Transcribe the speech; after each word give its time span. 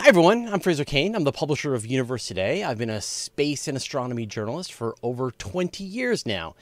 Hi, 0.00 0.08
everyone. 0.08 0.48
I'm 0.48 0.60
Fraser 0.60 0.86
Cain. 0.86 1.14
I'm 1.14 1.24
the 1.24 1.30
publisher 1.30 1.74
of 1.74 1.84
Universe 1.84 2.26
Today. 2.26 2.64
I've 2.64 2.78
been 2.78 2.88
a 2.88 3.02
space 3.02 3.68
and 3.68 3.76
astronomy 3.76 4.24
journalist 4.24 4.72
for 4.72 4.94
over 5.02 5.30
20 5.30 5.84
years 5.84 6.24
now. 6.24 6.54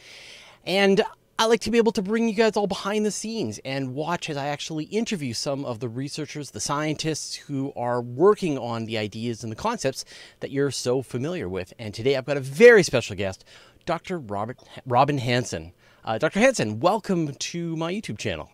And 0.67 1.05
I 1.39 1.45
like 1.45 1.61
to 1.61 1.71
be 1.71 1.79
able 1.79 1.93
to 1.93 2.03
bring 2.03 2.29
you 2.29 2.35
guys 2.35 2.57
all 2.57 2.67
behind 2.67 3.07
the 3.07 3.13
scenes 3.13 3.61
and 3.65 3.95
watch 3.95 4.29
as 4.29 4.37
I 4.37 4.49
actually 4.49 4.87
interview 4.87 5.35
some 5.35 5.65
of 5.65 5.79
the 5.79 5.89
researchers, 5.89 6.51
the 6.51 6.59
scientists 6.59 7.37
who 7.37 7.73
are 7.77 8.03
working 8.03 8.59
on 8.59 8.87
the 8.87 8.99
ideas 8.99 9.45
and 9.45 9.53
the 9.53 9.57
concepts 9.57 10.05
that 10.41 10.51
you're 10.51 10.73
so 10.73 11.01
familiar 11.01 11.49
with. 11.49 11.73
And 11.79 11.95
today 11.95 12.17
I've 12.17 12.27
got 12.27 12.37
a 12.37 12.41
very 12.41 12.83
special 12.83 13.15
guest, 13.15 13.45
Dr. 13.87 14.19
Robert 14.19 14.59
Robin 14.85 15.19
Hanson. 15.19 15.75
Uh, 16.05 16.19
Dr. 16.19 16.41
Hanson, 16.41 16.81
welcome 16.81 17.33
to 17.35 17.77
my 17.77 17.93
YouTube 17.93 18.19
channel. 18.19 18.51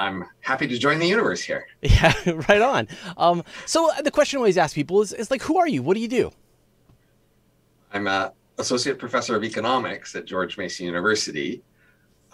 I'm 0.00 0.24
happy 0.40 0.66
to 0.66 0.78
join 0.78 0.98
the 0.98 1.06
universe 1.06 1.42
here. 1.42 1.66
Yeah, 1.82 2.14
right 2.48 2.62
on. 2.62 2.88
Um, 3.18 3.44
so 3.66 3.90
the 4.02 4.10
question 4.10 4.38
I 4.38 4.40
always 4.40 4.56
ask 4.56 4.74
people 4.74 5.02
is, 5.02 5.12
is 5.12 5.30
like, 5.30 5.42
who 5.42 5.58
are 5.58 5.68
you? 5.68 5.82
What 5.82 5.94
do 5.94 6.00
you 6.00 6.08
do? 6.08 6.30
I'm 7.92 8.06
a 8.06 8.32
associate 8.56 8.98
professor 8.98 9.36
of 9.36 9.44
economics 9.44 10.14
at 10.14 10.24
George 10.24 10.56
Mason 10.56 10.86
University. 10.86 11.62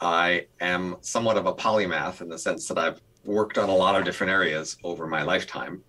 I 0.00 0.46
am 0.60 0.96
somewhat 1.00 1.36
of 1.36 1.46
a 1.46 1.54
polymath 1.54 2.20
in 2.20 2.28
the 2.28 2.38
sense 2.38 2.68
that 2.68 2.78
I've 2.78 3.00
worked 3.24 3.58
on 3.58 3.68
a 3.68 3.74
lot 3.74 3.96
of 3.96 4.04
different 4.04 4.30
areas 4.30 4.76
over 4.84 5.06
my 5.08 5.22
lifetime. 5.22 5.82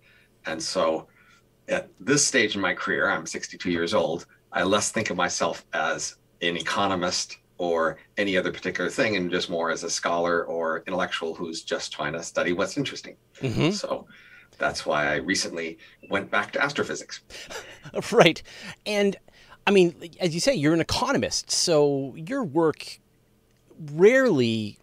And 0.46 0.60
so 0.60 1.06
at 1.68 1.88
this 2.00 2.26
stage 2.26 2.56
in 2.56 2.60
my 2.60 2.74
career, 2.74 3.08
I'm 3.08 3.26
62 3.26 3.70
years 3.70 3.94
old, 3.94 4.26
I 4.52 4.64
less 4.64 4.90
think 4.90 5.10
of 5.10 5.16
myself 5.16 5.64
as 5.72 6.16
an 6.42 6.56
economist 6.56 7.38
or 7.58 7.98
any 8.16 8.36
other 8.36 8.52
particular 8.52 8.88
thing 8.88 9.16
and 9.16 9.30
just 9.30 9.50
more 9.50 9.70
as 9.70 9.82
a 9.82 9.90
scholar 9.90 10.44
or 10.44 10.84
intellectual 10.86 11.34
who's 11.34 11.62
just 11.62 11.92
trying 11.92 12.12
to 12.12 12.22
study 12.22 12.52
what's 12.52 12.76
interesting. 12.76 13.16
Mm-hmm. 13.40 13.70
So 13.70 14.06
that's 14.58 14.86
why 14.86 15.12
I 15.12 15.16
recently 15.16 15.78
went 16.08 16.30
back 16.30 16.52
to 16.52 16.62
astrophysics. 16.62 17.20
right. 18.12 18.42
And 18.86 19.16
I 19.66 19.70
mean, 19.70 19.94
as 20.20 20.34
you 20.34 20.40
say, 20.40 20.54
you're 20.54 20.72
an 20.72 20.80
economist, 20.80 21.50
so 21.50 22.14
your 22.16 22.42
work 22.42 23.00
rarely 23.92 24.78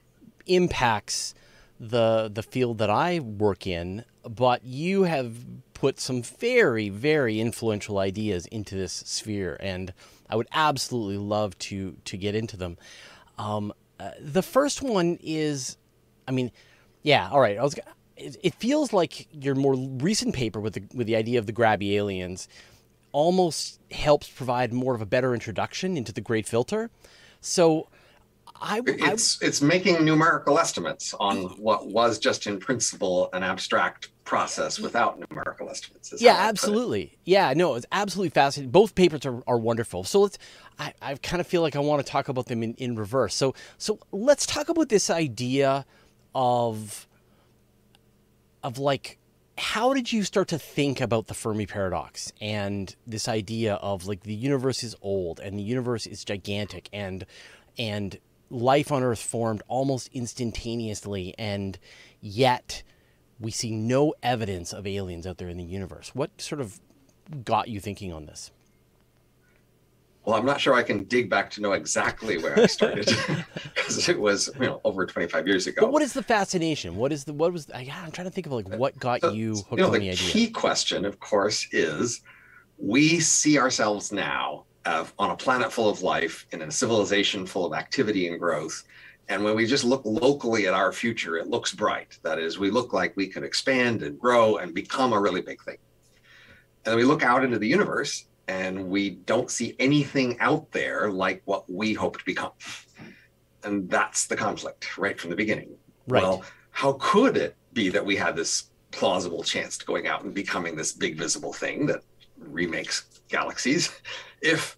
impacts 0.45 1.33
the 1.79 2.29
the 2.31 2.43
field 2.43 2.77
that 2.77 2.89
I 2.89 3.19
work 3.19 3.65
in, 3.67 4.05
but 4.23 4.63
you 4.63 5.03
have 5.03 5.37
put 5.73 5.99
some 5.99 6.21
very 6.21 6.89
very 6.89 7.39
influential 7.39 7.97
ideas 7.97 8.45
into 8.47 8.75
this 8.75 8.93
sphere, 8.93 9.57
and 9.59 9.91
I 10.29 10.35
would 10.35 10.47
absolutely 10.51 11.17
love 11.17 11.57
to 11.59 11.95
to 12.05 12.17
get 12.17 12.35
into 12.35 12.57
them. 12.57 12.77
Um, 13.37 13.73
uh, 13.99 14.11
the 14.19 14.41
first 14.41 14.81
one 14.81 15.17
is, 15.21 15.77
I 16.27 16.31
mean, 16.31 16.51
yeah, 17.03 17.29
all 17.29 17.39
right. 17.39 17.57
I 17.57 17.63
was. 17.63 17.75
It, 18.17 18.37
it 18.43 18.53
feels 18.55 18.93
like 18.93 19.27
your 19.33 19.55
more 19.55 19.75
recent 19.75 20.35
paper 20.35 20.59
with 20.59 20.73
the 20.73 20.83
with 20.93 21.07
the 21.07 21.15
idea 21.15 21.39
of 21.39 21.45
the 21.45 21.53
grabby 21.53 21.93
aliens 21.93 22.47
almost 23.11 23.79
helps 23.91 24.27
provide 24.27 24.73
more 24.73 24.93
of 24.93 25.01
a 25.01 25.05
better 25.05 25.33
introduction 25.33 25.95
into 25.95 26.11
the 26.11 26.21
great 26.21 26.47
filter. 26.47 26.89
So 27.39 27.87
I, 28.61 28.81
it's 28.85 29.41
I, 29.41 29.45
it's 29.47 29.61
making 29.61 30.03
numerical 30.03 30.59
estimates 30.59 31.13
on 31.13 31.43
what 31.61 31.87
was 31.87 32.19
just 32.19 32.47
in 32.47 32.59
principle 32.59 33.29
an 33.33 33.43
abstract 33.43 34.09
process 34.25 34.79
without 34.79 35.19
numerical 35.19 35.69
estimates. 35.69 36.13
Yeah, 36.17 36.35
absolutely. 36.35 37.17
Yeah, 37.23 37.53
no, 37.55 37.75
it's 37.75 37.85
absolutely 37.91 38.31
fascinating. 38.31 38.71
Both 38.71 38.95
papers 38.95 39.25
are, 39.25 39.41
are 39.47 39.57
wonderful. 39.57 40.03
So 40.03 40.21
let's 40.21 40.37
I, 40.77 40.93
I 41.01 41.15
kind 41.15 41.39
of 41.39 41.47
feel 41.47 41.61
like 41.61 41.75
I 41.75 41.79
want 41.79 42.05
to 42.05 42.11
talk 42.11 42.27
about 42.27 42.47
them 42.47 42.63
in, 42.63 42.73
in 42.73 42.95
reverse. 42.95 43.35
So 43.35 43.53
so 43.77 43.99
let's 44.11 44.45
talk 44.45 44.67
about 44.67 44.89
this 44.89 45.09
idea 45.09 45.85
of 46.33 47.07
of 48.63 48.77
like 48.79 49.19
how 49.57 49.93
did 49.93 50.11
you 50.11 50.23
start 50.23 50.49
to 50.49 50.59
think 50.59 50.99
about 50.99 51.27
the 51.27 51.33
Fermi 51.33 51.65
paradox 51.65 52.33
and 52.41 52.93
this 53.07 53.27
idea 53.29 53.75
of 53.75 54.05
like 54.05 54.23
the 54.23 54.33
universe 54.33 54.83
is 54.83 54.95
old 55.01 55.39
and 55.39 55.57
the 55.57 55.63
universe 55.63 56.05
is 56.05 56.25
gigantic 56.25 56.89
and 56.91 57.25
and 57.77 58.17
life 58.49 58.91
on 58.91 59.01
earth 59.01 59.21
formed 59.21 59.61
almost 59.67 60.09
instantaneously 60.13 61.33
and 61.37 61.79
yet 62.21 62.83
we 63.39 63.51
see 63.51 63.71
no 63.71 64.13
evidence 64.23 64.73
of 64.73 64.87
aliens 64.87 65.27
out 65.27 65.37
there 65.37 65.49
in 65.49 65.57
the 65.57 65.63
universe. 65.63 66.11
What 66.13 66.41
sort 66.41 66.61
of 66.61 66.79
got 67.43 67.67
you 67.67 67.79
thinking 67.79 68.13
on 68.13 68.25
this? 68.25 68.51
Well, 70.25 70.35
I'm 70.35 70.45
not 70.45 70.59
sure 70.59 70.73
I 70.73 70.81
can 70.81 71.03
dig 71.03 71.29
back 71.29 71.51
to 71.51 71.61
know 71.61 71.73
exactly 71.73 72.39
where 72.39 72.59
I 72.59 72.65
started 72.65 73.05
because 73.75 74.09
it 74.09 74.19
was 74.19 74.49
you 74.55 74.65
know 74.65 74.81
over 74.83 75.05
25 75.05 75.47
years 75.47 75.67
ago. 75.67 75.81
But 75.81 75.91
what 75.91 76.01
is 76.01 76.13
the 76.13 76.23
fascination? 76.23 76.95
What 76.95 77.11
is 77.11 77.25
the 77.25 77.33
what 77.33 77.53
was? 77.53 77.67
Yeah, 77.79 78.01
I'm 78.03 78.11
trying 78.11 78.25
to 78.25 78.31
think 78.31 78.47
of 78.47 78.53
like 78.53 78.67
what 78.69 78.97
got 78.99 79.21
so, 79.21 79.31
you 79.31 79.55
hooked 79.55 79.71
you 79.71 79.77
know, 79.77 79.87
on 79.87 79.93
the, 79.93 79.99
the 79.99 80.09
idea. 80.11 80.25
The 80.25 80.31
key 80.31 80.49
question, 80.49 81.05
of 81.05 81.19
course, 81.19 81.67
is 81.71 82.21
we 82.79 83.19
see 83.19 83.59
ourselves 83.59 84.11
now 84.11 84.65
uh, 84.85 85.05
on 85.19 85.29
a 85.29 85.35
planet 85.35 85.71
full 85.71 85.89
of 85.89 86.01
life 86.01 86.47
in 86.51 86.61
a 86.61 86.71
civilization 86.71 87.45
full 87.45 87.65
of 87.65 87.73
activity 87.73 88.27
and 88.27 88.39
growth. 88.39 88.83
And 89.27 89.43
when 89.43 89.55
we 89.55 89.65
just 89.65 89.83
look 89.83 90.03
locally 90.05 90.67
at 90.67 90.73
our 90.73 90.91
future, 90.91 91.37
it 91.37 91.47
looks 91.47 91.73
bright. 91.73 92.19
That 92.23 92.37
is, 92.37 92.59
we 92.59 92.69
look 92.69 92.93
like 92.93 93.15
we 93.15 93.27
could 93.27 93.43
expand 93.43 94.03
and 94.03 94.19
grow 94.19 94.57
and 94.57 94.73
become 94.73 95.13
a 95.13 95.19
really 95.19 95.41
big 95.41 95.61
thing. 95.63 95.77
And 96.85 96.91
then 96.91 96.97
we 96.97 97.03
look 97.03 97.23
out 97.23 97.43
into 97.43 97.57
the 97.57 97.67
universe 97.67 98.27
and 98.47 98.89
we 98.89 99.09
don't 99.09 99.49
see 99.49 99.75
anything 99.79 100.39
out 100.39 100.71
there 100.71 101.09
like 101.09 101.41
what 101.45 101.69
we 101.71 101.93
hope 101.93 102.19
to 102.19 102.25
become. 102.25 102.51
And 103.63 103.89
that's 103.89 104.27
the 104.27 104.35
conflict 104.35 104.97
right 104.97 105.19
from 105.19 105.31
the 105.31 105.35
beginning. 105.35 105.75
Right. 106.07 106.21
Well, 106.21 106.43
how 106.69 106.93
could 106.99 107.35
it 107.37 107.55
be 107.73 107.89
that 107.89 108.05
we 108.05 108.15
had 108.15 108.35
this 108.35 108.69
plausible 108.91 109.43
chance 109.43 109.77
to 109.79 109.85
going 109.85 110.07
out 110.07 110.23
and 110.23 110.33
becoming 110.33 110.75
this 110.75 110.93
big 110.93 111.17
visible 111.17 111.51
thing 111.51 111.87
that 111.87 112.01
remakes 112.37 113.21
galaxies 113.27 113.91
if 114.41 114.77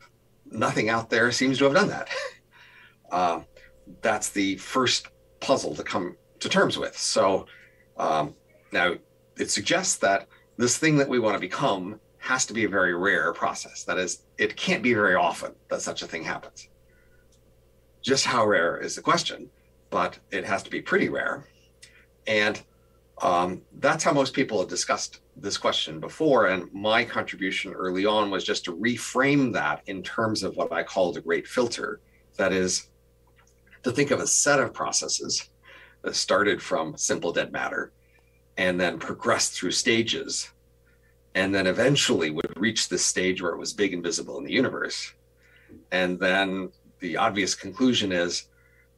nothing 0.50 0.90
out 0.90 1.10
there 1.10 1.32
seems 1.34 1.58
to 1.58 1.66
have 1.66 1.74
done 1.74 1.90
that? 1.90 2.10
Uh, 3.10 3.40
that's 4.02 4.30
the 4.30 4.58
first 4.58 5.08
puzzle 5.40 5.76
to 5.76 5.84
come 5.84 6.16
to 6.40 6.50
terms 6.50 6.78
with. 6.78 6.98
So 6.98 7.46
um, 7.98 8.36
now 8.72 8.96
it 9.38 9.50
suggests 9.50 9.98
that 9.98 10.28
this 10.58 10.78
thing 10.78 10.98
that 10.98 11.10
we 11.10 11.20
want 11.20 11.36
to 11.36 11.40
become 11.40 12.00
has 12.18 12.46
to 12.48 12.54
be 12.54 12.66
a 12.66 12.70
very 12.70 12.94
rare 12.94 13.34
process. 13.34 13.84
That 13.84 13.98
is, 13.98 14.24
it 14.38 14.56
can't 14.56 14.84
be 14.84 14.94
very 14.94 15.16
often 15.16 15.54
that 15.70 15.82
such 15.82 16.02
a 16.02 16.08
thing 16.08 16.24
happens. 16.24 16.68
Just 18.02 18.26
how 18.26 18.46
rare 18.46 18.78
is 18.78 18.96
the 18.96 19.02
question, 19.02 19.50
but 19.90 20.18
it 20.32 20.46
has 20.46 20.64
to 20.64 20.70
be 20.70 20.82
pretty 20.82 21.10
rare. 21.10 21.46
And 22.26 22.62
um, 23.22 23.62
that's 23.80 24.04
how 24.04 24.14
most 24.14 24.34
people 24.34 24.60
have 24.60 24.70
discussed 24.70 25.22
this 25.36 25.58
question 25.58 26.00
before. 26.00 26.48
And 26.48 26.72
my 26.74 27.04
contribution 27.04 27.74
early 27.74 28.06
on 28.06 28.30
was 28.30 28.44
just 28.44 28.66
to 28.66 28.76
reframe 28.76 29.54
that 29.54 29.82
in 29.88 30.04
terms 30.04 30.44
of 30.44 30.56
what 30.56 30.72
I 30.72 30.84
call 30.84 31.12
the 31.12 31.22
great 31.22 31.48
filter. 31.48 32.00
That 32.38 32.54
is, 32.54 32.90
to 33.84 33.92
think 33.92 34.12
of 34.12 34.20
a 34.20 34.28
set 34.28 34.60
of 34.60 34.74
processes 34.74 35.50
that 36.02 36.16
started 36.16 36.62
from 36.62 36.98
simple 36.98 37.32
dead 37.32 37.52
matter 37.52 37.92
and 38.58 38.80
then 38.80 38.98
progressed 38.98 39.54
through 39.54 39.72
stages 39.72 40.52
and 41.36 41.54
then 41.54 41.68
eventually 41.68 42.32
would 42.32 42.52
reach 42.58 42.90
this 42.90 43.06
stage 43.06 43.42
where 43.42 43.52
it 43.52 43.60
was 43.60 43.72
big 43.72 43.94
and 43.94 44.02
visible 44.02 44.40
in 44.40 44.44
the 44.44 44.52
universe. 44.52 45.14
And 45.92 46.20
then 46.20 46.72
the 47.00 47.18
obvious 47.18 47.54
conclusion 47.54 48.12
is 48.12 48.48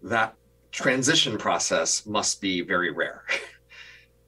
that 0.04 0.36
transition 0.72 1.38
process 1.38 2.06
must 2.06 2.42
be 2.42 2.62
very 2.62 2.92
rare. 2.92 3.24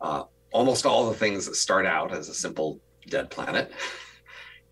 Uh, 0.02 0.24
almost 0.52 0.88
all 0.88 1.08
the 1.08 1.16
things 1.16 1.46
that 1.46 1.56
start 1.56 1.86
out 1.86 2.12
as 2.12 2.28
a 2.28 2.34
simple 2.34 2.80
dead 3.08 3.30
planet 3.30 3.72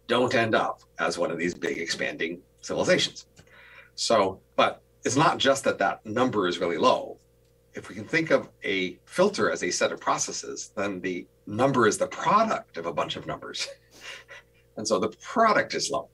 don't 0.08 0.34
end 0.34 0.56
up 0.56 0.82
as 0.98 1.20
one 1.20 1.30
of 1.30 1.38
these 1.38 1.54
big 1.54 1.78
expanding 1.78 2.42
civilizations. 2.62 3.28
So, 3.94 4.40
it's 5.06 5.16
not 5.16 5.38
just 5.38 5.64
that 5.64 5.78
that 5.80 6.06
number 6.06 6.48
is 6.48 6.60
really 6.60 6.78
low 6.78 7.18
if 7.74 7.90
we 7.90 7.96
can 7.96 8.06
think 8.06 8.32
of 8.32 8.50
a 8.64 8.98
filter 9.06 9.52
as 9.52 9.64
a 9.64 9.72
set 9.72 9.92
of 9.92 10.00
processes, 10.00 10.72
then 10.76 11.00
the 11.02 11.28
number 11.48 11.88
is 11.88 11.98
the 11.98 12.08
product 12.08 12.78
of 12.78 12.86
a 12.86 12.94
bunch 12.94 13.16
of 13.16 13.28
numbers. 13.28 13.68
and 14.78 14.88
so 14.88 15.00
the 15.00 15.10
product 15.22 15.74
is 15.74 15.90
low. 15.90 16.10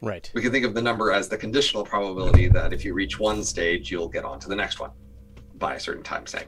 Right. 0.00 0.30
We 0.34 0.42
can 0.42 0.52
think 0.52 0.64
of 0.64 0.74
the 0.74 0.82
number 0.82 1.12
as 1.12 1.28
the 1.28 1.36
conditional 1.36 1.84
probability 1.84 2.48
that 2.48 2.72
if 2.72 2.84
you 2.84 2.94
reach 2.94 3.18
one 3.18 3.42
stage, 3.42 3.90
you'll 3.90 4.08
get 4.08 4.24
on 4.24 4.38
to 4.40 4.48
the 4.48 4.54
next 4.54 4.78
one 4.78 4.90
by 5.56 5.74
a 5.74 5.80
certain 5.80 6.04
time, 6.04 6.26
say. 6.26 6.44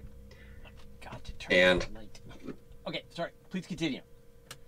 Got 1.03 1.25
to 1.25 1.33
turn 1.33 1.57
and 1.57 1.87
okay, 2.87 3.05
sorry. 3.11 3.31
Please 3.51 3.67
continue. 3.67 4.01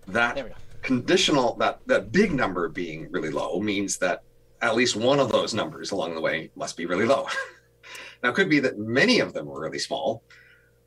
That 0.09 0.53
conditional, 0.83 1.55
that 1.59 1.81
that 1.87 2.11
big 2.11 2.33
number 2.33 2.69
being 2.69 3.09
really 3.13 3.31
low 3.31 3.61
means 3.61 3.99
that 3.99 4.25
at 4.63 4.77
least 4.77 4.97
one 4.97 5.19
of 5.19 5.31
those 5.31 5.53
numbers 5.53 5.91
along 5.91 6.15
the 6.15 6.21
way 6.21 6.51
must 6.55 6.77
be 6.77 6.87
really 6.87 7.07
low. 7.07 7.27
Now, 8.23 8.29
it 8.29 8.37
could 8.37 8.49
be 8.49 8.61
that 8.61 8.79
many 8.79 9.19
of 9.19 9.33
them 9.33 9.47
were 9.47 9.61
really 9.61 9.81
small, 9.81 10.23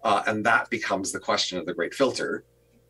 uh, 0.04 0.24
and 0.28 0.46
that 0.46 0.70
becomes 0.70 1.12
the 1.12 1.20
question 1.20 1.58
of 1.58 1.66
the 1.66 1.74
great 1.74 1.94
filter. 1.94 2.46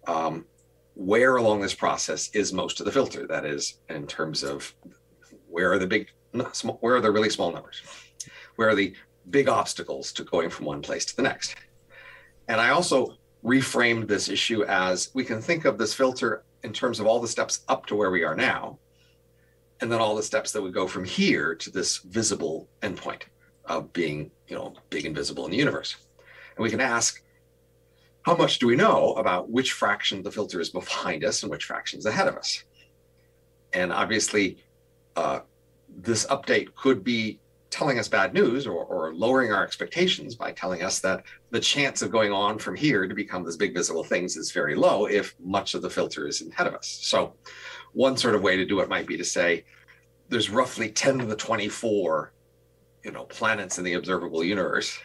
Um, 0.05 0.45
where 0.93 1.37
along 1.37 1.61
this 1.61 1.73
process 1.73 2.29
is 2.33 2.53
most 2.53 2.79
of 2.79 2.85
the 2.85 2.91
filter? 2.91 3.25
That 3.25 3.43
is, 3.45 3.79
in 3.89 4.05
terms 4.05 4.43
of 4.43 4.73
where 5.49 5.71
are 5.71 5.79
the 5.79 5.87
big, 5.87 6.11
where 6.79 6.95
are 6.95 7.01
the 7.01 7.11
really 7.11 7.29
small 7.31 7.51
numbers? 7.51 7.81
Where 8.55 8.69
are 8.69 8.75
the 8.75 8.93
big 9.31 9.49
obstacles 9.49 10.13
to 10.13 10.23
going 10.23 10.51
from 10.51 10.67
one 10.67 10.83
place 10.83 11.05
to 11.05 11.15
the 11.15 11.23
next? 11.23 11.55
And 12.47 12.61
I 12.61 12.69
also 12.69 13.15
reframed 13.43 14.07
this 14.07 14.29
issue 14.29 14.63
as 14.65 15.09
we 15.15 15.25
can 15.25 15.41
think 15.41 15.65
of 15.65 15.77
this 15.79 15.93
filter 15.93 16.43
in 16.63 16.71
terms 16.71 16.99
of 16.99 17.07
all 17.07 17.19
the 17.19 17.27
steps 17.27 17.61
up 17.67 17.87
to 17.87 17.95
where 17.95 18.11
we 18.11 18.23
are 18.23 18.35
now, 18.35 18.77
and 19.81 19.91
then 19.91 19.99
all 19.99 20.15
the 20.15 20.23
steps 20.23 20.51
that 20.51 20.61
would 20.61 20.73
go 20.73 20.87
from 20.87 21.03
here 21.03 21.55
to 21.55 21.69
this 21.69 21.97
visible 21.97 22.69
endpoint 22.81 23.23
of 23.65 23.91
being, 23.93 24.31
you 24.47 24.55
know, 24.55 24.73
big 24.89 25.05
and 25.05 25.15
visible 25.15 25.45
in 25.45 25.51
the 25.51 25.57
universe. 25.57 25.95
And 26.55 26.63
we 26.63 26.69
can 26.69 26.81
ask, 26.81 27.21
how 28.21 28.35
much 28.35 28.59
do 28.59 28.67
we 28.67 28.75
know 28.75 29.13
about 29.13 29.49
which 29.49 29.73
fraction 29.73 30.19
of 30.19 30.23
the 30.23 30.31
filter 30.31 30.59
is 30.59 30.69
behind 30.69 31.23
us 31.23 31.43
and 31.43 31.51
which 31.51 31.65
fraction 31.65 31.99
is 31.99 32.05
ahead 32.05 32.27
of 32.27 32.35
us? 32.35 32.63
And 33.73 33.91
obviously, 33.91 34.63
uh, 35.15 35.39
this 35.89 36.25
update 36.27 36.73
could 36.75 37.03
be 37.03 37.39
telling 37.69 37.99
us 37.99 38.07
bad 38.07 38.33
news 38.33 38.65
or, 38.65 38.85
or 38.85 39.13
lowering 39.13 39.51
our 39.51 39.63
expectations 39.63 40.33
by 40.33 40.51
telling 40.53 40.81
us 40.81 40.99
that 41.01 41.23
the 41.51 41.59
chance 41.59 42.01
of 42.01 42.09
going 42.09 42.31
on 42.31 42.57
from 42.57 42.73
here 42.73 43.05
to 43.05 43.13
become 43.13 43.43
this 43.43 43.57
big 43.57 43.73
visible 43.73 44.03
things 44.03 44.37
is 44.37 44.51
very 44.51 44.75
low 44.75 45.07
if 45.07 45.35
much 45.43 45.73
of 45.73 45.81
the 45.81 45.89
filter 45.89 46.25
is 46.25 46.41
ahead 46.41 46.67
of 46.67 46.73
us. 46.73 46.87
So 46.87 47.33
one 47.95 48.15
sort 48.15 48.35
of 48.35 48.43
way 48.43 48.55
to 48.57 48.65
do 48.65 48.79
it 48.79 48.89
might 48.89 49.07
be 49.07 49.17
to 49.17 49.25
say 49.25 49.65
there's 50.29 50.49
roughly 50.49 50.89
10 50.89 51.19
to 51.19 51.25
the 51.25 51.35
24 51.35 52.31
you 53.03 53.11
know 53.11 53.23
planets 53.23 53.77
in 53.77 53.83
the 53.83 53.93
observable 53.93 54.43
universe. 54.43 54.97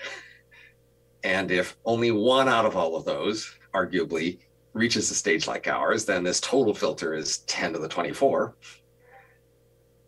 And 1.23 1.51
if 1.51 1.77
only 1.85 2.11
one 2.11 2.49
out 2.49 2.67
of 2.67 2.77
all 2.77 2.97
of 2.97 3.05
those 3.05 3.55
arguably 3.75 4.39
reaches 4.73 5.11
a 5.11 5.15
stage 5.15 5.47
like 5.47 5.67
ours 5.67 6.05
then 6.05 6.23
this 6.23 6.41
total 6.41 6.75
filter 6.75 7.15
is 7.15 7.39
10 7.39 7.73
to 7.73 7.79
the 7.79 7.89
24 7.89 8.55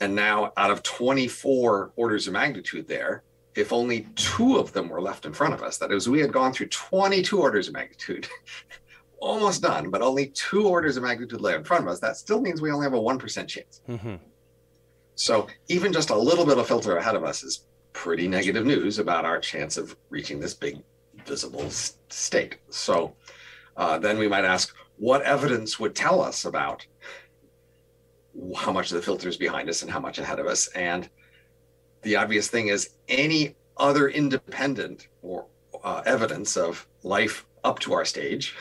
and 0.02 0.16
now, 0.16 0.52
out 0.56 0.72
of 0.72 0.82
24 0.82 1.92
orders 1.94 2.26
of 2.26 2.32
magnitude 2.32 2.88
there, 2.88 3.22
if 3.54 3.72
only 3.72 4.08
two 4.16 4.56
of 4.56 4.72
them 4.72 4.88
were 4.88 5.00
left 5.00 5.26
in 5.26 5.32
front 5.32 5.54
of 5.54 5.62
us, 5.62 5.78
that 5.78 5.92
is, 5.92 6.08
we 6.08 6.18
had 6.18 6.32
gone 6.32 6.52
through 6.52 6.70
22 6.70 7.40
orders 7.40 7.68
of 7.68 7.74
magnitude, 7.74 8.26
almost 9.22 9.62
done, 9.62 9.88
but 9.88 10.02
only 10.02 10.26
two 10.26 10.66
orders 10.66 10.96
of 10.96 11.04
magnitude 11.04 11.40
left 11.40 11.58
in 11.58 11.64
front 11.64 11.84
of 11.84 11.90
us, 11.90 12.00
that 12.00 12.16
still 12.16 12.40
means 12.40 12.60
we 12.60 12.72
only 12.72 12.84
have 12.84 12.94
a 12.94 13.00
1% 13.00 13.48
chance. 13.48 13.80
Mm-hmm. 13.88 14.16
So, 15.14 15.46
even 15.68 15.92
just 15.92 16.10
a 16.10 16.16
little 16.16 16.44
bit 16.44 16.58
of 16.58 16.66
filter 16.66 16.96
ahead 16.96 17.14
of 17.14 17.22
us 17.22 17.42
is 17.44 17.66
pretty 17.92 18.26
negative 18.26 18.66
news 18.66 18.98
about 18.98 19.24
our 19.24 19.38
chance 19.38 19.76
of 19.76 19.96
reaching 20.10 20.40
this 20.40 20.54
big 20.54 20.82
visible 21.24 21.70
state. 21.70 22.56
So, 22.70 23.14
uh, 23.76 23.98
then 23.98 24.18
we 24.18 24.28
might 24.28 24.44
ask, 24.44 24.74
what 24.96 25.22
evidence 25.22 25.78
would 25.78 25.94
tell 25.94 26.20
us 26.20 26.44
about 26.44 26.86
how 28.56 28.72
much 28.72 28.90
of 28.90 28.96
the 28.96 29.02
filter 29.02 29.28
is 29.28 29.36
behind 29.36 29.68
us 29.68 29.82
and 29.82 29.90
how 29.90 30.00
much 30.00 30.18
ahead 30.18 30.38
of 30.38 30.46
us. 30.46 30.66
And 30.68 31.08
the 32.02 32.16
obvious 32.16 32.48
thing 32.48 32.68
is 32.68 32.90
any 33.08 33.54
other 33.76 34.08
independent 34.08 35.08
or 35.22 35.46
uh, 35.84 36.02
evidence 36.06 36.56
of 36.56 36.86
life 37.02 37.46
up 37.64 37.78
to 37.80 37.92
our 37.92 38.04
stage, 38.04 38.54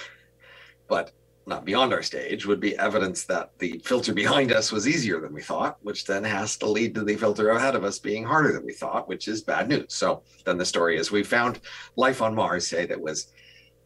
but 0.91 1.13
not 1.47 1.63
beyond 1.63 1.93
our 1.93 2.03
stage, 2.03 2.45
would 2.45 2.59
be 2.59 2.77
evidence 2.77 3.23
that 3.23 3.57
the 3.59 3.81
filter 3.85 4.13
behind 4.13 4.51
us 4.51 4.73
was 4.73 4.89
easier 4.89 5.21
than 5.21 5.33
we 5.33 5.41
thought, 5.41 5.77
which 5.83 6.03
then 6.03 6.21
has 6.25 6.57
to 6.57 6.65
lead 6.65 6.93
to 6.93 7.03
the 7.05 7.15
filter 7.15 7.47
ahead 7.51 7.75
of 7.75 7.85
us 7.85 7.97
being 7.97 8.25
harder 8.25 8.51
than 8.51 8.65
we 8.65 8.73
thought, 8.73 9.07
which 9.07 9.29
is 9.29 9.41
bad 9.41 9.69
news. 9.69 9.85
So 9.87 10.21
then 10.43 10.57
the 10.57 10.65
story 10.65 10.97
is 10.97 11.09
we 11.09 11.23
found 11.23 11.61
life 11.95 12.21
on 12.21 12.35
Mars, 12.35 12.67
say, 12.67 12.85
that 12.87 12.99
was 12.99 13.27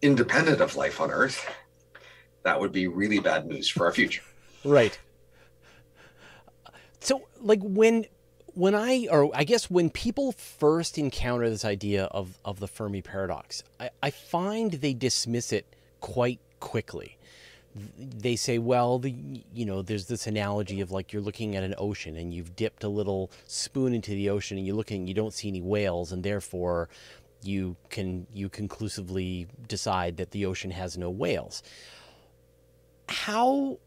independent 0.01 0.61
of 0.61 0.75
life 0.75 0.99
on 0.99 1.11
Earth. 1.11 1.47
That 2.41 2.59
would 2.59 2.71
be 2.71 2.87
really 2.87 3.19
bad 3.19 3.45
news 3.45 3.69
for 3.69 3.85
our 3.85 3.91
future. 3.91 4.23
Right. 4.63 4.97
So, 7.01 7.21
like 7.39 7.61
when 7.61 8.07
when 8.55 8.73
I 8.73 9.07
or 9.11 9.29
I 9.35 9.43
guess 9.43 9.69
when 9.69 9.91
people 9.91 10.31
first 10.31 10.97
encounter 10.97 11.47
this 11.51 11.65
idea 11.65 12.05
of 12.05 12.39
of 12.43 12.59
the 12.59 12.67
Fermi 12.67 13.03
paradox, 13.03 13.63
I, 13.79 13.91
I 14.01 14.09
find 14.09 14.71
they 14.71 14.95
dismiss 14.95 15.53
it 15.53 15.67
quite 16.01 16.39
quickly. 16.59 17.17
They 17.97 18.37
say, 18.37 18.57
well, 18.57 18.99
the 18.99 19.13
you 19.53 19.65
know, 19.65 19.81
there's 19.81 20.05
this 20.05 20.27
analogy 20.27 20.79
of 20.79 20.91
like 20.91 21.11
you're 21.11 21.21
looking 21.21 21.55
at 21.55 21.63
an 21.63 21.75
ocean 21.77 22.15
and 22.15 22.33
you've 22.33 22.55
dipped 22.55 22.83
a 22.83 22.89
little 22.89 23.31
spoon 23.47 23.93
into 23.93 24.11
the 24.11 24.29
ocean 24.29 24.57
and 24.57 24.65
you're 24.65 24.75
looking, 24.75 25.07
you 25.07 25.13
don't 25.13 25.33
see 25.33 25.49
any 25.49 25.61
whales, 25.61 26.11
and 26.11 26.23
therefore 26.23 26.87
you 27.43 27.75
can 27.89 28.27
you 28.33 28.49
conclusively 28.49 29.47
decide 29.67 30.17
that 30.17 30.31
the 30.31 30.45
ocean 30.45 30.71
has 30.71 30.97
no 30.97 31.09
whales. 31.09 31.63
How 33.09 33.77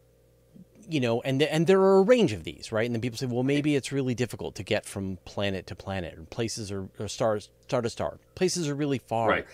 you 0.89 0.99
know, 0.99 1.21
and 1.21 1.41
and 1.43 1.67
there 1.67 1.79
are 1.79 1.99
a 1.99 2.01
range 2.01 2.33
of 2.33 2.43
these, 2.43 2.71
right? 2.71 2.85
And 2.85 2.95
then 2.95 3.01
people 3.01 3.17
say, 3.17 3.27
well, 3.27 3.43
maybe 3.43 3.75
it's 3.75 3.91
really 3.91 4.15
difficult 4.15 4.55
to 4.55 4.63
get 4.63 4.85
from 4.85 5.19
planet 5.23 5.67
to 5.67 5.75
planet, 5.75 6.17
or 6.17 6.23
places 6.23 6.71
are 6.71 6.89
or 6.99 7.07
stars 7.07 7.49
star 7.63 7.81
to 7.81 7.89
star. 7.89 8.17
Places 8.33 8.67
are 8.67 8.75
really 8.75 8.97
far. 8.97 9.29
Right. 9.29 9.47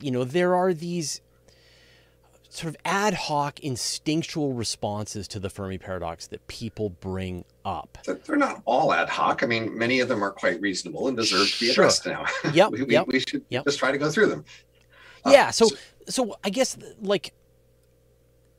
You 0.00 0.12
know, 0.12 0.24
there 0.24 0.54
are 0.54 0.72
these 0.72 1.20
sort 2.56 2.74
of 2.74 2.76
ad 2.84 3.14
hoc 3.14 3.60
instinctual 3.60 4.52
responses 4.52 5.28
to 5.28 5.38
the 5.38 5.50
Fermi 5.50 5.78
paradox 5.78 6.26
that 6.28 6.46
people 6.46 6.90
bring 6.90 7.44
up. 7.64 7.98
They're 8.04 8.36
not 8.36 8.62
all 8.64 8.92
ad 8.92 9.08
hoc. 9.08 9.42
I 9.42 9.46
mean, 9.46 9.76
many 9.76 10.00
of 10.00 10.08
them 10.08 10.22
are 10.22 10.30
quite 10.30 10.60
reasonable 10.60 11.08
and 11.08 11.16
deserve 11.16 11.50
to 11.50 11.60
be 11.60 11.70
addressed 11.70 12.04
sure. 12.04 12.12
now. 12.12 12.26
Yep, 12.52 12.70
we, 12.70 12.86
yep, 12.86 13.06
we 13.06 13.20
should 13.20 13.44
yep. 13.50 13.64
just 13.64 13.78
try 13.78 13.92
to 13.92 13.98
go 13.98 14.10
through 14.10 14.28
them. 14.28 14.44
Yeah. 15.26 15.48
Uh, 15.48 15.50
so, 15.50 15.66
so, 15.66 15.76
so 16.08 16.36
I 16.44 16.50
guess 16.50 16.78
like 17.00 17.34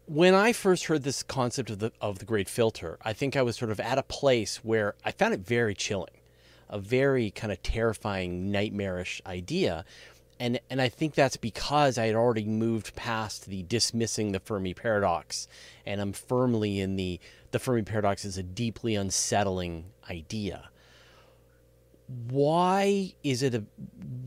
when 0.05 0.33
I 0.33 0.53
first 0.53 0.85
heard 0.85 1.03
this 1.03 1.23
concept 1.23 1.69
of 1.69 1.79
the 1.79 1.91
of 2.01 2.19
the 2.19 2.25
great 2.25 2.49
filter, 2.49 2.97
I 3.03 3.13
think 3.13 3.35
I 3.35 3.41
was 3.41 3.57
sort 3.57 3.71
of 3.71 3.79
at 3.79 3.97
a 3.97 4.03
place 4.03 4.57
where 4.57 4.95
I 5.03 5.11
found 5.11 5.33
it 5.33 5.41
very 5.41 5.75
chilling, 5.75 6.21
a 6.69 6.79
very 6.79 7.31
kind 7.31 7.51
of 7.51 7.61
terrifying, 7.61 8.51
nightmarish 8.51 9.21
idea. 9.25 9.85
And 10.39 10.59
and 10.69 10.81
I 10.81 10.89
think 10.89 11.15
that's 11.15 11.37
because 11.37 11.97
I 11.97 12.05
had 12.07 12.15
already 12.15 12.45
moved 12.45 12.95
past 12.95 13.47
the 13.47 13.63
dismissing 13.63 14.31
the 14.31 14.39
Fermi 14.39 14.73
paradox 14.73 15.47
and 15.85 15.99
I'm 15.99 16.13
firmly 16.13 16.79
in 16.79 16.95
the 16.95 17.19
the 17.51 17.59
Fermi 17.59 17.83
paradox 17.83 18.25
is 18.25 18.37
a 18.37 18.43
deeply 18.43 18.95
unsettling 18.95 19.85
idea. 20.09 20.69
Why 22.29 23.13
is 23.23 23.41
it 23.41 23.55
a 23.55 23.63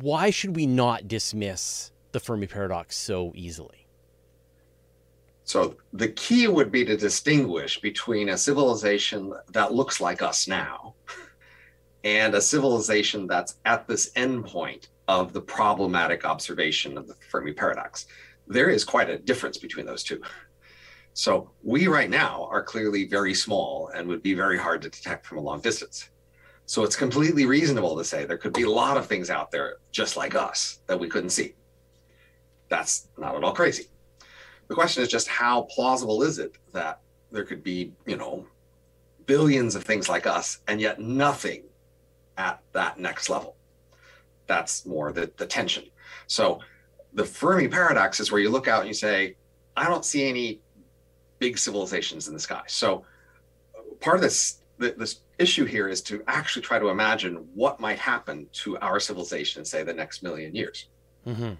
why 0.00 0.30
should 0.30 0.56
we 0.56 0.66
not 0.66 1.06
dismiss 1.06 1.92
the 2.12 2.20
Fermi 2.20 2.46
paradox 2.46 2.96
so 2.96 3.32
easily? 3.36 3.86
So 5.44 5.76
the 5.92 6.08
key 6.08 6.46
would 6.46 6.70
be 6.70 6.84
to 6.84 6.96
distinguish 6.96 7.80
between 7.80 8.28
a 8.28 8.38
civilization 8.38 9.34
that 9.52 9.72
looks 9.74 10.00
like 10.00 10.22
us 10.22 10.46
now 10.46 10.94
and 12.04 12.34
a 12.34 12.40
civilization 12.40 13.26
that's 13.26 13.56
at 13.64 13.88
this 13.88 14.12
endpoint 14.12 14.86
of 15.10 15.32
the 15.32 15.40
problematic 15.40 16.24
observation 16.24 16.96
of 16.96 17.08
the 17.08 17.14
Fermi 17.30 17.52
paradox. 17.52 18.06
There 18.46 18.70
is 18.70 18.84
quite 18.84 19.10
a 19.10 19.18
difference 19.18 19.58
between 19.58 19.84
those 19.84 20.04
two. 20.04 20.22
So 21.14 21.50
we 21.64 21.88
right 21.88 22.08
now 22.08 22.46
are 22.48 22.62
clearly 22.62 23.08
very 23.08 23.34
small 23.34 23.90
and 23.92 24.06
would 24.06 24.22
be 24.22 24.34
very 24.34 24.56
hard 24.56 24.80
to 24.82 24.88
detect 24.88 25.26
from 25.26 25.38
a 25.38 25.40
long 25.40 25.60
distance. 25.60 26.10
So 26.66 26.84
it's 26.84 26.94
completely 26.94 27.44
reasonable 27.44 27.96
to 27.96 28.04
say 28.04 28.24
there 28.24 28.38
could 28.38 28.52
be 28.52 28.62
a 28.62 28.70
lot 28.70 28.96
of 28.96 29.06
things 29.06 29.30
out 29.30 29.50
there 29.50 29.78
just 29.90 30.16
like 30.16 30.36
us 30.36 30.78
that 30.86 31.00
we 31.00 31.08
couldn't 31.08 31.30
see. 31.30 31.56
That's 32.68 33.08
not 33.18 33.34
at 33.34 33.42
all 33.42 33.52
crazy. 33.52 33.88
The 34.68 34.76
question 34.76 35.02
is 35.02 35.08
just 35.08 35.26
how 35.26 35.62
plausible 35.62 36.22
is 36.22 36.38
it 36.38 36.56
that 36.72 37.00
there 37.32 37.44
could 37.44 37.64
be, 37.64 37.92
you 38.06 38.16
know, 38.16 38.46
billions 39.26 39.74
of 39.74 39.82
things 39.82 40.08
like 40.08 40.28
us 40.28 40.60
and 40.68 40.80
yet 40.80 41.00
nothing 41.00 41.64
at 42.38 42.62
that 42.74 43.00
next 43.00 43.28
level? 43.28 43.56
That's 44.50 44.84
more 44.84 45.12
the, 45.12 45.30
the 45.36 45.46
tension. 45.46 45.84
So 46.26 46.58
the 47.12 47.24
Fermi 47.24 47.68
paradox 47.68 48.18
is 48.18 48.32
where 48.32 48.40
you 48.40 48.50
look 48.50 48.66
out 48.66 48.80
and 48.80 48.88
you 48.88 48.94
say, 48.94 49.36
I 49.76 49.86
don't 49.86 50.04
see 50.04 50.28
any 50.28 50.60
big 51.38 51.56
civilizations 51.56 52.26
in 52.26 52.34
the 52.34 52.40
sky. 52.40 52.62
So 52.66 53.04
part 54.00 54.16
of 54.16 54.22
this 54.22 54.56
this 54.78 55.20
issue 55.38 55.66
here 55.66 55.88
is 55.88 56.00
to 56.00 56.24
actually 56.26 56.62
try 56.62 56.78
to 56.78 56.88
imagine 56.88 57.34
what 57.54 57.78
might 57.78 57.98
happen 57.98 58.46
to 58.52 58.78
our 58.78 58.98
civilization 58.98 59.60
in 59.60 59.64
say 59.64 59.84
the 59.84 59.92
next 59.92 60.22
million 60.22 60.52
years. 60.52 60.88
Mm-hmm. 61.26 61.42
And 61.42 61.58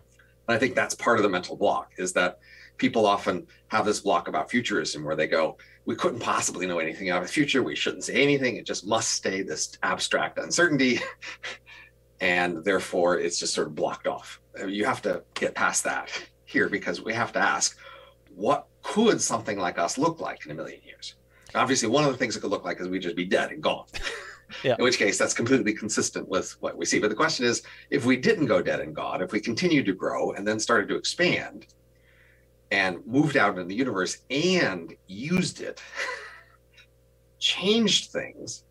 I 0.49 0.59
think 0.59 0.75
that's 0.75 0.95
part 0.95 1.19
of 1.19 1.23
the 1.23 1.29
mental 1.29 1.55
block 1.55 1.93
is 1.99 2.13
that 2.15 2.41
people 2.79 3.07
often 3.07 3.47
have 3.69 3.85
this 3.85 4.01
block 4.01 4.27
about 4.27 4.51
futurism 4.51 5.05
where 5.05 5.15
they 5.15 5.29
go, 5.29 5.59
we 5.85 5.95
couldn't 5.95 6.21
possibly 6.21 6.67
know 6.67 6.79
anything 6.79 7.11
about 7.11 7.23
the 7.23 7.29
future. 7.29 7.63
We 7.63 7.77
shouldn't 7.77 8.05
say 8.05 8.23
anything. 8.23 8.57
It 8.57 8.65
just 8.65 8.87
must 8.87 9.13
stay 9.13 9.43
this 9.43 9.77
abstract 9.83 10.39
uncertainty. 10.39 10.99
and 12.21 12.65
therefore, 12.65 13.19
it's 13.19 13.39
just 13.39 13.55
sort 13.55 13.67
of 13.67 13.75
blocked 13.75 14.07
off. 14.07 14.41
You 14.67 14.85
have 14.85 15.03
to 15.03 15.23
get 15.35 15.55
past 15.55 15.85
that 15.85 16.11
here 16.45 16.69
because 16.69 17.01
we 17.01 17.15
have 17.15 17.33
to 17.33 17.39
ask, 17.39 17.79
what 18.35 18.67
could 18.83 19.21
something 19.21 19.59
like 19.59 19.79
us 19.79 19.99
look 19.99 20.21
like 20.21 20.45
in 20.45 20.53
a 20.53 20.55
million 20.55 20.81
years? 20.85 21.15
Obviously, 21.55 21.89
one 21.89 22.05
of 22.05 22.13
the 22.13 22.19
things 22.19 22.37
it 22.37 22.41
could 22.41 22.51
look 22.51 22.65
like 22.65 22.81
is 22.81 22.89
we'd 22.89 23.03
just 23.03 23.17
be 23.17 23.25
dead 23.25 23.51
and 23.51 23.63
gone. 23.63 23.87
Yeah. 24.65 24.75
in 24.77 24.83
which 24.83 24.99
case 24.99 25.17
that's 25.17 25.33
completely 25.33 25.73
consistent 25.73 26.29
with 26.29 26.61
what 26.61 26.77
we 26.77 26.85
see. 26.85 26.99
But 26.99 27.09
the 27.09 27.15
question 27.15 27.47
is, 27.47 27.63
if 27.89 28.05
we 28.05 28.17
didn't 28.17 28.47
go 28.47 28.61
dead 28.61 28.81
and 28.81 28.93
gone, 28.93 29.23
if 29.23 29.31
we 29.31 29.39
continued 29.39 29.87
to 29.87 29.93
grow 29.93 30.33
and 30.33 30.45
then 30.45 30.59
started 30.59 30.89
to 30.89 30.97
expand, 30.97 31.69
and 32.71 33.05
moved 33.07 33.37
out 33.37 33.59
in 33.59 33.69
the 33.69 33.75
universe 33.75 34.19
and 34.31 34.95
used 35.07 35.61
it, 35.61 35.83
changed 37.39 38.11
things, 38.11 38.65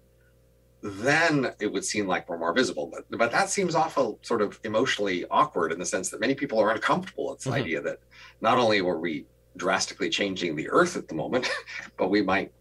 then 0.81 1.53
it 1.59 1.71
would 1.71 1.83
seem 1.83 2.07
like 2.07 2.29
we're 2.29 2.37
more 2.37 2.53
visible. 2.53 2.91
But, 2.91 3.17
but 3.17 3.31
that 3.31 3.49
seems 3.49 3.75
awful 3.75 4.19
sort 4.21 4.41
of 4.41 4.59
emotionally 4.63 5.25
awkward 5.29 5.71
in 5.71 5.79
the 5.79 5.85
sense 5.85 6.09
that 6.09 6.19
many 6.19 6.35
people 6.35 6.59
are 6.59 6.71
uncomfortable. 6.71 7.33
It's 7.33 7.43
the 7.43 7.51
mm-hmm. 7.51 7.59
idea 7.59 7.81
that 7.81 7.99
not 8.41 8.57
only 8.57 8.81
were 8.81 8.99
we 8.99 9.25
drastically 9.57 10.09
changing 10.09 10.55
the 10.55 10.69
Earth 10.69 10.95
at 10.95 11.07
the 11.07 11.15
moment, 11.15 11.49
but 11.97 12.09
we 12.09 12.21
might 12.21 12.51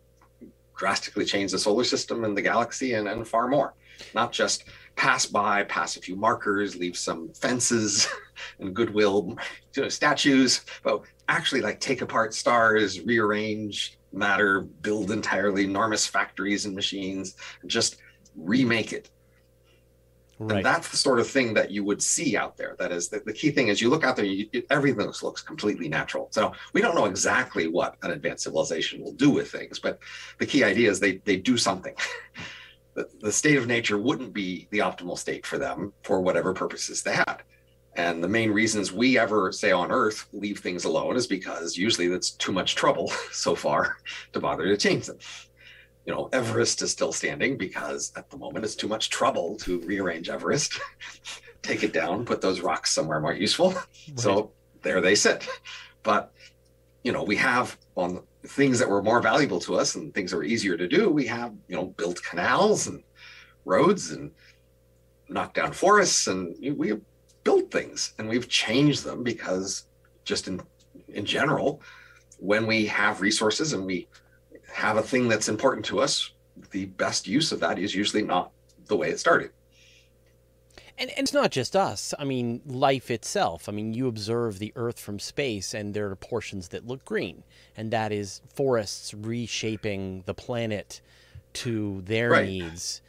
drastically 0.77 1.25
change 1.25 1.53
the 1.53 1.59
solar 1.59 1.85
system 1.85 2.25
and 2.25 2.37
the 2.37 2.43
galaxy 2.43 2.95
and, 2.95 3.09
and 3.09 3.27
far 3.27 3.49
more. 3.49 3.75
Not 4.15 4.33
just 4.33 4.65
pass 4.97 5.27
by, 5.27 5.65
pass 5.65 5.97
a 5.97 6.01
few 6.01 6.17
markers, 6.17 6.77
leave 6.77 6.97
some 6.97 7.31
fences 7.31 8.09
and 8.61 8.75
goodwill 8.75 9.37
you 9.75 9.83
know, 9.83 9.89
statues, 9.89 10.65
but 10.83 11.03
actually 11.29 11.61
like 11.61 11.81
take 11.81 12.01
apart 12.01 12.33
stars, 12.35 13.01
rearrange 13.03 13.99
matter, 14.13 14.63
build 14.63 15.11
entirely 15.11 15.65
enormous 15.65 16.07
factories 16.07 16.65
and 16.65 16.75
machines, 16.75 17.37
just 17.67 17.97
remake 18.39 18.93
it. 18.93 19.11
Right. 20.39 20.59
And 20.59 20.65
that's 20.65 20.89
the 20.89 20.97
sort 20.97 21.19
of 21.19 21.29
thing 21.29 21.53
that 21.55 21.73
you 21.73 21.83
would 21.83 22.01
see 22.01 22.37
out 22.37 22.57
there. 22.57 22.77
That 22.79 22.93
is 22.93 23.09
the, 23.09 23.21
the 23.21 23.33
key 23.33 23.51
thing 23.51 23.69
is 23.69 23.81
you 23.81 23.91
look 23.91 24.05
out 24.05 24.15
there, 24.15 24.25
you, 24.25 24.49
everything 24.71 25.05
looks, 25.05 25.23
looks 25.23 25.43
completely 25.43 25.89
natural. 25.89 26.29
So 26.31 26.53
we 26.73 26.81
don't 26.81 26.95
know 26.95 27.07
exactly 27.07 27.67
what 27.67 27.97
an 28.03 28.13
advanced 28.13 28.45
civilization 28.45 29.03
will 29.03 29.15
do 29.15 29.31
with 29.31 29.51
things, 29.51 29.81
but 29.81 29.99
the 30.39 30.47
key 30.47 30.63
idea 30.63 30.91
is 30.91 31.01
they 31.01 31.17
they 31.25 31.37
do 31.37 31.57
something. 31.57 31.95
the, 32.95 33.09
the 33.21 33.33
state 33.33 33.57
of 33.57 33.67
nature 33.67 33.99
wouldn't 33.99 34.33
be 34.33 34.69
the 34.71 34.79
optimal 34.79 35.19
state 35.19 35.45
for 35.45 35.59
them 35.59 35.93
for 36.05 36.21
whatever 36.21 36.55
purposes 36.55 37.03
they 37.03 37.15
had. 37.15 37.43
And 37.97 38.23
the 38.23 38.29
main 38.29 38.53
reasons 38.53 38.93
we 38.93 39.19
ever 39.19 39.51
say 39.51 39.73
on 39.73 39.91
Earth 39.91 40.29
leave 40.33 40.61
things 40.61 40.85
alone 40.85 41.17
is 41.17 41.27
because 41.27 41.77
usually 41.77 42.07
that's 42.07 42.31
too 42.31 42.53
much 42.53 42.77
trouble 42.77 43.09
so 43.33 43.57
far 43.57 43.97
to 44.33 44.39
bother 44.39 44.67
to 44.67 44.77
change 44.77 45.07
them 45.07 45.19
you 46.09 46.15
know, 46.15 46.31
Everest 46.33 46.81
is 46.81 46.91
still 46.91 47.13
standing 47.13 47.59
because 47.59 48.13
at 48.17 48.31
the 48.31 48.39
moment 48.39 48.65
it's 48.65 48.75
too 48.75 48.89
much 48.89 49.11
trouble 49.11 49.57
to 49.57 49.79
rearrange 49.81 50.31
Everest, 50.31 50.81
take 51.63 51.83
it 51.83 51.93
down, 51.93 52.25
put 52.25 52.41
those 52.41 52.63
rocks 52.63 52.93
somewhere 52.93 53.21
more 53.21 53.35
useful. 53.35 53.75
Right. 54.09 54.19
So 54.19 54.53
there 54.81 55.03
they 55.03 55.15
sit. 55.15 55.47
But, 56.03 56.33
you 57.03 57.13
know, 57.13 57.23
we 57.23 57.37
have 57.37 57.77
on 57.95 58.23
things 58.47 58.79
that 58.79 58.89
were 58.89 59.03
more 59.03 59.21
valuable 59.21 59.61
to 59.61 59.75
us 59.75 59.97
and 59.97 60.15
things 60.15 60.31
that 60.31 60.39
were 60.39 60.45
easier 60.45 60.79
to 60.79 60.89
do, 60.89 61.11
we 61.11 61.27
have, 61.27 61.53
you 61.69 61.77
know, 61.77 61.89
built 61.99 62.23
canals 62.23 62.87
and 62.87 63.03
roads 63.67 64.11
and 64.11 64.31
knocked 65.29 65.57
down 65.57 65.75
forests 65.75 66.27
and 66.27 66.57
we 66.79 66.89
have 66.89 67.03
built 67.45 67.71
things 67.71 68.15
and 68.19 68.31
we've 68.31 68.49
changed 68.49 69.05
them 69.05 69.23
because 69.23 69.85
just 70.25 70.49
in 70.49 70.63
in 71.09 71.27
general, 71.27 71.83
when 72.39 72.67
we 72.67 72.87
have 72.87 73.21
resources 73.21 73.75
and 73.75 73.85
we 73.85 74.09
have 74.79 74.97
a 74.97 75.03
thing 75.03 75.27
that's 75.29 75.49
important 75.49 75.85
to 75.87 75.99
us, 75.99 76.31
the 76.71 76.87
best 76.87 77.27
use 77.27 77.51
of 77.51 77.59
that 77.61 77.81
is 77.81 77.95
usually 77.97 78.23
not 78.23 78.53
the 78.87 78.97
way 78.97 79.11
it 79.11 79.19
started. 79.19 79.51
And, 80.97 81.11
and, 81.11 81.21
it's 81.21 81.33
not 81.33 81.51
just 81.51 81.75
us. 81.75 82.15
I 82.17 82.25
mean, 82.25 82.61
life 82.65 83.11
itself. 83.11 83.69
I 83.69 83.73
mean, 83.73 83.93
you 83.93 84.07
observe 84.07 84.61
the 84.61 84.73
Earth 84.77 85.01
from 85.01 85.19
space, 85.19 85.75
and 85.75 85.95
there 85.95 86.09
are 86.11 86.17
portions 86.17 86.69
that 86.69 86.87
look 86.87 87.05
green, 87.05 87.43
and 87.77 87.91
that 87.91 88.13
is 88.13 88.41
forests 88.55 89.13
reshaping 89.15 90.23
the 90.27 90.35
planet 90.35 91.01
to 91.55 92.03
their 92.05 92.31
right. 92.31 92.49
needs 92.49 93.01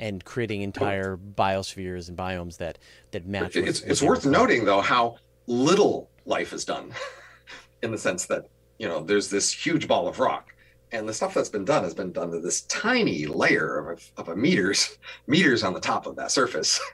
and 0.00 0.24
creating 0.24 0.62
entire 0.62 1.16
biospheres 1.16 2.08
and 2.08 2.16
biomes 2.16 2.56
that 2.58 2.78
that 3.10 3.26
match. 3.26 3.54
It's, 3.56 3.80
it's 3.80 4.02
worth 4.02 4.24
noting, 4.24 4.64
though, 4.64 4.80
how 4.80 5.16
little 5.46 6.10
life 6.24 6.52
is 6.54 6.64
done, 6.64 6.92
in 7.82 7.90
the 7.90 7.98
sense 7.98 8.26
that 8.26 8.48
you 8.78 8.88
know 8.88 9.02
there's 9.02 9.28
this 9.28 9.52
huge 9.52 9.88
ball 9.88 10.08
of 10.08 10.20
rock, 10.20 10.54
and 10.92 11.08
the 11.08 11.12
stuff 11.12 11.34
that's 11.34 11.48
been 11.48 11.64
done 11.64 11.84
has 11.84 11.94
been 11.94 12.12
done 12.12 12.30
to 12.30 12.40
this 12.40 12.62
tiny 12.62 13.26
layer 13.26 13.78
of 13.78 13.98
a, 13.98 14.20
of 14.20 14.28
a 14.28 14.36
meters 14.36 14.98
meters 15.26 15.62
on 15.62 15.74
the 15.74 15.80
top 15.80 16.06
of 16.06 16.16
that 16.16 16.30
surface. 16.30 16.80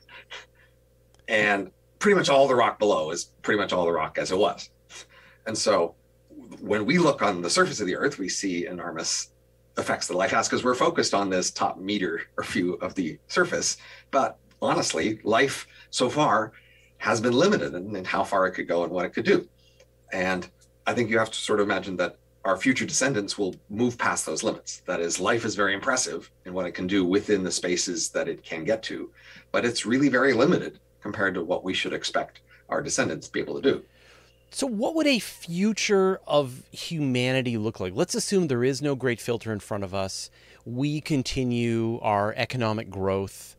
And 1.27 1.71
pretty 2.01 2.17
much 2.17 2.29
all 2.29 2.47
the 2.47 2.55
rock 2.55 2.79
below 2.79 3.11
is 3.11 3.31
pretty 3.41 3.59
much 3.59 3.73
all 3.73 3.87
the 3.87 3.93
rock 3.93 4.19
as 4.19 4.31
it 4.31 4.37
was. 4.37 4.69
And 5.47 5.57
so 5.57 5.95
when 6.61 6.85
we 6.85 6.99
look 6.99 7.23
on 7.23 7.41
the 7.41 7.49
surface 7.49 7.81
of 7.81 7.87
the 7.87 7.97
earth 7.97 8.19
we 8.19 8.29
see 8.29 8.67
enormous 8.67 9.31
effects 9.79 10.07
that 10.09 10.17
life 10.19 10.33
has 10.33 10.49
because 10.49 10.63
we're 10.63 10.75
focused 10.75 11.15
on 11.15 11.31
this 11.31 11.51
top 11.51 11.79
meter 11.79 12.25
or 12.37 12.45
few 12.45 12.75
of 12.75 12.95
the 12.95 13.19
surface. 13.29 13.79
But 14.11 14.39
honestly 14.61 15.19
life 15.25 15.67
so 15.89 16.11
far 16.11 16.53
has 16.99 17.23
been 17.23 17.33
limited 17.33 17.73
in, 17.73 17.97
in 17.97 18.05
how 18.05 18.23
far 18.23 18.47
it 18.47 18.53
could 18.53 18.69
go 18.69 18.85
and 18.85 18.93
what 18.93 19.07
it 19.07 19.15
could 19.15 19.25
do. 19.25 19.49
And 20.13 20.47
i 20.87 20.93
think 20.93 21.09
you 21.09 21.19
have 21.19 21.31
to 21.31 21.39
sort 21.39 21.59
of 21.61 21.67
imagine 21.67 21.97
that 21.97 22.19
our 22.45 22.57
future 22.57 22.85
descendants 22.85 23.39
will 23.39 23.55
move 23.71 23.97
past 23.97 24.27
those 24.27 24.43
limits. 24.43 24.83
That 24.87 25.01
is, 25.01 25.19
life 25.19 25.45
is 25.45 25.55
very 25.55 25.75
impressive 25.75 26.31
in 26.45 26.53
what 26.53 26.67
it 26.67 26.73
can 26.73 26.87
do 26.87 27.05
within 27.05 27.43
the 27.43 27.51
spaces 27.51 28.11
that 28.11 28.29
it 28.29 28.45
can 28.45 28.65
get 28.65 28.83
to, 28.85 29.11
but 29.51 29.65
it's 29.65 29.87
really 29.87 30.09
very 30.09 30.35
limited 30.35 30.79
compared 31.01 31.35
to 31.35 31.45
what 31.45 31.65
we 31.65 31.73
should 31.73 31.95
expect 31.95 32.41
our 32.69 32.83
descendants 32.83 33.27
to 33.27 33.33
be 33.33 33.41
able 33.41 33.61
to 33.61 33.73
do. 33.73 33.83
So, 34.51 34.67
what 34.67 34.95
would 34.95 35.07
a 35.07 35.19
future 35.19 36.21
of 36.27 36.63
humanity 36.71 37.57
look 37.57 37.81
like? 37.81 37.93
Let's 37.97 38.15
assume 38.15 38.47
there 38.47 38.63
is 38.63 38.81
no 38.81 38.95
great 38.95 39.21
filter 39.21 39.53
in 39.53 39.59
front 39.59 39.83
of 39.83 39.95
us. 39.95 40.31
We 40.65 41.01
continue 41.01 41.99
our 42.01 42.33
economic 42.37 42.89
growth 42.89 43.57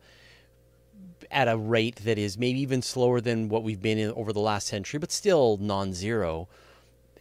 at 1.30 1.48
a 1.48 1.56
rate 1.56 1.96
that 2.04 2.18
is 2.18 2.38
maybe 2.38 2.60
even 2.60 2.80
slower 2.82 3.20
than 3.20 3.48
what 3.48 3.62
we've 3.62 3.82
been 3.82 3.98
in 3.98 4.10
over 4.12 4.32
the 4.32 4.40
last 4.40 4.68
century, 4.68 4.98
but 4.98 5.12
still 5.12 5.58
non 5.60 5.92
zero 5.92 6.48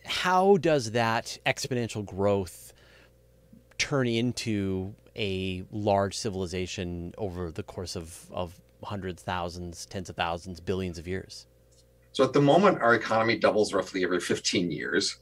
how 0.06 0.58
does 0.58 0.92
that 0.92 1.38
exponential 1.46 2.06
growth 2.06 2.74
turn 3.78 4.08
into 4.08 4.94
a 5.16 5.64
large 5.72 6.18
civilization 6.18 7.14
over 7.18 7.52
the 7.52 7.64
course 7.64 7.96
of, 7.96 8.26
of 8.32 8.60
hundreds, 8.84 9.24
thousands, 9.24 9.86
tens 9.86 10.10
of 10.10 10.16
thousands, 10.16 10.60
billions 10.60 10.98
of 10.98 11.08
years? 11.08 11.48
So 12.12 12.24
at 12.24 12.34
the 12.34 12.42
moment, 12.42 12.82
our 12.82 12.96
economy 12.96 13.38
doubles 13.38 13.74
roughly 13.74 14.04
every 14.04 14.20
15 14.20 14.72
years. 14.72 15.18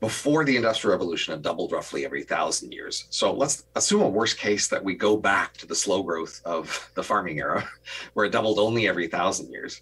Before 0.00 0.44
the 0.44 0.56
Industrial 0.56 0.92
Revolution, 0.92 1.32
it 1.32 1.40
doubled 1.40 1.72
roughly 1.72 2.04
every 2.04 2.22
thousand 2.22 2.72
years. 2.72 3.06
So 3.08 3.32
let's 3.32 3.64
assume 3.74 4.02
a 4.02 4.08
worst 4.08 4.36
case 4.36 4.68
that 4.68 4.84
we 4.84 4.94
go 4.94 5.16
back 5.16 5.56
to 5.56 5.66
the 5.66 5.74
slow 5.74 6.02
growth 6.02 6.42
of 6.44 6.90
the 6.94 7.02
farming 7.02 7.38
era, 7.38 7.66
where 8.12 8.26
it 8.26 8.32
doubled 8.32 8.58
only 8.58 8.86
every 8.86 9.08
thousand 9.08 9.50
years. 9.50 9.80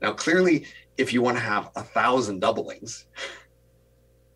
Now, 0.00 0.14
clearly, 0.14 0.64
if 0.96 1.12
you 1.12 1.20
want 1.20 1.36
to 1.36 1.42
have 1.42 1.70
a 1.76 1.82
thousand 1.82 2.40
doublings, 2.40 3.04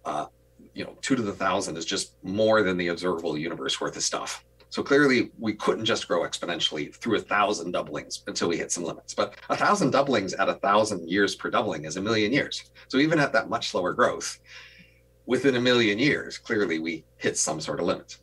uh, 0.04 0.26
you 0.75 0.84
know, 0.84 0.96
two 1.00 1.16
to 1.16 1.23
the 1.23 1.32
thousand 1.32 1.76
is 1.76 1.84
just 1.84 2.14
more 2.23 2.62
than 2.62 2.76
the 2.76 2.88
observable 2.88 3.38
universe 3.38 3.80
worth 3.80 3.96
of 3.96 4.02
stuff. 4.02 4.44
So 4.70 4.82
clearly, 4.82 5.30
we 5.38 5.54
couldn't 5.54 5.84
just 5.84 6.08
grow 6.08 6.23
exponentially 6.23 6.92
through 6.96 7.18
a 7.18 7.20
thousand 7.20 7.70
doublings 7.70 8.25
until 8.26 8.49
we 8.49 8.56
hit 8.56 8.73
some 8.73 8.82
limits. 8.82 9.14
But 9.14 9.37
a 9.49 9.56
thousand 9.56 9.92
doublings 9.92 10.34
at 10.34 10.49
a 10.49 10.54
thousand 10.54 11.08
years 11.08 11.37
per 11.37 11.49
doubling 11.49 11.84
is 11.84 11.96
a 11.96 12.02
million 12.02 12.32
years. 12.32 12.70
So 12.88 12.99
even 12.99 13.20
at 13.20 13.32
that 13.34 13.49
much 13.49 13.68
slower 13.68 13.92
growth, 13.92 14.40
within 15.26 15.54
a 15.54 15.61
million 15.61 16.00
years, 16.00 16.38
clearly 16.38 16.80
we 16.80 17.04
hit 17.18 17.38
some 17.38 17.61
sort 17.61 17.78
of 17.78 17.87
limit. 17.87 18.18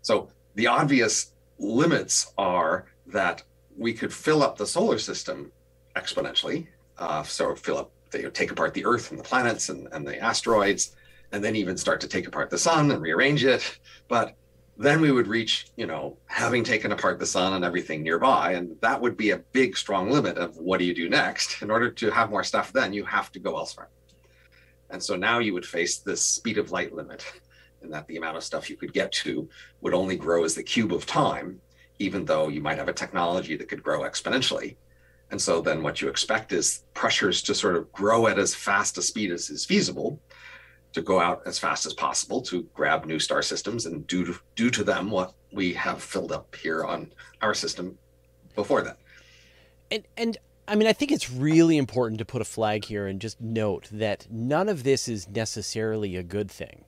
So 0.00 0.28
the 0.54 0.66
obvious 0.66 1.34
limits 1.58 2.32
are 2.38 2.86
that 3.08 3.42
we 3.76 3.92
could 3.92 4.12
fill 4.12 4.42
up 4.42 4.56
the 4.56 4.66
solar 4.66 4.98
system 4.98 5.52
exponentially. 5.94 6.68
Uh, 6.96 7.22
so 7.22 7.54
fill 7.54 7.76
up 7.76 7.92
they 8.16 8.28
take 8.30 8.50
apart 8.50 8.74
the 8.74 8.84
Earth 8.84 9.10
and 9.10 9.18
the 9.18 9.24
planets 9.24 9.68
and, 9.68 9.88
and 9.92 10.06
the 10.06 10.18
asteroids, 10.18 10.96
and 11.32 11.42
then 11.42 11.56
even 11.56 11.76
start 11.76 12.00
to 12.00 12.08
take 12.08 12.26
apart 12.26 12.50
the 12.50 12.58
sun 12.58 12.90
and 12.90 13.02
rearrange 13.02 13.44
it. 13.44 13.78
But 14.08 14.34
then 14.78 15.00
we 15.00 15.10
would 15.10 15.26
reach, 15.26 15.68
you 15.76 15.86
know, 15.86 16.18
having 16.26 16.62
taken 16.62 16.92
apart 16.92 17.18
the 17.18 17.26
sun 17.26 17.54
and 17.54 17.64
everything 17.64 18.02
nearby. 18.02 18.52
And 18.52 18.76
that 18.80 19.00
would 19.00 19.16
be 19.16 19.30
a 19.30 19.38
big, 19.38 19.76
strong 19.76 20.10
limit 20.10 20.36
of 20.36 20.56
what 20.56 20.78
do 20.78 20.84
you 20.84 20.94
do 20.94 21.08
next? 21.08 21.62
In 21.62 21.70
order 21.70 21.90
to 21.90 22.10
have 22.10 22.30
more 22.30 22.44
stuff, 22.44 22.72
then 22.72 22.92
you 22.92 23.04
have 23.04 23.32
to 23.32 23.38
go 23.38 23.56
elsewhere. 23.56 23.88
And 24.90 25.02
so 25.02 25.16
now 25.16 25.38
you 25.38 25.52
would 25.54 25.66
face 25.66 25.98
this 25.98 26.22
speed 26.22 26.58
of 26.58 26.70
light 26.70 26.94
limit, 26.94 27.24
and 27.82 27.92
that 27.92 28.06
the 28.06 28.16
amount 28.16 28.36
of 28.36 28.44
stuff 28.44 28.70
you 28.70 28.76
could 28.76 28.92
get 28.92 29.10
to 29.12 29.48
would 29.80 29.94
only 29.94 30.16
grow 30.16 30.44
as 30.44 30.54
the 30.54 30.62
cube 30.62 30.92
of 30.92 31.06
time, 31.06 31.60
even 31.98 32.24
though 32.24 32.48
you 32.48 32.60
might 32.60 32.78
have 32.78 32.88
a 32.88 32.92
technology 32.92 33.56
that 33.56 33.68
could 33.68 33.82
grow 33.82 34.00
exponentially. 34.00 34.76
And 35.30 35.40
so 35.40 35.60
then 35.60 35.82
what 35.82 36.00
you 36.00 36.08
expect 36.08 36.52
is 36.52 36.84
pressures 36.94 37.42
to 37.42 37.54
sort 37.54 37.76
of 37.76 37.90
grow 37.92 38.26
at 38.28 38.38
as 38.38 38.54
fast 38.54 38.96
a 38.98 39.02
speed 39.02 39.32
as 39.32 39.50
is 39.50 39.64
feasible, 39.64 40.20
to 40.92 41.02
go 41.02 41.20
out 41.20 41.42
as 41.46 41.58
fast 41.58 41.84
as 41.84 41.92
possible 41.92 42.40
to 42.42 42.62
grab 42.74 43.04
new 43.04 43.18
star 43.18 43.42
systems 43.42 43.86
and 43.86 44.06
do 44.06 44.24
to, 44.24 44.38
do 44.54 44.70
to 44.70 44.84
them 44.84 45.10
what 45.10 45.34
we 45.52 45.72
have 45.74 46.02
filled 46.02 46.32
up 46.32 46.54
here 46.54 46.84
on 46.84 47.12
our 47.42 47.54
system 47.54 47.98
before 48.54 48.82
that. 48.82 48.98
And 49.90 50.04
and 50.16 50.38
I 50.66 50.74
mean 50.74 50.88
I 50.88 50.92
think 50.92 51.12
it's 51.12 51.30
really 51.30 51.76
important 51.76 52.18
to 52.18 52.24
put 52.24 52.40
a 52.40 52.46
flag 52.46 52.84
here 52.84 53.06
and 53.06 53.20
just 53.20 53.40
note 53.40 53.88
that 53.92 54.26
none 54.30 54.68
of 54.68 54.84
this 54.84 55.08
is 55.08 55.28
necessarily 55.28 56.16
a 56.16 56.22
good 56.22 56.50
thing. 56.50 56.84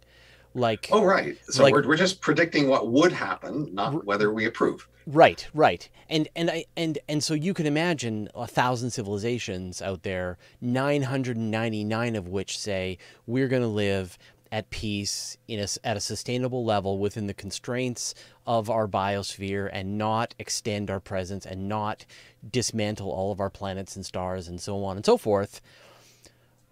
Like 0.55 0.89
Oh 0.91 1.05
right. 1.05 1.37
So 1.47 1.65
like, 1.65 1.75
we're 1.75 1.87
we're 1.87 1.97
just 1.97 2.21
predicting 2.21 2.69
what 2.69 2.89
would 2.89 3.13
happen, 3.13 3.75
not 3.75 4.05
whether 4.05 4.33
we 4.33 4.47
approve. 4.47 4.89
Right, 5.11 5.49
right, 5.55 5.89
and 6.11 6.29
and 6.37 6.51
I 6.51 6.67
and 6.77 6.99
and 7.09 7.25
so 7.25 7.33
you 7.33 7.55
can 7.55 7.65
imagine 7.65 8.29
a 8.35 8.47
thousand 8.47 8.91
civilizations 8.91 9.81
out 9.81 10.03
there, 10.03 10.37
nine 10.61 11.01
hundred 11.01 11.39
and 11.39 11.51
ninety 11.51 11.83
nine 11.83 12.15
of 12.15 12.29
which 12.29 12.59
say 12.59 12.99
we're 13.27 13.49
going 13.49 13.63
to 13.63 13.69
live 13.69 14.19
at 14.53 14.69
peace 14.69 15.39
in 15.49 15.61
a, 15.61 15.67
at 15.83 15.97
a 15.97 16.01
sustainable 16.01 16.63
level 16.63 16.99
within 16.99 17.27
the 17.27 17.33
constraints 17.33 18.15
of 18.47 18.69
our 18.69 18.87
biosphere 18.87 19.71
and 19.73 19.97
not 19.97 20.35
extend 20.39 20.91
our 20.91 21.01
presence 21.01 21.47
and 21.47 21.71
not 21.71 22.05
dismantle 22.51 23.11
all 23.11 23.33
of 23.33 23.41
our 23.41 23.49
planets 23.49 23.97
and 23.97 24.05
stars 24.05 24.47
and 24.47 24.61
so 24.61 24.85
on 24.85 24.97
and 24.97 25.07
so 25.07 25.17
forth. 25.17 25.63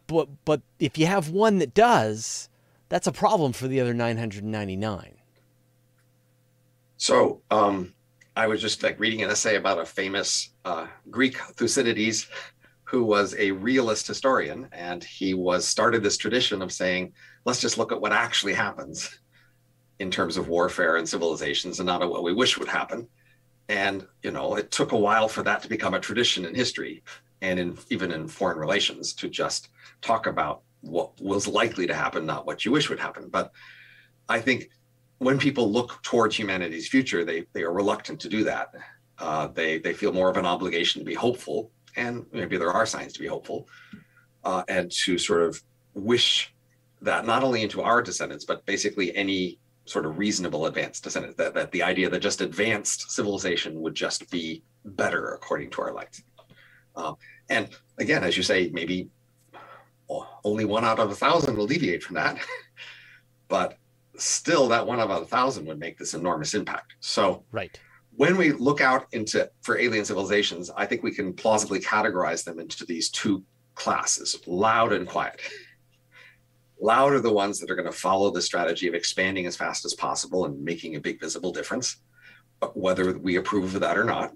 But 0.07 0.28
but 0.45 0.61
if 0.78 0.99
you 0.99 1.07
have 1.07 1.31
one 1.31 1.57
that 1.57 1.73
does, 1.73 2.50
that's 2.90 3.07
a 3.07 3.12
problem 3.12 3.55
for 3.55 3.66
the 3.66 3.81
other 3.81 3.95
999. 3.95 5.14
So 6.99 7.40
um, 7.50 7.95
I 8.37 8.47
was 8.47 8.61
just 8.61 8.83
like 8.83 9.00
reading 9.00 9.23
an 9.23 9.31
essay 9.31 9.57
about 9.57 9.81
a 9.81 9.87
famous 9.87 10.50
uh, 10.66 10.87
Greek 11.11 11.38
Thucydides 11.38 12.28
who 12.85 13.02
was 13.02 13.35
a 13.38 13.50
realist 13.50 14.07
historian, 14.07 14.69
and 14.73 15.02
he 15.02 15.33
was 15.33 15.66
started 15.66 16.02
this 16.02 16.19
tradition 16.19 16.61
of 16.61 16.71
saying, 16.71 17.14
let's 17.47 17.62
just 17.62 17.78
look 17.78 17.93
at 17.93 18.00
what 18.00 18.12
actually 18.12 18.52
happens 18.52 19.19
in 19.99 20.11
terms 20.11 20.37
of 20.37 20.49
warfare 20.49 20.97
and 20.97 21.09
civilizations, 21.09 21.81
and 21.81 21.87
not 21.87 22.02
at 22.02 22.11
what 22.11 22.23
we 22.23 22.35
wish 22.35 22.59
would 22.59 22.69
happen. 22.69 23.09
And 23.71 24.07
you 24.23 24.31
know, 24.31 24.57
it 24.57 24.71
took 24.71 24.93
a 24.93 24.99
while 24.99 25.28
for 25.28 25.43
that 25.43 25.62
to 25.62 25.69
become 25.69 25.95
a 25.95 26.00
tradition 26.00 26.45
in 26.45 26.55
history, 26.55 27.02
and 27.40 27.59
in 27.59 27.78
even 27.88 28.12
in 28.12 28.28
foreign 28.28 28.59
relations, 28.59 29.14
to 29.14 29.31
just 29.31 29.71
talk 30.02 30.26
about 30.26 30.61
what 30.83 31.19
was 31.23 31.49
likely 31.49 31.87
to 31.87 31.95
happen, 31.95 32.26
not 32.26 32.47
what 32.47 32.66
you 32.66 32.71
wish 32.71 32.90
would 32.90 33.00
happen. 33.00 33.28
But 33.31 33.50
I 34.28 34.40
think 34.40 34.69
when 35.19 35.39
people 35.39 35.71
look 35.71 36.03
towards 36.03 36.37
humanity's 36.37 36.89
future, 36.89 37.25
they 37.25 37.47
they 37.53 37.63
are 37.63 37.73
reluctant 37.73 38.21
to 38.21 38.29
do 38.29 38.45
that. 38.45 38.69
Uh, 39.19 39.49
they 39.49 39.79
they 39.79 39.95
feel 39.95 40.13
more 40.13 40.31
of 40.31 40.37
an 40.37 40.47
obligation 40.47 41.01
to 41.01 41.05
be 41.05 41.15
hopeful 41.15 41.71
and 41.97 42.27
maybe 42.33 42.57
there 42.57 42.73
are 42.73 42.87
signs 42.87 43.13
to 43.15 43.21
be 43.21 43.27
hopeful, 43.27 43.69
uh, 44.45 44.63
and 44.69 44.91
to 44.91 45.19
sort 45.19 45.43
of 45.43 45.61
wish 45.95 46.55
that 47.01 47.27
not 47.27 47.43
only 47.43 47.63
into 47.63 47.83
our 47.83 48.03
descendants, 48.03 48.45
but 48.45 48.65
basically 48.67 49.15
any 49.17 49.59
sort 49.87 50.05
of 50.07 50.19
reasonable 50.19 50.67
advanced 50.67 51.03
descendants, 51.03 51.37
that, 51.37 51.55
that 51.55 51.71
the 51.73 51.83
idea 51.83 52.09
that 52.09 52.21
just 52.21 52.41
advanced 52.41 53.11
civilization 53.11 53.81
would 53.81 53.95
just 53.95 54.31
be 54.31 54.63
better 54.85 55.35
according 55.35 55.71
to 55.71 55.83
our 55.83 55.93
lights. 55.93 56.23
Um, 56.95 57.17
and 57.49 57.69
again, 57.99 58.25
as 58.25 58.37
you 58.37 58.43
say, 58.43 58.71
maybe 58.73 59.09
only 60.45 60.65
one 60.65 60.85
out 60.85 60.99
of 60.99 61.11
a 61.11 61.15
thousand 61.15 61.57
will 61.57 61.67
deviate 61.67 62.03
from 62.03 62.15
that. 62.15 62.39
but 63.49 63.77
still, 64.19 64.69
that 64.69 64.87
one 64.87 65.01
out 65.01 65.11
of 65.11 65.23
a 65.23 65.27
thousand 65.27 65.67
would 65.67 65.79
make 65.79 65.99
this 65.99 66.15
enormous 66.15 66.55
impact. 66.55 66.95
So, 67.01 67.45
right 67.53 67.79
when 68.17 68.37
we 68.37 68.53
look 68.53 68.81
out 68.81 69.07
into 69.13 69.49
for 69.63 69.79
alien 69.79 70.05
civilizations, 70.05 70.71
I 70.75 70.87
think 70.87 71.03
we 71.03 71.15
can 71.15 71.35
plausibly 71.35 71.81
categorize 71.81 72.45
them 72.45 72.59
into 72.59 72.85
these 72.85 73.11
two 73.11 73.45
classes, 73.75 74.41
loud 74.47 74.93
and 74.93 75.07
quiet. 75.07 75.41
Loud 76.81 77.13
are 77.13 77.21
the 77.21 77.33
ones 77.33 77.61
that 77.61 77.71
are 77.71 77.77
going 77.77 77.91
to 77.91 77.93
follow 77.93 78.31
the 78.31 78.43
strategy 78.43 78.89
of 78.89 78.95
expanding 78.95 79.47
as 79.47 79.57
fast 79.57 79.85
as 79.85 79.95
possible 79.95 80.47
and 80.47 80.63
making 80.63 80.97
a 80.97 81.01
big 81.01 81.21
visible 81.21 81.53
difference, 81.53 81.97
whether 82.75 83.17
we 83.19 83.37
approve 83.37 83.75
of 83.75 83.81
that 83.83 83.99
or 83.99 84.05
not. 84.05 84.33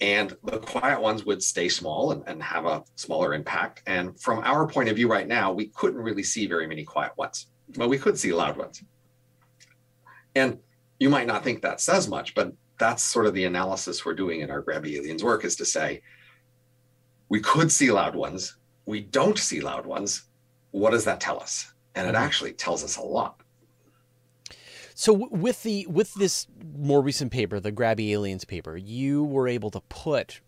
And 0.00 0.36
the 0.44 0.58
quiet 0.58 1.00
ones 1.00 1.24
would 1.24 1.42
stay 1.42 1.68
small 1.68 2.12
and, 2.12 2.22
and 2.28 2.40
have 2.40 2.66
a 2.66 2.84
smaller 2.94 3.34
impact. 3.34 3.82
And 3.86 4.18
from 4.20 4.44
our 4.44 4.66
point 4.68 4.88
of 4.88 4.96
view 4.96 5.10
right 5.10 5.26
now, 5.26 5.52
we 5.52 5.66
couldn't 5.66 6.00
really 6.00 6.22
see 6.22 6.46
very 6.46 6.68
many 6.68 6.84
quiet 6.84 7.12
ones. 7.16 7.48
Well, 7.76 7.88
we 7.88 7.98
could 7.98 8.18
see 8.18 8.32
loud 8.32 8.56
ones. 8.56 8.82
And 10.34 10.58
you 10.98 11.10
might 11.10 11.26
not 11.26 11.44
think 11.44 11.62
that 11.62 11.80
says 11.80 12.08
much, 12.08 12.34
but 12.34 12.52
that's 12.78 13.02
sort 13.02 13.26
of 13.26 13.34
the 13.34 13.44
analysis 13.44 14.04
we're 14.04 14.14
doing 14.14 14.40
in 14.40 14.50
our 14.50 14.62
Grabby 14.62 14.96
Aliens 14.96 15.22
work 15.22 15.44
is 15.44 15.56
to 15.56 15.64
say, 15.64 16.02
we 17.28 17.40
could 17.40 17.70
see 17.70 17.90
loud 17.90 18.14
ones. 18.14 18.56
We 18.86 19.00
don't 19.00 19.38
see 19.38 19.60
loud 19.60 19.84
ones. 19.84 20.24
What 20.70 20.90
does 20.90 21.04
that 21.04 21.20
tell 21.20 21.40
us? 21.40 21.72
And 21.94 22.06
it 22.06 22.14
mm-hmm. 22.14 22.24
actually 22.24 22.52
tells 22.52 22.84
us 22.84 22.96
a 22.96 23.02
lot. 23.02 23.42
So 24.94 25.12
with 25.12 25.62
the 25.62 25.86
with 25.86 26.14
this 26.14 26.48
more 26.76 27.00
recent 27.00 27.30
paper, 27.30 27.60
the 27.60 27.70
Grabby 27.70 28.10
Aliens 28.10 28.44
paper, 28.44 28.76
you 28.76 29.22
were 29.22 29.46
able 29.46 29.70
to 29.70 29.80
put 29.82 30.40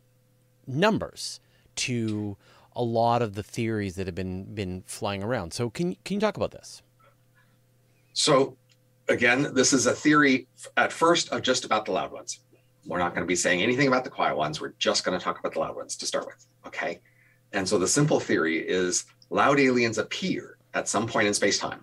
numbers 0.67 1.39
to 1.77 2.37
a 2.75 2.83
lot 2.83 3.23
of 3.23 3.35
the 3.35 3.45
theories 3.45 3.95
that 3.95 4.07
have 4.09 4.15
been 4.17 4.53
been 4.53 4.83
flying 4.87 5.23
around. 5.23 5.53
So 5.53 5.71
can 5.71 5.97
can 6.05 6.17
you 6.17 6.21
talk 6.21 6.37
about 6.37 6.50
this? 6.50 6.83
So 8.12 8.57
again, 9.09 9.52
this 9.55 9.73
is 9.73 9.87
a 9.87 9.93
theory 9.93 10.47
at 10.76 10.93
first 10.93 11.30
of 11.30 11.43
just 11.43 11.65
about 11.65 11.85
the 11.85 11.93
loud 11.93 12.13
ones. 12.13 12.41
We're 12.87 12.99
not 12.99 13.15
going 13.15 13.23
to 13.23 13.28
be 13.28 13.37
saying 13.37 13.63
anything 13.63 13.89
about 13.89 14.04
the 14.04 14.11
quiet 14.11 14.37
ones. 14.37 14.61
We're 14.61 14.75
just 14.78 15.04
going 15.04 15.19
to 15.19 15.23
talk 15.23 15.39
about 15.39 15.52
the 15.52 15.61
loud 15.61 15.76
ones 15.76 15.97
to 15.97 16.06
start 16.06 16.26
with. 16.26 16.47
Okay. 16.67 17.00
And 17.52 17.69
so 17.69 17.78
the 17.78 17.89
simple 17.89 18.21
theory 18.21 18.58
is 18.58 19.04
loud 19.28 19.61
aliens 19.61 19.99
appear 19.99 20.56
at 20.75 20.89
some 20.89 21.06
point 21.06 21.26
in 21.26 21.35
space 21.35 21.58
time. 21.58 21.80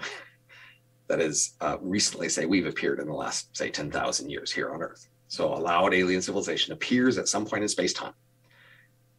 that 1.07 1.21
is, 1.21 1.53
uh, 1.61 1.77
recently, 1.81 2.29
say, 2.29 2.45
we've 2.45 2.65
appeared 2.65 2.99
in 2.99 3.07
the 3.07 3.13
last, 3.13 3.55
say, 3.55 3.69
10,000 3.69 4.29
years 4.29 4.51
here 4.51 4.71
on 4.71 4.81
Earth. 4.81 5.07
So 5.27 5.53
a 5.53 5.55
loud 5.55 5.93
alien 5.93 6.21
civilization 6.21 6.73
appears 6.73 7.17
at 7.17 7.27
some 7.27 7.45
point 7.45 7.63
in 7.63 7.69
space 7.69 7.93
time. 7.93 8.13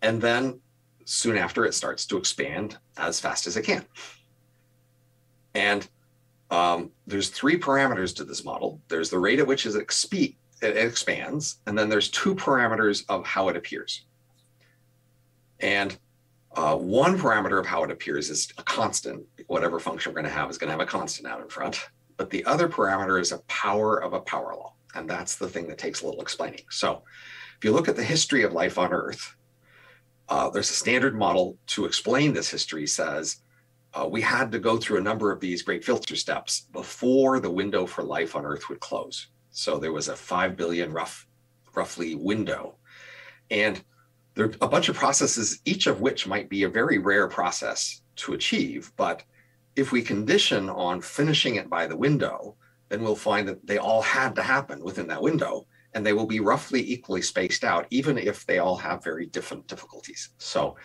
And 0.03 0.21
then 0.21 0.61
soon 1.05 1.37
after, 1.37 1.65
it 1.65 1.75
starts 1.75 2.07
to 2.07 2.17
expand 2.17 2.79
as 2.97 3.21
fast 3.21 3.47
as 3.47 3.57
it 3.57 3.63
can. 3.63 3.85
And 5.55 5.89
um, 6.51 6.91
there's 7.07 7.29
three 7.29 7.59
parameters 7.59 8.15
to 8.17 8.25
this 8.25 8.45
model. 8.45 8.81
There's 8.89 9.11
the 9.11 9.19
rate 9.19 9.39
at 9.39 9.47
which 9.47 9.67
it, 9.67 9.77
it 9.77 10.77
expands, 10.77 11.59
and 11.67 11.79
then 11.79 11.89
there's 11.89 12.09
two 12.09 12.35
parameters 12.35 13.05
of 13.09 13.27
how 13.27 13.49
it 13.49 13.57
appears. 13.57 14.05
And 15.61 15.99
uh, 16.53 16.77
one 16.77 17.19
parameter 17.19 17.59
of 17.59 17.67
how 17.67 17.85
it 17.85 17.91
appears 17.91 18.31
is 18.31 18.53
a 18.59 18.63
constant. 18.63 19.25
Whatever 19.47 19.79
function 19.79 20.13
we're 20.13 20.21
going 20.21 20.33
to 20.33 20.39
have 20.39 20.51
is 20.51 20.59
going 20.59 20.69
to 20.69 20.73
have 20.73 20.81
a 20.81 20.87
constant 20.87 21.29
out 21.29 21.41
in 21.41 21.49
front. 21.49 21.89
But 22.17 22.31
the 22.31 22.45
other 22.45 22.69
parameter 22.69 23.21
is 23.21 23.33
a 23.33 23.39
power 23.41 24.03
of 24.03 24.13
a 24.13 24.21
power 24.21 24.55
law. 24.55 24.75
And 24.95 25.09
that's 25.09 25.37
the 25.37 25.49
thing 25.49 25.69
that 25.69 25.79
takes 25.79 26.03
a 26.03 26.07
little 26.07 26.21
explaining. 26.21 26.63
So 26.71 27.03
if 27.57 27.65
you 27.65 27.73
look 27.73 27.89
at 27.89 27.97
the 27.97 28.05
history 28.05 28.43
of 28.43 28.53
life 28.53 28.79
on 28.79 28.93
Earth, 28.93 29.37
uh, 30.29 30.51
there's 30.51 30.71
a 30.71 30.75
standard 30.75 31.15
model 31.15 31.57
to 31.69 31.85
explain 31.85 32.33
this 32.33 32.51
history 32.51 32.87
says 32.87 33.43
uh, 33.95 34.07
we 34.07 34.21
had 34.21 34.53
to 34.53 34.59
go 34.59 34.77
through 34.77 34.99
a 34.99 35.03
number 35.03 35.33
of 35.33 35.41
these 35.41 35.63
great 35.63 35.85
filter 35.85 36.17
steps 36.17 36.67
before 36.73 37.41
the 37.41 37.51
window 37.51 37.87
for 37.87 38.03
life 38.03 38.37
on 38.37 38.45
Earth 38.45 38.69
would 38.69 38.81
close. 38.81 39.29
So 39.51 39.79
there 39.79 39.93
was 39.93 40.09
a 40.09 40.17
5 40.17 40.57
billion 40.57 40.93
rough, 40.93 41.27
roughly 41.75 42.15
window. 42.15 42.77
And 43.51 43.83
there 44.35 44.47
are 44.47 44.53
a 44.61 44.69
bunch 44.69 44.89
of 44.89 44.97
processes, 44.97 45.61
each 45.65 45.87
of 45.87 46.01
which 46.01 46.27
might 46.27 46.49
be 46.49 46.65
a 46.65 46.69
very 46.69 46.99
rare 46.99 47.29
process 47.29 48.03
to 48.17 48.35
achieve. 48.35 48.93
But 48.97 49.23
if 49.75 49.91
we 49.91 50.03
condition 50.03 50.69
on 50.69 51.01
finishing 51.01 51.57
it 51.57 51.71
by 51.71 51.87
the 51.87 51.97
window, 51.97 52.57
then 52.89 53.03
we'll 53.03 53.17
find 53.17 53.49
that 53.49 53.67
they 53.67 53.79
all 53.79 54.03
had 54.03 54.35
to 54.35 54.43
happen 54.43 54.83
within 54.83 55.07
that 55.09 55.23
window 55.23 55.67
and 55.95 56.05
they 56.05 56.13
will 56.13 56.27
be 56.27 56.41
roughly 56.41 56.81
equally 56.93 57.23
spaced 57.23 57.65
out, 57.65 57.87
even 57.91 58.19
if 58.19 58.45
they 58.47 58.59
all 58.59 58.77
have 58.77 59.03
very 59.03 59.27
different 59.27 59.67
difficulties. 59.67 60.31
So 60.39 60.77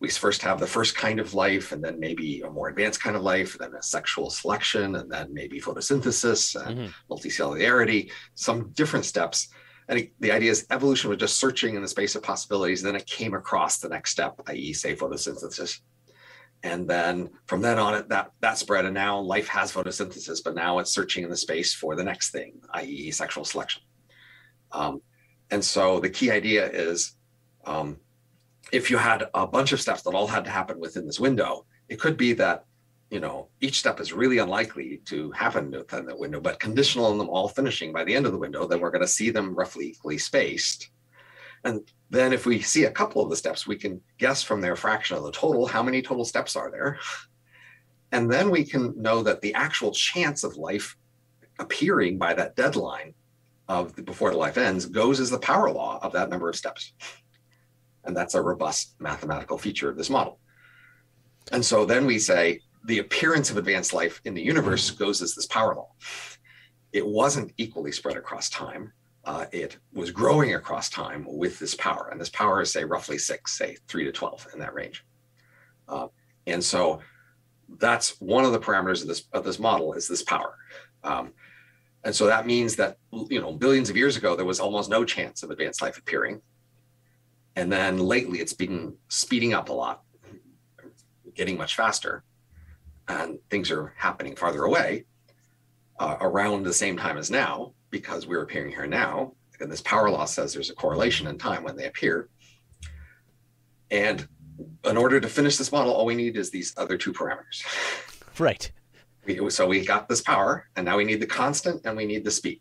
we 0.00 0.08
first 0.08 0.42
have 0.42 0.60
the 0.60 0.66
first 0.66 0.96
kind 0.96 1.20
of 1.20 1.34
life 1.34 1.72
and 1.72 1.82
then 1.82 1.98
maybe 1.98 2.40
a 2.40 2.50
more 2.50 2.68
advanced 2.68 3.02
kind 3.02 3.16
of 3.16 3.22
life, 3.22 3.54
and 3.54 3.72
then 3.72 3.78
a 3.78 3.82
sexual 3.82 4.30
selection, 4.30 4.96
and 4.96 5.10
then 5.10 5.32
maybe 5.32 5.60
photosynthesis 5.60 6.60
and 6.66 6.78
mm-hmm. 6.78 7.12
multicellularity, 7.12 8.10
some 8.34 8.70
different 8.70 9.04
steps. 9.04 9.48
And 9.88 10.08
the 10.20 10.32
idea 10.32 10.50
is 10.50 10.66
evolution 10.70 11.10
was 11.10 11.18
just 11.18 11.38
searching 11.38 11.74
in 11.74 11.82
the 11.82 11.88
space 11.88 12.14
of 12.14 12.22
possibilities. 12.22 12.82
And 12.82 12.88
then 12.88 13.00
it 13.00 13.06
came 13.06 13.34
across 13.34 13.78
the 13.78 13.88
next 13.88 14.10
step, 14.10 14.40
i.e., 14.46 14.72
say 14.72 14.94
photosynthesis. 14.94 15.80
And 16.62 16.88
then 16.88 17.30
from 17.46 17.60
then 17.60 17.78
on, 17.78 17.94
it 17.94 18.08
that 18.08 18.30
that 18.40 18.58
spread. 18.58 18.84
And 18.84 18.94
now 18.94 19.18
life 19.18 19.48
has 19.48 19.72
photosynthesis, 19.72 20.42
but 20.44 20.54
now 20.54 20.78
it's 20.78 20.92
searching 20.92 21.24
in 21.24 21.30
the 21.30 21.36
space 21.36 21.74
for 21.74 21.96
the 21.96 22.04
next 22.04 22.30
thing, 22.30 22.60
i.e., 22.74 23.10
sexual 23.10 23.44
selection. 23.44 23.82
Um, 24.72 25.02
and 25.50 25.64
so 25.64 26.00
the 26.00 26.10
key 26.10 26.30
idea 26.30 26.68
is 26.70 27.16
um, 27.64 27.98
if 28.72 28.90
you 28.90 28.96
had 28.96 29.24
a 29.34 29.46
bunch 29.46 29.72
of 29.72 29.80
steps 29.80 30.02
that 30.02 30.14
all 30.14 30.26
had 30.26 30.44
to 30.44 30.50
happen 30.50 30.80
within 30.80 31.06
this 31.06 31.20
window, 31.20 31.66
it 31.88 32.00
could 32.00 32.16
be 32.16 32.32
that 32.34 32.64
you 33.10 33.20
know 33.20 33.48
each 33.60 33.78
step 33.78 34.00
is 34.00 34.12
really 34.12 34.38
unlikely 34.38 35.02
to 35.04 35.30
happen 35.32 35.70
within 35.70 36.06
that 36.06 36.18
window, 36.18 36.40
but 36.40 36.58
conditional 36.58 37.06
on 37.06 37.18
them 37.18 37.28
all 37.28 37.48
finishing 37.48 37.92
by 37.92 38.04
the 38.04 38.14
end 38.14 38.26
of 38.26 38.32
the 38.32 38.38
window, 38.38 38.66
then 38.66 38.80
we're 38.80 38.90
going 38.90 39.02
to 39.02 39.08
see 39.08 39.30
them 39.30 39.54
roughly 39.54 39.88
equally 39.88 40.18
spaced. 40.18 40.90
And 41.64 41.88
then 42.10 42.32
if 42.32 42.46
we 42.46 42.60
see 42.60 42.84
a 42.84 42.90
couple 42.90 43.22
of 43.22 43.30
the 43.30 43.36
steps, 43.36 43.66
we 43.66 43.76
can 43.76 44.00
guess 44.18 44.42
from 44.42 44.60
their 44.60 44.74
fraction 44.74 45.16
of 45.16 45.22
the 45.22 45.32
total 45.32 45.66
how 45.66 45.82
many 45.82 46.02
total 46.02 46.24
steps 46.24 46.56
are 46.56 46.70
there. 46.70 46.98
And 48.10 48.30
then 48.30 48.50
we 48.50 48.64
can 48.64 49.00
know 49.00 49.22
that 49.22 49.40
the 49.40 49.54
actual 49.54 49.92
chance 49.92 50.44
of 50.44 50.56
life 50.56 50.96
appearing 51.58 52.18
by 52.18 52.34
that 52.34 52.56
deadline 52.56 53.14
of 53.72 53.96
the, 53.96 54.02
before 54.02 54.30
the 54.30 54.36
life 54.36 54.58
ends 54.58 54.84
goes 54.84 55.18
as 55.18 55.30
the 55.30 55.38
power 55.38 55.70
law 55.70 55.98
of 56.02 56.12
that 56.12 56.28
number 56.28 56.50
of 56.50 56.56
steps. 56.56 56.92
And 58.04 58.14
that's 58.14 58.34
a 58.34 58.42
robust 58.42 58.94
mathematical 58.98 59.56
feature 59.56 59.88
of 59.88 59.96
this 59.96 60.10
model. 60.10 60.38
And 61.52 61.64
so 61.64 61.86
then 61.86 62.04
we 62.04 62.18
say 62.18 62.60
the 62.84 62.98
appearance 62.98 63.50
of 63.50 63.56
advanced 63.56 63.94
life 63.94 64.20
in 64.26 64.34
the 64.34 64.42
universe 64.42 64.90
goes 64.90 65.22
as 65.22 65.34
this 65.34 65.46
power 65.46 65.74
law. 65.74 65.88
It 66.92 67.06
wasn't 67.06 67.52
equally 67.56 67.92
spread 67.92 68.18
across 68.18 68.50
time. 68.50 68.92
Uh, 69.24 69.46
it 69.52 69.78
was 69.94 70.10
growing 70.10 70.54
across 70.54 70.90
time 70.90 71.24
with 71.26 71.58
this 71.58 71.74
power. 71.74 72.08
And 72.10 72.20
this 72.20 72.28
power 72.28 72.60
is, 72.60 72.72
say, 72.72 72.84
roughly 72.84 73.16
six, 73.16 73.56
say, 73.56 73.78
three 73.88 74.04
to 74.04 74.12
12 74.12 74.48
in 74.52 74.58
that 74.60 74.74
range. 74.74 75.02
Uh, 75.88 76.08
and 76.46 76.62
so 76.62 77.00
that's 77.78 78.20
one 78.20 78.44
of 78.44 78.52
the 78.52 78.58
parameters 78.58 79.00
of 79.00 79.08
this 79.08 79.24
of 79.32 79.44
this 79.44 79.58
model 79.58 79.94
is 79.94 80.08
this 80.08 80.22
power. 80.22 80.56
Um, 81.04 81.32
and 82.04 82.14
so 82.14 82.26
that 82.26 82.46
means 82.46 82.76
that 82.76 82.98
you 83.28 83.40
know 83.40 83.52
billions 83.52 83.90
of 83.90 83.96
years 83.96 84.16
ago 84.16 84.34
there 84.34 84.44
was 84.44 84.60
almost 84.60 84.90
no 84.90 85.04
chance 85.04 85.42
of 85.42 85.50
advanced 85.50 85.82
life 85.82 85.98
appearing. 85.98 86.40
And 87.54 87.70
then 87.70 87.98
lately 87.98 88.40
it's 88.40 88.54
been 88.54 88.94
speeding 89.08 89.52
up 89.52 89.68
a 89.68 89.72
lot, 89.72 90.02
getting 91.34 91.58
much 91.58 91.76
faster, 91.76 92.24
and 93.08 93.38
things 93.50 93.70
are 93.70 93.92
happening 93.96 94.34
farther 94.34 94.64
away 94.64 95.04
uh, 95.98 96.16
around 96.20 96.64
the 96.64 96.72
same 96.72 96.96
time 96.96 97.18
as 97.18 97.30
now 97.30 97.74
because 97.90 98.26
we're 98.26 98.42
appearing 98.42 98.72
here 98.72 98.86
now. 98.86 99.34
And 99.60 99.70
this 99.70 99.82
power 99.82 100.10
law 100.10 100.24
says 100.24 100.52
there's 100.52 100.70
a 100.70 100.74
correlation 100.74 101.26
in 101.28 101.38
time 101.38 101.62
when 101.62 101.76
they 101.76 101.86
appear. 101.86 102.28
And 103.90 104.26
in 104.84 104.96
order 104.96 105.20
to 105.20 105.28
finish 105.28 105.56
this 105.56 105.70
model, 105.70 105.92
all 105.92 106.06
we 106.06 106.16
need 106.16 106.36
is 106.36 106.50
these 106.50 106.74
other 106.76 106.96
two 106.96 107.12
parameters. 107.12 107.62
Right. 108.38 108.72
We, 109.26 109.50
so 109.50 109.66
we 109.66 109.84
got 109.84 110.08
this 110.08 110.20
power, 110.20 110.68
and 110.76 110.84
now 110.84 110.96
we 110.96 111.04
need 111.04 111.20
the 111.20 111.26
constant 111.26 111.82
and 111.84 111.96
we 111.96 112.06
need 112.06 112.24
the 112.24 112.30
speed. 112.30 112.60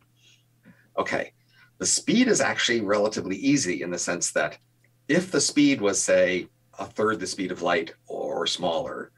Okay. 0.98 1.34
The 1.80 1.86
speed 1.86 2.28
is 2.28 2.42
actually 2.42 2.82
relatively 2.82 3.38
easy 3.38 3.82
in 3.82 3.90
the 3.90 3.98
sense 3.98 4.32
that 4.34 4.60
if 5.08 5.32
the 5.32 5.42
speed 5.42 5.82
was, 5.82 6.00
say, 6.00 6.48
a 6.78 6.86
third 6.86 7.20
the 7.20 7.28
speed 7.28 7.52
of 7.52 7.62
light 7.64 7.94
or 8.08 8.46
smaller, 8.46 9.12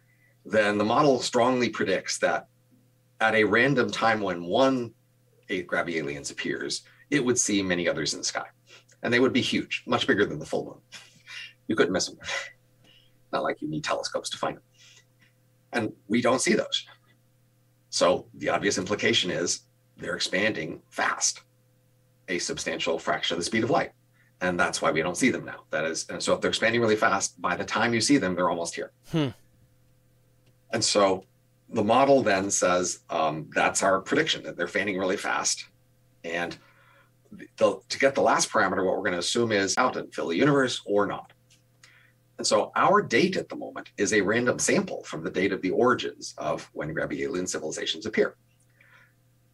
then 0.46 0.78
the 0.78 0.86
model 0.86 1.20
strongly 1.20 1.70
predicts 1.70 2.18
that 2.20 2.48
at 3.20 3.36
a 3.36 3.44
random 3.44 3.92
time 3.92 4.22
when 4.22 4.44
one 4.44 4.94
eighth 5.50 5.68
grabby 5.68 5.96
aliens 5.96 6.32
appears, 6.32 6.84
it 7.12 7.24
would 7.24 7.38
see 7.38 7.62
many 7.62 7.88
others 7.88 8.14
in 8.14 8.20
the 8.20 8.26
sky. 8.26 8.46
And 9.02 9.14
they 9.14 9.20
would 9.20 9.34
be 9.34 9.42
huge, 9.42 9.84
much 9.86 10.08
bigger 10.08 10.26
than 10.26 10.40
the 10.40 10.46
full 10.46 10.66
moon. 10.66 10.82
You 11.68 11.76
couldn't 11.76 11.94
miss 11.94 12.08
them. 12.08 12.18
Not 13.32 13.44
like 13.44 13.62
you 13.62 13.70
need 13.70 13.84
telescopes 13.84 14.30
to 14.32 14.38
find 14.38 14.58
them. 14.58 14.64
And 15.74 15.94
we 16.08 16.22
don't 16.22 16.42
see 16.42 16.54
those. 16.54 16.86
So 17.94 18.26
the 18.34 18.50
obvious 18.50 18.80
implication 18.80 19.30
is 19.30 19.62
they're 19.98 20.16
expanding 20.16 20.82
fast, 20.90 21.44
a 22.28 22.40
substantial 22.40 22.98
fraction 22.98 23.36
of 23.36 23.40
the 23.40 23.46
speed 23.46 23.64
of 23.64 23.70
light. 23.70 23.92
And 24.42 24.60
that's 24.60 24.82
why 24.82 24.90
we 24.90 25.04
don't 25.04 25.16
see 25.16 25.30
them 25.30 25.46
now. 25.46 25.66
That 25.70 25.86
is, 25.86 26.08
and 26.10 26.22
so 26.22 26.34
if 26.34 26.42
they're 26.42 26.50
expanding 26.50 26.82
really 26.82 26.96
fast, 26.96 27.40
by 27.40 27.56
the 27.56 27.64
time 27.64 27.94
you 27.94 28.02
see 28.02 28.18
them, 28.18 28.34
they're 28.34 28.50
almost 28.50 28.74
here. 28.74 28.94
Hmm. 29.12 29.28
And 30.72 30.84
so 30.84 31.26
the 31.70 31.84
model 31.84 32.24
then 32.24 32.50
says 32.50 33.02
um, 33.12 33.48
that's 33.54 33.84
our 33.84 34.02
prediction 34.02 34.42
that 34.42 34.58
they're 34.58 34.68
fanning 34.68 34.98
really 34.98 35.16
fast. 35.16 35.68
And 36.24 36.58
the, 37.58 37.80
to 37.90 38.00
get 38.00 38.16
the 38.16 38.22
last 38.22 38.50
parameter, 38.50 38.84
what 38.84 38.96
we're 38.96 39.04
going 39.04 39.12
to 39.12 39.20
assume 39.20 39.52
is 39.52 39.78
out 39.78 39.98
and 39.98 40.12
fill 40.12 40.30
the 40.30 40.36
universe 40.36 40.82
or 40.88 41.06
not. 41.06 41.32
And 42.38 42.48
so 42.48 42.72
our 42.76 43.02
date 43.02 43.38
at 43.38 43.50
the 43.50 43.56
moment 43.56 43.92
is 43.98 44.14
a 44.14 44.22
random 44.22 44.60
sample 44.60 45.04
from 45.04 45.24
the 45.24 45.30
date 45.30 45.54
of 45.54 45.62
the 45.62 45.70
origins 45.70 46.34
of 46.38 46.70
when 46.74 46.94
grabby 46.94 47.22
alien 47.22 47.48
civilizations 47.48 48.06
appear. 48.06 48.36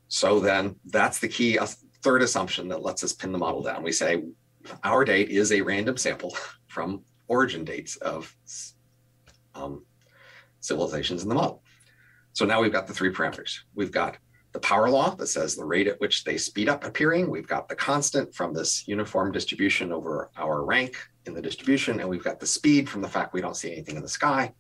So 0.07 0.39
then 0.39 0.75
that's 0.85 1.19
the 1.19 1.27
key 1.27 1.59
uh, 1.59 1.67
third 2.01 2.21
assumption 2.21 2.67
that 2.69 2.81
lets 2.81 3.03
us 3.03 3.13
pin 3.13 3.31
the 3.31 3.37
model 3.37 3.61
down. 3.61 3.83
We 3.83 3.91
say 3.91 4.23
our 4.83 5.05
date 5.05 5.29
is 5.29 5.51
a 5.51 5.61
random 5.61 5.97
sample 5.97 6.35
from 6.67 7.03
origin 7.27 7.63
dates 7.63 7.95
of 7.97 8.33
um, 9.53 9.85
civilizations 10.61 11.23
in 11.23 11.29
the 11.29 11.35
model. 11.35 11.63
So 12.33 12.45
now 12.45 12.61
we've 12.61 12.71
got 12.71 12.87
the 12.87 12.93
three 12.93 13.11
parameters. 13.11 13.59
We've 13.75 13.91
got 13.91 14.17
the 14.51 14.59
power 14.59 14.89
law 14.89 15.15
that 15.15 15.27
says 15.27 15.55
the 15.55 15.65
rate 15.65 15.87
at 15.87 15.99
which 15.99 16.23
they 16.23 16.37
speed 16.37 16.69
up 16.69 16.83
appearing. 16.83 17.29
We've 17.29 17.47
got 17.47 17.69
the 17.69 17.75
constant 17.75 18.33
from 18.33 18.53
this 18.53 18.87
uniform 18.87 19.31
distribution 19.31 19.91
over 19.91 20.31
our 20.37 20.63
rank 20.65 20.95
in 21.25 21.33
the 21.33 21.41
distribution, 21.41 21.99
and 21.99 22.09
we've 22.09 22.23
got 22.23 22.39
the 22.39 22.47
speed 22.47 22.89
from 22.89 23.01
the 23.01 23.07
fact 23.07 23.33
we 23.33 23.41
don't 23.41 23.55
see 23.55 23.71
anything 23.71 23.95
in 23.95 24.01
the 24.01 24.09
sky. 24.09 24.53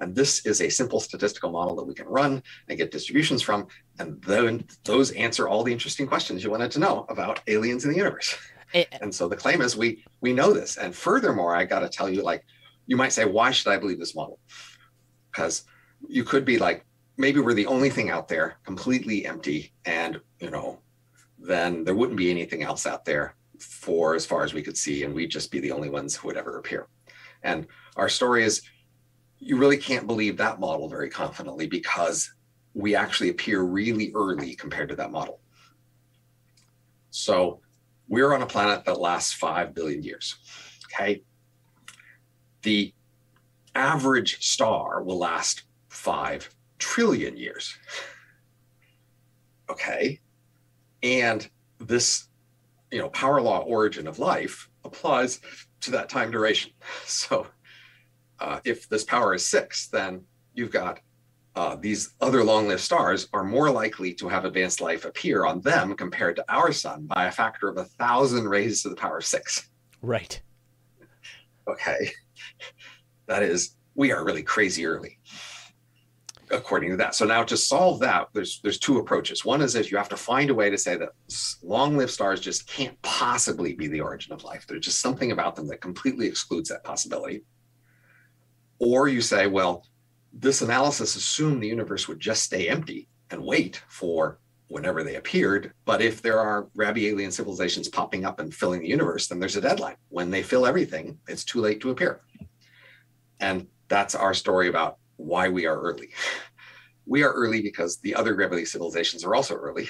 And 0.00 0.14
this 0.14 0.44
is 0.44 0.60
a 0.60 0.68
simple 0.68 1.00
statistical 1.00 1.50
model 1.50 1.76
that 1.76 1.84
we 1.84 1.94
can 1.94 2.06
run 2.06 2.42
and 2.68 2.78
get 2.78 2.90
distributions 2.90 3.42
from. 3.42 3.66
And 3.98 4.20
then 4.22 4.64
those 4.84 5.12
answer 5.12 5.48
all 5.48 5.62
the 5.62 5.72
interesting 5.72 6.06
questions 6.06 6.42
you 6.42 6.50
wanted 6.50 6.70
to 6.72 6.80
know 6.80 7.06
about 7.08 7.40
aliens 7.46 7.84
in 7.84 7.92
the 7.92 7.96
universe. 7.96 8.36
It, 8.72 8.88
eh, 8.90 8.98
and 9.00 9.14
so 9.14 9.28
the 9.28 9.36
claim 9.36 9.60
is 9.62 9.76
we 9.76 10.04
we 10.20 10.32
know 10.32 10.52
this. 10.52 10.76
And 10.78 10.94
furthermore, 10.94 11.54
I 11.54 11.64
got 11.64 11.80
to 11.80 11.88
tell 11.88 12.08
you, 12.08 12.22
like, 12.22 12.44
you 12.86 12.96
might 12.96 13.12
say, 13.12 13.24
why 13.24 13.50
should 13.52 13.72
I 13.72 13.78
believe 13.78 13.98
this 13.98 14.16
model? 14.16 14.40
Because 15.30 15.64
you 16.08 16.24
could 16.24 16.44
be 16.44 16.58
like, 16.58 16.84
maybe 17.16 17.40
we're 17.40 17.54
the 17.54 17.66
only 17.66 17.90
thing 17.90 18.10
out 18.10 18.28
there 18.28 18.56
completely 18.64 19.26
empty 19.26 19.72
and 19.84 20.20
you 20.40 20.50
know 20.50 20.78
then 21.38 21.84
there 21.84 21.94
wouldn't 21.94 22.18
be 22.18 22.30
anything 22.30 22.62
else 22.62 22.86
out 22.86 23.04
there 23.04 23.34
for 23.58 24.14
as 24.14 24.24
far 24.24 24.42
as 24.44 24.54
we 24.54 24.62
could 24.62 24.76
see 24.76 25.04
and 25.04 25.14
we'd 25.14 25.30
just 25.30 25.50
be 25.50 25.60
the 25.60 25.72
only 25.72 25.90
ones 25.90 26.16
who 26.16 26.28
would 26.28 26.36
ever 26.36 26.58
appear. 26.58 26.88
And 27.42 27.66
our 27.96 28.08
story 28.08 28.44
is 28.44 28.62
you 29.38 29.58
really 29.58 29.76
can't 29.76 30.06
believe 30.06 30.38
that 30.38 30.58
model 30.58 30.88
very 30.88 31.10
confidently 31.10 31.66
because 31.66 32.32
we 32.72 32.96
actually 32.96 33.28
appear 33.28 33.62
really 33.62 34.10
early 34.14 34.54
compared 34.54 34.88
to 34.88 34.96
that 34.96 35.10
model. 35.10 35.40
So 37.10 37.60
we're 38.08 38.32
on 38.32 38.42
a 38.42 38.46
planet 38.46 38.84
that 38.86 39.00
lasts 39.00 39.34
5 39.34 39.74
billion 39.74 40.02
years 40.02 40.36
okay? 40.94 41.22
The 42.62 42.92
average 43.74 44.44
star 44.44 45.02
will 45.02 45.18
last 45.18 45.64
5 45.88 46.48
trillion 46.84 47.34
years. 47.34 47.74
Okay. 49.70 50.20
And 51.02 51.48
this, 51.78 52.28
you 52.92 52.98
know, 52.98 53.08
power 53.08 53.40
law 53.40 53.60
origin 53.60 54.06
of 54.06 54.18
life 54.18 54.68
applies 54.84 55.40
to 55.80 55.90
that 55.92 56.10
time 56.10 56.30
duration. 56.30 56.72
So 57.06 57.46
uh, 58.38 58.60
if 58.64 58.86
this 58.88 59.04
power 59.04 59.34
is 59.34 59.46
six, 59.46 59.88
then 59.88 60.24
you've 60.52 60.70
got 60.70 61.00
uh, 61.56 61.76
these 61.76 62.14
other 62.20 62.44
long 62.44 62.68
lived 62.68 62.82
stars 62.82 63.28
are 63.32 63.44
more 63.44 63.70
likely 63.70 64.12
to 64.14 64.28
have 64.28 64.44
advanced 64.44 64.82
life 64.82 65.06
appear 65.06 65.46
on 65.46 65.62
them 65.62 65.96
compared 65.96 66.36
to 66.36 66.44
our 66.52 66.70
sun 66.70 67.06
by 67.06 67.26
a 67.26 67.32
factor 67.32 67.68
of 67.68 67.78
a 67.78 67.84
thousand 67.84 68.46
raised 68.46 68.82
to 68.82 68.90
the 68.90 68.96
power 68.96 69.18
of 69.18 69.24
six. 69.24 69.70
Right. 70.02 70.38
Okay. 71.66 72.10
That 73.26 73.42
is, 73.42 73.76
we 73.94 74.12
are 74.12 74.22
really 74.22 74.42
crazy 74.42 74.84
early 74.84 75.18
according 76.50 76.90
to 76.90 76.96
that. 76.96 77.14
So 77.14 77.24
now 77.24 77.42
to 77.44 77.56
solve 77.56 78.00
that, 78.00 78.28
there's 78.32 78.60
there's 78.62 78.78
two 78.78 78.98
approaches. 78.98 79.44
One 79.44 79.62
is 79.62 79.74
if 79.74 79.90
you 79.90 79.98
have 79.98 80.08
to 80.10 80.16
find 80.16 80.50
a 80.50 80.54
way 80.54 80.70
to 80.70 80.78
say 80.78 80.96
that 80.96 81.10
long-lived 81.62 82.10
stars 82.10 82.40
just 82.40 82.66
can't 82.66 83.00
possibly 83.02 83.74
be 83.74 83.86
the 83.86 84.00
origin 84.00 84.32
of 84.32 84.44
life. 84.44 84.66
There's 84.66 84.84
just 84.84 85.00
something 85.00 85.32
about 85.32 85.56
them 85.56 85.68
that 85.68 85.80
completely 85.80 86.26
excludes 86.26 86.68
that 86.68 86.84
possibility. 86.84 87.42
Or 88.78 89.08
you 89.08 89.20
say, 89.20 89.46
well, 89.46 89.86
this 90.32 90.62
analysis 90.62 91.16
assumed 91.16 91.62
the 91.62 91.68
universe 91.68 92.08
would 92.08 92.20
just 92.20 92.42
stay 92.42 92.68
empty 92.68 93.08
and 93.30 93.42
wait 93.42 93.82
for 93.88 94.38
whenever 94.68 95.04
they 95.04 95.14
appeared. 95.16 95.72
But 95.84 96.02
if 96.02 96.22
there 96.22 96.40
are 96.40 96.68
grabby 96.76 97.04
alien 97.04 97.30
civilizations 97.30 97.88
popping 97.88 98.24
up 98.24 98.40
and 98.40 98.52
filling 98.52 98.80
the 98.80 98.88
universe, 98.88 99.28
then 99.28 99.38
there's 99.38 99.56
a 99.56 99.60
deadline. 99.60 99.96
When 100.08 100.30
they 100.30 100.42
fill 100.42 100.66
everything, 100.66 101.18
it's 101.28 101.44
too 101.44 101.60
late 101.60 101.80
to 101.82 101.90
appear. 101.90 102.22
And 103.40 103.68
that's 103.88 104.14
our 104.14 104.34
story 104.34 104.68
about 104.68 104.98
why 105.16 105.48
we 105.48 105.66
are 105.66 105.80
early. 105.80 106.10
We 107.06 107.22
are 107.22 107.32
early 107.32 107.60
because 107.60 107.98
the 107.98 108.14
other 108.14 108.34
grabby 108.34 108.66
civilizations 108.66 109.24
are 109.24 109.34
also 109.34 109.54
early, 109.54 109.88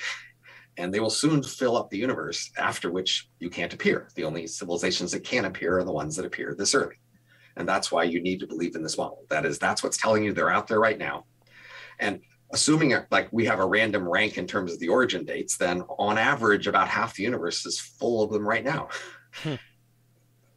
and 0.76 0.92
they 0.92 1.00
will 1.00 1.10
soon 1.10 1.42
fill 1.42 1.76
up 1.76 1.90
the 1.90 1.98
universe, 1.98 2.50
after 2.58 2.90
which 2.90 3.28
you 3.38 3.50
can't 3.50 3.72
appear. 3.72 4.08
The 4.16 4.24
only 4.24 4.46
civilizations 4.46 5.12
that 5.12 5.24
can 5.24 5.44
appear 5.44 5.78
are 5.78 5.84
the 5.84 5.92
ones 5.92 6.16
that 6.16 6.26
appear 6.26 6.54
this 6.58 6.74
early. 6.74 6.96
And 7.56 7.68
that's 7.68 7.92
why 7.92 8.02
you 8.04 8.20
need 8.20 8.40
to 8.40 8.46
believe 8.48 8.74
in 8.74 8.82
this 8.82 8.98
model. 8.98 9.24
That 9.30 9.46
is, 9.46 9.58
that's 9.58 9.82
what's 9.82 9.96
telling 9.96 10.24
you 10.24 10.32
they're 10.32 10.50
out 10.50 10.66
there 10.66 10.80
right 10.80 10.98
now. 10.98 11.26
And 12.00 12.20
assuming 12.52 12.96
like 13.10 13.28
we 13.32 13.44
have 13.46 13.60
a 13.60 13.66
random 13.66 14.08
rank 14.08 14.38
in 14.38 14.46
terms 14.46 14.72
of 14.72 14.80
the 14.80 14.88
origin 14.88 15.24
dates, 15.24 15.56
then 15.56 15.82
on 15.98 16.18
average, 16.18 16.66
about 16.66 16.88
half 16.88 17.14
the 17.14 17.22
universe 17.22 17.64
is 17.64 17.78
full 17.78 18.22
of 18.22 18.32
them 18.32 18.46
right 18.46 18.64
now. 18.64 18.88
Hmm. 19.34 19.54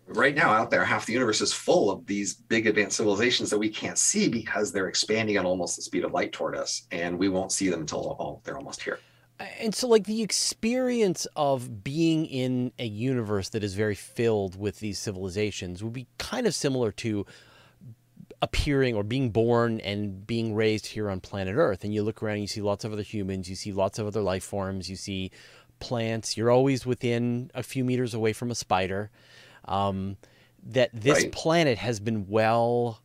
Right 0.07 0.35
now 0.35 0.51
out 0.51 0.71
there 0.71 0.85
half 0.85 1.05
the 1.05 1.13
universe 1.13 1.41
is 1.41 1.51
full 1.51 1.91
of 1.91 2.05
these 2.05 2.33
big 2.33 2.65
advanced 2.65 2.95
civilizations 2.97 3.49
that 3.49 3.57
we 3.57 3.69
can't 3.69 3.97
see 3.97 4.29
because 4.29 4.71
they're 4.71 4.87
expanding 4.87 5.35
at 5.35 5.45
almost 5.45 5.75
the 5.75 5.81
speed 5.81 6.05
of 6.05 6.13
light 6.13 6.31
toward 6.31 6.55
us 6.55 6.83
and 6.91 7.19
we 7.19 7.27
won't 7.27 7.51
see 7.51 7.69
them 7.69 7.81
until 7.81 8.15
oh, 8.19 8.39
they're 8.43 8.57
almost 8.57 8.81
here. 8.81 8.99
Uh, 9.39 9.45
and 9.59 9.75
so 9.75 9.87
like 9.87 10.05
the 10.05 10.21
experience 10.21 11.27
of 11.35 11.83
being 11.83 12.25
in 12.25 12.71
a 12.79 12.85
universe 12.85 13.49
that 13.49 13.65
is 13.65 13.73
very 13.73 13.95
filled 13.95 14.57
with 14.57 14.79
these 14.79 14.97
civilizations 14.97 15.83
would 15.83 15.93
be 15.93 16.07
kind 16.17 16.47
of 16.47 16.55
similar 16.55 16.91
to 16.91 17.25
appearing 18.41 18.95
or 18.95 19.03
being 19.03 19.29
born 19.29 19.81
and 19.81 20.25
being 20.25 20.55
raised 20.55 20.85
here 20.85 21.09
on 21.09 21.19
planet 21.19 21.55
earth. 21.57 21.83
And 21.83 21.93
you 21.93 22.01
look 22.01 22.23
around 22.23 22.39
you 22.39 22.47
see 22.47 22.61
lots 22.61 22.85
of 22.85 22.93
other 22.93 23.01
humans 23.01 23.49
you 23.49 23.55
see 23.57 23.73
lots 23.73 23.99
of 23.99 24.07
other 24.07 24.21
life 24.21 24.43
forms 24.43 24.89
you 24.89 24.95
see 24.95 25.31
plants. 25.79 26.37
You're 26.37 26.51
always 26.51 26.85
within 26.85 27.51
a 27.53 27.61
few 27.61 27.83
meters 27.83 28.13
away 28.13 28.31
from 28.31 28.51
a 28.51 28.55
spider 28.55 29.11
um, 29.67 30.17
that 30.63 30.89
this 30.93 31.23
right. 31.23 31.31
planet 31.31 31.77
has 31.77 31.99
been 31.99 32.27
well 32.27 33.01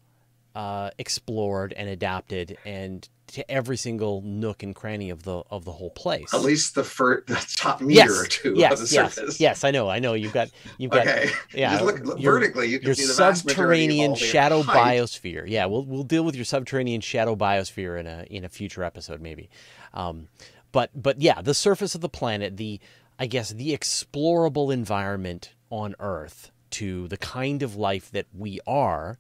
uh, 0.55 0.91
explored 0.99 1.73
and 1.73 1.89
adapted 1.89 2.59
and 2.65 3.09
to 3.29 3.51
every 3.51 3.79
single 3.79 4.21
nook 4.21 4.63
and 4.63 4.75
cranny 4.75 5.09
of 5.09 5.23
the 5.23 5.43
of 5.51 5.65
the 5.65 5.73
whole 5.73 5.91
place. 5.91 6.35
At 6.35 6.43
least 6.43 6.75
the 6.75 6.85
first, 6.85 7.27
the 7.27 7.55
top 7.57 7.81
meter 7.81 8.01
yes, 8.01 8.11
or 8.11 8.27
two 8.27 8.55
yes, 8.55 8.73
of 8.73 8.89
the 8.89 8.95
yes, 8.95 9.15
surface. 9.15 9.41
yes. 9.41 9.65
I 9.65 9.71
know, 9.71 9.89
I 9.89 10.01
know. 10.01 10.13
You've 10.13 10.35
got 10.35 10.51
you've 10.77 10.91
got 10.91 11.07
Okay. 11.07 11.31
yeah. 11.55 11.73
Just 11.73 11.85
look, 11.85 12.01
look 12.01 12.21
your- 12.21 12.35
vertically. 12.35 12.69
You 12.69 12.79
can 12.79 12.87
your 12.89 12.95
see 12.95 13.07
the 13.07 13.15
vast 13.15 13.45
of 13.45 13.51
subterranean 13.51 14.15
shadow 14.15 14.61
height. 14.63 14.99
biosphere. 14.99 15.45
Yeah, 15.49 15.65
we'll 15.65 15.85
we'll 15.87 16.03
deal 16.03 16.25
with 16.25 16.37
your 16.37 16.45
subterranean 16.45 17.01
shadow 17.01 17.35
biosphere 17.35 17.99
in 17.99 18.07
a 18.07 18.27
in 18.29 18.45
a 18.45 18.51
future 18.51 18.85
episode 18.85 19.23
maybe. 19.23 19.49
Um, 19.95 20.29
but 20.71 20.91
but 20.95 21.23
yeah, 21.23 21.41
the 21.41 21.55
surface 21.55 21.95
of 21.95 22.03
the 22.03 22.11
planet, 22.11 22.59
the 22.59 22.79
I 23.19 23.27
guess 23.27 23.51
the 23.51 23.75
explorable 23.75 24.73
environment 24.73 25.55
on 25.71 25.95
Earth 25.99 26.52
to 26.73 27.09
the 27.09 27.17
kind 27.17 27.63
of 27.63 27.77
life 27.77 28.11
that 28.11 28.27
we 28.37 28.61
are, 28.67 29.19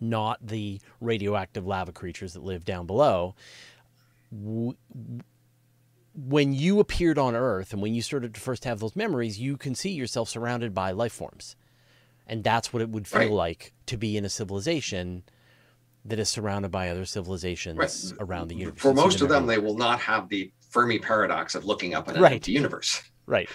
not 0.00 0.46
the 0.46 0.80
radioactive 1.00 1.66
lava 1.66 1.92
creatures 1.92 2.34
that 2.34 2.44
live 2.44 2.64
down 2.64 2.86
below. 2.86 3.34
When 6.14 6.52
you 6.52 6.80
appeared 6.80 7.18
on 7.18 7.34
Earth 7.34 7.72
and 7.72 7.82
when 7.82 7.94
you 7.94 8.02
started 8.02 8.34
to 8.34 8.40
first 8.40 8.64
have 8.64 8.80
those 8.80 8.96
memories, 8.96 9.38
you 9.38 9.56
can 9.56 9.74
see 9.74 9.90
yourself 9.90 10.28
surrounded 10.28 10.74
by 10.74 10.90
life 10.90 11.12
forms. 11.12 11.56
And 12.26 12.42
that's 12.42 12.72
what 12.72 12.82
it 12.82 12.88
would 12.88 13.06
feel 13.06 13.20
Right. 13.20 13.30
like 13.30 13.72
to 13.86 13.96
be 13.96 14.16
in 14.16 14.24
a 14.24 14.28
civilization 14.28 15.22
that 16.04 16.18
is 16.18 16.28
surrounded 16.28 16.70
by 16.70 16.88
other 16.88 17.04
civilizations 17.04 17.76
Right. 17.78 18.20
around 18.20 18.48
the 18.48 18.54
universe. 18.56 18.80
For 18.82 18.94
most 18.94 19.20
of 19.20 19.28
them, 19.28 19.46
they 19.46 19.58
will 19.58 19.76
not 19.76 20.00
have 20.00 20.28
the 20.28 20.52
Fermi 20.70 20.98
paradox 20.98 21.54
of 21.54 21.64
looking 21.64 21.94
up 21.94 22.08
at 22.08 22.16
an 22.16 22.22
Right. 22.22 22.32
empty 22.34 22.52
universe. 22.52 23.02
right. 23.26 23.48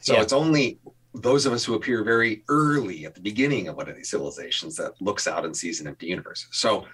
So 0.00 0.14
Yeah. 0.14 0.22
it's 0.22 0.32
only 0.32 0.78
those 1.14 1.44
of 1.46 1.52
us 1.52 1.64
who 1.64 1.74
appear 1.74 2.02
very 2.02 2.42
early 2.48 3.04
at 3.04 3.14
the 3.14 3.20
beginning 3.20 3.68
of 3.68 3.76
one 3.76 3.88
of 3.88 3.96
these 3.96 4.10
civilizations 4.10 4.76
that 4.76 5.00
looks 5.00 5.26
out 5.26 5.44
and 5.44 5.56
sees 5.56 5.80
an 5.80 5.86
empty 5.86 6.06
universe. 6.06 6.46
So 6.50 6.86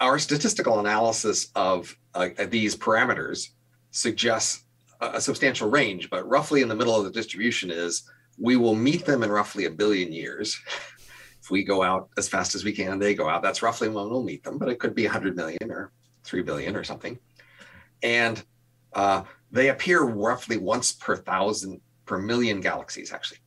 our 0.00 0.18
statistical 0.18 0.80
analysis 0.80 1.50
of 1.54 1.96
uh, 2.14 2.30
these 2.48 2.74
parameters 2.74 3.50
suggests 3.90 4.64
a, 5.00 5.20
substantial 5.20 5.68
range, 5.68 6.08
but 6.10 6.28
roughly 6.28 6.62
in 6.62 6.68
the 6.68 6.74
middle 6.74 6.96
of 6.96 7.04
the 7.04 7.10
distribution 7.10 7.70
is 7.70 8.02
we 8.38 8.56
will 8.56 8.74
meet 8.74 9.04
them 9.04 9.22
in 9.22 9.30
roughly 9.30 9.66
a 9.66 9.70
billion 9.70 10.12
years. 10.12 10.60
If 11.42 11.50
we 11.50 11.64
go 11.64 11.82
out 11.82 12.08
as 12.16 12.28
fast 12.28 12.54
as 12.54 12.62
we 12.62 12.70
can, 12.70 13.00
they 13.00 13.16
go 13.16 13.28
out. 13.28 13.42
That's 13.42 13.62
roughly 13.62 13.88
when 13.88 14.08
we'll 14.08 14.22
meet 14.22 14.44
them, 14.44 14.58
but 14.58 14.68
it 14.68 14.78
could 14.78 14.94
be 14.94 15.06
100 15.06 15.34
million 15.34 15.72
or 15.72 15.90
3 16.22 16.40
billion 16.42 16.76
or 16.76 16.84
something. 16.84 17.18
And 18.00 18.40
uh, 18.92 19.24
they 19.50 19.70
appear 19.70 20.02
roughly 20.04 20.56
once 20.56 20.92
per 20.92 21.16
thousand 21.16 21.80
per 22.06 22.18
million 22.18 22.60
galaxies, 22.60 23.12
actually. 23.12 23.38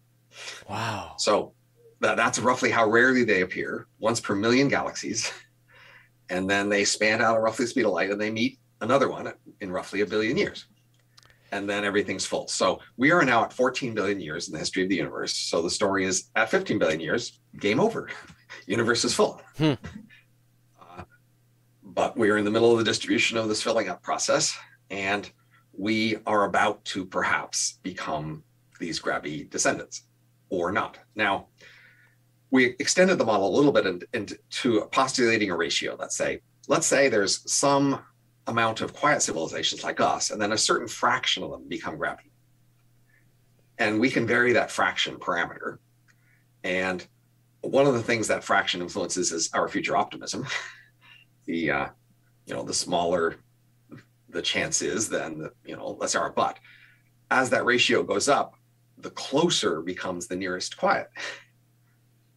Wow. 0.69 1.15
So 1.17 1.54
that, 2.02 2.17
that's 2.17 2.39
roughly 2.39 2.71
how 2.71 2.89
rarely 2.89 3.24
they 3.24 3.41
appear, 3.41 3.88
once 4.00 4.19
per 4.19 4.36
million 4.36 4.67
galaxies. 4.67 5.32
And 6.30 6.50
then 6.50 6.69
they 6.69 6.86
span 6.86 7.21
out 7.21 7.36
at 7.36 7.41
roughly 7.41 7.65
the 7.65 7.69
speed 7.69 7.86
of 7.86 7.91
light 7.91 8.10
and 8.10 8.19
they 8.19 8.32
meet 8.32 8.58
another 8.82 9.10
one 9.10 9.32
in 9.62 9.71
roughly 9.71 10.02
a 10.02 10.06
billion 10.06 10.38
years. 10.38 10.65
And 11.52 11.69
then 11.69 11.86
everything's 11.86 12.26
full. 12.26 12.48
So 12.48 12.80
we 12.98 13.12
are 13.12 13.24
now 13.24 13.43
at 13.43 13.54
14 13.54 13.93
billion 13.93 14.19
years 14.19 14.48
in 14.48 14.54
the 14.54 14.60
history 14.60 14.84
of 14.84 14.89
the 14.89 14.95
universe. 14.95 15.36
So 15.36 15.62
the 15.62 15.69
story 15.69 16.06
is 16.06 16.32
at 16.36 16.50
15 16.50 16.80
billion 16.80 17.00
years, 17.00 17.39
game 17.60 17.80
over. 17.80 18.10
universe 18.65 19.06
is 19.06 19.13
full. 19.13 19.39
Hmm. 19.58 19.74
Uh, 20.82 21.04
but 21.84 22.17
we're 22.17 22.38
in 22.38 22.45
the 22.45 22.52
middle 22.52 22.71
of 22.71 22.80
the 22.80 22.84
distribution 22.84 23.38
of 23.38 23.48
this 23.48 23.62
filling 23.62 23.88
up 23.88 24.02
process. 24.02 24.58
And 24.89 25.30
we 25.78 26.17
are 26.26 26.45
about 26.45 26.84
to 26.86 27.06
perhaps 27.06 27.78
become 27.84 28.43
these 28.80 29.00
grabby 29.00 29.50
descendants 29.50 30.06
or 30.57 30.71
not. 30.71 30.97
Now, 31.15 31.47
we 32.51 32.75
extended 32.79 33.17
the 33.17 33.25
model 33.25 33.47
a 33.47 33.55
little 33.55 33.71
bit 33.71 34.07
into, 34.13 34.87
postulating 34.91 35.51
a 35.51 35.57
ratio. 35.57 35.95
Let's 35.99 36.15
say, 36.15 36.41
let's 36.67 36.87
say 36.87 37.09
there's 37.09 37.51
some 37.51 37.99
amount 38.47 38.81
of 38.81 38.93
quiet 38.93 39.21
civilizations 39.21 39.83
like 39.83 39.99
us, 39.99 40.29
and 40.29 40.41
then 40.41 40.51
a 40.51 40.57
certain 40.57 40.87
fraction 40.87 41.43
of 41.43 41.51
them 41.51 41.67
become 41.67 41.97
grabby. 41.97 42.29
And 43.77 43.99
we 43.99 44.09
can 44.09 44.25
vary 44.25 44.53
that 44.53 44.71
fraction 44.71 45.17
parameter. 45.17 45.79
And 46.63 47.05
one 47.61 47.87
of 47.87 47.93
the 47.93 48.03
things 48.03 48.27
that 48.27 48.43
fraction 48.43 48.81
influences 48.81 49.31
is 49.31 49.49
our 49.53 49.67
future 49.67 49.97
optimism. 49.97 50.47
the 51.45 51.71
uh, 51.71 51.87
you 52.45 52.53
know, 52.53 52.63
the 52.63 52.73
smaller 52.73 53.35
the 54.29 54.41
chance 54.41 54.81
is, 54.81 55.09
then 55.09 55.39
the, 55.39 55.51
you 55.65 55.75
know, 55.75 55.97
less 55.99 56.15
our 56.15 56.29
but. 56.29 56.59
As 57.31 57.49
that 57.49 57.65
ratio 57.65 58.03
goes 58.03 58.29
up, 58.29 58.53
the 59.05 59.11
closer 59.11 59.81
becomes 59.81 60.27
the 60.27 60.35
nearest 60.35 60.77
quiet. 60.77 61.07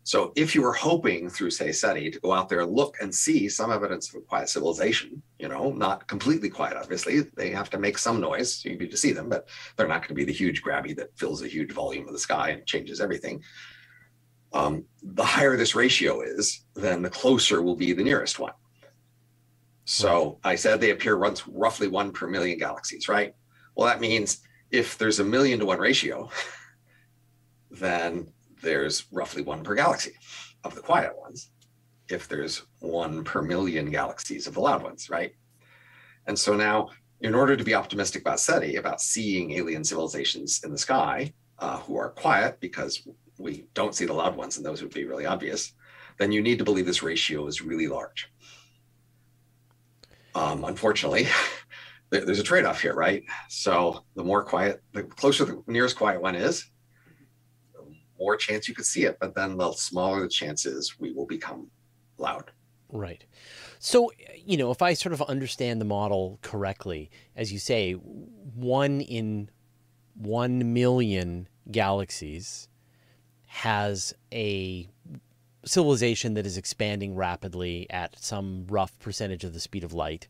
So 0.05 0.33
if 0.37 0.55
you 0.55 0.61
were 0.61 0.75
hoping 0.75 1.31
through, 1.31 1.51
say, 1.51 1.73
SETI 1.73 2.11
to 2.11 2.21
go 2.21 2.33
out 2.33 2.51
there 2.51 2.65
look 2.65 2.97
and 3.01 3.15
see 3.15 3.49
some 3.49 3.73
evidence 3.73 4.09
of 4.09 4.17
a 4.17 4.21
quiet 4.21 4.51
civilization, 4.51 5.23
you 5.39 5.49
know, 5.49 5.71
not 5.71 6.07
completely 6.07 6.51
quiet, 6.51 6.77
obviously, 6.77 7.21
they 7.37 7.51
have 7.51 7.71
to 7.71 7.79
make 7.79 7.97
some 7.97 8.21
noise 8.21 8.63
you 8.67 8.77
need 8.77 8.91
to 8.91 8.97
see 8.99 9.13
them, 9.13 9.31
but 9.31 9.49
they're 9.77 9.89
not 9.89 10.03
going 10.03 10.09
to 10.09 10.15
be 10.15 10.25
the 10.27 10.33
huge 10.33 10.63
grabby 10.63 10.95
that 10.97 11.17
fills 11.19 11.43
a 11.43 11.49
huge 11.49 11.73
volume 11.73 12.07
of 12.07 12.13
the 12.13 12.19
sky 12.19 12.51
and 12.51 12.67
changes 12.67 13.01
everything. 13.01 13.43
Um, 14.53 14.85
the 15.03 15.25
higher 15.25 15.57
this 15.57 15.75
ratio 15.75 16.21
is, 16.21 16.65
then 16.75 17.01
the 17.01 17.11
closer 17.11 17.63
will 17.63 17.77
be 17.77 17.95
the 17.95 18.05
nearest 18.05 18.39
one. 18.39 18.55
So 19.87 20.39
I 20.45 20.55
said 20.57 20.81
they 20.81 20.91
appear 20.91 21.17
once 21.17 21.49
roughly 21.49 21.89
one 21.89 22.13
per 22.13 22.27
million 22.27 22.59
galaxies, 22.59 23.09
right? 23.09 23.35
Well, 23.75 23.87
that 23.87 24.01
means 24.01 24.41
if 24.71 24.99
there's 24.99 25.21
a 25.21 25.25
million 25.25 25.59
to 25.61 25.67
one 25.67 25.79
ratio, 25.79 26.31
then 27.71 28.33
there's 28.63 29.07
roughly 29.13 29.43
one 29.43 29.63
per 29.63 29.75
galaxy 29.75 30.13
of 30.65 30.75
the 30.75 30.81
quiet 30.81 31.13
ones. 31.19 31.51
If 32.09 32.29
there's 32.29 32.63
one 32.81 33.25
per 33.25 33.43
million 33.43 33.91
galaxies 33.91 34.47
of 34.47 34.55
the 34.55 34.61
loud 34.61 34.83
ones, 34.83 35.11
right? 35.11 35.33
And 36.27 36.39
so 36.39 36.57
now, 36.57 36.89
in 37.21 37.35
order 37.35 37.57
to 37.57 37.65
be 37.65 37.75
optimistic 37.75 38.23
about 38.23 38.41
SETI, 38.41 38.77
about 38.77 39.01
seeing 39.01 39.53
alien 39.53 39.85
civilizations 39.85 40.63
in 40.65 40.71
the 40.71 40.79
sky 40.79 41.33
uh, 41.59 41.79
who 41.79 41.97
are 41.97 42.11
quiet 42.11 42.61
because 42.61 43.07
we 43.39 43.67
don't 43.75 43.95
see 43.95 44.05
the 44.05 44.13
loud 44.13 44.37
ones, 44.37 44.57
and 44.57 44.65
those 44.65 44.83
would 44.83 44.95
be 44.95 45.05
really 45.05 45.27
obvious, 45.27 45.73
then 46.19 46.33
you 46.33 46.43
need 46.43 46.59
to 46.59 46.65
believe 46.65 46.87
this 46.87 47.03
ratio 47.03 47.47
is 47.47 47.63
really 47.63 47.89
large. 47.89 48.31
Um, 50.35 50.65
unfortunately, 50.65 51.29
there's 52.11 52.39
a 52.39 52.45
trade-off 52.45 52.81
here, 52.81 52.95
right? 52.95 53.25
So 53.49 54.05
the 54.15 54.25
more 54.25 54.45
quiet, 54.45 54.83
the 54.93 55.05
closer 55.05 55.45
the 55.45 55.63
nearest 55.67 55.97
quiet 55.97 56.21
one 56.21 56.35
is, 56.35 56.71
more 58.19 58.37
chance 58.37 58.69
you 58.69 58.75
could 58.75 58.87
see 58.87 59.05
it. 59.05 59.19
But 59.21 59.35
then 59.35 59.57
the 59.57 59.73
smaller 59.73 60.23
the 60.23 60.29
chances 60.29 60.99
we 60.99 61.13
will 61.13 61.27
become 61.27 61.71
loud. 62.19 62.51
Right. 62.91 63.25
So, 63.79 64.11
you 64.45 64.57
know, 64.57 64.71
if 64.71 64.81
I 64.83 64.95
sort 64.95 65.13
of 65.13 65.23
understand 65.23 65.81
the 65.81 65.85
model 65.85 66.39
correctly, 66.43 67.11
as 67.37 67.53
you 67.53 67.59
say, 67.59 67.93
one 67.93 69.01
in 69.01 69.51
one 70.15 70.73
million 70.73 71.49
galaxies 71.71 72.69
has 73.47 74.15
a 74.33 74.89
civilization 75.65 76.35
that 76.35 76.47
is 76.47 76.57
expanding 76.57 77.15
rapidly 77.15 77.87
at 77.91 78.19
some 78.19 78.67
rough 78.69 78.99
percentage 78.99 79.45
of 79.45 79.53
the 79.53 79.61
speed 79.61 79.85
of 79.85 79.93
light. 79.93 80.27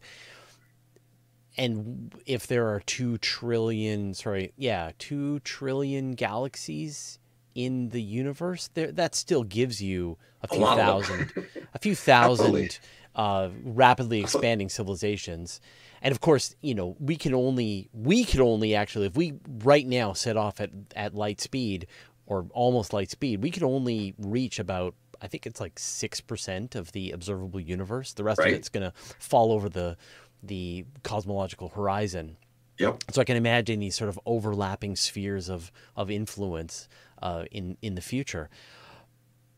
And 1.57 2.14
if 2.27 2.46
there 2.46 2.68
are 2.68 2.81
two 2.81 3.18
trillion, 3.18 4.14
sorry, 4.14 4.53
yeah, 4.57 4.92
two 4.98 5.40
trillion 5.40 6.12
galaxies 6.12 7.18
in 7.64 7.88
the 7.88 8.01
universe, 8.03 8.71
there 8.75 8.92
that 8.92 9.14
still 9.16 9.42
gives 9.42 9.83
you 9.83 10.16
a 10.42 10.47
A 10.51 10.55
few 10.55 10.64
of 10.64 10.77
thousand, 10.79 11.33
a 11.75 11.79
few 11.81 11.94
thousand 11.97 12.79
uh, 13.16 13.49
rapidly 13.64 14.21
expanding 14.21 14.68
civilizations. 14.68 15.61
And 16.01 16.12
of 16.12 16.21
course, 16.21 16.55
you 16.61 16.75
know, 16.77 16.97
we 17.01 17.16
can 17.16 17.35
only 17.35 17.88
we 17.92 18.25
could 18.25 18.40
only 18.40 18.77
actually 18.77 19.07
if 19.07 19.16
we 19.16 19.35
right 19.64 19.87
now 19.87 20.12
set 20.12 20.37
off 20.37 20.61
at 20.61 20.71
at 20.94 21.14
light 21.14 21.40
speed 21.40 21.88
or 22.27 22.47
almost 22.53 22.92
light 22.92 23.11
speed, 23.11 23.42
we 23.42 23.51
could 23.51 23.64
only 23.64 24.14
reach 24.18 24.61
about 24.61 24.94
I 25.21 25.27
think 25.27 25.44
it's 25.47 25.61
like 25.61 25.77
six 25.81 26.21
percent 26.21 26.77
of 26.77 26.92
the 26.92 27.11
observable 27.11 27.59
universe. 27.61 28.12
The 28.12 28.23
rest 28.23 28.38
Right. 28.38 28.53
of 28.53 28.59
it's 28.59 28.68
going 28.68 28.88
to 28.88 28.92
fall 29.18 29.51
over 29.51 29.68
the 29.68 29.97
the 30.44 30.85
cosmological 31.03 31.71
horizon. 31.71 32.37
Yep. 32.79 33.03
So 33.11 33.21
I 33.21 33.25
can 33.25 33.37
imagine 33.37 33.81
these 33.81 33.97
sort 33.97 34.09
of 34.09 34.21
overlapping 34.25 34.94
spheres 34.94 35.49
of 35.51 35.73
of 35.97 36.09
influence 36.12 36.88
uh, 37.23 37.45
in 37.51 37.77
in 37.83 37.95
the 37.95 38.01
future. 38.01 38.49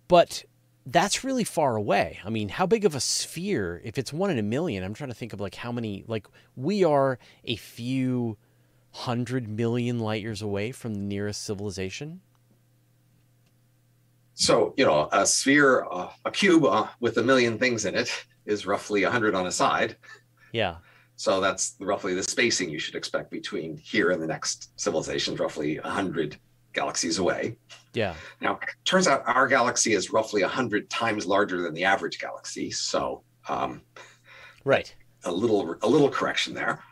But 0.09 0.45
that's 0.87 1.23
really 1.23 1.45
far 1.45 1.77
away. 1.77 2.19
I 2.25 2.31
mean, 2.31 2.49
how 2.49 2.67
big 2.67 2.85
of 2.85 2.95
a 2.95 3.01
sphere? 3.01 3.81
If 3.85 3.99
it's 3.99 4.13
one 4.13 4.31
in 4.31 4.39
a 4.39 4.43
million, 4.43 4.83
I'm 4.83 4.95
trying 4.95 5.11
to 5.11 5.15
think 5.15 5.33
of 5.33 5.41
like 5.41 5.55
how 5.55 5.73
many. 5.73 6.05
Like 6.07 6.27
we 6.57 6.85
are 6.85 7.19
a 7.45 7.57
few 7.57 8.37
hundred 8.93 9.49
million 9.49 9.99
light 10.01 10.23
years 10.23 10.43
away 10.43 10.73
from 10.73 10.95
the 10.95 11.01
nearest 11.01 11.45
civilization. 11.45 12.21
So, 14.35 14.75
you 14.77 14.87
know, 14.87 15.09
a 15.13 15.27
sphere, 15.27 15.87
uh, 15.91 16.09
a 16.25 16.31
cube 16.31 16.65
uh, 16.65 16.87
with 16.99 17.19
a 17.19 17.23
million 17.23 17.59
things 17.59 17.85
in 17.85 17.95
it 17.95 18.11
is 18.47 18.67
roughly 18.67 19.03
100 19.03 19.35
on 19.35 19.47
a 19.47 19.53
side. 19.53 19.97
Yeah. 20.53 20.77
So 21.17 21.41
that's 21.41 21.77
roughly 21.79 22.15
the 22.15 22.23
spacing 22.23 22.71
you 22.71 22.79
should 22.79 22.95
expect 22.95 23.31
between 23.31 23.77
here 23.77 24.11
and 24.11 24.23
the 24.23 24.27
next 24.27 24.71
civilization, 24.81 25.37
roughly 25.37 25.79
100 25.79 26.39
galaxies 26.73 27.19
away. 27.19 27.57
Yeah. 27.95 28.15
Now, 28.41 28.61
turns 28.85 29.09
out 29.09 29.23
our 29.27 29.49
galaxy 29.49 29.93
is 29.95 30.13
roughly 30.13 30.43
100 30.43 30.89
times 30.91 31.27
larger 31.27 31.61
than 31.63 31.75
the 31.75 31.85
average 31.85 32.19
galaxy. 32.19 32.71
So, 32.71 33.23
um, 33.49 33.83
Right. 34.65 34.95
a 35.25 35.33
little 35.33 35.77
a 35.83 35.89
little 35.89 36.09
correction 36.11 36.55
there. 36.55 36.83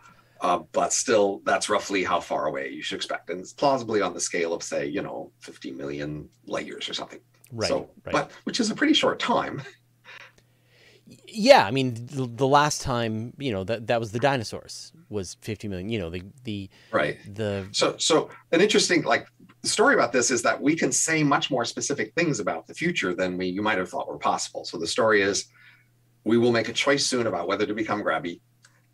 Uh, 0.40 0.60
but 0.72 0.92
still, 0.92 1.40
that's 1.44 1.68
roughly 1.68 2.04
how 2.04 2.20
far 2.20 2.46
away 2.46 2.70
you 2.70 2.80
should 2.80 2.94
expect, 2.94 3.28
and 3.28 3.40
it's 3.40 3.52
plausibly 3.52 4.00
on 4.00 4.14
the 4.14 4.20
scale 4.20 4.52
of, 4.54 4.62
say, 4.62 4.86
you 4.86 5.02
know, 5.02 5.32
50 5.40 5.72
million 5.72 6.28
light 6.46 6.64
years 6.64 6.88
or 6.88 6.94
something. 6.94 7.18
Right. 7.50 7.66
So, 7.68 7.90
right. 8.04 8.12
but 8.12 8.30
which 8.44 8.60
is 8.60 8.70
a 8.70 8.74
pretty 8.76 8.94
short 8.94 9.18
time. 9.18 9.62
yeah, 11.26 11.64
I 11.66 11.70
mean, 11.70 11.94
the, 11.94 12.26
the 12.26 12.46
last 12.46 12.82
time 12.82 13.32
you 13.38 13.50
know 13.52 13.64
that 13.64 13.86
that 13.88 13.98
was 14.00 14.12
the 14.12 14.18
dinosaurs 14.18 14.92
was 15.08 15.36
50 15.42 15.68
million. 15.68 15.88
You 15.88 15.98
know, 15.98 16.10
the 16.10 16.22
the 16.44 16.70
Right. 16.92 17.18
the 17.34 17.66
So, 17.72 17.96
so 17.98 18.30
an 18.52 18.60
interesting 18.60 19.02
like 19.02 19.26
story 19.64 19.94
about 19.94 20.12
this 20.12 20.30
is 20.30 20.42
that 20.42 20.60
we 20.60 20.76
can 20.76 20.92
say 20.92 21.22
much 21.22 21.50
more 21.50 21.64
specific 21.64 22.14
things 22.14 22.40
about 22.40 22.66
the 22.66 22.74
future 22.74 23.14
than 23.14 23.36
we 23.36 23.46
you 23.46 23.62
might 23.62 23.78
have 23.78 23.88
thought 23.88 24.08
were 24.08 24.18
possible. 24.18 24.64
So 24.64 24.78
the 24.78 24.86
story 24.86 25.22
is, 25.22 25.46
we 26.24 26.38
will 26.38 26.52
make 26.52 26.68
a 26.68 26.72
choice 26.72 27.06
soon 27.06 27.26
about 27.26 27.48
whether 27.48 27.66
to 27.66 27.74
become 27.74 28.02
grabby, 28.02 28.40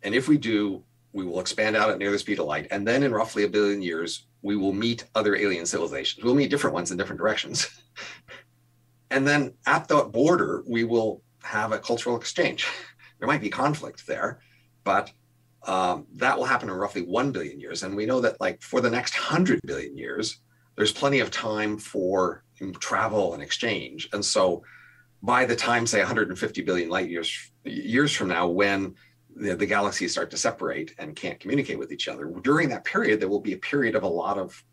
and 0.03 0.15
if 0.15 0.27
we 0.27 0.37
do, 0.37 0.83
we 1.13 1.25
will 1.25 1.39
expand 1.39 1.75
out 1.75 1.89
at 1.89 1.97
near 1.97 2.11
the 2.11 2.19
speed 2.19 2.39
of 2.39 2.45
light, 2.45 2.67
and 2.71 2.87
then 2.87 3.03
in 3.03 3.13
roughly 3.13 3.43
a 3.43 3.49
billion 3.49 3.81
years, 3.81 4.27
we 4.41 4.55
will 4.55 4.73
meet 4.73 5.05
other 5.15 5.35
alien 5.35 5.65
civilizations. 5.65 6.23
We'll 6.23 6.35
meet 6.35 6.49
different 6.49 6.73
ones 6.73 6.91
in 6.91 6.97
different 6.97 7.19
directions, 7.19 7.67
and 9.11 9.27
then 9.27 9.53
at 9.65 9.87
the 9.87 10.03
border, 10.03 10.63
we 10.67 10.83
will 10.83 11.21
have 11.43 11.71
a 11.71 11.79
cultural 11.79 12.15
exchange. 12.17 12.67
There 13.17 13.29
might 13.29 13.41
be 13.41 13.49
conflict 13.49 14.05
there, 14.05 14.41
but 14.83 15.09
um, 15.65 16.05
that 16.15 16.37
will 16.37 16.45
happen 16.45 16.69
in 16.69 16.75
roughly 16.75 17.01
1 17.01 17.31
billion 17.31 17.59
years. 17.59 17.83
And 17.83 17.95
we 17.95 18.05
know 18.05 18.21
that, 18.21 18.39
like, 18.39 18.61
for 18.61 18.81
the 18.81 18.89
next 18.89 19.15
100 19.15 19.61
billion 19.65 19.97
years, 19.97 20.41
there's 20.75 20.91
plenty 20.91 21.19
of 21.19 21.31
time 21.31 21.77
for 21.77 22.43
travel 22.79 23.33
and 23.33 23.43
exchange. 23.43 24.09
And 24.13 24.23
so, 24.23 24.63
by 25.21 25.45
the 25.45 25.55
time, 25.55 25.87
say, 25.87 25.99
150 25.99 26.61
billion 26.61 26.89
light 26.89 27.09
years, 27.09 27.51
years 27.63 28.13
from 28.13 28.27
now, 28.27 28.47
when 28.47 28.95
the, 29.35 29.55
the 29.55 29.65
galaxies 29.65 30.11
start 30.11 30.29
to 30.31 30.37
separate 30.37 30.93
and 30.99 31.15
can't 31.15 31.39
communicate 31.39 31.79
with 31.79 31.91
each 31.91 32.07
other, 32.07 32.25
during 32.43 32.69
that 32.69 32.85
period, 32.85 33.19
there 33.19 33.29
will 33.29 33.39
be 33.39 33.53
a 33.53 33.57
period 33.57 33.95
of 33.95 34.03
a 34.03 34.07
lot 34.07 34.37
of 34.37 34.63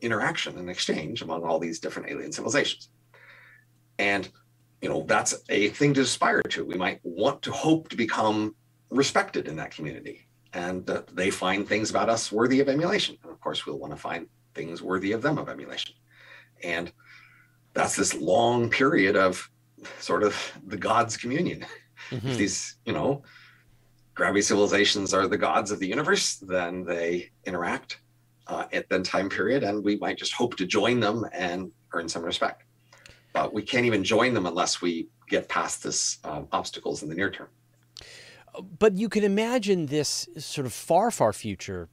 interaction 0.00 0.56
and 0.58 0.70
exchange 0.70 1.22
among 1.22 1.42
all 1.42 1.58
these 1.58 1.80
different 1.80 2.10
alien 2.10 2.30
civilizations. 2.30 2.90
And 3.98 4.28
you 4.80 4.88
know 4.88 5.04
that's 5.06 5.34
a 5.48 5.68
thing 5.68 5.94
to 5.94 6.02
aspire 6.02 6.42
to 6.42 6.64
we 6.64 6.76
might 6.76 7.00
want 7.02 7.42
to 7.42 7.52
hope 7.52 7.88
to 7.88 7.96
become 7.96 8.54
respected 8.90 9.48
in 9.48 9.56
that 9.56 9.70
community 9.70 10.28
and 10.52 10.88
uh, 10.88 11.02
they 11.12 11.30
find 11.30 11.68
things 11.68 11.90
about 11.90 12.08
us 12.08 12.32
worthy 12.32 12.60
of 12.60 12.68
emulation 12.68 13.16
and 13.22 13.32
of 13.32 13.40
course 13.40 13.66
we'll 13.66 13.78
want 13.78 13.92
to 13.92 13.98
find 13.98 14.26
things 14.58 14.82
worthy 14.82 15.12
of 15.12 15.22
them 15.22 15.38
of 15.38 15.48
emulation. 15.48 15.94
And 16.64 16.92
that's 17.74 17.94
this 17.96 18.14
long 18.14 18.68
period 18.68 19.14
of 19.16 19.48
sort 20.00 20.22
of 20.24 20.34
the 20.66 20.76
gods 20.76 21.16
communion. 21.16 21.64
Mhm. 22.10 22.30
if 22.30 22.36
these 22.38 22.76
you 22.86 22.92
know 22.98 23.22
grabby 24.16 24.42
civilizations 24.42 25.12
are 25.12 25.26
the 25.26 25.36
gods 25.48 25.70
of 25.72 25.78
the 25.80 25.86
universe 25.86 26.26
then 26.54 26.84
they 26.84 27.30
interact 27.44 27.90
uh, 28.46 28.64
at 28.72 28.88
that 28.88 29.04
time 29.04 29.28
period 29.28 29.62
and 29.62 29.84
we 29.84 29.96
might 29.96 30.16
just 30.16 30.32
hope 30.32 30.56
to 30.56 30.64
join 30.78 31.00
them 31.00 31.26
and 31.32 31.70
earn 31.92 32.08
some 32.08 32.22
respect. 32.22 32.62
But 33.32 33.52
we 33.52 33.62
can't 33.62 33.84
even 33.84 34.02
join 34.02 34.32
them 34.32 34.46
unless 34.46 34.80
we 34.80 35.08
get 35.28 35.48
past 35.48 35.82
this 35.82 36.18
um, 36.24 36.48
obstacles 36.50 37.02
in 37.02 37.08
the 37.10 37.14
near 37.14 37.30
term. 37.30 37.48
But 38.78 38.96
you 38.96 39.08
can 39.08 39.24
imagine 39.24 39.86
this 39.86 40.28
sort 40.38 40.66
of 40.66 40.72
far, 40.72 41.10
far 41.10 41.32
future, 41.32 41.88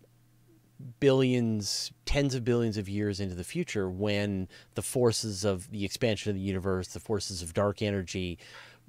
billions, 0.99 1.91
tens 2.05 2.35
of 2.35 2.43
billions 2.43 2.77
of 2.77 2.89
years 2.89 3.19
into 3.19 3.35
the 3.35 3.43
future, 3.43 3.89
when 3.89 4.47
the 4.75 4.81
forces 4.81 5.45
of 5.45 5.69
the 5.71 5.85
expansion 5.85 6.29
of 6.29 6.35
the 6.35 6.41
universe, 6.41 6.89
the 6.89 6.99
forces 6.99 7.41
of 7.41 7.53
dark 7.53 7.81
energy, 7.81 8.37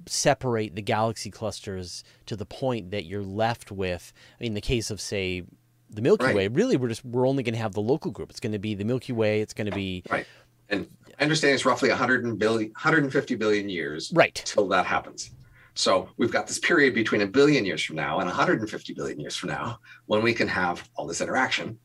separate 0.05 0.75
the 0.75 0.81
galaxy 0.81 1.31
clusters 1.31 2.03
to 2.25 2.35
the 2.35 2.45
point 2.45 2.91
that 2.91 3.05
you're 3.05 3.23
left 3.23 3.71
with. 3.71 4.13
In 4.39 4.53
the 4.53 4.61
case 4.61 4.91
of 4.91 5.01
say 5.01 5.43
the 5.89 6.01
Milky 6.01 6.25
Right. 6.25 6.35
Way, 6.35 6.47
really, 6.49 6.77
we're 6.77 6.89
just 6.89 7.05
we're 7.05 7.27
only 7.27 7.43
going 7.43 7.55
to 7.55 7.61
have 7.61 7.73
the 7.73 7.81
local 7.81 8.11
group. 8.11 8.29
It's 8.29 8.39
going 8.39 8.51
to 8.51 8.59
be 8.59 8.75
the 8.75 8.85
Milky 8.85 9.13
Way. 9.13 9.41
It's 9.41 9.53
going 9.53 9.69
to 9.69 9.75
be 9.75 10.03
Right. 10.09 10.27
and 10.69 10.87
i 11.19 11.23
understand 11.23 11.55
it's 11.55 11.65
roughly 11.65 11.89
100 11.89 12.25
and 12.25 12.37
billion, 12.37 12.71
150 12.71 13.35
billion 13.35 13.69
years 13.69 14.11
right. 14.13 14.35
till 14.35 14.67
that 14.67 14.85
happens 14.85 15.31
so 15.77 16.09
we've 16.17 16.31
got 16.31 16.47
this 16.47 16.57
period 16.57 16.95
between 16.95 17.21
a 17.21 17.27
billion 17.27 17.63
years 17.63 17.83
from 17.83 17.97
now 17.97 18.19
and 18.19 18.27
150 18.27 18.93
billion 18.93 19.19
years 19.19 19.35
from 19.35 19.49
now 19.49 19.79
when 20.07 20.23
we 20.23 20.33
can 20.33 20.47
have 20.47 20.89
all 20.95 21.05
this 21.05 21.21
interaction 21.21 21.77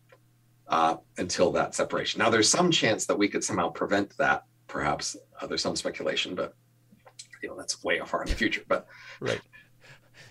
uh, 0.68 0.96
until 1.18 1.52
that 1.52 1.74
separation. 1.74 2.18
Now 2.18 2.30
there's 2.30 2.48
some 2.48 2.70
chance 2.70 3.04
that 3.04 3.18
we 3.18 3.28
could 3.28 3.44
somehow 3.44 3.68
prevent 3.68 4.16
that. 4.16 4.44
Perhaps 4.66 5.16
uh, 5.40 5.46
there's 5.46 5.60
some 5.60 5.76
speculation 5.76 6.34
but 6.34 6.54
you 7.42 7.50
know 7.50 7.56
that's 7.56 7.84
way 7.84 8.00
far 8.00 8.22
in 8.22 8.30
the 8.30 8.34
future. 8.34 8.62
But 8.66 8.86
Right. 9.20 9.42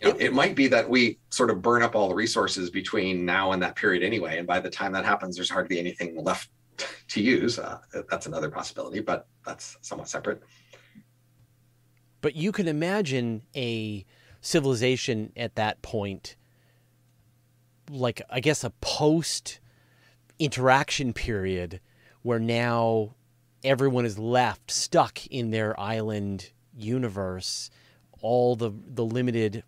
you 0.02 0.10
know, 0.10 0.18
it 0.20 0.34
might 0.34 0.56
be 0.56 0.68
that 0.70 0.90
we 0.90 1.20
sort 1.30 1.52
of 1.52 1.62
burn 1.62 1.84
up 1.84 1.96
all 1.96 2.10
the 2.10 2.16
resources 2.16 2.72
between 2.72 3.26
now 3.26 3.52
and 3.52 3.62
that 3.62 3.76
period 3.76 4.02
anyway. 4.02 4.40
And 4.40 4.48
by 4.48 4.60
the 4.60 4.72
time 4.72 4.92
that 4.94 5.06
happens 5.06 5.36
there's 5.36 5.52
hardly 5.52 5.78
anything 5.78 6.16
left 6.24 6.50
to 7.10 7.22
use. 7.22 7.60
Uh, 7.60 7.78
that's 8.10 8.26
another 8.26 8.50
possibility 8.50 9.02
but 9.02 9.28
that's 9.46 9.78
somewhat 9.82 10.10
separate 10.10 10.42
But 12.22 12.36
you 12.36 12.52
can 12.52 12.68
imagine 12.68 13.44
a 13.56 14.06
civilization 14.42 15.34
at 15.36 15.56
that 15.56 15.82
point, 15.82 16.36
like, 17.90 18.22
I 18.30 18.40
guess, 18.40 18.64
a 18.64 18.70
post 18.82 19.60
interaction 20.40 21.14
period 21.14 21.80
where 22.22 22.40
now 22.40 23.16
everyone 23.64 24.06
is 24.06 24.18
left 24.18 24.72
stuck 24.72 25.26
in 25.28 25.52
their 25.52 25.80
island 25.80 26.52
universe, 26.76 27.70
all 28.22 28.56
the, 28.56 28.72
the 28.72 29.06
limited 29.06 29.64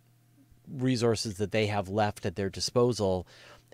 resources 0.71 1.37
that 1.37 1.51
they 1.51 1.67
have 1.67 1.89
left 1.89 2.25
at 2.25 2.35
their 2.35 2.49
disposal, 2.49 3.27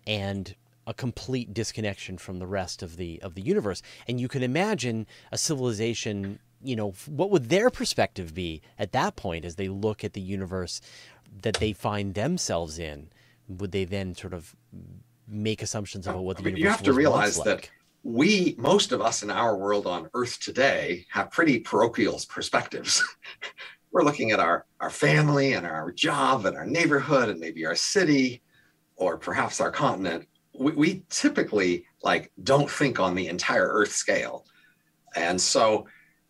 and 0.07 0.55
a 0.87 0.93
complete 0.93 1.53
disconnection 1.53 2.17
from 2.17 2.39
the 2.39 2.47
rest 2.47 2.81
of 2.81 2.97
the 2.97 3.21
of 3.21 3.35
the 3.35 3.41
universe. 3.41 3.81
And 4.07 4.19
you 4.19 4.27
can 4.27 4.41
imagine 4.41 5.05
a 5.31 5.37
civilization, 5.37 6.39
you 6.63 6.76
know, 6.76 6.93
what 7.08 7.30
would 7.32 7.50
their 7.50 7.69
perspective 7.69 8.34
be 8.34 8.62
at 8.78 8.91
that 8.91 9.15
point 9.15 9.45
as 9.45 9.56
they 9.56 9.69
look 9.69 10.04
at 10.04 10.13
the 10.13 10.22
universe 10.22 10.82
that 11.41 11.56
they 11.56 11.74
find 11.74 12.13
themselves 12.13 12.80
in? 12.80 13.10
Would 13.48 13.72
they 13.72 13.86
then 13.86 14.15
sort 14.15 14.34
of 14.34 14.56
make 15.28 15.62
assumptions 15.62 16.08
about 16.08 16.24
what 16.24 16.38
the 16.38 16.43
I 16.43 16.45
mean, 16.45 16.58
universe 16.58 16.63
you 16.63 16.69
have 16.69 16.84
to 16.84 16.93
realize 16.93 17.38
once 17.38 17.45
that 17.45 17.69
we 18.04 18.56
most 18.58 18.91
of 18.91 19.02
us 19.02 19.24
in 19.24 19.30
our 19.30 19.58
world 19.58 19.86
on 19.86 20.10
earth 20.13 20.39
today 20.39 21.06
have 21.10 21.32
pretty 21.32 21.60
parochial 21.60 22.19
perspectives. 22.30 23.04
We're 23.91 24.04
looking 24.04 24.32
at 24.32 24.39
our 24.39 24.65
our 24.80 24.89
family 24.89 25.54
and 25.54 25.65
our 25.65 25.91
job 25.91 26.45
and 26.45 26.56
our 26.56 26.65
neighborhood 26.65 27.30
and 27.30 27.39
maybe 27.39 27.65
our 27.65 27.76
city 27.76 28.41
or 28.95 29.17
perhaps 29.17 29.60
our 29.62 29.72
continent. 29.72 30.28
We, 30.54 30.72
we 30.74 31.04
typically 31.10 31.86
like 32.04 32.32
don't 32.43 32.69
think 32.69 33.00
on 33.00 33.15
the 33.15 33.28
entire 33.28 33.67
earth 33.67 33.91
scale. 33.91 34.45
And 35.15 35.39
so 35.39 35.88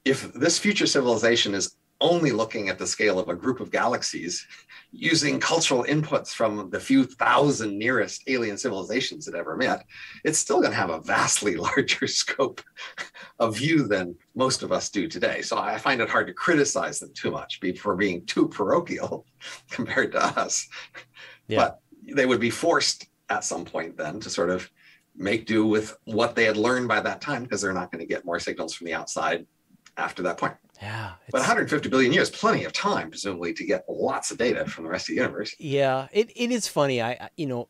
if 0.09 0.33
this 0.33 0.57
future 0.57 0.87
civilization 0.87 1.53
is 1.53 1.75
only 2.01 2.31
looking 2.31 2.69
at 2.69 2.79
the 2.79 2.87
scale 2.87 3.19
of 3.19 3.29
a 3.29 3.35
group 3.35 3.59
of 3.59 3.71
galaxies 3.71 4.47
using 4.91 5.39
cultural 5.39 5.83
inputs 5.83 6.29
from 6.29 6.69
the 6.69 6.79
few 6.79 7.03
thousand 7.03 7.77
nearest 7.77 8.23
alien 8.27 8.57
civilizations 8.57 9.27
it 9.27 9.35
ever 9.35 9.55
met 9.55 9.85
it's 10.23 10.39
still 10.39 10.61
going 10.61 10.71
to 10.71 10.77
have 10.77 10.89
a 10.89 11.01
vastly 11.01 11.55
larger 11.67 12.07
scope 12.07 12.61
of 13.37 13.55
view 13.55 13.87
than 13.87 14.15
most 14.35 14.63
of 14.63 14.71
us 14.71 14.89
do 14.89 15.07
today. 15.07 15.41
So 15.41 15.57
I 15.57 15.77
find 15.77 16.01
it 16.01 16.09
hard 16.09 16.27
to 16.27 16.33
criticize 16.33 16.99
them 16.99 17.11
too 17.13 17.31
much 17.31 17.59
for 17.77 17.95
being 17.95 18.25
too 18.25 18.47
parochial 18.47 19.25
compared 19.69 20.11
to 20.13 20.23
us. 20.39 20.67
Yeah. 21.47 21.57
But 21.59 21.79
they 22.15 22.25
would 22.25 22.39
be 22.39 22.49
forced 22.49 23.07
at 23.29 23.43
some 23.43 23.65
point 23.65 23.97
then 23.97 24.19
to 24.21 24.29
sort 24.29 24.49
of 24.49 24.69
make 25.15 25.45
do 25.45 25.65
with 25.65 25.97
what 26.05 26.35
they 26.35 26.45
had 26.45 26.57
learned 26.57 26.87
by 26.87 27.01
that 27.01 27.21
time 27.21 27.43
because 27.43 27.61
they're 27.61 27.73
not 27.73 27.91
going 27.91 27.99
to 27.99 28.07
get 28.07 28.25
more 28.25 28.39
signals 28.39 28.73
from 28.73 28.85
the 28.85 28.93
outside 28.93 29.45
after 29.99 30.23
that 30.23 30.37
point. 30.37 30.55
Yeah. 30.81 31.11
But 31.31 31.39
150 31.39 31.89
billion 31.89 32.13
years, 32.13 32.29
plenty 32.29 32.63
of 32.63 32.71
time, 32.71 33.09
presumably, 33.09 33.53
to 33.53 33.65
get 33.65 33.83
lots 33.89 34.31
of 34.31 34.37
data 34.37 34.65
from 34.65 34.85
the 34.85 34.89
rest 34.89 35.09
of 35.09 35.15
the 35.15 35.21
universe. 35.21 35.53
Yeah, 35.59 36.07
it, 36.11 36.31
it 36.35 36.51
is 36.51 36.67
funny. 36.67 37.01
I 37.01 37.29
you 37.35 37.47
know 37.47 37.67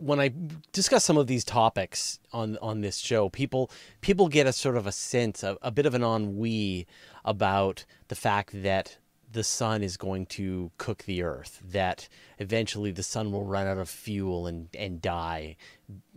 when 0.00 0.18
I 0.18 0.32
discuss 0.72 1.04
some 1.04 1.18
of 1.18 1.26
these 1.26 1.44
topics 1.44 2.18
on 2.32 2.58
on 2.60 2.80
this 2.80 2.96
show, 2.96 3.28
people 3.28 3.70
people 4.00 4.28
get 4.28 4.46
a 4.46 4.52
sort 4.52 4.76
of 4.76 4.86
a 4.86 4.92
sense 4.92 5.44
of 5.44 5.58
a 5.62 5.70
bit 5.70 5.86
of 5.86 5.94
an 5.94 6.02
ennui 6.02 6.86
about 7.24 7.84
the 8.08 8.14
fact 8.14 8.62
that 8.62 8.98
the 9.32 9.44
sun 9.44 9.82
is 9.82 9.96
going 9.96 10.26
to 10.26 10.72
cook 10.78 11.04
the 11.04 11.22
earth, 11.22 11.62
that 11.64 12.08
eventually 12.38 12.90
the 12.90 13.02
sun 13.02 13.30
will 13.30 13.44
run 13.44 13.66
out 13.66 13.78
of 13.78 13.88
fuel 13.88 14.46
and, 14.46 14.68
and 14.76 15.00
die 15.00 15.56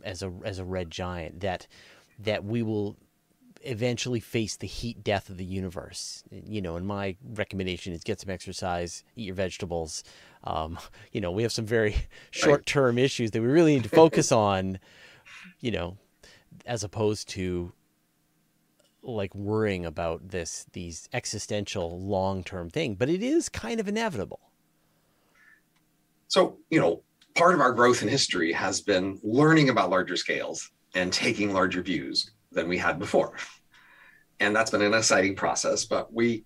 as 0.03 0.23
a 0.23 0.33
as 0.43 0.59
a 0.59 0.65
red 0.65 0.89
giant, 0.89 1.41
that 1.41 1.67
that 2.17 2.43
we 2.43 2.63
will 2.63 2.97
eventually 3.63 4.19
face 4.19 4.55
the 4.55 4.67
heat 4.67 5.03
death 5.03 5.29
of 5.29 5.37
the 5.37 5.45
universe. 5.45 6.23
You 6.31 6.61
know, 6.61 6.75
and 6.75 6.85
my 6.85 7.15
recommendation 7.33 7.93
is 7.93 8.03
get 8.03 8.19
some 8.19 8.29
exercise, 8.29 9.03
eat 9.15 9.25
your 9.25 9.35
vegetables. 9.35 10.03
Um, 10.43 10.77
you 11.11 11.21
know, 11.21 11.31
we 11.31 11.43
have 11.43 11.51
some 11.51 11.65
very 11.65 11.95
short 12.31 12.65
term 12.65 12.97
issues 12.97 13.31
that 13.31 13.41
we 13.41 13.47
really 13.47 13.75
need 13.75 13.83
to 13.83 13.89
focus 13.89 14.31
on, 14.31 14.79
you 15.59 15.71
know, 15.71 15.97
as 16.65 16.83
opposed 16.83 17.29
to 17.29 17.73
like 19.01 19.35
worrying 19.35 19.85
about 19.85 20.29
this 20.29 20.65
these 20.71 21.09
existential 21.13 21.99
long 21.99 22.43
term 22.43 22.69
thing. 22.69 22.95
But 22.95 23.09
it 23.09 23.23
is 23.23 23.49
kind 23.49 23.79
of 23.79 23.87
inevitable. 23.87 24.39
So, 26.27 26.57
you 26.69 26.79
know, 26.79 27.03
part 27.35 27.53
of 27.53 27.61
our 27.61 27.73
growth 27.73 28.01
in 28.01 28.07
history 28.07 28.51
has 28.53 28.81
been 28.81 29.19
learning 29.23 29.69
about 29.69 29.89
larger 29.89 30.15
scales 30.15 30.71
and 30.95 31.11
taking 31.11 31.53
larger 31.53 31.81
views 31.81 32.31
than 32.53 32.67
we 32.67 32.77
had 32.77 32.99
before. 32.99 33.33
And 34.39 34.55
that's 34.55 34.71
been 34.71 34.81
an 34.81 34.93
exciting 34.93 35.35
process, 35.35 35.85
but 35.85 36.11
we 36.13 36.45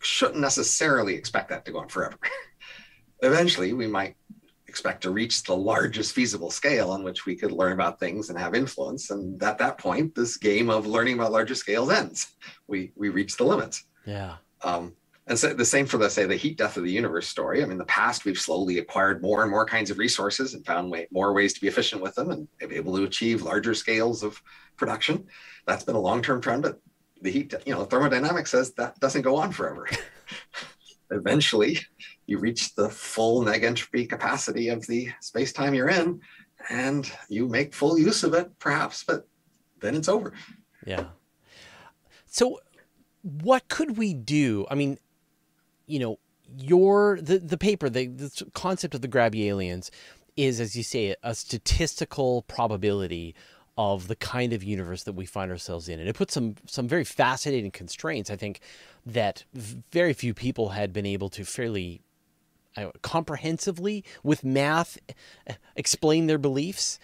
shouldn't 0.00 0.40
necessarily 0.40 1.14
expect 1.14 1.48
that 1.50 1.64
to 1.64 1.72
go 1.72 1.78
on 1.78 1.88
forever. 1.88 2.18
Eventually, 3.22 3.72
we 3.72 3.86
might 3.86 4.16
expect 4.66 5.02
to 5.02 5.10
reach 5.10 5.44
the 5.44 5.56
largest 5.56 6.12
feasible 6.12 6.50
scale 6.50 6.90
on 6.90 7.04
which 7.04 7.26
we 7.26 7.36
could 7.36 7.52
learn 7.52 7.72
about 7.72 8.00
things 8.00 8.28
and 8.28 8.38
have 8.38 8.54
influence. 8.54 9.10
And 9.10 9.40
at 9.42 9.58
that 9.58 9.78
point, 9.78 10.14
this 10.14 10.36
game 10.36 10.68
of 10.68 10.86
learning 10.86 11.14
about 11.14 11.32
larger 11.32 11.54
scales 11.54 11.90
ends. 11.90 12.34
We 12.66 12.92
we 12.96 13.08
reach 13.08 13.36
the 13.36 13.44
limits. 13.44 13.84
Yeah. 14.04 14.36
Um, 14.62 14.94
and 15.26 15.38
so 15.38 15.54
the 15.54 15.64
same 15.64 15.86
for 15.86 15.96
the 15.96 16.10
say 16.10 16.26
the 16.26 16.36
heat 16.36 16.58
death 16.58 16.76
of 16.76 16.84
the 16.84 16.90
universe 16.90 17.26
story. 17.26 17.62
I 17.62 17.64
mean, 17.64 17.72
in 17.72 17.78
the 17.78 17.84
past 17.86 18.24
we've 18.24 18.38
slowly 18.38 18.78
acquired 18.78 19.22
more 19.22 19.42
and 19.42 19.50
more 19.50 19.64
kinds 19.64 19.90
of 19.90 19.98
resources 19.98 20.52
and 20.52 20.64
found 20.66 20.90
way, 20.90 21.06
more 21.10 21.32
ways 21.32 21.54
to 21.54 21.60
be 21.60 21.68
efficient 21.68 22.02
with 22.02 22.14
them 22.14 22.30
and 22.30 22.48
be 22.68 22.76
able 22.76 22.94
to 22.96 23.04
achieve 23.04 23.42
larger 23.42 23.74
scales 23.74 24.22
of 24.22 24.40
production. 24.76 25.26
That's 25.66 25.84
been 25.84 25.94
a 25.94 26.00
long-term 26.00 26.42
trend, 26.42 26.62
but 26.62 26.78
the 27.22 27.30
heat, 27.30 27.54
you 27.64 27.72
know, 27.72 27.84
thermodynamics 27.84 28.50
says 28.50 28.74
that 28.74 29.00
doesn't 29.00 29.22
go 29.22 29.36
on 29.36 29.50
forever. 29.50 29.88
Eventually, 31.10 31.78
you 32.26 32.38
reach 32.38 32.74
the 32.74 32.90
full 32.90 33.42
neg 33.42 33.64
entropy 33.64 34.06
capacity 34.06 34.68
of 34.68 34.86
the 34.86 35.08
space-time 35.20 35.74
you're 35.74 35.88
in, 35.88 36.20
and 36.68 37.10
you 37.28 37.48
make 37.48 37.72
full 37.74 37.98
use 37.98 38.24
of 38.24 38.34
it, 38.34 38.50
perhaps, 38.58 39.04
but 39.04 39.26
then 39.80 39.94
it's 39.94 40.08
over. 40.08 40.34
Yeah. 40.86 41.04
So, 42.26 42.60
what 43.22 43.68
could 43.68 43.96
we 43.96 44.12
do? 44.12 44.66
I 44.70 44.74
mean, 44.74 44.98
you 45.86 45.98
know, 45.98 46.18
your 46.58 47.18
the 47.20 47.38
the 47.38 47.58
paper, 47.58 47.88
the, 47.88 48.06
the 48.06 48.46
concept 48.54 48.94
of 48.94 49.00
the 49.00 49.08
grabby 49.08 49.46
aliens 49.46 49.90
is, 50.36 50.60
as 50.60 50.76
you 50.76 50.82
say, 50.82 51.14
a 51.22 51.34
statistical 51.34 52.42
probability 52.42 53.34
of 53.76 54.06
the 54.08 54.16
kind 54.16 54.52
of 54.52 54.62
universe 54.62 55.02
that 55.02 55.14
we 55.14 55.26
find 55.26 55.50
ourselves 55.50 55.88
in, 55.88 55.98
and 55.98 56.08
it 56.08 56.14
puts 56.14 56.34
some 56.34 56.56
some 56.66 56.86
very 56.86 57.04
fascinating 57.04 57.70
constraints. 57.70 58.30
I 58.30 58.36
think 58.36 58.60
that 59.06 59.44
very 59.90 60.12
few 60.12 60.34
people 60.34 60.70
had 60.70 60.92
been 60.92 61.06
able 61.06 61.28
to 61.30 61.44
fairly 61.44 62.02
uh, 62.76 62.90
comprehensively 63.02 64.04
with 64.22 64.44
math 64.44 64.98
explain 65.76 66.26
their 66.26 66.38
beliefs. 66.38 66.98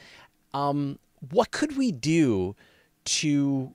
Um, 0.52 0.98
what 1.30 1.50
could 1.50 1.76
we 1.76 1.92
do 1.92 2.56
to 3.04 3.74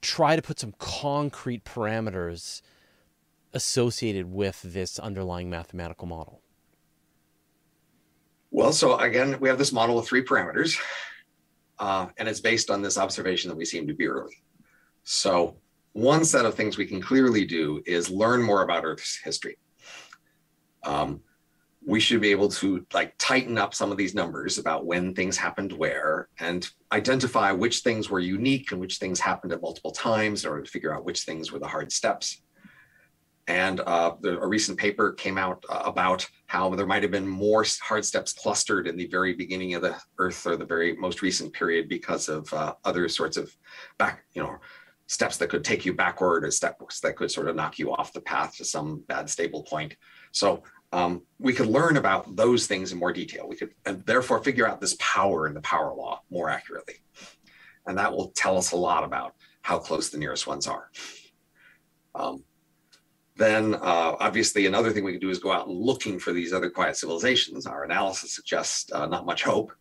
try 0.00 0.36
to 0.36 0.42
put 0.42 0.60
some 0.60 0.74
concrete 0.78 1.64
parameters 1.64 2.62
associated 3.52 4.30
with 4.30 4.62
this 4.62 4.98
underlying 4.98 5.50
mathematical 5.50 6.06
model? 6.06 6.42
Well, 8.50 8.72
so 8.72 8.98
again, 8.98 9.38
we 9.40 9.48
have 9.48 9.58
this 9.58 9.72
model 9.72 9.96
with 9.96 10.06
three 10.06 10.24
parameters, 10.24 10.78
uh, 11.78 12.06
and 12.16 12.28
it's 12.28 12.40
based 12.40 12.70
on 12.70 12.82
this 12.82 12.98
observation 12.98 13.48
that 13.50 13.56
we 13.56 13.64
seem 13.64 13.86
to 13.86 13.94
be 13.94 14.06
early. 14.06 14.36
So, 15.04 15.56
one 15.92 16.24
set 16.24 16.44
of 16.44 16.54
things 16.54 16.78
we 16.78 16.86
can 16.86 17.00
clearly 17.00 17.44
do 17.44 17.82
is 17.86 18.10
learn 18.10 18.42
more 18.42 18.62
about 18.62 18.84
Earth's 18.84 19.16
history. 19.16 19.58
Um, 20.84 21.20
we 21.84 22.00
should 22.00 22.20
be 22.20 22.30
able 22.30 22.48
to 22.48 22.86
like 22.92 23.14
tighten 23.18 23.56
up 23.56 23.74
some 23.74 23.90
of 23.90 23.96
these 23.96 24.14
numbers 24.14 24.58
about 24.58 24.84
when 24.84 25.14
things 25.14 25.36
happened 25.36 25.72
where 25.72 26.28
and 26.38 26.68
identify 26.92 27.52
which 27.52 27.80
things 27.80 28.10
were 28.10 28.20
unique 28.20 28.72
and 28.72 28.80
which 28.80 28.98
things 28.98 29.18
happened 29.18 29.52
at 29.52 29.62
multiple 29.62 29.90
times 29.90 30.44
in 30.44 30.50
order 30.50 30.62
to 30.62 30.70
figure 30.70 30.94
out 30.94 31.04
which 31.04 31.22
things 31.22 31.50
were 31.50 31.58
the 31.58 31.66
hard 31.66 31.90
steps 31.90 32.42
and 33.48 33.80
uh, 33.80 34.14
the, 34.20 34.38
a 34.38 34.46
recent 34.46 34.78
paper 34.78 35.12
came 35.12 35.38
out 35.38 35.64
uh, 35.70 35.82
about 35.84 36.28
how 36.46 36.68
there 36.74 36.86
might 36.86 37.02
have 37.02 37.10
been 37.10 37.26
more 37.26 37.64
hard 37.82 38.04
steps 38.04 38.34
clustered 38.34 38.86
in 38.86 38.96
the 38.96 39.06
very 39.06 39.32
beginning 39.32 39.74
of 39.74 39.80
the 39.80 39.96
Earth 40.18 40.46
or 40.46 40.56
the 40.56 40.66
very 40.66 40.94
most 40.96 41.22
recent 41.22 41.52
period 41.54 41.88
because 41.88 42.28
of 42.28 42.52
uh, 42.52 42.74
other 42.84 43.08
sorts 43.08 43.38
of 43.38 43.50
back, 43.96 44.24
you 44.34 44.42
know, 44.42 44.58
steps 45.06 45.38
that 45.38 45.48
could 45.48 45.64
take 45.64 45.86
you 45.86 45.94
backward 45.94 46.44
or 46.44 46.50
steps 46.50 47.00
that 47.00 47.16
could 47.16 47.30
sort 47.30 47.48
of 47.48 47.56
knock 47.56 47.78
you 47.78 47.90
off 47.94 48.12
the 48.12 48.20
path 48.20 48.54
to 48.56 48.64
some 48.66 49.02
bad 49.08 49.30
stable 49.30 49.62
point. 49.62 49.96
So 50.32 50.62
um, 50.92 51.22
we 51.38 51.54
could 51.54 51.68
learn 51.68 51.96
about 51.96 52.36
those 52.36 52.66
things 52.66 52.92
in 52.92 52.98
more 52.98 53.14
detail. 53.14 53.48
We 53.48 53.56
could 53.56 53.72
and 53.86 54.04
therefore 54.04 54.44
figure 54.44 54.68
out 54.68 54.78
this 54.78 54.96
power 55.00 55.46
in 55.46 55.54
the 55.54 55.62
power 55.62 55.94
law 55.94 56.20
more 56.30 56.50
accurately. 56.50 56.96
And 57.86 57.96
that 57.96 58.12
will 58.12 58.30
tell 58.36 58.58
us 58.58 58.72
a 58.72 58.76
lot 58.76 59.04
about 59.04 59.34
how 59.62 59.78
close 59.78 60.10
the 60.10 60.18
nearest 60.18 60.46
ones 60.46 60.66
are. 60.66 60.90
Um, 62.14 62.44
then 63.38 63.74
uh, 63.76 64.16
obviously 64.18 64.66
another 64.66 64.90
thing 64.90 65.04
we 65.04 65.12
can 65.12 65.20
do 65.20 65.30
is 65.30 65.38
go 65.38 65.52
out 65.52 65.70
looking 65.70 66.18
for 66.18 66.32
these 66.32 66.52
other 66.52 66.68
quiet 66.68 66.96
civilizations. 66.96 67.66
Our 67.66 67.84
analysis 67.84 68.34
suggests 68.34 68.92
uh, 68.92 69.06
not 69.06 69.26
much 69.26 69.44
hope, 69.44 69.72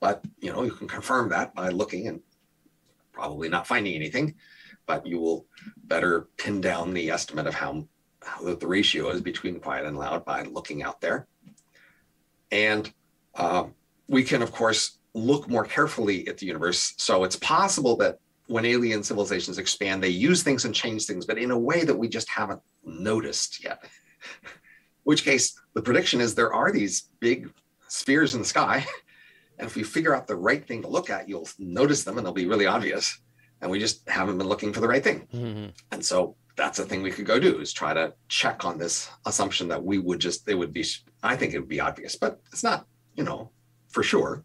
but 0.00 0.24
you 0.40 0.52
know 0.52 0.64
you 0.64 0.72
can 0.72 0.88
confirm 0.88 1.28
that 1.30 1.54
by 1.54 1.68
looking 1.68 2.08
and 2.08 2.20
probably 3.12 3.48
not 3.48 3.66
finding 3.66 3.94
anything, 3.94 4.34
but 4.86 5.06
you 5.06 5.20
will 5.20 5.46
better 5.84 6.28
pin 6.36 6.60
down 6.60 6.92
the 6.92 7.10
estimate 7.10 7.46
of 7.46 7.54
how, 7.54 7.86
how 8.22 8.54
the 8.54 8.66
ratio 8.66 9.08
is 9.10 9.20
between 9.20 9.60
quiet 9.60 9.86
and 9.86 9.96
loud 9.96 10.24
by 10.24 10.42
looking 10.42 10.82
out 10.82 11.00
there. 11.00 11.26
And 12.50 12.92
uh, 13.36 13.64
we 14.08 14.24
can 14.24 14.42
of 14.42 14.52
course 14.52 14.98
look 15.14 15.48
more 15.48 15.64
carefully 15.64 16.26
at 16.28 16.38
the 16.38 16.46
universe. 16.46 16.92
So 16.98 17.24
it's 17.24 17.36
possible 17.36 17.96
that 17.98 18.18
when 18.46 18.64
alien 18.64 19.02
civilizations 19.02 19.58
expand, 19.58 20.02
they 20.02 20.08
use 20.08 20.42
things 20.42 20.64
and 20.64 20.74
change 20.74 21.06
things, 21.06 21.26
but 21.26 21.38
in 21.38 21.50
a 21.50 21.58
way 21.58 21.84
that 21.84 21.96
we 21.96 22.08
just 22.08 22.28
haven't 22.28 22.60
noticed 22.84 23.62
yet. 23.62 23.84
Which 25.04 25.24
case, 25.24 25.58
the 25.74 25.82
prediction 25.82 26.20
is 26.20 26.34
there 26.34 26.52
are 26.52 26.72
these 26.72 27.08
big 27.20 27.50
spheres 27.88 28.34
in 28.34 28.40
the 28.40 28.46
sky. 28.46 28.84
And 29.58 29.66
if 29.66 29.74
we 29.74 29.84
figure 29.84 30.14
out 30.14 30.26
the 30.26 30.36
right 30.36 30.66
thing 30.66 30.82
to 30.82 30.88
look 30.88 31.08
at, 31.08 31.30
you'll 31.30 31.48
notice 31.58 32.04
them 32.04 32.18
and 32.18 32.26
they'll 32.26 32.34
be 32.34 32.44
really 32.44 32.66
obvious. 32.66 33.18
And 33.62 33.70
we 33.70 33.78
just 33.78 34.06
haven't 34.06 34.36
been 34.36 34.48
looking 34.48 34.70
for 34.70 34.80
the 34.80 34.88
right 34.88 35.02
thing. 35.02 35.26
Mm-hmm. 35.32 35.68
And 35.92 36.04
so 36.04 36.36
that's 36.56 36.78
a 36.78 36.84
thing 36.84 37.02
we 37.02 37.10
could 37.10 37.24
go 37.24 37.38
do 37.38 37.58
is 37.58 37.72
try 37.72 37.94
to 37.94 38.12
check 38.28 38.64
on 38.64 38.78
this 38.78 39.08
assumption 39.24 39.68
that 39.68 39.82
we 39.82 39.98
would 39.98 40.20
just, 40.20 40.48
it 40.48 40.54
would 40.54 40.72
be, 40.72 40.84
I 41.22 41.36
think 41.36 41.54
it 41.54 41.60
would 41.60 41.68
be 41.68 41.80
obvious, 41.80 42.16
but 42.16 42.40
it's 42.52 42.62
not, 42.62 42.86
you 43.14 43.24
know, 43.24 43.50
for 43.88 44.02
sure. 44.02 44.44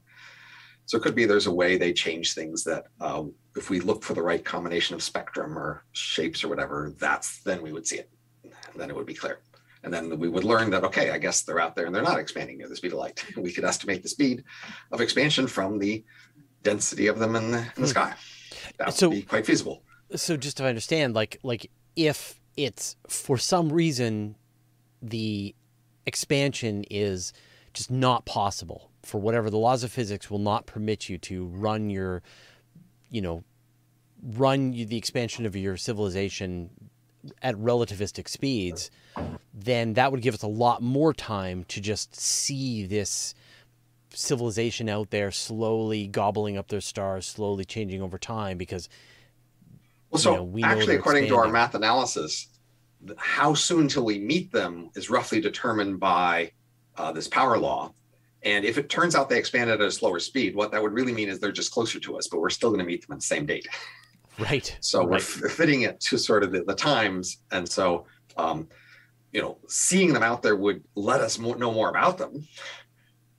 So 0.91 0.97
it 0.97 1.03
could 1.03 1.15
be 1.15 1.23
there's 1.23 1.47
a 1.47 1.53
way 1.53 1.77
they 1.77 1.93
change 1.93 2.33
things 2.33 2.65
that 2.65 2.87
uh, 2.99 3.23
if 3.55 3.69
we 3.69 3.79
look 3.79 4.03
for 4.03 4.13
the 4.13 4.21
right 4.21 4.43
combination 4.43 4.93
of 4.93 5.01
spectrum 5.01 5.57
or 5.57 5.85
shapes 5.93 6.43
or 6.43 6.49
whatever, 6.49 6.93
that's 6.99 7.41
then 7.43 7.61
we 7.61 7.71
would 7.71 7.87
see 7.87 7.95
it. 7.95 8.09
And 8.43 8.51
then 8.75 8.89
it 8.89 8.95
would 8.97 9.05
be 9.05 9.13
clear. 9.13 9.39
And 9.85 9.93
then 9.93 10.19
we 10.19 10.27
would 10.27 10.43
learn 10.43 10.69
that, 10.71 10.83
okay, 10.83 11.11
I 11.11 11.17
guess 11.17 11.43
they're 11.43 11.61
out 11.61 11.77
there 11.77 11.85
and 11.85 11.95
they're 11.95 12.03
not 12.03 12.19
expanding 12.19 12.57
near 12.57 12.67
the 12.67 12.75
speed 12.75 12.91
of 12.91 12.97
light. 12.97 13.23
We 13.37 13.53
could 13.53 13.63
estimate 13.63 14.03
the 14.03 14.09
speed 14.09 14.43
of 14.91 14.99
expansion 14.99 15.47
from 15.47 15.79
the 15.79 16.03
density 16.61 17.07
of 17.07 17.19
them 17.19 17.37
in 17.37 17.51
the, 17.51 17.59
in 17.59 17.63
the 17.75 17.81
hmm. 17.83 17.85
sky. 17.85 18.13
That 18.77 18.93
so, 18.93 19.07
would 19.07 19.15
be 19.15 19.21
quite 19.21 19.45
feasible. 19.45 19.83
So 20.17 20.35
just 20.35 20.57
to 20.57 20.65
understand, 20.65 21.15
like 21.15 21.39
like 21.41 21.71
if 21.95 22.41
it's 22.57 22.97
for 23.07 23.37
some 23.37 23.71
reason 23.71 24.35
the 25.01 25.55
expansion 26.05 26.83
is 26.89 27.31
just 27.73 27.89
not 27.89 28.25
possible 28.25 28.90
for 29.03 29.19
whatever 29.19 29.49
the 29.49 29.57
laws 29.57 29.83
of 29.83 29.91
physics 29.91 30.29
will 30.29 30.39
not 30.39 30.65
permit 30.65 31.09
you 31.09 31.17
to 31.17 31.45
run 31.47 31.89
your 31.89 32.21
you 33.09 33.21
know 33.21 33.43
run 34.23 34.71
the 34.71 34.97
expansion 34.97 35.45
of 35.45 35.55
your 35.55 35.77
civilization 35.77 36.69
at 37.41 37.55
relativistic 37.55 38.27
speeds, 38.27 38.89
then 39.53 39.93
that 39.93 40.11
would 40.11 40.21
give 40.21 40.33
us 40.33 40.43
a 40.43 40.47
lot 40.47 40.81
more 40.81 41.13
time 41.13 41.63
to 41.65 41.81
just 41.81 42.15
see 42.15 42.85
this 42.85 43.33
civilization 44.13 44.89
out 44.89 45.09
there 45.09 45.31
slowly 45.31 46.07
gobbling 46.07 46.57
up 46.57 46.67
their 46.67 46.81
stars, 46.81 47.25
slowly 47.25 47.65
changing 47.65 48.01
over 48.01 48.17
time 48.17 48.57
because. 48.57 48.89
Well, 50.09 50.19
so 50.19 50.31
you 50.31 50.37
know, 50.37 50.43
we 50.43 50.63
actually, 50.63 50.95
according 50.95 51.23
expanding. 51.23 51.29
to 51.29 51.35
our 51.37 51.47
math 51.47 51.73
analysis, 51.73 52.47
how 53.17 53.53
soon 53.53 53.87
till 53.87 54.03
we 54.03 54.19
meet 54.19 54.51
them 54.51 54.89
is 54.95 55.09
roughly 55.09 55.39
determined 55.39 55.99
by 55.99 56.51
uh, 56.97 57.11
this 57.11 57.27
power 57.27 57.57
law. 57.57 57.93
And 58.43 58.65
if 58.65 58.77
it 58.77 58.89
turns 58.89 59.15
out 59.15 59.29
they 59.29 59.37
expanded 59.37 59.81
at 59.81 59.87
a 59.87 59.91
slower 59.91 60.19
speed, 60.19 60.55
what 60.55 60.71
that 60.71 60.81
would 60.81 60.93
really 60.93 61.13
mean 61.13 61.29
is 61.29 61.39
they're 61.39 61.51
just 61.51 61.71
closer 61.71 61.99
to 61.99 62.17
us, 62.17 62.27
but 62.27 62.39
we're 62.39 62.49
still 62.49 62.69
going 62.69 62.79
to 62.79 62.85
meet 62.85 63.05
them 63.05 63.13
on 63.13 63.19
the 63.19 63.23
same 63.23 63.45
date. 63.45 63.67
Right. 64.39 64.75
So 64.79 64.99
right. 64.99 65.09
we're 65.09 65.15
f- 65.17 65.51
fitting 65.51 65.83
it 65.83 65.99
to 66.01 66.17
sort 66.17 66.43
of 66.43 66.51
the, 66.51 66.63
the 66.63 66.73
times. 66.73 67.37
And 67.51 67.69
so, 67.69 68.05
um, 68.37 68.67
you 69.31 69.41
know, 69.41 69.57
seeing 69.67 70.11
them 70.13 70.23
out 70.23 70.41
there 70.41 70.55
would 70.55 70.83
let 70.95 71.21
us 71.21 71.37
more, 71.37 71.55
know 71.55 71.71
more 71.71 71.89
about 71.89 72.17
them. 72.17 72.47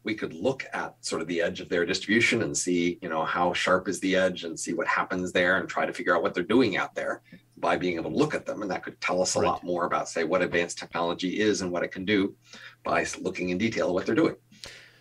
We 0.04 0.14
could 0.14 0.34
look 0.34 0.64
at 0.72 0.94
sort 1.00 1.22
of 1.22 1.28
the 1.28 1.40
edge 1.40 1.60
of 1.60 1.68
their 1.68 1.84
distribution 1.84 2.42
and 2.42 2.56
see, 2.56 2.98
you 3.02 3.08
know, 3.08 3.24
how 3.24 3.52
sharp 3.52 3.88
is 3.88 4.00
the 4.00 4.16
edge 4.16 4.44
and 4.44 4.58
see 4.58 4.72
what 4.72 4.86
happens 4.86 5.32
there 5.32 5.58
and 5.58 5.68
try 5.68 5.86
to 5.86 5.92
figure 5.92 6.14
out 6.14 6.22
what 6.22 6.34
they're 6.34 6.42
doing 6.42 6.76
out 6.76 6.94
there 6.94 7.22
by 7.56 7.76
being 7.76 7.96
able 7.96 8.10
to 8.10 8.16
look 8.16 8.34
at 8.34 8.44
them. 8.44 8.62
And 8.62 8.70
that 8.70 8.82
could 8.82 9.00
tell 9.00 9.22
us 9.22 9.36
a 9.36 9.40
right. 9.40 9.48
lot 9.48 9.64
more 9.64 9.84
about, 9.84 10.08
say, 10.08 10.24
what 10.24 10.42
advanced 10.42 10.78
technology 10.78 11.40
is 11.40 11.62
and 11.62 11.70
what 11.70 11.82
it 11.82 11.92
can 11.92 12.04
do 12.04 12.34
by 12.84 13.06
looking 13.20 13.50
in 13.50 13.58
detail 13.58 13.88
at 13.88 13.94
what 13.94 14.06
they're 14.06 14.14
doing. 14.14 14.34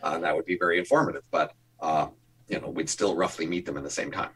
Uh, 0.03 0.17
that 0.19 0.35
would 0.35 0.45
be 0.45 0.57
very 0.57 0.79
informative. 0.79 1.23
But, 1.31 1.53
uh, 1.79 2.07
you 2.47 2.59
know, 2.59 2.69
we'd 2.69 2.89
still 2.89 3.15
roughly 3.15 3.45
meet 3.45 3.65
them 3.65 3.77
in 3.77 3.83
the 3.83 3.89
same 3.89 4.11
time. 4.11 4.29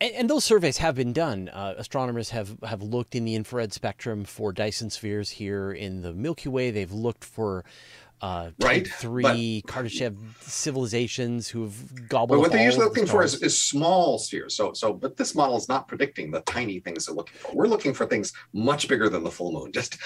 And, 0.00 0.14
and, 0.14 0.30
those 0.30 0.44
surveys 0.44 0.78
have 0.78 0.96
been 0.96 1.12
done. 1.12 1.48
Uh, 1.48 1.74
astronomers 1.76 2.30
have, 2.30 2.56
have 2.64 2.82
looked 2.82 3.14
in 3.14 3.24
the 3.24 3.36
infrared 3.36 3.72
spectrum 3.72 4.24
for 4.24 4.52
Dyson 4.52 4.90
spheres 4.90 5.30
here 5.30 5.72
in 5.72 6.02
the 6.02 6.12
Milky 6.12 6.48
Way. 6.48 6.72
They've 6.72 6.90
looked 6.90 7.24
for 7.24 7.64
uh, 8.22 8.50
Right, 8.60 8.86
three 8.86 9.64
Kardashev 9.66 10.16
civilizations 10.40 11.48
who 11.48 11.62
have 11.64 12.08
gobbled. 12.08 12.38
But 12.38 12.40
what 12.40 12.52
they're 12.52 12.64
usually 12.64 12.86
of 12.86 12.94
the 12.94 13.00
looking 13.00 13.10
for 13.10 13.24
is, 13.24 13.42
is 13.42 13.60
small 13.60 14.18
spheres. 14.18 14.54
So, 14.54 14.72
so, 14.72 14.92
but 14.92 15.16
this 15.16 15.34
model 15.34 15.56
is 15.56 15.68
not 15.68 15.88
predicting 15.88 16.30
the 16.30 16.40
tiny 16.42 16.78
things 16.78 17.06
they're 17.06 17.16
looking 17.16 17.36
for. 17.38 17.52
We're 17.52 17.66
looking 17.66 17.92
for 17.92 18.06
things 18.06 18.32
much 18.52 18.86
bigger 18.86 19.08
than 19.08 19.24
the 19.24 19.30
full 19.30 19.52
moon, 19.52 19.72
just 19.72 19.98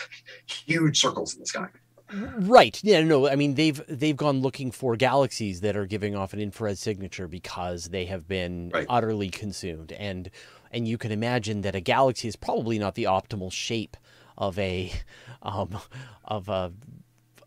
huge 0.47 0.99
circles 0.99 1.35
in 1.35 1.41
the 1.41 1.47
sky. 1.47 1.69
Right. 2.13 2.81
Yeah. 2.85 3.03
No. 3.03 3.29
I 3.29 3.35
mean, 3.37 3.55
they've 3.55 3.81
they've 3.89 4.17
gone 4.17 4.41
looking 4.41 4.71
for 4.71 4.97
galaxies 4.97 5.61
that 5.63 5.77
are 5.77 5.87
giving 5.87 6.15
off 6.15 6.33
an 6.33 6.41
infrared 6.41 6.79
signature 6.79 7.27
because 7.27 7.87
they 7.89 8.05
have 8.07 8.29
been 8.29 8.71
Right. 8.73 8.87
utterly 8.89 9.29
consumed, 9.29 9.93
and 9.93 10.31
and 10.71 10.87
you 10.87 10.99
can 10.99 11.11
imagine 11.13 11.63
that 11.63 11.75
a 11.75 11.81
galaxy 11.81 12.29
is 12.29 12.37
probably 12.37 12.79
not 12.79 12.95
the 12.95 13.05
optimal 13.05 13.51
shape 13.51 13.97
of 14.39 14.59
a 14.59 14.93
um, 15.43 15.79
of 16.25 16.49
a 16.49 16.73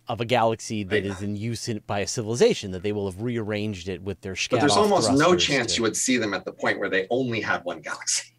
of 0.08 0.20
a 0.20 0.26
galaxy 0.26 0.84
that 0.84 0.96
Right. 0.96 1.06
is 1.06 1.22
in 1.22 1.36
use 1.36 1.70
in, 1.70 1.82
by 1.86 2.00
a 2.00 2.08
civilization 2.08 2.72
that 2.72 2.82
they 2.84 2.92
will 2.92 3.10
have 3.10 3.22
rearranged 3.22 3.88
it 3.88 4.02
with 4.02 4.22
their 4.22 4.36
But 4.50 4.60
there's 4.60 4.76
almost 4.76 5.12
no 5.14 5.36
chance 5.36 5.74
to- 5.74 5.78
you 5.78 5.84
would 5.84 5.96
see 5.96 6.18
them 6.18 6.34
at 6.34 6.46
the 6.46 6.52
point 6.52 6.80
where 6.80 6.90
they 6.90 7.06
only 7.12 7.42
had 7.42 7.64
one 7.64 7.80
galaxy. 7.82 8.34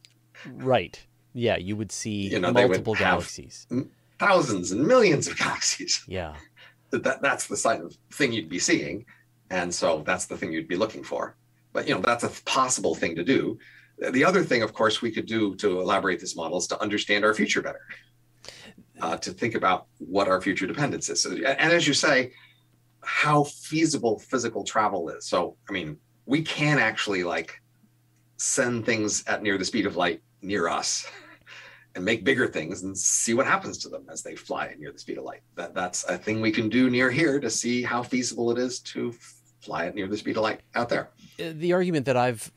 right. 0.46 1.00
Yeah, 1.32 1.56
you 1.58 1.76
would 1.76 1.92
see 1.92 2.28
You 2.28 2.40
know, 2.40 2.48
would 2.48 2.54
multiple 2.66 2.94
have- 2.94 3.04
galaxies. 3.06 3.68
Thousands 4.20 4.70
and 4.70 4.86
millions 4.86 5.26
of 5.26 5.36
galaxies. 5.44 6.04
Yeah. 6.06 6.34
That 6.92 7.22
that's 7.22 7.46
the 7.48 7.56
side 7.56 7.80
of 7.80 7.96
thing 8.12 8.32
you'd 8.32 8.48
be 8.48 8.58
seeing, 8.58 9.04
and 9.50 9.74
so 9.74 10.02
that's 10.06 10.26
the 10.26 10.36
thing 10.36 10.52
you'd 10.52 10.68
be 10.68 10.76
looking 10.76 11.02
for. 11.02 11.36
But 11.72 11.88
you 11.88 11.94
know, 11.94 12.00
that's 12.00 12.24
a 12.24 12.30
possible 12.44 12.94
thing 12.94 13.16
to 13.16 13.24
do. 13.24 13.58
The 13.98 14.24
other 14.24 14.42
thing, 14.42 14.62
of 14.62 14.72
course, 14.72 15.02
we 15.02 15.10
could 15.10 15.26
do 15.26 15.54
to 15.56 15.80
elaborate 15.80 16.20
this 16.20 16.34
model 16.34 16.58
is 16.58 16.66
to 16.68 16.80
understand 16.80 17.24
our 17.24 17.34
future 17.34 17.62
better. 17.62 17.82
uh, 19.02 19.16
to 19.18 19.32
think 19.32 19.54
about 19.54 19.86
what 19.98 20.28
our 20.28 20.40
future 20.40 20.66
dependence 20.66 21.08
is. 21.08 21.22
So, 21.22 21.30
and 21.32 21.72
as 21.72 21.86
you 21.86 21.94
say, 21.94 22.32
how 23.02 23.44
feasible 23.44 24.18
physical 24.18 24.64
travel 24.64 25.08
is. 25.08 25.26
So, 25.26 25.56
I 25.68 25.72
mean, 25.72 25.96
we 26.26 26.42
can 26.42 26.78
actually 26.78 27.24
like 27.24 27.60
send 28.36 28.84
things 28.84 29.24
at 29.26 29.42
near 29.42 29.58
the 29.58 29.64
speed 29.64 29.86
of 29.86 29.96
light 29.96 30.22
near 30.42 30.68
us 30.68 31.06
and 31.94 32.04
make 32.04 32.24
bigger 32.24 32.46
things 32.46 32.82
and 32.82 32.96
see 32.96 33.34
what 33.34 33.46
happens 33.46 33.78
to 33.78 33.88
them 33.88 34.04
as 34.10 34.22
they 34.22 34.36
fly 34.36 34.74
near 34.78 34.92
the 34.92 34.98
speed 34.98 35.18
of 35.18 35.24
light. 35.24 35.40
That 35.56 35.74
that's 35.74 36.04
a 36.04 36.16
thing 36.16 36.40
we 36.40 36.52
can 36.52 36.68
do 36.68 36.90
near 36.90 37.10
here 37.10 37.40
to 37.40 37.50
see 37.50 37.82
how 37.82 38.02
feasible 38.02 38.50
it 38.50 38.58
is 38.58 38.78
to 38.80 39.14
fly 39.60 39.86
at 39.86 39.94
near 39.94 40.08
the 40.08 40.16
speed 40.16 40.36
of 40.36 40.42
light 40.42 40.60
out 40.74 40.88
there. 40.88 41.10
Uh, 41.38 41.52
the 41.54 41.72
argument 41.72 42.06
that 42.06 42.16
I've 42.16 42.50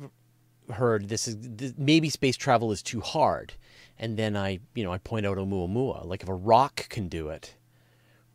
heard 0.72 1.10
this 1.10 1.28
is 1.28 1.36
th- 1.58 1.74
maybe 1.78 2.10
space 2.10 2.38
travel 2.38 2.72
is 2.72 2.82
too 2.82 3.02
hard, 3.02 3.54
and 3.98 4.18
then 4.18 4.38
I 4.38 4.60
you 4.76 4.84
know 4.84 4.94
I 4.94 5.00
point 5.00 5.26
out 5.26 5.38
Oumuamua 5.38 6.06
like 6.06 6.24
if 6.24 6.30
a 6.30 6.36
rock 6.36 6.88
can 6.90 7.08
do 7.08 7.30
it, 7.30 7.56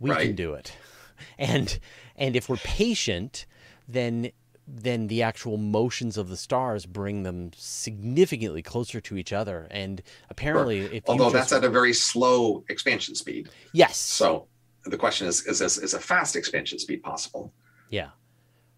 we 0.01 0.11
can 0.11 0.35
do 0.35 0.55
it, 0.55 0.77
and 1.39 1.79
and 2.17 2.35
if 2.35 2.49
we're 2.49 2.57
patient, 2.57 3.47
then 3.87 4.31
then 4.71 5.07
the 5.07 5.23
actual 5.23 5.57
motions 5.57 6.17
of 6.19 6.29
the 6.29 6.37
stars 6.37 6.85
bring 6.87 7.23
them 7.23 7.51
significantly 7.57 8.63
closer 8.63 9.01
to 9.01 9.17
each 9.17 9.33
other, 9.33 9.67
and 9.71 10.03
apparently 10.29 10.81
if 10.81 10.93
you 10.93 11.01
Although 11.09 11.25
just- 11.31 11.51
that's 11.51 11.53
at 11.53 11.65
a 11.65 11.71
very 11.71 11.95
slow 11.95 12.65
expansion 12.69 13.15
speed. 13.15 13.49
yes 13.73 13.97
So 13.97 14.47
the 14.85 14.97
question 14.99 15.27
is, 15.27 15.47
is 15.47 15.59
this 15.59 15.79
is 15.79 15.95
a 15.95 16.01
fast 16.01 16.37
expansion 16.37 16.79
speed 16.79 17.03
possible? 17.03 17.53
yeah 17.91 18.11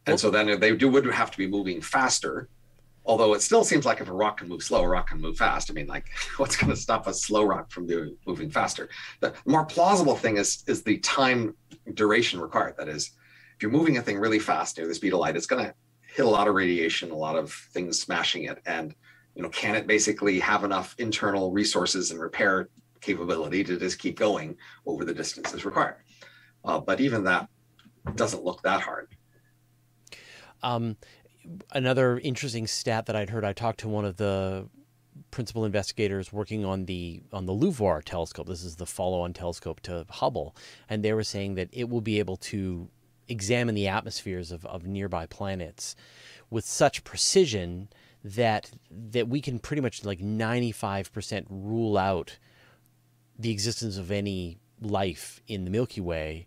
And 0.06 0.18
so 0.18 0.30
then 0.30 0.60
they 0.60 0.74
do 0.76 0.88
would 0.88 1.04
have 1.06 1.30
to 1.32 1.38
be 1.38 1.46
moving 1.46 1.80
faster. 1.80 2.48
Although 3.06 3.34
it 3.34 3.40
still 3.42 3.64
seems 3.64 3.84
like 3.86 4.00
if 4.00 4.08
a 4.08 4.12
rock 4.12 4.36
can 4.38 4.48
move 4.48 4.62
slow, 4.62 4.82
a 4.82 4.88
rock 4.88 5.08
can 5.08 5.20
move 5.20 5.36
fast. 5.38 5.70
I 5.70 5.74
mean, 5.74 5.86
like, 5.86 6.06
what's 6.36 6.54
going 6.56 6.70
to 6.70 6.76
stop 6.76 7.06
a 7.06 7.14
slow 7.14 7.44
rock 7.44 7.70
from 7.72 7.86
doing, 7.86 8.14
moving 8.26 8.50
faster? 8.50 8.88
The 9.20 9.32
more 9.46 9.64
plausible 9.64 10.14
thing 10.16 10.36
is 10.36 10.62
is 10.68 10.82
the 10.82 10.98
time 10.98 11.54
duration 11.94 12.40
required. 12.40 12.74
That 12.76 12.88
is, 12.88 13.12
if 13.60 13.64
you're 13.64 13.70
moving 13.70 13.98
a 13.98 14.02
thing 14.02 14.18
really 14.18 14.38
fast 14.38 14.78
near 14.78 14.88
the 14.88 14.94
speed 14.94 15.12
of 15.12 15.18
light, 15.18 15.36
it's 15.36 15.44
going 15.44 15.62
to 15.62 15.74
hit 16.14 16.24
a 16.24 16.28
lot 16.28 16.48
of 16.48 16.54
radiation, 16.54 17.10
a 17.10 17.14
lot 17.14 17.36
of 17.36 17.52
things 17.52 18.00
smashing 18.00 18.44
it, 18.44 18.58
and 18.64 18.94
you 19.34 19.42
know, 19.42 19.50
can 19.50 19.74
it 19.74 19.86
basically 19.86 20.40
have 20.40 20.64
enough 20.64 20.94
internal 20.96 21.52
resources 21.52 22.10
and 22.10 22.18
repair 22.18 22.70
capability 23.02 23.62
to 23.62 23.78
just 23.78 23.98
keep 23.98 24.18
going 24.18 24.56
over 24.86 25.04
the 25.04 25.12
distances 25.12 25.66
required? 25.66 25.96
Uh, 26.64 26.80
but 26.80 27.00
even 27.00 27.22
that 27.24 27.50
doesn't 28.14 28.42
look 28.42 28.62
that 28.62 28.80
hard. 28.80 29.08
Um, 30.62 30.96
another 31.70 32.18
interesting 32.18 32.66
stat 32.66 33.04
that 33.06 33.14
I'd 33.14 33.28
heard. 33.28 33.44
I 33.44 33.52
talked 33.52 33.80
to 33.80 33.88
one 33.90 34.06
of 34.06 34.16
the 34.16 34.70
principal 35.30 35.66
investigators 35.66 36.32
working 36.32 36.64
on 36.64 36.86
the 36.86 37.20
on 37.30 37.44
the 37.44 37.52
LUVOIR 37.52 38.00
telescope. 38.06 38.46
This 38.46 38.64
is 38.64 38.76
the 38.76 38.86
follow-on 38.86 39.34
telescope 39.34 39.80
to 39.80 40.06
Hubble, 40.08 40.56
and 40.88 41.04
they 41.04 41.12
were 41.12 41.24
saying 41.24 41.56
that 41.56 41.68
it 41.72 41.90
will 41.90 42.00
be 42.00 42.18
able 42.18 42.38
to 42.38 42.88
examine 43.30 43.74
the 43.74 43.88
atmospheres 43.88 44.50
of, 44.52 44.66
of 44.66 44.86
nearby 44.86 45.24
planets 45.26 45.96
with 46.50 46.64
such 46.64 47.04
precision 47.04 47.88
that 48.22 48.70
that 48.90 49.28
we 49.28 49.40
can 49.40 49.58
pretty 49.58 49.80
much 49.80 50.04
like 50.04 50.18
95% 50.20 51.46
rule 51.48 51.96
out 51.96 52.38
the 53.38 53.50
existence 53.50 53.96
of 53.96 54.10
any 54.10 54.58
life 54.82 55.40
in 55.46 55.64
the 55.64 55.70
Milky 55.70 56.00
Way 56.02 56.46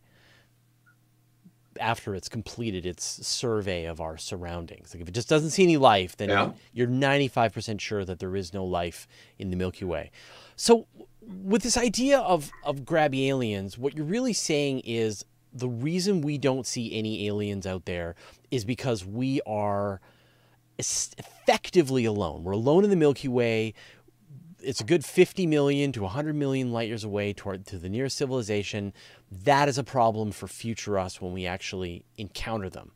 after 1.80 2.14
it's 2.14 2.30
completed 2.30 2.86
its 2.86 3.26
survey 3.26 3.86
of 3.86 4.00
our 4.00 4.16
surroundings. 4.18 4.94
Like 4.94 5.02
if 5.02 5.08
it 5.08 5.14
just 5.16 5.28
doesn't 5.28 5.50
see 5.50 5.64
any 5.64 5.78
life, 5.78 6.16
then 6.16 6.30
Yeah. 6.30 6.52
you're 6.72 6.88
95% 6.88 7.82
sure 7.82 8.06
that 8.06 8.20
there 8.20 8.36
is 8.36 8.54
no 8.54 8.64
life 8.64 9.08
in 9.40 9.50
the 9.50 9.56
Milky 9.56 9.86
Way. 9.86 10.12
So 10.56 10.86
with 11.22 11.64
this 11.64 11.78
idea 11.78 12.20
of 12.20 12.52
of 12.64 12.82
grabby 12.82 13.28
aliens, 13.28 13.78
what 13.78 13.96
you're 13.96 14.06
really 14.06 14.34
saying 14.34 14.82
is 14.82 15.26
the 15.54 15.70
reason 15.70 16.22
we 16.22 16.38
don't 16.38 16.66
see 16.66 16.97
any 16.97 17.28
aliens 17.28 17.68
out 17.68 17.86
there 17.86 18.16
is 18.51 18.66
because 18.66 19.06
we 19.06 19.41
are 19.45 20.01
effectively 20.80 22.06
alone. 22.06 22.43
We're 22.43 22.54
alone 22.54 22.84
in 22.84 22.89
the 22.89 22.95
Milky 22.95 23.28
Way 23.28 23.74
it's 24.64 24.82
a 24.82 24.86
good 24.86 25.06
50 25.06 25.45
million 25.45 25.91
to 25.91 26.01
100 26.01 26.36
million 26.36 26.72
light 26.72 26.88
years 26.88 27.04
away 27.04 27.34
toward 27.34 27.66
to 27.68 27.78
the 27.78 27.89
nearest 27.89 28.18
civilization. 28.18 28.93
That 29.32 29.68
is 29.68 29.78
a 29.78 29.84
problem 29.84 30.32
for 30.32 30.47
future 30.47 30.97
us 30.97 31.22
when 31.22 31.34
we 31.34 31.45
actually 31.45 32.06
encounter 32.18 32.70
them. 32.70 32.91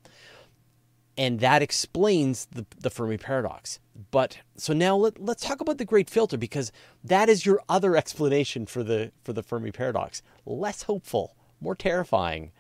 And 1.18 1.40
that 1.40 1.62
explains 1.62 2.46
the, 2.46 2.66
the 2.80 2.90
Fermi 2.90 3.18
paradox. 3.18 3.80
But 4.12 4.38
so 4.56 4.74
now 4.74 4.96
let, 4.96 5.20
let's 5.20 5.44
talk 5.44 5.62
about 5.62 5.80
the 5.80 5.86
Great 5.86 6.10
Filter 6.10 6.38
because 6.38 6.72
that 7.04 7.28
is 7.28 7.46
your 7.46 7.60
other 7.68 7.96
explanation 7.96 8.66
for 8.68 8.84
the 8.84 9.12
for 9.24 9.34
the 9.34 9.42
Fermi 9.42 9.72
paradox. 9.72 10.22
Less 10.46 10.84
hopeful, 10.84 11.36
more 11.62 11.76
terrifying. 11.76 12.52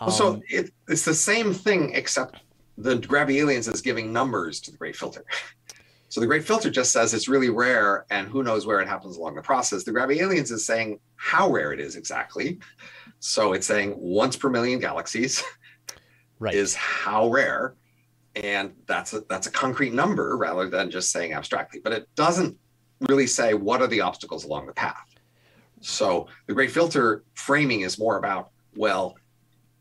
Well, 0.00 0.10
so 0.10 0.34
Um, 0.34 0.42
it, 0.48 0.70
it's 0.88 1.04
the 1.04 1.14
same 1.14 1.52
thing, 1.54 1.92
except 1.94 2.40
the 2.76 2.96
grabby 2.96 3.36
aliens 3.36 3.68
is 3.68 3.80
giving 3.80 4.12
numbers 4.12 4.60
to 4.62 4.70
the 4.70 4.76
great 4.76 4.96
filter. 4.96 5.24
So 6.10 6.20
the 6.20 6.28
great 6.28 6.44
filter 6.44 6.70
just 6.70 6.92
says 6.92 7.12
it's 7.12 7.26
really 7.26 7.50
rare, 7.50 8.06
and 8.08 8.28
who 8.28 8.44
knows 8.44 8.66
where 8.66 8.78
it 8.78 8.86
happens 8.86 9.16
along 9.16 9.34
the 9.34 9.42
process. 9.42 9.82
The 9.82 9.90
grabby 9.90 10.18
aliens 10.20 10.52
is 10.52 10.64
saying 10.64 11.00
how 11.16 11.50
rare 11.50 11.72
it 11.72 11.80
is 11.80 11.96
exactly. 11.96 12.60
So 13.18 13.52
it's 13.52 13.66
saying 13.66 13.96
once 13.98 14.36
per 14.36 14.48
million 14.48 14.78
galaxies 14.78 15.42
right. 16.38 16.54
is 16.54 16.76
how 16.76 17.30
rare, 17.30 17.74
and 18.36 18.74
that's 18.86 19.12
a 19.12 19.22
that's 19.28 19.48
a 19.48 19.50
concrete 19.50 19.92
number 19.92 20.36
rather 20.36 20.70
than 20.70 20.88
just 20.88 21.10
saying 21.10 21.32
abstractly. 21.32 21.80
But 21.82 21.92
it 21.92 22.08
doesn't 22.14 22.56
really 23.08 23.26
say 23.26 23.54
what 23.54 23.82
are 23.82 23.88
the 23.88 24.02
obstacles 24.02 24.44
along 24.44 24.66
the 24.66 24.72
path. 24.72 25.13
So 25.84 26.28
the 26.46 26.54
great 26.54 26.70
filter 26.70 27.24
framing 27.34 27.82
is 27.82 27.98
more 27.98 28.16
about 28.16 28.50
well, 28.76 29.16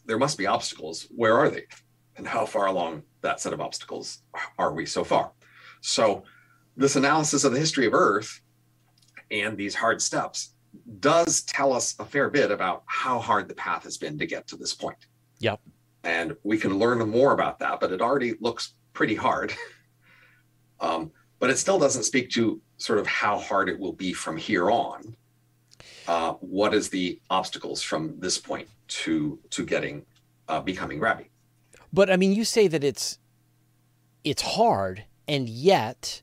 there 0.05 0.19
must 0.19 0.37
be 0.37 0.45
obstacles. 0.45 1.07
Where 1.15 1.35
are 1.37 1.49
they? 1.49 1.63
And 2.17 2.27
how 2.27 2.45
far 2.45 2.67
along 2.67 3.03
that 3.21 3.39
set 3.39 3.53
of 3.53 3.61
obstacles 3.61 4.19
are 4.59 4.73
we 4.73 4.85
so 4.85 5.03
far? 5.03 5.31
So 5.81 6.23
this 6.77 6.95
analysis 6.95 7.43
of 7.43 7.53
the 7.53 7.59
history 7.59 7.87
of 7.87 7.93
Earth 7.93 8.41
and 9.31 9.57
these 9.57 9.73
hard 9.73 10.01
steps 10.01 10.53
does 10.99 11.41
tell 11.43 11.71
us 11.73 11.95
a 11.99 12.05
fair 12.05 12.29
bit 12.29 12.51
about 12.51 12.83
how 12.85 13.19
hard 13.19 13.47
the 13.47 13.55
path 13.55 13.83
has 13.83 13.97
been 13.97 14.17
to 14.19 14.25
get 14.25 14.45
to 14.47 14.57
this 14.57 14.73
point. 14.73 15.07
Yep. 15.39 15.59
And 16.03 16.35
we 16.43 16.57
can 16.57 16.77
learn 16.77 16.99
more 17.09 17.31
about 17.31 17.59
that, 17.59 17.79
but 17.79 17.91
it 17.91 18.01
already 18.01 18.35
looks 18.41 18.73
pretty 18.91 19.15
hard. 19.15 19.53
um, 20.79 21.11
but 21.39 21.49
it 21.49 21.57
still 21.57 21.79
doesn't 21.79 22.03
speak 22.03 22.29
to 22.31 22.61
sort 22.77 22.99
of 22.99 23.07
how 23.07 23.39
hard 23.39 23.69
it 23.69 23.79
will 23.79 23.93
be 23.93 24.13
from 24.13 24.37
here 24.37 24.69
on. 24.69 25.15
Uh, 26.07 26.33
what 26.33 26.73
is 26.73 26.89
the 26.89 27.19
obstacles 27.29 27.81
from 27.81 28.19
this 28.19 28.37
point 28.37 28.67
to 28.87 29.39
to 29.49 29.65
getting 29.65 30.05
uh, 30.47 30.59
becoming 30.61 30.99
grabby? 30.99 31.27
But 31.91 32.09
I 32.09 32.17
mean, 32.17 32.33
you 32.33 32.43
say 32.43 32.67
that 32.67 32.83
it's 32.83 33.19
it's 34.23 34.41
hard, 34.41 35.05
and 35.27 35.47
yet, 35.47 36.21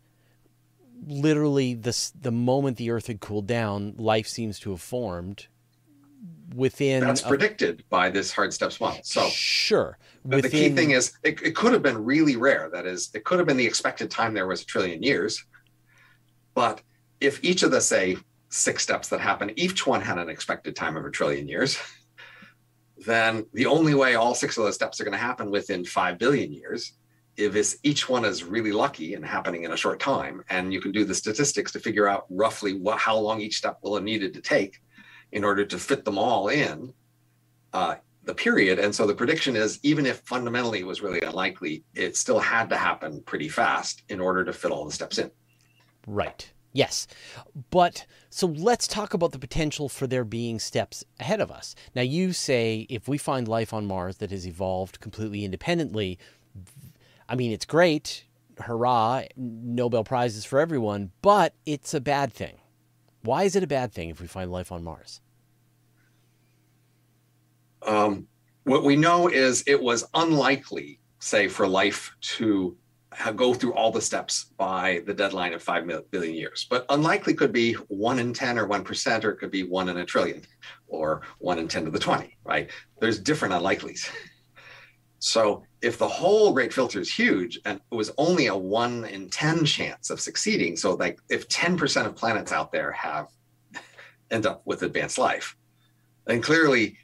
literally, 1.06 1.74
this 1.74 2.10
the 2.10 2.32
moment 2.32 2.76
the 2.76 2.90
Earth 2.90 3.06
had 3.06 3.20
cooled 3.20 3.46
down, 3.46 3.94
life 3.96 4.26
seems 4.26 4.58
to 4.60 4.70
have 4.70 4.80
formed 4.80 5.46
within. 6.54 7.00
That's 7.00 7.22
a- 7.22 7.28
predicted 7.28 7.84
by 7.88 8.10
this 8.10 8.32
hard 8.32 8.52
steps 8.52 8.80
model. 8.80 9.00
So 9.04 9.28
sure, 9.28 9.98
the, 10.24 10.40
the 10.42 10.48
key 10.48 10.70
thing 10.70 10.90
is 10.90 11.12
it, 11.22 11.40
it 11.42 11.54
could 11.54 11.72
have 11.72 11.82
been 11.82 12.04
really 12.04 12.36
rare. 12.36 12.68
That 12.72 12.86
is, 12.86 13.10
it 13.14 13.24
could 13.24 13.38
have 13.38 13.46
been 13.46 13.56
the 13.56 13.66
expected 13.66 14.10
time 14.10 14.34
there 14.34 14.46
was 14.46 14.62
a 14.62 14.66
trillion 14.66 15.02
years. 15.02 15.44
But 16.54 16.82
if 17.20 17.42
each 17.44 17.62
of 17.62 17.70
the 17.70 17.80
say 17.80 18.16
six 18.50 18.82
steps 18.82 19.08
that 19.08 19.20
happen, 19.20 19.52
each 19.56 19.86
one 19.86 20.00
had 20.00 20.18
an 20.18 20.28
expected 20.28 20.76
time 20.76 20.96
of 20.96 21.04
a 21.04 21.10
trillion 21.10 21.48
years, 21.48 21.78
then 23.06 23.46
the 23.54 23.66
only 23.66 23.94
way 23.94 24.14
all 24.14 24.34
six 24.34 24.58
of 24.58 24.64
those 24.64 24.74
steps 24.74 25.00
are 25.00 25.04
going 25.04 25.12
to 25.12 25.18
happen 25.18 25.50
within 25.50 25.84
5 25.84 26.18
billion 26.18 26.52
years 26.52 26.92
if 27.36 27.74
each 27.82 28.08
one 28.08 28.24
is 28.24 28.44
really 28.44 28.72
lucky 28.72 29.14
and 29.14 29.24
happening 29.24 29.62
in 29.62 29.72
a 29.72 29.76
short 29.76 29.98
time 29.98 30.42
and 30.50 30.72
you 30.72 30.80
can 30.80 30.92
do 30.92 31.04
the 31.04 31.14
statistics 31.14 31.72
to 31.72 31.78
figure 31.78 32.06
out 32.06 32.26
roughly 32.28 32.74
what, 32.74 32.98
how 32.98 33.16
long 33.16 33.40
each 33.40 33.56
step 33.56 33.78
will 33.82 33.94
have 33.94 34.04
needed 34.04 34.34
to 34.34 34.42
take 34.42 34.82
in 35.32 35.44
order 35.44 35.64
to 35.64 35.78
fit 35.78 36.04
them 36.04 36.18
all 36.18 36.48
in 36.48 36.92
uh, 37.72 37.94
the 38.24 38.34
period. 38.34 38.78
And 38.78 38.94
so 38.94 39.06
the 39.06 39.14
prediction 39.14 39.56
is 39.56 39.78
even 39.82 40.04
if 40.04 40.18
fundamentally 40.26 40.80
it 40.80 40.86
was 40.86 41.00
really 41.00 41.20
unlikely 41.20 41.84
it 41.94 42.16
still 42.16 42.40
had 42.40 42.68
to 42.70 42.76
happen 42.76 43.22
pretty 43.22 43.48
fast 43.48 44.02
in 44.10 44.20
order 44.20 44.44
to 44.44 44.52
fit 44.52 44.70
all 44.72 44.84
the 44.84 44.92
steps 44.92 45.18
in. 45.18 45.30
Right 46.06 46.50
Yes. 46.72 47.06
But 47.70 48.06
so 48.28 48.46
let's 48.46 48.86
talk 48.86 49.12
about 49.12 49.32
the 49.32 49.38
potential 49.38 49.88
for 49.88 50.06
there 50.06 50.24
being 50.24 50.58
steps 50.58 51.04
ahead 51.18 51.40
of 51.40 51.50
us. 51.50 51.74
Now, 51.94 52.02
you 52.02 52.32
say 52.32 52.86
if 52.88 53.08
we 53.08 53.18
find 53.18 53.48
life 53.48 53.72
on 53.72 53.86
Mars 53.86 54.18
that 54.18 54.30
has 54.30 54.46
evolved 54.46 55.00
completely 55.00 55.44
independently, 55.44 56.18
I 57.28 57.34
mean, 57.34 57.52
it's 57.52 57.64
great. 57.64 58.24
Hurrah. 58.58 59.22
Nobel 59.36 60.04
Prizes 60.04 60.44
for 60.44 60.58
everyone, 60.58 61.10
but 61.22 61.54
it's 61.66 61.94
a 61.94 62.00
bad 62.00 62.32
thing. 62.32 62.58
Why 63.22 63.44
is 63.44 63.56
it 63.56 63.62
a 63.62 63.68
bad 63.68 63.92
thing 63.92 64.08
if 64.08 64.20
we 64.20 64.26
find 64.26 64.50
life 64.50 64.70
on 64.72 64.84
Mars? 64.84 65.20
Um, 67.82 68.26
what 68.64 68.84
we 68.84 68.96
know 68.96 69.28
is 69.28 69.64
it 69.66 69.82
was 69.82 70.04
unlikely, 70.14 71.00
say, 71.18 71.48
for 71.48 71.66
life 71.66 72.14
to 72.20 72.76
go 73.34 73.54
through 73.54 73.74
all 73.74 73.90
the 73.90 74.00
steps 74.00 74.46
by 74.56 75.02
the 75.06 75.14
deadline 75.14 75.52
of 75.52 75.62
5 75.62 76.10
billion 76.10 76.34
years. 76.34 76.66
But 76.70 76.86
unlikely 76.90 77.34
could 77.34 77.52
be 77.52 77.74
1 77.74 78.18
in 78.18 78.32
10 78.32 78.58
or 78.58 78.68
1%, 78.68 79.24
or 79.24 79.30
it 79.30 79.38
could 79.38 79.50
be 79.50 79.64
1 79.64 79.88
in 79.88 79.98
a 79.98 80.04
trillion 80.04 80.42
or 80.86 81.22
1 81.38 81.58
in 81.58 81.68
10 81.68 81.86
to 81.86 81.90
the 81.90 81.98
20, 81.98 82.36
right? 82.44 82.70
There's 83.00 83.18
different 83.18 83.54
unlikelies. 83.54 84.08
So 85.18 85.64
if 85.82 85.98
the 85.98 86.08
whole 86.08 86.52
great 86.52 86.72
filter 86.72 86.98
is 87.00 87.12
huge 87.12 87.60
and 87.66 87.80
it 87.90 87.94
was 87.94 88.10
only 88.16 88.46
a 88.46 88.56
1 88.56 89.04
in 89.04 89.28
10 89.28 89.64
chance 89.64 90.08
of 90.10 90.20
succeeding, 90.20 90.76
so 90.76 90.94
like 90.94 91.18
if 91.28 91.48
10% 91.48 92.06
of 92.06 92.16
planets 92.16 92.52
out 92.52 92.72
there 92.72 92.92
have 92.92 93.26
end 94.30 94.46
up 94.46 94.62
with 94.64 94.82
advanced 94.82 95.18
life, 95.18 95.56
then 96.26 96.40
clearly 96.40 96.96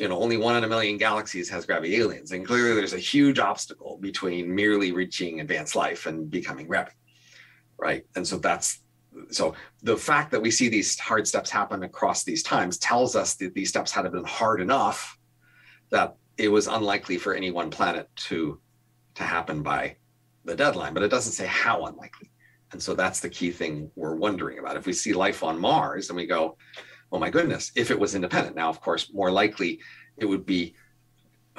you 0.00 0.08
know 0.08 0.20
only 0.20 0.36
one 0.36 0.56
in 0.56 0.64
a 0.64 0.68
million 0.68 0.96
galaxies 0.96 1.48
has 1.50 1.66
grabby 1.66 1.98
aliens. 1.98 2.32
And 2.32 2.44
clearly 2.44 2.74
there's 2.74 2.94
a 2.94 2.98
huge 2.98 3.38
obstacle 3.38 3.98
between 4.00 4.52
merely 4.52 4.90
reaching 4.90 5.40
advanced 5.40 5.76
life 5.76 6.06
and 6.06 6.28
becoming 6.30 6.66
grabby 6.66 6.90
right? 7.80 8.04
And 8.14 8.26
so 8.26 8.38
that's 8.38 8.82
so 9.30 9.54
the 9.82 9.96
fact 9.96 10.30
that 10.30 10.40
we 10.40 10.52
see 10.52 10.68
these 10.68 10.96
hard 10.98 11.26
steps 11.26 11.50
happen 11.50 11.82
across 11.82 12.22
these 12.22 12.44
times 12.44 12.78
tells 12.78 13.16
us 13.16 13.34
that 13.36 13.54
these 13.54 13.68
steps 13.68 13.90
had 13.90 14.10
been 14.12 14.24
hard 14.24 14.60
enough 14.60 15.18
that 15.90 16.14
it 16.36 16.48
was 16.48 16.68
unlikely 16.68 17.18
for 17.18 17.34
any 17.34 17.50
one 17.50 17.70
planet 17.70 18.08
to 18.14 18.60
to 19.14 19.24
happen 19.24 19.62
by 19.62 19.96
the 20.44 20.54
deadline 20.54 20.94
but 20.94 21.02
it 21.02 21.10
doesn't 21.10 21.32
say 21.32 21.46
how 21.46 21.86
unlikely. 21.86 22.30
And 22.72 22.80
so 22.80 22.94
that's 22.94 23.18
the 23.18 23.28
key 23.28 23.50
thing 23.50 23.90
we're 23.96 24.14
wondering 24.14 24.60
about. 24.60 24.76
If 24.76 24.86
we 24.86 24.92
see 24.92 25.12
life 25.12 25.42
on 25.42 25.58
mars 25.58 26.08
and 26.08 26.16
we 26.16 26.26
go 26.26 26.56
oh 27.12 27.18
my 27.18 27.30
goodness, 27.30 27.72
if 27.74 27.90
it 27.90 27.98
was 27.98 28.14
independent. 28.14 28.56
Now, 28.56 28.68
of 28.68 28.80
course, 28.80 29.12
more 29.12 29.30
likely 29.30 29.80
it 30.16 30.26
would 30.26 30.46
be, 30.46 30.74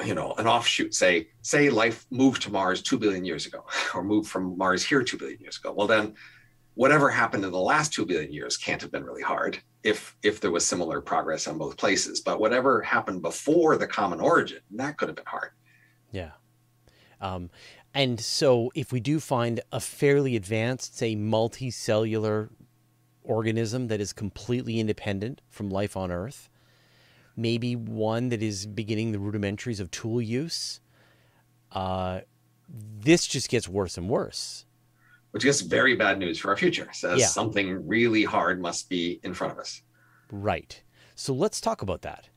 you 0.06 0.16
know, 0.16 0.34
an 0.38 0.47
offshoot. 0.47 0.93
Say, 0.93 1.30
say 1.41 1.70
life 1.70 2.06
moved 2.10 2.41
to 2.43 2.52
Mars 2.52 2.82
two 2.82 2.97
billion 2.97 3.26
years 3.26 3.45
ago, 3.45 3.66
or 3.95 4.04
moved 4.04 4.30
from 4.30 4.58
Mars 4.58 4.84
here 4.84 5.04
two 5.04 5.18
billion 5.18 5.39
years 5.39 5.58
ago. 5.58 5.74
Well, 5.74 5.88
then, 5.88 6.14
whatever 6.76 7.10
happened 7.10 7.43
in 7.43 7.52
the 7.52 7.60
last 7.60 7.93
two 7.93 8.06
billion 8.06 8.32
years 8.32 8.56
can't 8.56 8.82
have 8.82 8.91
been 8.91 9.04
really 9.04 9.22
hard 9.22 9.60
if 9.84 10.16
if 10.24 10.39
there 10.39 10.52
was 10.52 10.66
similar 10.66 11.02
progress 11.02 11.47
on 11.47 11.58
both 11.58 11.78
places. 11.78 12.22
But 12.22 12.39
whatever 12.39 12.82
happened 12.82 13.22
before 13.22 13.78
the 13.78 13.88
common 13.88 14.20
origin, 14.20 14.60
that 14.72 14.97
could 14.97 15.10
have 15.10 15.16
been 15.16 15.26
hard. 15.26 15.52
Yeah. 16.12 16.32
Um, 17.20 17.49
and 17.93 18.20
so, 18.20 18.72
if 18.74 18.91
we 18.93 19.02
do 19.02 19.20
find 19.20 19.60
a 19.72 19.80
fairly 19.80 20.36
advanced, 20.38 20.97
say, 20.97 21.16
multicellular 21.16 22.49
organism 23.24 23.88
that 23.88 24.01
is 24.01 24.13
completely 24.13 24.80
independent 24.80 25.41
from 25.49 25.69
life 25.69 25.95
on 25.95 26.11
Earth, 26.11 26.49
maybe 27.36 27.76
one 27.76 28.30
that 28.30 28.41
is 28.41 28.65
beginning 28.65 29.11
the 29.11 29.17
rudimentaries 29.17 29.80
of 29.80 29.91
tool 29.91 30.22
use. 30.22 30.80
Uh, 31.72 32.22
this 32.69 33.28
just 33.28 33.49
gets 33.49 33.67
worse 33.67 33.97
and 33.97 34.09
worse. 34.09 34.65
Which 35.32 35.45
is 35.45 35.61
very 35.61 35.95
bad 35.95 36.19
news 36.19 36.39
for 36.39 36.49
our 36.49 36.57
future. 36.57 36.89
Says 36.91 37.19
yeah. 37.19 37.28
something 37.28 37.88
really 37.88 38.24
hard 38.24 38.61
must 38.61 38.89
be 38.89 39.19
in 39.24 39.34
front 39.34 39.53
of 39.53 39.59
us. 39.59 39.82
Right. 40.30 40.82
So 41.15 41.34
let's 41.34 41.61
talk 41.61 41.82
about 41.82 42.01
that. 42.01 42.28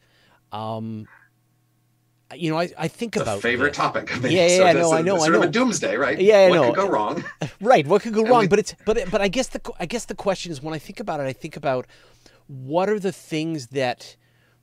Um, 0.52 1.08
you 2.34 2.50
know, 2.50 2.58
I, 2.58 2.70
I 2.78 2.88
think 2.88 3.16
it's 3.16 3.22
about 3.22 3.42
favorite 3.42 3.70
this. 3.70 3.76
topic. 3.76 4.14
I 4.14 4.18
mean, 4.18 4.32
yeah, 4.32 4.46
yeah, 4.46 4.56
so 4.56 4.66
I 4.66 4.72
know, 4.72 4.92
I 4.92 5.02
know, 5.02 5.18
sort 5.18 5.28
I 5.28 5.32
know. 5.32 5.42
of 5.42 5.48
a 5.48 5.52
doomsday, 5.52 5.96
right? 5.96 6.18
Yeah, 6.20 6.48
what 6.48 6.54
know. 6.54 6.66
could 6.66 6.76
go 6.76 6.88
wrong? 6.88 7.24
right, 7.60 7.86
what 7.86 8.02
could 8.02 8.14
go 8.14 8.24
wrong? 8.24 8.40
We, 8.40 8.48
but 8.48 8.58
it's 8.58 8.74
but 8.84 9.10
but 9.10 9.20
I 9.20 9.28
guess 9.28 9.48
the 9.48 9.60
I 9.78 9.86
guess 9.86 10.06
the 10.06 10.14
question 10.14 10.50
is 10.50 10.62
when 10.62 10.74
I 10.74 10.78
think 10.78 11.00
about 11.00 11.20
it, 11.20 11.24
I 11.24 11.32
think 11.32 11.56
about 11.56 11.86
what 12.46 12.88
are 12.88 12.98
the 12.98 13.12
things 13.12 13.68
that 13.68 14.16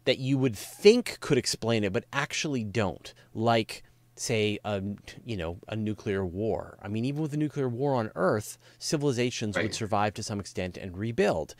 that 0.05 0.17
you 0.17 0.37
would 0.37 0.55
think 0.55 1.19
could 1.19 1.37
explain 1.37 1.83
it, 1.83 1.93
but 1.93 2.05
actually 2.11 2.63
don't, 2.63 3.13
like 3.33 3.83
say 4.15 4.59
a 4.65 4.81
you 5.25 5.37
know 5.37 5.59
a 5.67 5.75
nuclear 5.75 6.25
war. 6.25 6.77
I 6.81 6.87
mean, 6.87 7.05
even 7.05 7.21
with 7.21 7.33
a 7.33 7.37
nuclear 7.37 7.69
war 7.69 7.95
on 7.95 8.11
Earth, 8.15 8.57
civilizations 8.79 9.55
right. 9.55 9.63
would 9.63 9.75
survive 9.75 10.13
to 10.15 10.23
some 10.23 10.39
extent 10.39 10.77
and 10.77 10.97
rebuild. 10.97 11.55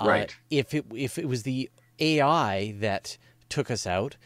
Right. 0.00 0.30
Uh, 0.30 0.34
if 0.50 0.74
it 0.74 0.86
if 0.94 1.18
it 1.18 1.28
was 1.28 1.44
the 1.44 1.70
AI 1.98 2.74
that 2.78 3.16
took 3.48 3.70
us 3.70 3.86
out, 3.86 4.16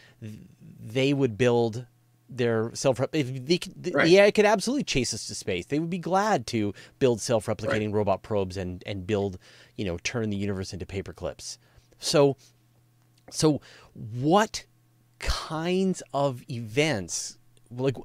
they 0.82 1.12
would 1.12 1.36
build 1.36 1.86
their 2.28 2.70
self 2.74 3.00
if 3.12 3.46
they 3.46 3.58
could, 3.58 3.92
right. 3.92 4.08
yeah 4.08 4.24
it 4.24 4.32
could 4.32 4.44
absolutely 4.44 4.84
chase 4.84 5.12
us 5.12 5.26
to 5.26 5.34
space 5.34 5.66
they 5.66 5.80
would 5.80 5.90
be 5.90 5.98
glad 5.98 6.46
to 6.46 6.72
build 7.00 7.20
self-replicating 7.20 7.86
right. 7.86 7.94
robot 7.94 8.22
probes 8.22 8.56
and 8.56 8.84
and 8.86 9.06
build 9.06 9.36
you 9.76 9.84
know 9.84 9.98
turn 10.04 10.30
the 10.30 10.36
universe 10.36 10.72
into 10.72 10.86
paper 10.86 11.12
clips 11.12 11.58
so 11.98 12.36
so 13.30 13.60
what 14.12 14.64
kinds 15.18 16.02
of 16.14 16.44
events 16.48 17.36
like 17.70 17.96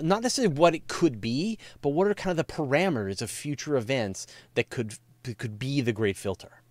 not 0.00 0.22
necessarily 0.22 0.54
what 0.54 0.74
it 0.74 0.86
could 0.86 1.20
be 1.20 1.58
but 1.80 1.90
what 1.90 2.06
are 2.06 2.14
kind 2.14 2.38
of 2.38 2.46
the 2.46 2.52
parameters 2.52 3.20
of 3.20 3.30
future 3.30 3.76
events 3.76 4.26
that 4.54 4.70
could 4.70 4.94
could 5.36 5.58
be 5.58 5.80
the 5.80 5.92
great 5.92 6.16
filter 6.16 6.62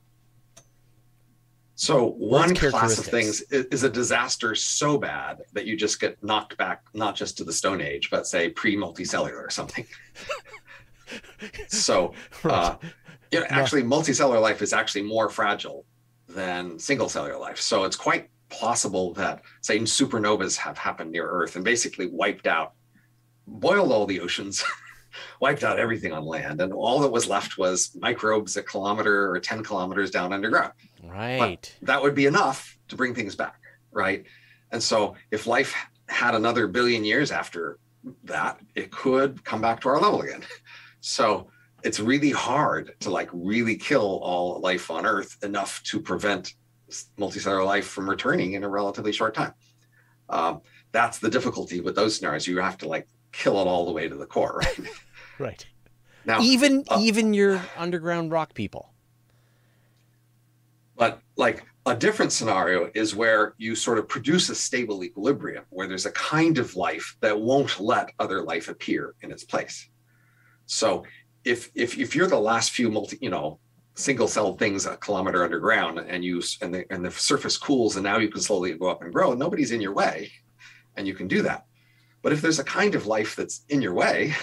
so 1.75 2.11
one 2.11 2.55
class 2.55 2.99
of 2.99 3.05
things 3.05 3.41
is 3.51 3.83
a 3.83 3.89
disaster 3.89 4.53
so 4.53 4.97
bad 4.97 5.41
that 5.53 5.65
you 5.65 5.75
just 5.75 5.99
get 5.99 6.23
knocked 6.23 6.57
back, 6.57 6.83
not 6.93 7.15
just 7.15 7.37
to 7.37 7.43
the 7.43 7.53
Stone 7.53 7.81
Age, 7.81 8.09
but 8.11 8.27
say 8.27 8.49
pre-multicellular 8.49 9.43
or 9.43 9.49
something. 9.49 9.85
so, 11.67 12.13
uh, 12.43 12.75
you 13.31 13.39
know, 13.39 13.45
actually, 13.49 13.83
multicellular 13.83 14.41
life 14.41 14.61
is 14.61 14.71
actually 14.71 15.01
more 15.01 15.29
fragile 15.29 15.85
than 16.29 16.77
single 16.77 17.09
cellular 17.09 17.39
life. 17.39 17.59
So 17.59 17.85
it's 17.85 17.95
quite 17.95 18.29
possible 18.49 19.13
that, 19.15 19.41
say, 19.61 19.79
supernovas 19.79 20.55
have 20.57 20.77
happened 20.77 21.11
near 21.11 21.27
Earth 21.27 21.55
and 21.55 21.65
basically 21.65 22.05
wiped 22.07 22.45
out, 22.45 22.73
boiled 23.47 23.91
all 23.91 24.05
the 24.05 24.19
oceans, 24.19 24.63
wiped 25.39 25.63
out 25.63 25.79
everything 25.79 26.11
on 26.11 26.25
land, 26.25 26.61
and 26.61 26.73
all 26.73 26.99
that 27.01 27.11
was 27.11 27.27
left 27.27 27.57
was 27.57 27.95
microbes 27.99 28.57
a 28.57 28.63
kilometer 28.63 29.31
or 29.31 29.39
10 29.39 29.63
kilometers 29.63 30.11
down 30.11 30.33
underground. 30.33 30.73
Right. 31.03 31.39
But 31.39 31.75
that 31.83 32.01
would 32.01 32.15
be 32.15 32.25
enough 32.25 32.77
to 32.89 32.95
bring 32.95 33.13
things 33.13 33.35
back, 33.35 33.59
right? 33.91 34.25
And 34.71 34.81
so 34.81 35.15
if 35.31 35.47
life 35.47 35.75
had 36.07 36.35
another 36.35 36.67
billion 36.67 37.05
years 37.05 37.31
after 37.31 37.79
that, 38.25 38.59
it 38.75 38.91
could 38.91 39.43
come 39.43 39.61
back 39.61 39.81
to 39.81 39.89
our 39.89 39.99
level 39.99 40.21
again. 40.21 40.43
So 41.05 41.49
it's 41.83 41.99
really 41.99 42.31
hard 42.31 42.93
to 43.01 43.09
like 43.09 43.29
really 43.33 43.75
kill 43.75 44.19
all 44.23 44.61
life 44.61 44.89
on 44.89 45.05
Earth 45.05 45.37
enough 45.43 45.83
to 45.83 45.99
prevent 45.99 46.53
multicellular 47.17 47.65
life 47.65 47.87
from 47.87 48.09
returning 48.09 48.53
in 48.53 48.63
a 48.63 48.69
relatively 48.69 49.11
short 49.11 49.33
time. 49.35 49.53
Um, 50.29 50.61
that's 50.93 51.19
the 51.19 51.29
difficulty 51.29 51.81
with 51.81 51.95
those 51.95 52.15
scenarios. 52.15 52.47
You 52.47 52.59
have 52.59 52.77
to 52.79 52.87
like 52.87 53.07
kill 53.33 53.59
it 53.59 53.67
all 53.67 53.85
the 53.85 53.91
way 53.91 54.07
to 54.07 54.15
the 54.15 54.25
core, 54.25 54.61
right? 54.61 54.79
right. 55.39 55.65
Now, 56.25 56.39
even 56.39 56.85
uh, 56.87 56.99
even 57.01 57.33
your 57.33 57.61
underground 57.75 58.31
rock 58.31 58.53
people. 58.53 58.93
But 60.95 61.19
like 61.35 61.65
a 61.85 61.95
different 61.95 62.31
scenario 62.31 62.89
is 62.93 63.13
where 63.13 63.55
you 63.57 63.75
sort 63.75 63.97
of 63.97 64.07
produce 64.07 64.49
a 64.49 64.55
stable 64.55 65.03
equilibrium 65.03 65.65
where 65.69 65.87
there's 65.87 66.05
a 66.05 66.11
kind 66.11 66.57
of 66.57 66.75
life 66.75 67.17
that 67.19 67.37
won't 67.37 67.79
let 67.79 68.11
other 68.19 68.41
life 68.41 68.69
appear 68.69 69.15
in 69.21 69.31
its 69.31 69.43
place. 69.43 69.89
So 70.65 71.03
if 71.43 71.69
if 71.75 71.97
if 71.97 72.15
you're 72.15 72.27
the 72.27 72.39
last 72.39 72.71
few 72.71 72.89
multi, 72.89 73.17
you 73.19 73.29
know, 73.29 73.59
single 73.95 74.29
cell 74.29 74.55
things 74.55 74.85
a 74.85 74.95
kilometer 74.97 75.43
underground 75.43 75.99
and 75.99 76.23
you 76.23 76.41
and 76.61 76.73
the 76.73 76.85
and 76.89 77.03
the 77.03 77.11
surface 77.11 77.57
cools 77.57 77.97
and 77.97 78.03
now 78.03 78.17
you 78.17 78.29
can 78.29 78.41
slowly 78.41 78.73
go 78.77 78.87
up 78.87 79.01
and 79.01 79.11
grow, 79.11 79.33
nobody's 79.33 79.71
in 79.71 79.81
your 79.81 79.93
way 79.93 80.31
and 80.95 81.05
you 81.05 81.13
can 81.13 81.27
do 81.27 81.41
that. 81.41 81.65
But 82.23 82.33
if 82.33 82.41
there's 82.41 82.57
a 82.57 82.63
kind 82.63 82.95
of 82.95 83.05
life 83.05 83.35
that's 83.35 83.63
in 83.69 83.83
your 83.83 83.93
way, 83.93 84.33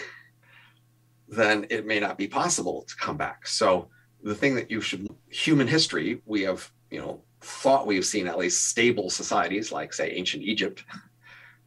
then 1.28 1.66
it 1.70 1.86
may 1.86 1.98
not 1.98 2.16
be 2.16 2.28
possible 2.28 2.84
to 2.86 2.94
come 2.94 3.16
back. 3.16 3.48
So 3.48 3.88
the 4.22 4.34
thing 4.34 4.54
that 4.54 4.70
you 4.70 4.80
should 4.80 5.08
human 5.30 5.66
history 5.66 6.20
we 6.26 6.42
have 6.42 6.70
you 6.90 7.00
know 7.00 7.22
thought 7.40 7.86
we've 7.86 8.04
seen 8.04 8.26
at 8.26 8.38
least 8.38 8.68
stable 8.68 9.10
societies 9.10 9.72
like, 9.72 9.92
say, 9.92 10.10
ancient 10.10 10.42
Egypt, 10.42 10.84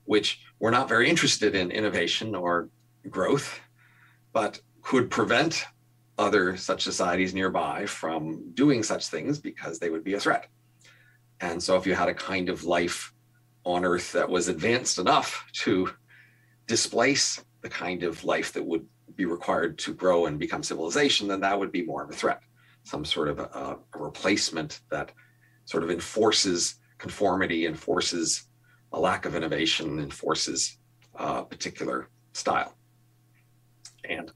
which 0.05 0.41
were 0.59 0.71
not 0.71 0.87
very 0.87 1.09
interested 1.09 1.55
in 1.55 1.71
innovation 1.71 2.35
or 2.35 2.69
growth, 3.09 3.59
but 4.33 4.61
could 4.81 5.09
prevent 5.09 5.65
other 6.19 6.55
such 6.55 6.83
societies 6.83 7.33
nearby 7.33 7.85
from 7.87 8.51
doing 8.53 8.83
such 8.83 9.07
things 9.07 9.39
because 9.39 9.79
they 9.79 9.89
would 9.89 10.03
be 10.03 10.13
a 10.13 10.19
threat. 10.19 10.47
And 11.41 11.61
so, 11.61 11.75
if 11.75 11.87
you 11.87 11.95
had 11.95 12.09
a 12.09 12.13
kind 12.13 12.49
of 12.49 12.63
life 12.63 13.13
on 13.63 13.83
Earth 13.83 14.11
that 14.11 14.29
was 14.29 14.47
advanced 14.47 14.99
enough 14.99 15.45
to 15.53 15.89
displace 16.67 17.43
the 17.61 17.69
kind 17.69 18.03
of 18.03 18.23
life 18.23 18.53
that 18.53 18.65
would 18.65 18.85
be 19.15 19.25
required 19.25 19.77
to 19.79 19.93
grow 19.93 20.25
and 20.25 20.39
become 20.39 20.63
civilization, 20.63 21.27
then 21.27 21.41
that 21.41 21.57
would 21.57 21.71
be 21.71 21.85
more 21.85 22.03
of 22.03 22.09
a 22.09 22.13
threat. 22.13 22.41
Some 22.83 23.05
sort 23.05 23.29
of 23.29 23.39
a, 23.39 23.77
a 23.93 23.97
replacement 23.97 24.81
that 24.89 25.11
sort 25.65 25.83
of 25.83 25.89
enforces 25.89 26.75
conformity, 26.97 27.65
enforces 27.65 28.47
a 28.91 28.99
lack 28.99 29.25
of 29.25 29.35
innovation, 29.35 29.99
enforces 29.99 30.77
a 31.15 31.43
particular 31.43 32.09
style. 32.33 32.75
And 34.07 34.31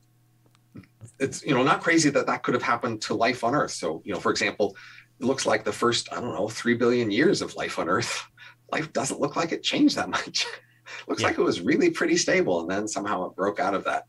it's 1.20 1.44
you 1.44 1.54
know 1.54 1.64
not 1.64 1.82
crazy 1.82 2.10
that 2.10 2.28
that 2.28 2.44
could 2.44 2.54
have 2.54 2.64
happened 2.64 3.02
to 3.04 3.14
life 3.14 3.44
on 3.44 3.56
Earth. 3.56 3.72
So 3.72 4.02
you 4.06 4.14
know, 4.14 4.20
for 4.20 4.32
example, 4.32 4.76
it 5.20 5.26
looks 5.26 5.46
like 5.46 5.64
the 5.64 5.74
first 5.74 6.12
I 6.12 6.22
don't 6.22 6.34
know 6.34 6.48
three 6.48 6.76
billion 6.76 7.12
years 7.12 7.42
of 7.42 7.56
life 7.56 7.80
on 7.80 7.90
Earth, 7.90 8.26
life 8.72 8.92
doesn't 8.94 9.20
look 9.20 9.36
like 9.36 9.52
it 9.52 9.64
changed 9.64 9.96
that 9.96 10.10
much. 10.10 10.46
looks 11.08 11.22
yeah. 11.22 11.30
like 11.30 11.38
it 11.38 11.44
was 11.44 11.62
really 11.62 11.90
pretty 11.90 12.18
stable, 12.18 12.62
and 12.62 12.70
then 12.70 12.88
somehow 12.88 13.26
it 13.28 13.36
broke 13.36 13.60
out 13.60 13.74
of 13.74 13.84
that 13.86 14.06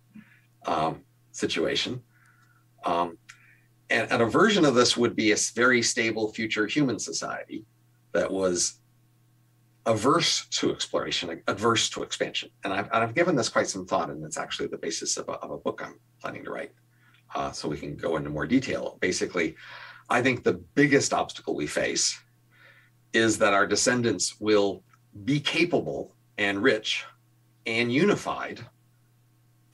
um, 0.66 1.02
situation. 1.32 2.02
Um, 2.84 3.18
and, 3.90 4.10
and 4.10 4.22
a 4.22 4.26
version 4.26 4.64
of 4.64 4.74
this 4.74 4.96
would 4.96 5.16
be 5.16 5.32
a 5.32 5.36
very 5.54 5.82
stable 5.82 6.32
future 6.32 6.66
human 6.66 6.98
society 6.98 7.64
that 8.12 8.30
was 8.30 8.80
averse 9.86 10.46
to 10.46 10.70
exploration, 10.70 11.42
adverse 11.46 11.88
to 11.90 12.02
expansion. 12.02 12.50
And 12.64 12.72
I've, 12.72 12.88
I've 12.92 13.14
given 13.14 13.34
this 13.34 13.48
quite 13.48 13.68
some 13.68 13.86
thought, 13.86 14.10
and 14.10 14.22
it's 14.24 14.36
actually 14.36 14.68
the 14.68 14.76
basis 14.76 15.16
of 15.16 15.28
a, 15.28 15.32
of 15.32 15.50
a 15.50 15.56
book 15.56 15.82
I'm 15.84 15.98
planning 16.20 16.44
to 16.44 16.50
write. 16.50 16.72
Uh, 17.34 17.52
so 17.52 17.68
we 17.68 17.78
can 17.78 17.96
go 17.96 18.16
into 18.16 18.30
more 18.30 18.46
detail. 18.46 18.98
Basically, 19.00 19.56
I 20.10 20.22
think 20.22 20.44
the 20.44 20.54
biggest 20.74 21.12
obstacle 21.12 21.54
we 21.54 21.66
face 21.66 22.18
is 23.12 23.38
that 23.38 23.54
our 23.54 23.66
descendants 23.66 24.38
will 24.40 24.82
be 25.24 25.40
capable 25.40 26.14
and 26.38 26.62
rich 26.62 27.04
and 27.66 27.92
unified 27.92 28.64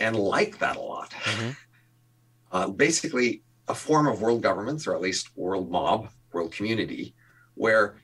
and 0.01 0.17
like 0.17 0.59
that 0.59 0.77
a 0.77 0.81
lot. 0.81 1.11
Mm-hmm. 1.11 1.51
Uh, 2.53 2.69
basically, 2.69 3.43
a 3.67 3.75
form 3.75 4.07
of 4.07 4.23
world 4.23 4.41
governments, 4.41 4.87
or 4.87 4.95
at 4.95 5.01
least 5.01 5.37
world 5.37 5.69
mob, 5.69 6.09
world 6.33 6.53
community, 6.53 7.12
where 7.55 7.97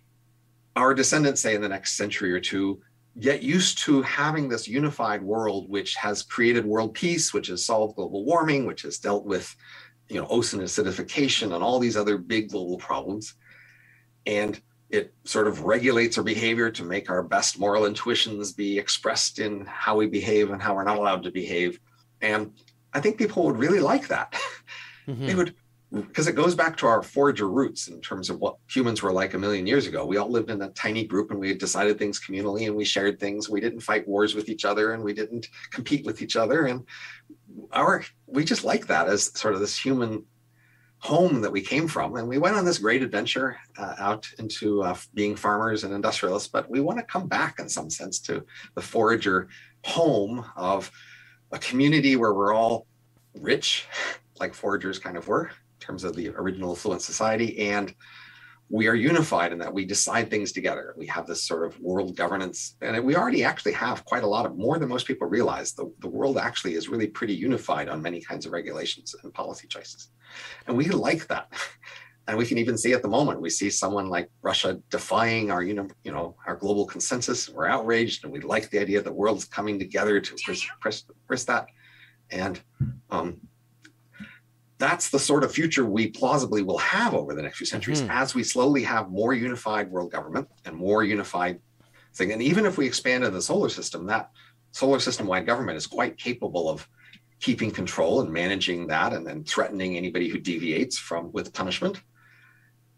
our 0.74 0.92
descendants, 0.92 1.40
say 1.40 1.54
in 1.54 1.60
the 1.60 1.68
next 1.68 1.96
century 1.96 2.32
or 2.32 2.40
two, 2.40 2.80
get 3.20 3.44
used 3.44 3.78
to 3.78 4.02
having 4.02 4.48
this 4.48 4.66
unified 4.66 5.22
world, 5.22 5.68
which 5.68 5.94
has 5.94 6.24
created 6.24 6.64
world 6.64 6.94
peace, 6.94 7.32
which 7.32 7.46
has 7.46 7.64
solved 7.64 7.94
global 7.94 8.24
warming, 8.24 8.66
which 8.66 8.82
has 8.82 8.98
dealt 8.98 9.24
with, 9.24 9.54
you 10.08 10.20
know, 10.20 10.26
ocean 10.28 10.58
acidification 10.58 11.54
and 11.54 11.62
all 11.62 11.78
these 11.78 11.96
other 11.96 12.18
big 12.18 12.50
global 12.50 12.78
problems. 12.78 13.34
And 14.26 14.60
it 14.90 15.14
sort 15.24 15.46
of 15.46 15.64
regulates 15.64 16.18
our 16.18 16.24
behavior 16.24 16.70
to 16.70 16.84
make 16.84 17.10
our 17.10 17.22
best 17.22 17.58
moral 17.58 17.86
intuitions 17.86 18.52
be 18.52 18.78
expressed 18.78 19.38
in 19.38 19.64
how 19.66 19.96
we 19.96 20.06
behave 20.06 20.50
and 20.50 20.60
how 20.60 20.74
we're 20.74 20.84
not 20.84 20.98
allowed 20.98 21.22
to 21.22 21.30
behave. 21.30 21.78
And 22.20 22.52
I 22.92 23.00
think 23.00 23.16
people 23.16 23.44
would 23.44 23.56
really 23.56 23.80
like 23.80 24.08
that. 24.08 24.34
Mm-hmm. 25.08 25.26
They 25.26 25.34
would 25.34 25.54
because 25.90 26.28
it 26.28 26.34
goes 26.36 26.54
back 26.54 26.76
to 26.76 26.86
our 26.86 27.02
forager 27.02 27.48
roots 27.48 27.88
in 27.88 28.00
terms 28.00 28.30
of 28.30 28.38
what 28.38 28.56
humans 28.68 29.02
were 29.02 29.12
like 29.12 29.34
a 29.34 29.38
million 29.38 29.66
years 29.66 29.86
ago. 29.88 30.06
We 30.06 30.18
all 30.18 30.30
lived 30.30 30.50
in 30.50 30.62
a 30.62 30.70
tiny 30.70 31.04
group 31.04 31.32
and 31.32 31.40
we 31.40 31.52
decided 31.54 31.98
things 31.98 32.20
communally 32.20 32.66
and 32.66 32.76
we 32.76 32.84
shared 32.84 33.18
things. 33.18 33.48
We 33.48 33.60
didn't 33.60 33.80
fight 33.80 34.06
wars 34.06 34.36
with 34.36 34.48
each 34.48 34.64
other 34.64 34.92
and 34.92 35.02
we 35.02 35.12
didn't 35.12 35.48
compete 35.72 36.06
with 36.06 36.22
each 36.22 36.36
other. 36.36 36.66
And 36.66 36.86
our 37.72 38.04
we 38.26 38.44
just 38.44 38.62
like 38.62 38.86
that 38.86 39.08
as 39.08 39.36
sort 39.38 39.54
of 39.54 39.60
this 39.60 39.76
human 39.76 40.24
home 41.00 41.40
that 41.40 41.50
we 41.50 41.62
came 41.62 41.88
from. 41.88 42.16
And 42.16 42.28
we 42.28 42.38
went 42.38 42.56
on 42.56 42.64
this 42.64 42.78
great 42.78 43.02
adventure 43.02 43.56
uh, 43.78 43.94
out 43.98 44.28
into 44.38 44.82
uh, 44.82 44.96
being 45.14 45.34
farmers 45.34 45.84
and 45.84 45.94
industrialists, 45.94 46.48
but 46.48 46.70
we 46.70 46.80
want 46.80 46.98
to 46.98 47.04
come 47.04 47.26
back 47.26 47.58
in 47.58 47.68
some 47.68 47.90
sense 47.90 48.20
to 48.20 48.44
the 48.74 48.82
forager 48.82 49.48
home 49.84 50.44
of 50.56 50.90
a 51.52 51.58
community 51.58 52.16
where 52.16 52.34
we're 52.34 52.54
all 52.54 52.86
rich, 53.34 53.86
like 54.40 54.52
foragers 54.52 54.98
kind 54.98 55.16
of 55.16 55.26
were, 55.26 55.46
in 55.46 55.52
terms 55.80 56.04
of 56.04 56.14
the 56.14 56.28
original 56.30 56.72
affluent 56.72 57.02
society. 57.02 57.58
And 57.70 57.94
we 58.70 58.86
are 58.86 58.94
unified 58.94 59.52
in 59.52 59.58
that 59.58 59.74
we 59.74 59.84
decide 59.84 60.30
things 60.30 60.52
together. 60.52 60.94
We 60.96 61.06
have 61.06 61.26
this 61.26 61.42
sort 61.42 61.66
of 61.66 61.78
world 61.80 62.16
governance, 62.16 62.76
and 62.80 63.04
we 63.04 63.16
already 63.16 63.42
actually 63.42 63.72
have 63.72 64.04
quite 64.04 64.22
a 64.22 64.28
lot 64.28 64.46
of 64.46 64.56
more 64.56 64.78
than 64.78 64.88
most 64.88 65.08
people 65.08 65.26
realize. 65.26 65.72
The, 65.72 65.92
the 65.98 66.08
world 66.08 66.38
actually 66.38 66.74
is 66.74 66.88
really 66.88 67.08
pretty 67.08 67.34
unified 67.34 67.88
on 67.88 68.00
many 68.00 68.20
kinds 68.20 68.46
of 68.46 68.52
regulations 68.52 69.14
and 69.22 69.34
policy 69.34 69.66
choices. 69.66 70.10
And 70.68 70.76
we 70.76 70.88
like 70.88 71.26
that. 71.26 71.52
And 72.28 72.38
we 72.38 72.46
can 72.46 72.58
even 72.58 72.78
see 72.78 72.92
at 72.92 73.02
the 73.02 73.08
moment, 73.08 73.40
we 73.40 73.50
see 73.50 73.70
someone 73.70 74.08
like 74.08 74.30
Russia 74.40 74.80
defying 74.88 75.50
our, 75.50 75.64
you 75.64 75.74
know, 75.74 75.88
you 76.04 76.12
know, 76.12 76.36
our 76.46 76.54
global 76.54 76.86
consensus. 76.86 77.48
We're 77.48 77.66
outraged, 77.66 78.22
and 78.22 78.32
we 78.32 78.38
like 78.40 78.70
the 78.70 78.78
idea 78.78 78.98
that 78.98 79.04
the 79.04 79.12
world's 79.12 79.46
coming 79.46 79.80
together 79.80 80.20
to 80.20 80.60
press, 80.80 81.04
press 81.26 81.44
that. 81.44 81.66
And 82.30 82.60
um, 83.10 83.40
that's 84.80 85.10
the 85.10 85.18
sort 85.18 85.44
of 85.44 85.52
future 85.52 85.84
we 85.84 86.08
plausibly 86.08 86.62
will 86.62 86.78
have 86.78 87.14
over 87.14 87.34
the 87.34 87.42
next 87.42 87.58
few 87.58 87.66
centuries 87.66 88.00
mm-hmm. 88.00 88.10
as 88.10 88.34
we 88.34 88.42
slowly 88.42 88.82
have 88.82 89.10
more 89.10 89.34
unified 89.34 89.90
world 89.90 90.10
government 90.10 90.48
and 90.64 90.74
more 90.74 91.04
unified 91.04 91.60
thing. 92.14 92.32
And 92.32 92.42
even 92.42 92.64
if 92.64 92.78
we 92.78 92.86
expand 92.86 93.22
into 93.22 93.36
the 93.36 93.42
solar 93.42 93.68
system, 93.68 94.06
that 94.06 94.30
solar 94.72 94.98
system 94.98 95.26
wide 95.26 95.44
government 95.44 95.76
is 95.76 95.86
quite 95.86 96.16
capable 96.16 96.70
of 96.70 96.88
keeping 97.40 97.70
control 97.70 98.22
and 98.22 98.32
managing 98.32 98.86
that 98.86 99.12
and 99.12 99.26
then 99.26 99.44
threatening 99.44 99.98
anybody 99.98 100.28
who 100.28 100.38
deviates 100.38 100.96
from 100.96 101.30
with 101.30 101.52
punishment. 101.52 102.00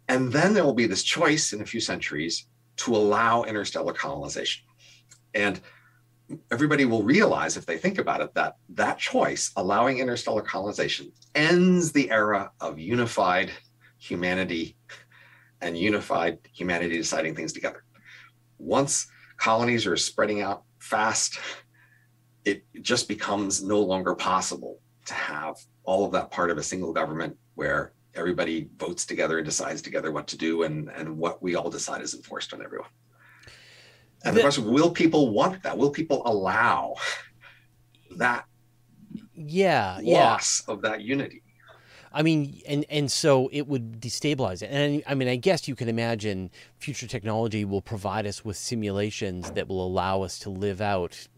And 0.08 0.32
then 0.32 0.54
there 0.54 0.64
will 0.64 0.74
be 0.74 0.86
this 0.86 1.02
choice 1.02 1.52
in 1.52 1.62
a 1.62 1.66
few 1.66 1.80
centuries 1.80 2.46
to 2.76 2.94
allow 2.94 3.42
interstellar 3.42 3.92
colonization. 3.92 4.64
And 5.34 5.60
everybody 6.50 6.84
will 6.84 7.02
realize 7.02 7.56
if 7.56 7.66
they 7.66 7.78
think 7.78 7.98
about 7.98 8.20
it 8.20 8.34
that 8.34 8.56
that 8.70 8.98
choice 8.98 9.52
allowing 9.56 9.98
interstellar 9.98 10.42
colonization 10.42 11.12
ends 11.34 11.92
the 11.92 12.10
era 12.10 12.50
of 12.60 12.78
unified 12.78 13.50
humanity 13.98 14.76
and 15.60 15.78
unified 15.78 16.38
humanity 16.52 16.96
deciding 16.96 17.34
things 17.34 17.52
together. 17.52 17.84
Once 18.58 19.06
colonies 19.36 19.86
are 19.86 19.96
spreading 19.96 20.40
out 20.40 20.62
fast 20.78 21.38
it 22.44 22.64
just 22.80 23.08
becomes 23.08 23.62
no 23.62 23.80
longer 23.80 24.14
possible 24.14 24.80
to 25.06 25.14
have 25.14 25.56
all 25.84 26.04
of 26.04 26.12
that 26.12 26.30
part 26.30 26.50
of 26.50 26.58
a 26.58 26.62
single 26.62 26.92
government 26.92 27.36
where 27.54 27.92
everybody 28.14 28.68
votes 28.76 29.06
together 29.06 29.38
and 29.38 29.44
decides 29.44 29.80
together 29.80 30.12
what 30.12 30.26
to 30.26 30.36
do 30.36 30.64
and, 30.64 30.88
and 30.90 31.16
what 31.16 31.42
we 31.42 31.54
all 31.54 31.70
decide 31.70 32.02
is 32.02 32.14
enforced 32.14 32.52
on 32.52 32.62
everyone 32.62 32.88
and 34.24 34.34
the, 34.34 34.38
the 34.38 34.42
question: 34.42 34.72
Will 34.72 34.90
people 34.90 35.30
want 35.30 35.62
that? 35.62 35.76
Will 35.76 35.90
people 35.90 36.22
allow 36.26 36.94
that? 38.16 38.44
Yeah, 39.34 39.98
loss 40.02 40.62
yeah. 40.66 40.74
of 40.74 40.82
that 40.82 41.02
unity. 41.02 41.42
I 42.12 42.22
mean, 42.22 42.60
and 42.68 42.84
and 42.90 43.10
so 43.10 43.48
it 43.52 43.66
would 43.66 44.00
destabilize 44.00 44.62
it. 44.62 44.66
And 44.66 45.02
I 45.06 45.14
mean, 45.14 45.28
I 45.28 45.36
guess 45.36 45.66
you 45.66 45.74
can 45.74 45.88
imagine 45.88 46.50
future 46.78 47.06
technology 47.06 47.64
will 47.64 47.80
provide 47.80 48.26
us 48.26 48.44
with 48.44 48.56
simulations 48.56 49.50
that 49.52 49.68
will 49.68 49.84
allow 49.84 50.22
us 50.22 50.38
to 50.40 50.50
live 50.50 50.80
out 50.80 51.28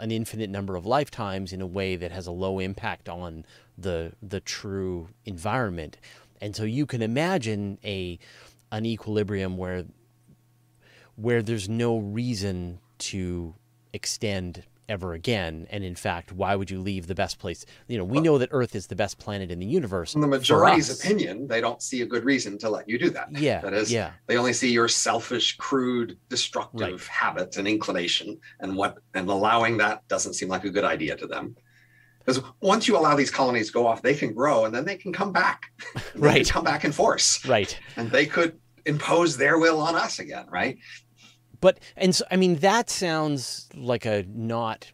an 0.00 0.10
infinite 0.10 0.50
number 0.50 0.76
of 0.76 0.86
lifetimes 0.86 1.52
in 1.52 1.60
a 1.60 1.66
way 1.66 1.96
that 1.96 2.10
has 2.10 2.26
a 2.26 2.32
low 2.32 2.58
impact 2.58 3.08
on 3.08 3.44
the 3.78 4.12
the 4.22 4.40
true 4.40 5.08
environment. 5.24 5.98
And 6.40 6.56
so 6.56 6.64
you 6.64 6.86
can 6.86 7.02
imagine 7.02 7.78
a 7.84 8.18
an 8.72 8.84
equilibrium 8.84 9.56
where 9.56 9.84
where 11.16 11.42
there's 11.42 11.68
no 11.68 11.98
reason 11.98 12.78
to 12.98 13.54
extend 13.92 14.64
ever 14.88 15.14
again. 15.14 15.66
And 15.70 15.84
in 15.84 15.94
fact, 15.94 16.32
why 16.32 16.54
would 16.54 16.70
you 16.70 16.80
leave 16.80 17.06
the 17.06 17.14
best 17.14 17.38
place? 17.38 17.66
You 17.88 17.98
know, 17.98 18.04
we 18.04 18.20
know 18.20 18.38
that 18.38 18.50
Earth 18.52 18.74
is 18.74 18.86
the 18.86 18.96
best 18.96 19.18
planet 19.18 19.50
in 19.50 19.58
the 19.58 19.66
universe. 19.66 20.14
In 20.14 20.20
the 20.20 20.26
majority's 20.26 21.00
opinion, 21.00 21.48
they 21.48 21.60
don't 21.60 21.82
see 21.82 22.02
a 22.02 22.06
good 22.06 22.24
reason 22.24 22.58
to 22.58 22.70
let 22.70 22.88
you 22.88 22.98
do 22.98 23.10
that. 23.10 23.28
Yeah. 23.32 23.60
That 23.60 23.74
is, 23.74 23.90
yeah. 23.92 24.12
they 24.26 24.36
only 24.36 24.52
see 24.52 24.70
your 24.70 24.88
selfish, 24.88 25.56
crude, 25.56 26.18
destructive 26.28 26.80
right. 26.80 27.08
habit 27.08 27.56
and 27.56 27.66
inclination. 27.66 28.38
And 28.60 28.76
what 28.76 28.98
and 29.14 29.28
allowing 29.28 29.76
that 29.78 30.06
doesn't 30.08 30.34
seem 30.34 30.48
like 30.48 30.64
a 30.64 30.70
good 30.70 30.84
idea 30.84 31.16
to 31.16 31.26
them. 31.26 31.56
Because 32.20 32.42
once 32.60 32.88
you 32.88 32.96
allow 32.96 33.14
these 33.14 33.30
colonies 33.30 33.68
to 33.68 33.72
go 33.72 33.86
off, 33.86 34.02
they 34.02 34.14
can 34.14 34.34
grow 34.34 34.64
and 34.64 34.74
then 34.74 34.84
they 34.84 34.96
can 34.96 35.12
come 35.12 35.32
back. 35.32 35.66
right. 36.16 36.48
come 36.48 36.64
back 36.64 36.84
in 36.84 36.90
force. 36.90 37.44
Right. 37.46 37.78
And 37.96 38.10
they 38.10 38.26
could 38.26 38.58
impose 38.84 39.36
their 39.36 39.58
will 39.58 39.80
on 39.80 39.94
us 39.94 40.18
again, 40.18 40.46
right? 40.50 40.78
But 41.60 41.80
and 41.96 42.14
so 42.14 42.24
I 42.30 42.36
mean 42.36 42.56
that 42.56 42.90
sounds 42.90 43.68
like 43.74 44.06
a 44.06 44.24
not 44.28 44.92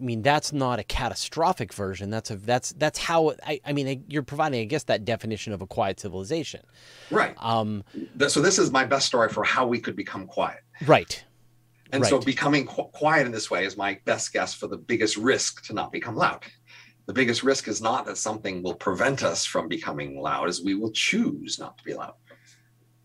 I 0.00 0.02
mean, 0.02 0.22
that's 0.22 0.52
not 0.52 0.78
a 0.78 0.82
catastrophic 0.82 1.74
version. 1.74 2.08
That's 2.08 2.30
a 2.30 2.36
that's 2.36 2.72
that's 2.72 2.98
how 2.98 3.34
I, 3.44 3.60
I 3.66 3.72
mean 3.74 4.04
you're 4.08 4.22
providing, 4.22 4.60
I 4.60 4.64
guess, 4.64 4.84
that 4.84 5.04
definition 5.04 5.52
of 5.52 5.60
a 5.60 5.66
quiet 5.66 6.00
civilization. 6.00 6.62
Right. 7.10 7.34
Um. 7.38 7.84
So 8.28 8.40
this 8.40 8.58
is 8.58 8.70
my 8.70 8.86
best 8.86 9.06
story 9.06 9.28
for 9.28 9.44
how 9.44 9.66
we 9.66 9.78
could 9.78 9.96
become 9.96 10.26
quiet. 10.26 10.60
Right. 10.86 11.22
And 11.92 12.02
right. 12.02 12.08
so 12.08 12.18
becoming 12.18 12.66
qu- 12.66 12.84
quiet 12.84 13.26
in 13.26 13.32
this 13.32 13.50
way 13.50 13.64
is 13.64 13.76
my 13.76 13.98
best 14.04 14.32
guess 14.32 14.54
for 14.54 14.68
the 14.68 14.76
biggest 14.78 15.16
risk 15.16 15.64
to 15.66 15.74
not 15.74 15.92
become 15.92 16.16
loud. 16.16 16.44
The 17.06 17.12
biggest 17.12 17.42
risk 17.42 17.66
is 17.68 17.82
not 17.82 18.06
that 18.06 18.16
something 18.16 18.62
will 18.62 18.74
prevent 18.74 19.24
us 19.24 19.44
from 19.44 19.68
becoming 19.68 20.20
loud, 20.20 20.48
as 20.48 20.62
we 20.62 20.74
will 20.74 20.92
choose 20.92 21.58
not 21.58 21.76
to 21.78 21.84
be 21.84 21.92
loud. 21.92 22.14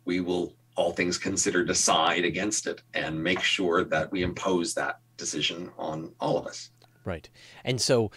We 0.05 0.21
will, 0.21 0.53
all 0.75 0.91
things 0.91 1.17
considered, 1.17 1.67
decide 1.67 2.25
against 2.25 2.67
it 2.67 2.81
and 2.93 3.21
make 3.21 3.39
sure 3.39 3.83
that 3.83 4.11
we 4.11 4.23
impose 4.23 4.73
that 4.73 4.99
decision 5.17 5.71
on 5.77 6.11
all 6.19 6.37
of 6.37 6.45
us. 6.45 6.69
Right. 7.05 7.29
And 7.63 7.79
so 7.79 8.11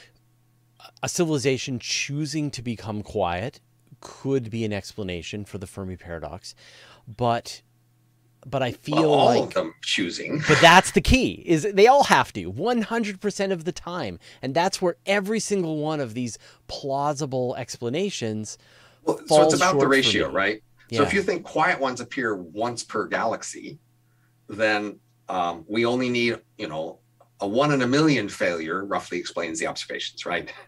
a 1.03 1.09
civilization 1.09 1.79
choosing 1.79 2.51
to 2.53 2.63
become 2.63 3.03
quiet 3.03 3.61
could 4.01 4.51
be 4.51 4.65
an 4.65 4.73
explanation 4.73 5.45
for 5.45 5.59
the 5.59 5.67
Fermi 5.67 5.97
paradox, 5.97 6.55
but 7.07 7.63
but 8.47 8.63
I 8.63 8.73
feel 8.73 9.11
well, 9.11 9.11
all 9.11 9.41
like 9.41 9.43
of 9.43 9.55
them 9.55 9.75
choosing. 9.83 10.43
But 10.49 10.61
that's 10.61 10.93
the 10.93 11.01
key 11.01 11.43
is 11.45 11.67
they 11.73 11.87
all 11.87 12.05
have 12.05 12.33
to 12.35 12.53
100% 12.53 13.53
of 13.53 13.65
the 13.65 13.73
time, 13.73 14.19
and 14.41 14.55
that's 14.55 14.81
where 14.81 14.97
every 15.07 15.41
single 15.41 15.79
one 15.79 16.01
of 16.01 16.15
these 16.15 16.39
plausible 16.69 17.57
explanations. 17.57 18.57
Well, 19.05 19.21
so 19.27 19.43
it's 19.43 19.55
about 19.55 19.79
the 19.81 19.89
ratio, 19.89 20.31
right? 20.31 20.63
Yeah. 20.89 20.99
So 20.99 21.03
if 21.05 21.13
you 21.13 21.23
think 21.23 21.45
quiet 21.45 21.81
ones 21.81 22.01
appear 22.01 22.35
once 22.37 22.83
per 22.83 23.07
galaxy, 23.07 23.79
then 24.49 25.01
um, 25.29 25.65
we 25.69 25.85
only 25.85 26.09
need, 26.09 26.41
you 26.57 26.69
know, 26.69 27.01
a 27.41 27.47
one 27.47 27.73
in 27.73 27.83
a 27.83 27.87
million 27.87 28.29
failure 28.29 28.85
roughly 28.85 29.19
explains 29.19 29.59
the 29.59 29.67
observations, 29.67 30.27
right? 30.27 30.53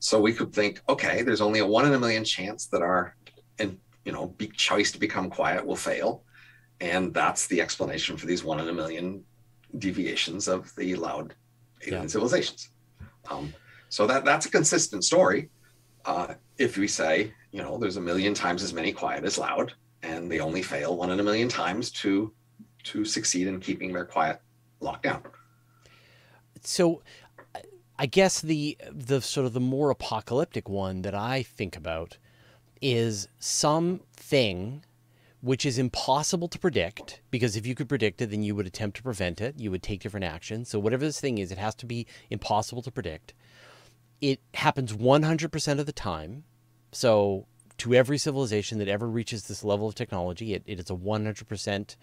So 0.00 0.20
we 0.20 0.34
could 0.34 0.52
think, 0.52 0.82
okay, 0.86 1.22
there's 1.22 1.40
only 1.40 1.60
a 1.60 1.66
one 1.66 1.86
in 1.86 1.94
a 1.94 1.98
million 1.98 2.24
chance 2.24 2.66
that 2.66 2.82
our, 2.82 3.16
and 3.58 3.78
you 4.04 4.12
know, 4.12 4.26
be, 4.36 4.48
choice 4.48 4.92
to 4.92 4.98
become 4.98 5.30
quiet 5.30 5.64
will 5.64 5.76
fail, 5.76 6.24
and 6.78 7.14
that's 7.14 7.46
the 7.46 7.62
explanation 7.62 8.18
for 8.18 8.26
these 8.26 8.44
one 8.44 8.60
in 8.60 8.68
a 8.68 8.72
million 8.74 9.24
deviations 9.78 10.46
of 10.46 10.70
the 10.76 10.94
loud 10.94 11.34
alien 11.86 12.02
yeah. 12.02 12.06
civilizations. 12.06 12.68
Um, 13.30 13.54
so 13.88 14.06
that 14.06 14.26
that's 14.26 14.44
a 14.44 14.50
consistent 14.50 15.04
story. 15.04 15.48
Uh, 16.04 16.34
if 16.58 16.76
we 16.76 16.86
say, 16.86 17.32
you 17.50 17.62
know, 17.62 17.78
there's 17.78 17.96
a 17.96 18.00
million 18.00 18.34
times 18.34 18.62
as 18.62 18.72
many 18.72 18.92
quiet 18.92 19.24
as 19.24 19.38
loud, 19.38 19.72
and 20.02 20.30
they 20.30 20.40
only 20.40 20.62
fail 20.62 20.96
one 20.96 21.10
in 21.10 21.20
a 21.20 21.22
million 21.22 21.48
times 21.48 21.90
to 21.90 22.32
to 22.84 23.04
succeed 23.04 23.46
in 23.46 23.60
keeping 23.60 23.92
their 23.92 24.04
quiet 24.04 24.40
locked 24.80 25.04
down. 25.04 25.22
So 26.62 27.02
I 27.98 28.06
guess 28.06 28.40
the 28.40 28.76
the 28.90 29.20
sort 29.20 29.46
of 29.46 29.52
the 29.52 29.60
more 29.60 29.90
apocalyptic 29.90 30.68
one 30.68 31.02
that 31.02 31.14
I 31.14 31.42
think 31.42 31.76
about 31.76 32.18
is 32.80 33.28
something 33.38 34.84
which 35.40 35.66
is 35.66 35.78
impossible 35.78 36.48
to 36.48 36.58
predict 36.58 37.20
because 37.30 37.54
if 37.54 37.66
you 37.66 37.74
could 37.74 37.88
predict 37.88 38.20
it 38.20 38.30
then 38.30 38.42
you 38.42 38.54
would 38.54 38.66
attempt 38.66 38.96
to 38.96 39.02
prevent 39.02 39.40
it. 39.40 39.54
You 39.58 39.70
would 39.70 39.82
take 39.82 40.00
different 40.00 40.24
actions. 40.24 40.68
So 40.68 40.78
whatever 40.78 41.04
this 41.04 41.20
thing 41.20 41.38
is 41.38 41.52
it 41.52 41.58
has 41.58 41.74
to 41.76 41.86
be 41.86 42.06
impossible 42.30 42.82
to 42.82 42.90
predict 42.90 43.32
it 44.24 44.40
happens 44.54 44.92
100% 44.92 45.78
of 45.78 45.86
the 45.86 45.92
time 45.92 46.44
so 46.92 47.46
to 47.76 47.92
every 47.92 48.16
civilization 48.16 48.78
that 48.78 48.88
ever 48.88 49.08
reaches 49.08 49.48
this 49.48 49.62
level 49.62 49.88
of 49.88 49.94
technology 49.94 50.54
it, 50.54 50.62
it 50.66 50.78
is 50.78 50.90
a 50.90 50.94
100% 50.94 51.96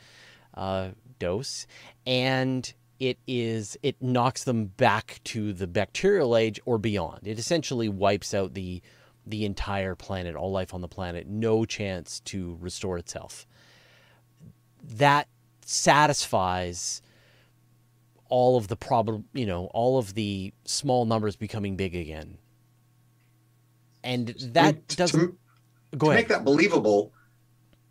uh, 0.54 0.90
dose 1.20 1.66
and 2.06 2.74
it 3.02 3.18
is 3.26 3.76
it 3.82 3.96
knocks 4.00 4.44
them 4.44 4.66
back 4.66 5.20
to 5.24 5.54
the 5.54 5.66
bacterial 5.66 6.38
age 6.38 6.60
or 6.66 6.78
beyond. 6.78 7.28
It 7.28 7.40
essentially 7.40 7.90
wipes 7.90 8.32
out 8.32 8.54
the 8.54 8.80
the 9.26 9.44
entire 9.44 9.96
planet, 9.96 10.36
all 10.36 10.52
life 10.52 10.72
on 10.72 10.82
the 10.82 10.88
planet, 10.88 11.26
no 11.28 11.66
chance 11.66 12.20
to 12.22 12.60
restore 12.62 13.00
itself. 13.00 13.48
That 14.84 15.28
satisfies 15.66 17.02
all 18.32 18.58
of 18.58 18.68
the 18.70 18.76
problem, 18.76 19.26
you 19.34 19.46
know, 19.46 19.66
all 19.74 20.00
of 20.00 20.16
the 20.16 20.54
small 20.66 21.06
numbers 21.06 21.36
becoming 21.36 21.76
big 21.76 21.96
again. 21.96 22.38
And 24.04 24.30
that 24.54 24.88
doesn't 24.88 25.20
to, 25.20 25.98
go 25.98 26.08
to 26.08 26.12
ahead. 26.12 26.22
make 26.22 26.28
that 26.30 26.44
believable. 26.44 27.14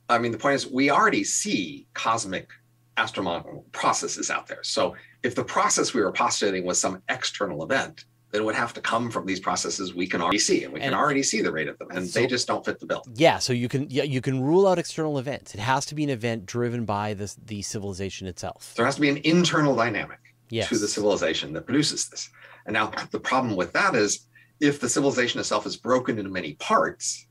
I 0.09 0.19
mean, 0.19 0.33
the 0.33 0.39
point 0.39 0.57
is 0.57 0.67
we 0.67 0.91
already 0.91 1.23
see 1.23 1.87
cosmic 1.95 2.49
astronomical 2.97 3.65
processes 3.71 4.31
out 4.31 4.49
there. 4.49 4.65
So 4.65 4.97
if 5.23 5.35
the 5.35 5.45
process 5.45 5.95
we 5.95 6.01
were 6.03 6.11
postulating 6.11 6.65
was 6.65 6.81
some 6.81 7.01
external 7.09 7.63
event, 7.63 8.07
then 8.31 8.41
it 8.41 8.45
would 8.45 8.55
have 8.55 8.73
to 8.75 8.81
come 8.81 9.11
from 9.11 9.27
these 9.27 9.41
processes 9.41 9.95
we 9.95 10.07
can 10.07 10.23
already 10.23 10.39
see, 10.39 10.65
and 10.65 10.73
we 10.73 10.81
and, 10.81 10.93
can 10.93 10.99
already 10.99 11.23
see 11.23 11.43
the 11.43 11.53
rate 11.53 11.69
of 11.69 11.79
them, 11.79 11.89
and 11.91 12.09
so, 12.09 12.21
they 12.21 12.27
just 12.27 12.47
don't 12.47 12.65
fit 12.65 12.79
the 12.79 12.87
bill. 12.87 13.05
Yeah, 13.15 13.39
so 13.39 13.53
you 13.53 13.69
can 13.69 13.89
yeah, 13.91 14.05
you 14.05 14.21
can 14.21 14.41
rule 14.41 14.69
out 14.69 14.79
external 14.79 15.19
events. 15.19 15.53
It 15.53 15.59
has 15.61 15.85
to 15.87 15.97
be 15.97 16.05
an 16.05 16.11
event 16.11 16.47
driven 16.47 16.85
by 16.85 17.15
the 17.15 17.35
the 17.45 17.61
civilization 17.63 18.29
itself. 18.29 18.73
There 18.77 18.87
has 18.87 18.95
to 18.95 19.01
be 19.01 19.09
an 19.09 19.19
internal 19.25 19.75
dynamic 19.75 20.30
yes. 20.51 20.69
to 20.69 20.79
the 20.79 20.89
civilization 20.89 21.53
that 21.55 21.67
produces 21.67 22.09
this. 22.09 22.31
And 22.67 22.75
now 22.75 22.93
the 23.11 23.21
problem 23.21 23.57
with 23.57 23.73
that 23.73 23.95
is 23.95 24.27
if 24.61 24.81
the 24.81 24.89
civilization 24.89 25.41
itself 25.41 25.67
is 25.67 25.77
broken 25.77 26.19
into 26.19 26.31
many 26.31 26.55
parts, 26.55 27.27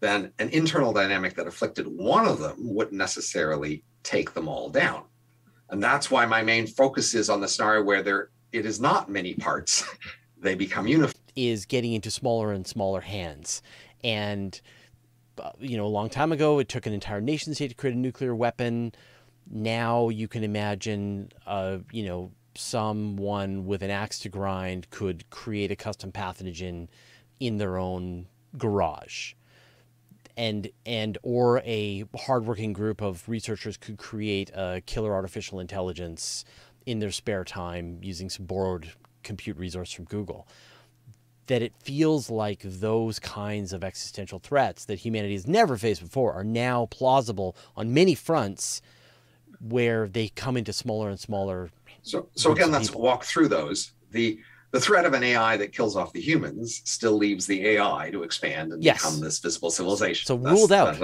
then 0.00 0.32
an 0.38 0.48
internal 0.48 0.92
dynamic 0.92 1.36
that 1.36 1.46
afflicted 1.46 1.86
one 1.86 2.26
of 2.26 2.38
them 2.38 2.56
wouldn't 2.58 2.96
necessarily 2.96 3.84
take 4.02 4.34
them 4.34 4.48
all 4.48 4.68
down. 4.68 5.04
And 5.70 5.82
that's 5.82 6.10
why 6.10 6.26
my 6.26 6.42
main 6.42 6.66
focus 6.66 7.14
is 7.14 7.30
on 7.30 7.40
the 7.40 7.48
scenario 7.48 7.82
where 7.82 8.02
there 8.02 8.30
it 8.52 8.66
is 8.66 8.80
not 8.80 9.08
many 9.08 9.34
parts. 9.34 9.84
they 10.38 10.54
become 10.54 10.86
unified. 10.86 11.14
Is 11.34 11.64
getting 11.64 11.94
into 11.94 12.10
smaller 12.10 12.52
and 12.52 12.66
smaller 12.66 13.00
hands. 13.00 13.62
And 14.04 14.60
uh, 15.38 15.52
you 15.58 15.76
know, 15.76 15.86
a 15.86 15.88
long 15.88 16.10
time 16.10 16.32
ago 16.32 16.58
it 16.58 16.68
took 16.68 16.86
an 16.86 16.92
entire 16.92 17.20
nation 17.20 17.54
state 17.54 17.68
to 17.68 17.74
create 17.74 17.94
a 17.94 17.98
nuclear 17.98 18.34
weapon. 18.34 18.92
Now 19.50 20.08
you 20.08 20.28
can 20.28 20.44
imagine 20.44 21.30
uh, 21.46 21.78
you 21.90 22.04
know, 22.04 22.32
someone 22.54 23.66
with 23.66 23.82
an 23.82 23.90
axe 23.90 24.18
to 24.20 24.28
grind 24.28 24.90
could 24.90 25.28
create 25.30 25.70
a 25.70 25.76
custom 25.76 26.12
pathogen 26.12 26.88
in 27.40 27.58
their 27.58 27.78
own 27.78 28.26
garage 28.56 29.34
and 30.36 30.70
and 30.86 31.18
or 31.22 31.60
a 31.60 32.04
hardworking 32.16 32.72
group 32.72 33.00
of 33.00 33.28
researchers 33.28 33.76
could 33.76 33.98
create 33.98 34.50
a 34.54 34.82
killer 34.86 35.12
artificial 35.12 35.60
intelligence 35.60 36.44
in 36.86 36.98
their 36.98 37.10
spare 37.10 37.44
time 37.44 37.98
using 38.02 38.28
some 38.28 38.46
borrowed 38.46 38.92
compute 39.22 39.56
resource 39.56 39.92
from 39.92 40.04
Google. 40.06 40.46
That 41.46 41.62
it 41.62 41.74
feels 41.78 42.30
like 42.30 42.60
those 42.62 43.18
kinds 43.18 43.72
of 43.72 43.84
existential 43.84 44.38
threats 44.38 44.84
that 44.86 45.00
humanity 45.00 45.34
has 45.34 45.46
never 45.46 45.76
faced 45.76 46.02
before 46.02 46.32
are 46.32 46.44
now 46.44 46.86
plausible 46.86 47.56
on 47.76 47.92
many 47.92 48.14
fronts 48.14 48.80
where 49.60 50.08
they 50.08 50.28
come 50.28 50.56
into 50.56 50.72
smaller 50.72 51.10
and 51.10 51.20
smaller. 51.20 51.70
So, 52.02 52.28
so 52.34 52.52
again, 52.52 52.70
let's 52.70 52.92
walk 52.92 53.24
through 53.24 53.48
those. 53.48 53.92
The 54.10 54.38
the 54.72 54.80
threat 54.80 55.04
of 55.04 55.12
an 55.12 55.22
AI 55.22 55.58
that 55.58 55.72
kills 55.72 55.96
off 55.96 56.14
the 56.14 56.20
humans 56.20 56.80
still 56.84 57.12
leaves 57.12 57.46
the 57.46 57.66
AI 57.66 58.08
to 58.10 58.22
expand 58.22 58.72
and 58.72 58.82
yes. 58.82 59.02
become 59.02 59.20
this 59.20 59.38
visible 59.38 59.70
civilization. 59.70 60.26
So 60.26 60.38
that's, 60.38 60.58
ruled 60.58 60.72
out. 60.72 60.96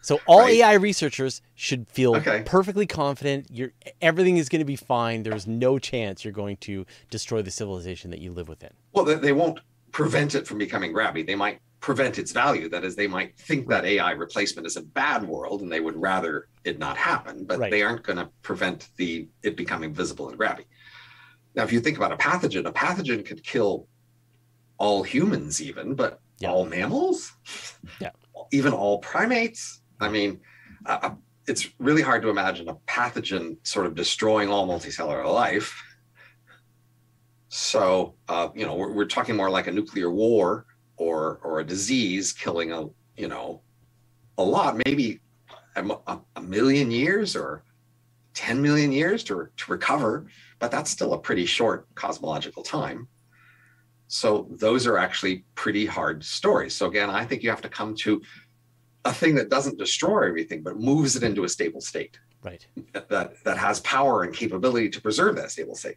So 0.00 0.18
all 0.26 0.40
right? 0.40 0.54
AI 0.54 0.72
researchers 0.74 1.42
should 1.54 1.86
feel 1.88 2.16
okay. 2.16 2.42
perfectly 2.44 2.86
confident. 2.86 3.48
You're 3.50 3.72
everything 4.00 4.38
is 4.38 4.48
going 4.48 4.60
to 4.60 4.66
be 4.66 4.76
fine. 4.76 5.22
There's 5.22 5.46
no 5.46 5.78
chance 5.78 6.24
you're 6.24 6.32
going 6.32 6.56
to 6.58 6.86
destroy 7.10 7.42
the 7.42 7.50
civilization 7.50 8.10
that 8.10 8.20
you 8.20 8.32
live 8.32 8.48
within. 8.48 8.70
Well, 8.94 9.04
they 9.04 9.32
won't 9.32 9.60
prevent 9.92 10.34
it 10.34 10.46
from 10.46 10.56
becoming 10.56 10.94
grabby. 10.94 11.26
They 11.26 11.34
might 11.34 11.60
prevent 11.82 12.16
its 12.18 12.32
value. 12.32 12.68
That 12.70 12.84
is, 12.84 12.96
they 12.96 13.08
might 13.08 13.36
think 13.36 13.68
that 13.68 13.84
AI 13.84 14.12
replacement 14.12 14.66
is 14.66 14.76
a 14.76 14.82
bad 14.82 15.26
world, 15.26 15.60
and 15.60 15.70
they 15.70 15.80
would 15.80 15.96
rather 15.96 16.48
it 16.64 16.78
not 16.78 16.96
happen. 16.96 17.44
But 17.44 17.58
right. 17.58 17.70
they 17.70 17.82
aren't 17.82 18.04
going 18.04 18.18
to 18.18 18.30
prevent 18.40 18.88
the 18.96 19.28
it 19.42 19.56
becoming 19.56 19.92
visible 19.92 20.30
and 20.30 20.38
grabby. 20.38 20.64
Now, 21.54 21.64
if 21.64 21.72
you 21.72 21.80
think 21.80 21.98
about 21.98 22.12
a 22.12 22.16
pathogen, 22.16 22.66
a 22.66 22.72
pathogen 22.72 23.26
could 23.26 23.44
kill 23.44 23.88
all 24.78 25.02
humans, 25.02 25.60
even, 25.60 25.94
but 25.94 26.20
yeah. 26.38 26.50
all 26.50 26.64
mammals, 26.64 27.32
yeah, 28.00 28.10
even 28.52 28.72
all 28.72 28.98
primates. 28.98 29.82
I 30.00 30.08
mean, 30.08 30.40
uh, 30.86 30.98
uh, 31.02 31.14
it's 31.46 31.68
really 31.78 32.02
hard 32.02 32.22
to 32.22 32.30
imagine 32.30 32.68
a 32.68 32.76
pathogen 32.86 33.56
sort 33.66 33.86
of 33.86 33.94
destroying 33.94 34.48
all 34.48 34.66
multicellular 34.66 35.30
life. 35.30 35.82
So, 37.48 38.14
uh, 38.28 38.48
you 38.54 38.64
know, 38.64 38.76
we're, 38.76 38.92
we're 38.92 39.04
talking 39.04 39.36
more 39.36 39.50
like 39.50 39.66
a 39.66 39.72
nuclear 39.72 40.10
war 40.10 40.64
or 41.02 41.40
or 41.42 41.60
a 41.60 41.64
disease 41.64 42.32
killing 42.32 42.72
a 42.72 42.88
you 43.16 43.28
know 43.28 43.60
a 44.38 44.42
lot, 44.42 44.80
maybe 44.86 45.20
a, 45.76 46.18
a 46.36 46.42
million 46.42 46.90
years 46.90 47.36
or 47.36 47.62
10 48.34 48.62
million 48.62 48.92
years 48.92 49.22
to, 49.24 49.48
to 49.56 49.70
recover 49.70 50.26
but 50.62 50.70
that's 50.70 50.92
still 50.92 51.12
a 51.12 51.18
pretty 51.18 51.44
short 51.44 51.92
cosmological 51.96 52.62
time. 52.62 53.08
So 54.06 54.46
those 54.48 54.86
are 54.86 54.96
actually 54.96 55.44
pretty 55.56 55.86
hard 55.86 56.22
stories. 56.22 56.72
So 56.72 56.86
again, 56.86 57.10
I 57.10 57.24
think 57.24 57.42
you 57.42 57.50
have 57.50 57.62
to 57.62 57.68
come 57.68 57.96
to 57.96 58.22
a 59.04 59.12
thing 59.12 59.34
that 59.34 59.48
doesn't 59.48 59.76
destroy 59.76 60.28
everything, 60.28 60.62
but 60.62 60.78
moves 60.78 61.16
it 61.16 61.24
into 61.24 61.42
a 61.42 61.48
stable 61.48 61.80
state. 61.80 62.16
Right. 62.44 62.64
That 63.08 63.42
that 63.42 63.58
has 63.58 63.80
power 63.80 64.22
and 64.22 64.32
capability 64.32 64.88
to 64.90 65.00
preserve 65.00 65.34
that 65.34 65.50
stable 65.50 65.74
state. 65.74 65.96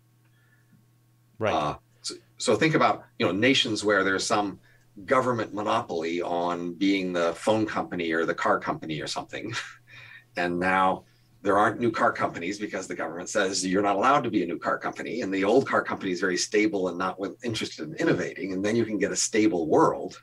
Right. 1.37 1.53
Uh, 1.53 1.75
so, 2.01 2.15
so 2.39 2.55
think 2.55 2.73
about 2.73 3.03
you 3.19 3.27
know 3.27 3.31
nations 3.31 3.83
where 3.83 4.03
there's 4.03 4.25
some 4.25 4.59
government 5.03 5.53
monopoly 5.53 6.21
on 6.21 6.73
being 6.73 7.11
the 7.11 7.33
phone 7.33 7.65
company 7.65 8.11
or 8.11 8.25
the 8.25 8.33
car 8.33 8.59
company 8.59 9.01
or 9.01 9.07
something, 9.07 9.53
and 10.37 10.59
now 10.59 11.03
there 11.41 11.57
aren't 11.57 11.79
new 11.79 11.91
car 11.91 12.11
companies 12.11 12.57
because 12.57 12.87
the 12.87 12.95
government 12.95 13.29
says 13.29 13.65
you're 13.65 13.83
not 13.83 13.95
allowed 13.95 14.23
to 14.23 14.31
be 14.31 14.41
a 14.43 14.47
new 14.47 14.57
car 14.57 14.77
company, 14.77 15.21
and 15.21 15.33
the 15.33 15.43
old 15.43 15.67
car 15.67 15.83
company 15.83 16.11
is 16.11 16.19
very 16.19 16.37
stable 16.37 16.87
and 16.87 16.97
not 16.97 17.17
interested 17.43 17.87
in 17.87 17.95
innovating, 17.95 18.53
and 18.53 18.63
then 18.63 18.75
you 18.75 18.85
can 18.85 18.97
get 18.97 19.11
a 19.11 19.15
stable 19.15 19.67
world 19.67 20.21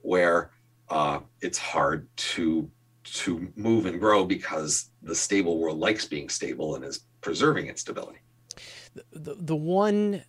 where 0.00 0.50
uh, 0.88 1.20
it's 1.40 1.58
hard 1.58 2.08
to 2.16 2.70
to 3.04 3.52
move 3.54 3.86
and 3.86 4.00
grow 4.00 4.24
because 4.24 4.90
the 5.02 5.14
stable 5.14 5.58
world 5.58 5.78
likes 5.78 6.06
being 6.06 6.28
stable 6.28 6.74
and 6.74 6.84
is 6.84 7.00
preserving 7.20 7.66
its 7.66 7.82
stability. 7.82 8.18
The, 8.94 9.04
the, 9.12 9.34
the 9.34 9.56
one, 9.56 10.22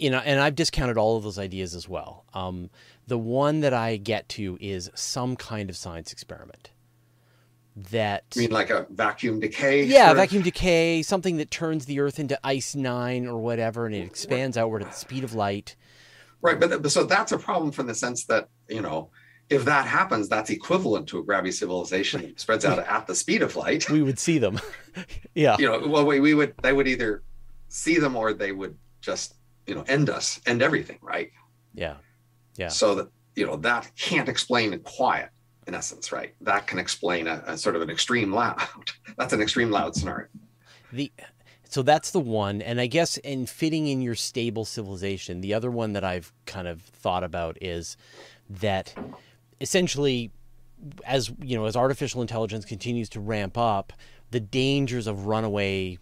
you 0.00 0.10
know, 0.10 0.18
and 0.18 0.40
I've 0.40 0.54
discounted 0.54 0.96
all 0.96 1.16
of 1.16 1.22
those 1.22 1.38
ideas 1.38 1.74
as 1.74 1.88
well. 1.88 2.24
Um, 2.32 2.70
the 3.06 3.18
one 3.18 3.60
that 3.60 3.74
I 3.74 3.96
get 3.96 4.28
to 4.30 4.56
is 4.60 4.90
some 4.94 5.36
kind 5.36 5.68
of 5.68 5.76
science 5.76 6.12
experiment. 6.12 6.70
That 7.76 8.24
You 8.34 8.42
mean 8.42 8.50
like 8.50 8.70
a 8.70 8.86
vacuum 8.90 9.40
decay? 9.40 9.84
yeah, 9.84 10.06
sort 10.06 10.10
of? 10.10 10.16
vacuum 10.16 10.42
decay, 10.42 11.02
something 11.02 11.36
that 11.36 11.50
turns 11.50 11.86
the 11.86 12.00
Earth 12.00 12.18
into 12.18 12.38
ice 12.42 12.74
nine 12.74 13.26
or 13.26 13.38
whatever, 13.38 13.86
and 13.86 13.94
it 13.94 14.00
expands 14.00 14.56
outward 14.56 14.82
at 14.82 14.90
the 14.90 14.96
speed 14.96 15.22
of 15.22 15.34
light. 15.34 15.76
Right, 16.42 16.58
but, 16.58 16.82
but 16.82 16.90
so 16.90 17.04
that's 17.04 17.32
a 17.32 17.38
problem 17.38 17.70
from 17.70 17.86
the 17.86 17.94
sense 17.94 18.24
that 18.24 18.48
you 18.68 18.82
know 18.82 19.10
if 19.50 19.64
that 19.64 19.86
happens, 19.86 20.28
that's 20.28 20.48
equivalent 20.48 21.08
to 21.08 21.18
a 21.18 21.24
grabby 21.24 21.52
civilization 21.52 22.22
that 22.22 22.40
spreads 22.40 22.64
out 22.64 22.78
at 22.78 23.06
the 23.08 23.14
speed 23.14 23.42
of 23.42 23.56
light. 23.56 23.90
We 23.90 24.02
would 24.02 24.18
see 24.18 24.38
them. 24.38 24.60
yeah. 25.34 25.56
You 25.58 25.66
know, 25.66 25.88
well, 25.88 26.06
we, 26.06 26.20
we 26.20 26.34
would 26.34 26.54
they 26.62 26.72
would 26.72 26.86
either 26.86 27.24
see 27.68 27.98
them 27.98 28.16
or 28.16 28.32
they 28.32 28.52
would 28.52 28.78
just 29.00 29.34
you 29.66 29.74
know 29.74 29.84
end 29.86 30.10
us, 30.10 30.40
end 30.46 30.62
everything, 30.62 30.98
right? 31.02 31.30
Yeah. 31.74 31.96
Yeah. 32.56 32.68
So 32.68 32.94
that 32.96 33.08
you 33.36 33.46
know 33.46 33.56
that 33.56 33.90
can't 33.96 34.28
explain 34.28 34.78
quiet 34.80 35.30
in 35.66 35.74
essence, 35.74 36.12
right? 36.12 36.34
That 36.40 36.66
can 36.66 36.78
explain 36.78 37.26
a, 37.26 37.42
a 37.46 37.56
sort 37.56 37.76
of 37.76 37.82
an 37.82 37.90
extreme 37.90 38.32
loud. 38.32 38.60
that's 39.16 39.32
an 39.32 39.40
extreme 39.40 39.70
loud 39.70 39.94
scenario. 39.94 40.26
The 40.92 41.12
so 41.70 41.82
that's 41.82 42.10
the 42.10 42.20
one, 42.20 42.62
and 42.62 42.80
I 42.80 42.86
guess 42.86 43.16
in 43.18 43.46
fitting 43.46 43.86
in 43.86 44.02
your 44.02 44.16
stable 44.16 44.64
civilization, 44.64 45.40
the 45.40 45.54
other 45.54 45.70
one 45.70 45.92
that 45.92 46.02
I've 46.02 46.32
kind 46.44 46.66
of 46.66 46.82
thought 46.82 47.22
about 47.22 47.56
is 47.60 47.96
that 48.48 48.92
essentially, 49.60 50.32
as 51.06 51.30
you 51.40 51.56
know, 51.56 51.66
as 51.66 51.76
artificial 51.76 52.22
intelligence 52.22 52.64
continues 52.64 53.08
to 53.10 53.20
ramp 53.20 53.56
up, 53.56 53.92
the 54.32 54.40
dangers 54.40 55.06
of 55.06 55.26
runaway 55.26 55.98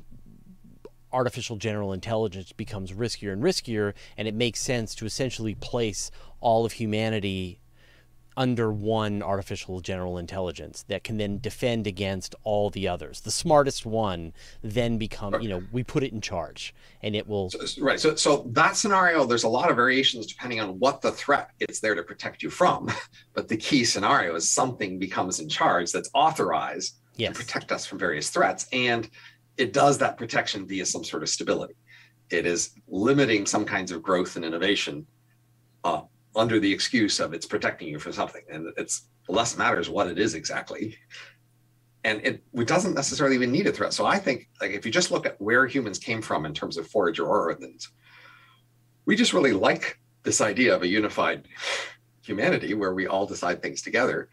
artificial 1.13 1.57
general 1.57 1.93
intelligence 1.93 2.53
becomes 2.53 2.93
riskier 2.93 3.33
and 3.33 3.43
riskier, 3.43 3.95
and 4.17 4.29
it 4.29 4.35
makes 4.35 4.61
sense 4.61 4.95
to 4.97 5.07
essentially 5.07 5.55
place 5.55 6.11
all 6.41 6.65
of 6.65 6.73
humanity 6.73 7.59
under 8.39 8.71
one 8.71 9.21
artificial 9.21 9.81
general 9.81 10.17
intelligence 10.17 10.85
that 10.87 11.03
can 11.03 11.17
then 11.17 11.41
defend 11.41 11.89
against 11.89 12.37
all 12.45 12.71
the 12.71 12.87
others. 12.87 13.23
The 13.23 13.33
smartest 13.33 13.85
one 13.85 14.33
then 14.63 14.97
become, 14.97 15.43
you 15.43 15.49
know, 15.49 15.65
we 15.73 15.83
put 15.83 16.05
it 16.05 16.13
in 16.13 16.21
charge 16.21 16.73
and 17.03 17.17
it 17.17 17.27
will 17.27 17.51
So- 17.51 17.83
right. 17.83 17.99
So, 17.99 18.15
so 18.15 18.49
that 18.53 18.77
scenario, 18.77 19.25
there's 19.25 19.43
a 19.43 19.49
lot 19.49 19.71
of 19.71 19.77
variations 19.77 20.25
depending 20.25 20.61
on 20.61 20.79
what 20.79 21.01
the 21.01 21.11
threat 21.11 21.51
it's 21.59 21.81
there 21.81 21.97
to 21.97 22.03
protect 22.05 22.43
you 22.43 22.49
from. 22.49 22.89
But 23.35 23.47
the 23.47 23.57
key 23.57 23.85
scenario 23.85 24.35
is 24.35 24.51
something 24.51 24.99
becomes 24.99 25.39
in 25.39 25.49
charge 25.49 25.93
that's 25.93 26.11
authorized 26.13 26.97
yes. 27.17 27.37
to 27.37 27.45
protect 27.45 27.71
us 27.71 27.87
from 27.87 27.99
various 27.99 28.31
threats. 28.31 28.67
And 28.73 29.09
it 29.59 29.73
does 29.73 29.99
that 29.99 30.17
protection 30.17 30.67
via 30.67 30.87
some 30.87 31.05
sort 31.05 31.23
of 31.23 31.29
stability. 31.29 31.75
It 32.31 32.47
is 32.47 32.71
limiting 32.87 33.45
some 33.45 33.65
kinds 33.65 33.91
of 33.91 34.03
growth 34.03 34.37
and 34.37 34.45
innovation 34.45 35.07
uh, 35.85 36.03
under 36.37 36.61
the 36.61 36.73
excuse 36.73 37.21
of 37.21 37.35
it's 37.35 37.47
protecting 37.47 37.89
you 37.89 37.99
from 37.99 38.13
something. 38.13 38.43
And 38.51 38.73
it's 38.77 39.09
less 39.29 39.59
matters 39.59 39.91
what 39.91 40.07
it 40.07 40.19
is 40.19 40.35
exactly. 40.35 40.97
And 42.05 42.25
it, 42.25 42.43
it 42.55 42.69
doesn't 42.69 42.95
necessarily 42.95 43.35
even 43.35 43.51
need 43.51 43.67
a 43.67 43.73
threat. 43.73 43.93
So 43.93 44.07
I 44.07 44.19
think 44.19 44.49
like 44.61 44.71
if 44.71 44.87
you 44.87 44.93
just 44.93 45.11
look 45.11 45.27
at 45.27 45.41
where 45.41 45.67
humans 45.67 45.99
came 45.99 46.23
from 46.23 46.47
in 46.47 46.55
terms 46.55 46.77
of 46.77 46.87
forager 46.87 47.27
origins, 47.27 47.89
we 49.05 49.17
just 49.17 49.33
really 49.33 49.53
like 49.53 49.99
this 50.23 50.41
idea 50.41 50.75
of 50.75 50.83
a 50.83 50.87
unified 50.87 51.49
humanity 52.23 52.75
where 52.75 52.95
we 52.95 53.07
all 53.07 53.27
decide 53.27 53.61
things 53.61 53.83
together. 53.83 54.29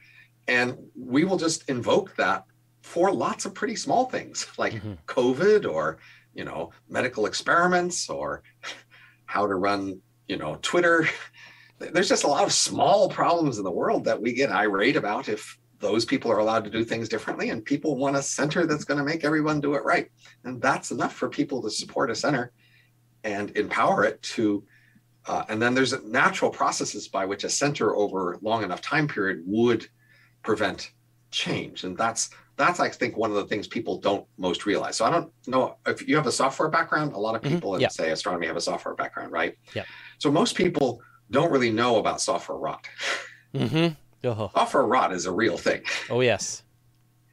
And 0.48 0.78
we 0.96 1.24
will 1.24 1.38
just 1.38 1.68
invoke 1.70 2.16
that 2.18 2.46
for 2.86 3.12
lots 3.12 3.46
of 3.46 3.54
pretty 3.56 3.76
small 3.76 4.06
things 4.06 4.48
like 4.60 4.74
Mhm. 4.74 4.98
COVID 5.08 5.66
or, 5.70 5.98
you 6.36 6.46
know, 6.46 6.72
medical 6.88 7.26
experiments 7.26 8.10
or 8.10 8.44
how 9.26 9.48
to 9.48 9.56
run, 9.56 10.02
you 10.28 10.38
know, 10.38 10.60
Twitter. 10.62 11.08
There's 11.80 12.08
just 12.08 12.24
a 12.24 12.28
lot 12.36 12.46
of 12.46 12.54
small 12.54 13.10
problems 13.10 13.58
in 13.58 13.64
the 13.64 13.72
world 13.82 14.06
that 14.06 14.22
we 14.22 14.34
get 14.34 14.52
irate 14.52 14.96
about 14.96 15.28
if 15.28 15.58
those 15.80 16.06
people 16.06 16.32
are 16.32 16.38
allowed 16.38 16.64
to 16.64 16.70
do 16.70 16.86
things 16.86 17.10
differently 17.10 17.50
and 17.50 17.66
people 17.66 17.98
want 17.98 18.16
a 18.16 18.22
center 18.22 18.66
that's 18.66 18.86
going 18.86 18.98
to 19.00 19.04
make 19.04 19.26
everyone 19.26 19.60
do 19.60 19.74
it 19.74 19.84
right. 19.84 20.10
And 20.46 20.62
that's 20.62 20.92
enough 20.92 21.14
for 21.14 21.28
people 21.28 21.62
to 21.64 21.70
support 21.70 22.12
a 22.12 22.16
center 22.16 22.54
and 23.24 23.50
empower 23.58 24.04
it 24.06 24.22
to 24.36 24.64
uh, 25.28 25.44
and 25.50 25.60
then 25.60 25.74
there's 25.74 26.00
natural 26.04 26.52
processes 26.52 27.08
by 27.08 27.26
which 27.26 27.44
a 27.44 27.50
center 27.50 27.96
over 27.96 28.38
long 28.44 28.62
enough 28.64 28.80
time 28.80 29.08
period 29.08 29.42
would 29.48 29.88
prevent 30.44 30.92
change 31.32 31.84
and 31.84 31.98
that's 31.98 32.30
that's 32.58 32.80
i 32.80 32.90
think 32.90 33.18
one 33.18 33.30
of 33.30 33.36
the 33.36 33.46
things 33.46 33.68
people 33.68 33.98
don't 33.98 34.26
most 34.38 34.66
realize 34.66 34.96
so 34.98 35.06
i 35.06 35.10
don't 35.10 35.32
know 35.48 35.76
if 35.86 36.08
you 36.08 36.16
have 36.16 36.28
a 36.28 36.32
software 36.32 36.70
background 36.70 37.14
a 37.14 37.18
lot 37.18 37.36
of 37.36 37.42
Mhm, 37.42 37.50
people 37.50 37.76
in 37.76 37.82
yeah. 37.82 37.88
say 37.90 38.12
astronomy 38.12 38.48
have 38.48 38.56
a 38.56 38.62
software 38.62 38.96
background 38.96 39.32
right 39.32 39.56
Yeah. 39.74 39.84
so 40.18 40.32
most 40.32 40.56
people 40.56 41.02
don't 41.32 41.52
really 41.52 41.72
know 41.72 41.98
about 41.98 42.22
software 42.22 42.58
rot 42.58 42.88
Mm-hmm. 43.54 43.94
Oh, 44.28 44.50
software 44.54 44.84
rot 44.84 45.14
is 45.14 45.26
a 45.28 45.32
real 45.32 45.58
thing 45.58 45.82
oh 46.10 46.22
yes. 46.22 46.64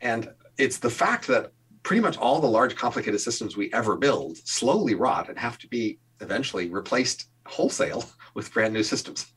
and 0.00 0.28
it's 0.58 0.78
the 0.78 0.90
fact 0.90 1.26
that 1.28 1.52
pretty 1.82 2.00
much 2.00 2.16
all 2.18 2.40
the 2.40 2.46
large 2.46 2.76
complicated 2.76 3.20
systems 3.20 3.56
we 3.56 3.72
ever 3.72 3.96
build 3.96 4.36
slowly 4.38 4.94
rot 4.94 5.28
and 5.28 5.38
have 5.38 5.58
to 5.58 5.68
be 5.68 5.98
eventually 6.20 6.68
replaced 6.68 7.28
wholesale 7.46 8.04
with 8.34 8.52
brand 8.52 8.72
new 8.72 8.82
systems. 8.84 9.32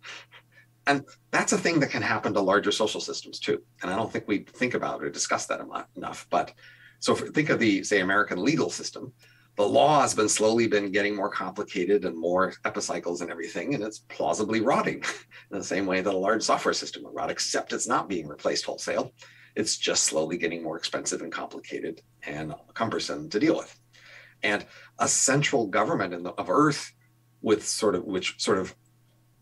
And 0.88 1.04
that's 1.32 1.54
a 1.54 1.58
thing 1.58 1.80
that 1.80 1.90
can 1.90 2.02
happen 2.02 2.34
to 2.34 2.42
larger 2.42 2.72
social 2.72 3.02
systems 3.02 3.40
too. 3.40 3.62
And 3.82 3.92
I 3.92 3.96
don't 3.96 4.12
think 4.12 4.28
we 4.28 4.40
think 4.40 4.74
about 4.74 5.04
or 5.04 5.10
discuss 5.10 5.48
that 5.48 5.62
enough. 5.96 6.28
But 6.30 6.54
so 7.00 7.16
think 7.16 7.50
of 7.50 7.60
the, 7.60 7.84
say, 7.84 8.02
American 8.02 8.44
legal 8.44 8.70
system. 8.70 9.12
The 9.58 9.64
law 9.64 10.02
has 10.02 10.14
been 10.14 10.30
slowly 10.30 10.68
been 10.68 10.92
getting 10.92 11.16
more 11.16 11.30
complicated 11.30 12.04
and 12.04 12.18
more 12.18 12.54
epicycles 12.66 13.22
and 13.22 13.32
everything, 13.32 13.74
and 13.74 13.84
it's 13.84 14.00
plausibly 14.00 14.60
rotting 14.60 14.96
in 15.52 15.58
the 15.58 15.64
same 15.64 15.86
way 15.86 16.02
that 16.02 16.14
a 16.14 16.18
large 16.18 16.44
software 16.44 16.74
system 16.74 17.04
would 17.04 17.16
rot, 17.16 17.32
except 17.32 17.72
it's 17.72 17.88
not 17.88 18.10
being 18.10 18.28
replaced 18.28 18.66
wholesale 18.66 19.14
it's 19.56 19.78
just 19.78 20.04
slowly 20.04 20.38
getting 20.38 20.62
more 20.62 20.78
expensive 20.78 21.22
and 21.22 21.32
complicated 21.32 22.02
and 22.26 22.54
cumbersome 22.74 23.30
to 23.30 23.40
deal 23.40 23.56
with. 23.56 23.78
And 24.44 24.66
a 25.00 25.08
central 25.08 25.68
government 25.68 26.24
the, 26.24 26.32
of 26.32 26.50
Earth 26.50 26.92
with 27.42 27.66
sort 27.66 27.96
of 27.96 28.04
which 28.04 28.36
sort 28.38 28.58
of 28.58 28.76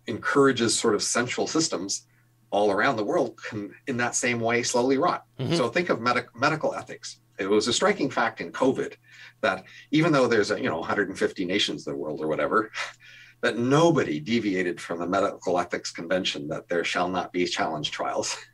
encourages 0.08 0.78
sort 0.78 0.96
of 0.96 1.04
central 1.04 1.48
systems 1.48 2.06
all 2.52 2.72
around 2.72 2.98
the 2.98 3.04
world 3.04 3.40
can 3.50 3.74
in 3.88 3.98
that 3.98 4.16
same 4.16 4.40
way 4.40 4.62
slowly 4.62 4.98
rot. 4.98 5.26
Mhm. 5.40 5.58
So 5.58 5.70
think 5.70 5.90
of 5.90 6.02
medic, 6.02 6.28
medical 6.36 6.76
ethics. 6.76 7.20
It 7.40 7.50
was 7.50 7.68
a 7.68 7.74
striking 7.74 8.12
fact 8.12 8.42
in 8.42 8.52
COVID 8.52 8.94
that 9.42 9.64
even 9.92 10.12
though 10.12 10.28
there's 10.28 10.52
a 10.52 10.58
you 10.62 10.70
know 10.70 10.80
150 10.80 11.46
nations 11.46 11.88
in 11.88 11.94
the 11.94 11.98
world 11.98 12.22
or 12.22 12.28
whatever, 12.28 12.72
that 13.42 13.58
nobody 13.58 14.20
deviated 14.20 14.80
from 14.80 15.00
the 15.00 15.08
medical 15.08 15.60
ethics 15.60 15.92
convention 15.92 16.48
that 16.48 16.68
there 16.70 16.84
shall 16.84 17.10
not 17.10 17.34
be 17.34 17.46
challenge 17.46 17.92
trials. 17.92 18.38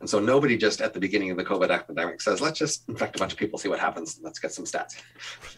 And 0.00 0.08
so 0.08 0.20
nobody 0.20 0.56
just 0.56 0.80
at 0.80 0.92
the 0.92 1.00
beginning 1.00 1.30
of 1.30 1.36
the 1.36 1.44
COVID 1.44 1.70
epidemic 1.70 2.20
says, 2.20 2.40
let's 2.40 2.58
just 2.58 2.86
infect 2.88 3.16
a 3.16 3.18
bunch 3.18 3.32
of 3.32 3.38
people, 3.38 3.58
see 3.58 3.68
what 3.68 3.78
happens, 3.78 4.16
and 4.16 4.24
let's 4.24 4.38
get 4.38 4.52
some 4.52 4.64
stats. 4.64 5.00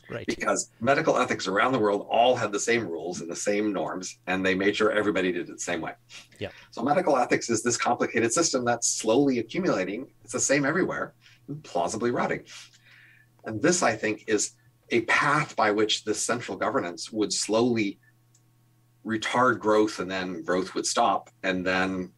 Right. 0.08 0.26
Because 0.26 0.70
medical 0.80 1.18
ethics 1.18 1.48
around 1.48 1.72
the 1.72 1.78
world 1.78 2.06
all 2.08 2.36
had 2.36 2.52
the 2.52 2.60
same 2.60 2.86
rules 2.86 3.20
and 3.20 3.30
the 3.30 3.36
same 3.36 3.72
norms, 3.72 4.18
and 4.26 4.46
they 4.46 4.54
made 4.54 4.76
sure 4.76 4.92
everybody 4.92 5.32
did 5.32 5.48
it 5.48 5.52
the 5.52 5.58
same 5.58 5.80
way. 5.80 5.92
Yeah. 6.38 6.50
So 6.70 6.82
medical 6.82 7.16
ethics 7.16 7.50
is 7.50 7.62
this 7.62 7.76
complicated 7.76 8.32
system 8.32 8.64
that's 8.64 8.88
slowly 8.88 9.40
accumulating. 9.40 10.06
It's 10.22 10.32
the 10.32 10.40
same 10.40 10.64
everywhere, 10.64 11.14
and 11.48 11.62
plausibly 11.64 12.12
rotting. 12.12 12.44
And 13.44 13.60
this, 13.60 13.82
I 13.82 13.96
think, 13.96 14.24
is 14.28 14.52
a 14.90 15.02
path 15.02 15.56
by 15.56 15.70
which 15.70 16.04
the 16.04 16.14
central 16.14 16.56
governance 16.56 17.10
would 17.12 17.32
slowly 17.32 17.98
retard 19.04 19.58
growth 19.58 19.98
and 19.98 20.10
then 20.10 20.42
growth 20.42 20.74
would 20.74 20.84
stop 20.86 21.30
and 21.42 21.66
then 21.66 22.12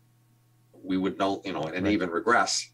we 0.90 0.98
would 0.98 1.16
know 1.18 1.40
you 1.44 1.52
know 1.52 1.62
and 1.62 1.84
Right. 1.84 1.92
even 1.92 2.10
regress 2.10 2.68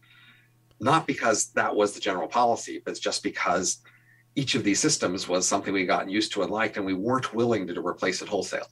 not 0.81 1.07
because 1.07 1.53
that 1.53 1.77
was 1.77 1.93
the 1.93 2.01
general 2.01 2.27
policy 2.27 2.81
but 2.85 2.99
just 2.99 3.23
because 3.23 3.79
each 4.35 4.55
of 4.55 4.65
these 4.65 4.81
systems 4.81 5.29
was 5.29 5.47
something 5.47 5.73
we 5.73 5.85
gotten 5.87 6.09
used 6.09 6.33
to 6.33 6.43
and 6.43 6.51
liked 6.51 6.77
and 6.79 6.85
we 6.87 6.95
weren't 6.95 7.33
willing 7.35 7.67
to 7.67 7.87
replace 7.87 8.23
it 8.23 8.29
wholesale 8.29 8.69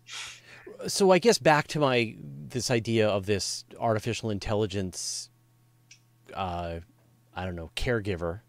so 0.86 1.10
I 1.10 1.18
guess 1.18 1.38
back 1.38 1.66
to 1.68 1.78
my 1.78 2.16
this 2.56 2.70
idea 2.70 3.06
of 3.08 3.26
this 3.26 3.64
artificial 3.78 4.30
intelligence 4.30 5.28
uh, 6.34 6.80
I 7.36 7.44
don't 7.44 7.56
know 7.56 7.70
caregiver 7.76 8.40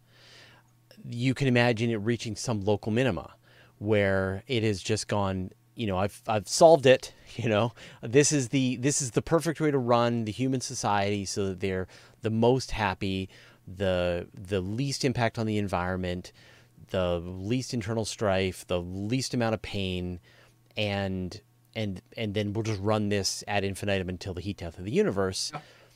you 1.07 1.33
can 1.33 1.47
imagine 1.47 1.89
it 1.91 1.97
reaching 1.97 2.35
some 2.35 2.61
local 2.61 2.91
minima 2.91 3.35
where 3.79 4.43
it 4.47 4.63
has 4.63 4.81
just 4.81 5.07
gone 5.07 5.51
you 5.75 5.87
know 5.87 5.97
I've 5.97 6.21
I've 6.27 6.47
solved 6.47 6.85
it. 6.85 7.13
You 7.43 7.49
know 7.49 7.73
this 8.01 8.31
is 8.31 8.49
the 8.49 8.77
this 8.77 9.01
is 9.01 9.11
the 9.11 9.21
perfect 9.21 9.59
way 9.59 9.69
to 9.69 9.77
run 9.77 10.23
the 10.23 10.31
human 10.31 10.61
society 10.61 11.25
so 11.25 11.47
that 11.47 11.59
they're 11.59 11.87
the 12.21 12.29
most 12.29 12.71
happy, 12.71 13.29
the 13.67 14.27
the 14.33 14.61
least 14.61 15.03
impact 15.03 15.37
on 15.37 15.45
the 15.45 15.57
environment, 15.57 16.31
the 16.91 17.19
least 17.19 17.73
internal 17.73 18.05
strife, 18.05 18.65
the 18.67 18.79
least 18.79 19.33
amount 19.33 19.53
of 19.53 19.61
pain, 19.61 20.21
and 20.77 21.41
and 21.75 22.01
and 22.15 22.33
then 22.33 22.53
we'll 22.53 22.63
just 22.63 22.81
run 22.81 23.09
this 23.09 23.43
ad 23.47 23.65
infinitum 23.65 24.07
until 24.07 24.33
the 24.33 24.41
heat 24.41 24.57
death 24.57 24.79
of 24.79 24.85
the 24.85 24.91
universe. 24.91 25.51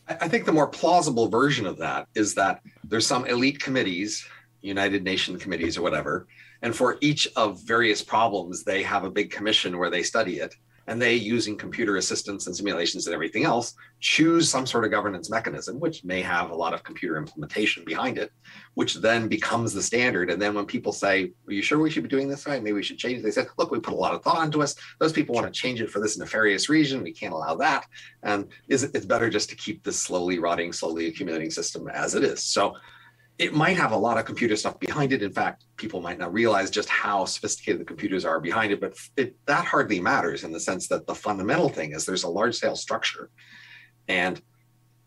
I 0.07 0.27
think 0.27 0.45
the 0.45 0.51
more 0.51 0.67
plausible 0.67 1.29
version 1.29 1.65
of 1.65 1.77
that 1.77 2.07
is 2.15 2.33
that 2.35 2.61
there's 2.83 3.05
some 3.05 3.25
elite 3.25 3.59
committees, 3.59 4.27
United 4.61 5.03
Nation 5.03 5.37
committees 5.37 5.77
or 5.77 5.83
whatever, 5.83 6.27
and 6.61 6.75
for 6.75 6.97
each 6.99 7.27
of 7.35 7.61
various 7.61 8.01
problems, 8.01 8.63
they 8.63 8.83
have 8.83 9.03
a 9.03 9.09
big 9.09 9.31
commission 9.31 9.77
where 9.77 9.89
they 9.89 10.03
study 10.03 10.39
it. 10.39 10.55
And 10.89 10.99
they, 10.99 11.13
using 11.13 11.55
computer 11.55 11.97
assistance 11.97 12.47
and 12.47 12.55
simulations 12.55 13.05
and 13.05 13.13
everything 13.13 13.43
else, 13.43 13.75
choose 13.99 14.49
some 14.49 14.65
sort 14.65 14.85
of 14.85 14.91
governance 14.91 15.29
mechanism, 15.29 15.79
which 15.79 16.03
may 16.03 16.19
have 16.23 16.49
a 16.49 16.55
lot 16.55 16.73
of 16.73 16.83
computer 16.83 17.15
implementation 17.15 17.85
behind 17.85 18.17
it, 18.17 18.31
which 18.73 18.95
then 18.95 19.27
becomes 19.27 19.71
the 19.71 19.83
standard. 19.83 20.31
And 20.31 20.41
then 20.41 20.55
when 20.55 20.65
people 20.65 20.91
say, 20.91 21.31
Are 21.47 21.53
you 21.53 21.61
sure 21.61 21.77
we 21.77 21.91
should 21.91 22.01
be 22.01 22.09
doing 22.09 22.27
this 22.27 22.47
right? 22.47 22.63
Maybe 22.63 22.73
we 22.73 22.81
should 22.81 22.97
change. 22.97 23.21
They 23.21 23.29
said, 23.29 23.49
Look, 23.59 23.69
we 23.69 23.79
put 23.79 23.93
a 23.93 23.97
lot 23.97 24.15
of 24.15 24.23
thought 24.23 24.43
into 24.43 24.63
us. 24.63 24.73
Those 24.99 25.13
people 25.13 25.35
want 25.35 25.45
to 25.45 25.61
change 25.61 25.79
it 25.79 25.91
for 25.91 25.99
this 25.99 26.17
nefarious 26.17 26.69
reason. 26.69 27.03
We 27.03 27.13
can't 27.13 27.35
allow 27.35 27.53
that. 27.57 27.85
And 28.23 28.47
is 28.67 28.81
it, 28.81 28.91
it's 28.95 29.05
better 29.05 29.29
just 29.29 29.49
to 29.49 29.55
keep 29.55 29.83
this 29.83 29.99
slowly 29.99 30.39
rotting, 30.39 30.73
slowly 30.73 31.05
accumulating 31.05 31.51
system 31.51 31.87
as 31.87 32.15
it 32.15 32.23
is. 32.23 32.43
So 32.43 32.73
it 33.39 33.53
might 33.53 33.77
have 33.77 33.93
a 33.93 33.97
lot 33.97 34.17
of 34.17 34.25
computer 34.25 34.55
stuff 34.57 34.77
behind 34.79 35.13
it. 35.13 35.23
In 35.23 35.31
fact, 35.31 35.63
people 35.77 36.01
might 36.01 36.19
not 36.19 36.33
realize 36.33 36.69
just 36.69 36.89
how 36.89 37.23
sophisticated 37.23 37.79
the 37.79 37.85
computers 37.85 38.25
are 38.25 38.41
behind 38.41 38.73
it, 38.73 38.81
but 38.81 38.95
it, 39.15 39.33
that 39.45 39.65
hardly 39.65 40.01
matters 40.01 40.43
in 40.43 40.51
the 40.51 40.59
sense 40.59 40.89
that 40.89 41.07
the 41.07 41.15
fundamental 41.15 41.69
thing 41.69 41.93
is 41.93 42.05
there's 42.05 42.23
a 42.23 42.29
large 42.29 42.55
scale 42.55 42.75
structure, 42.75 43.29
and 44.09 44.41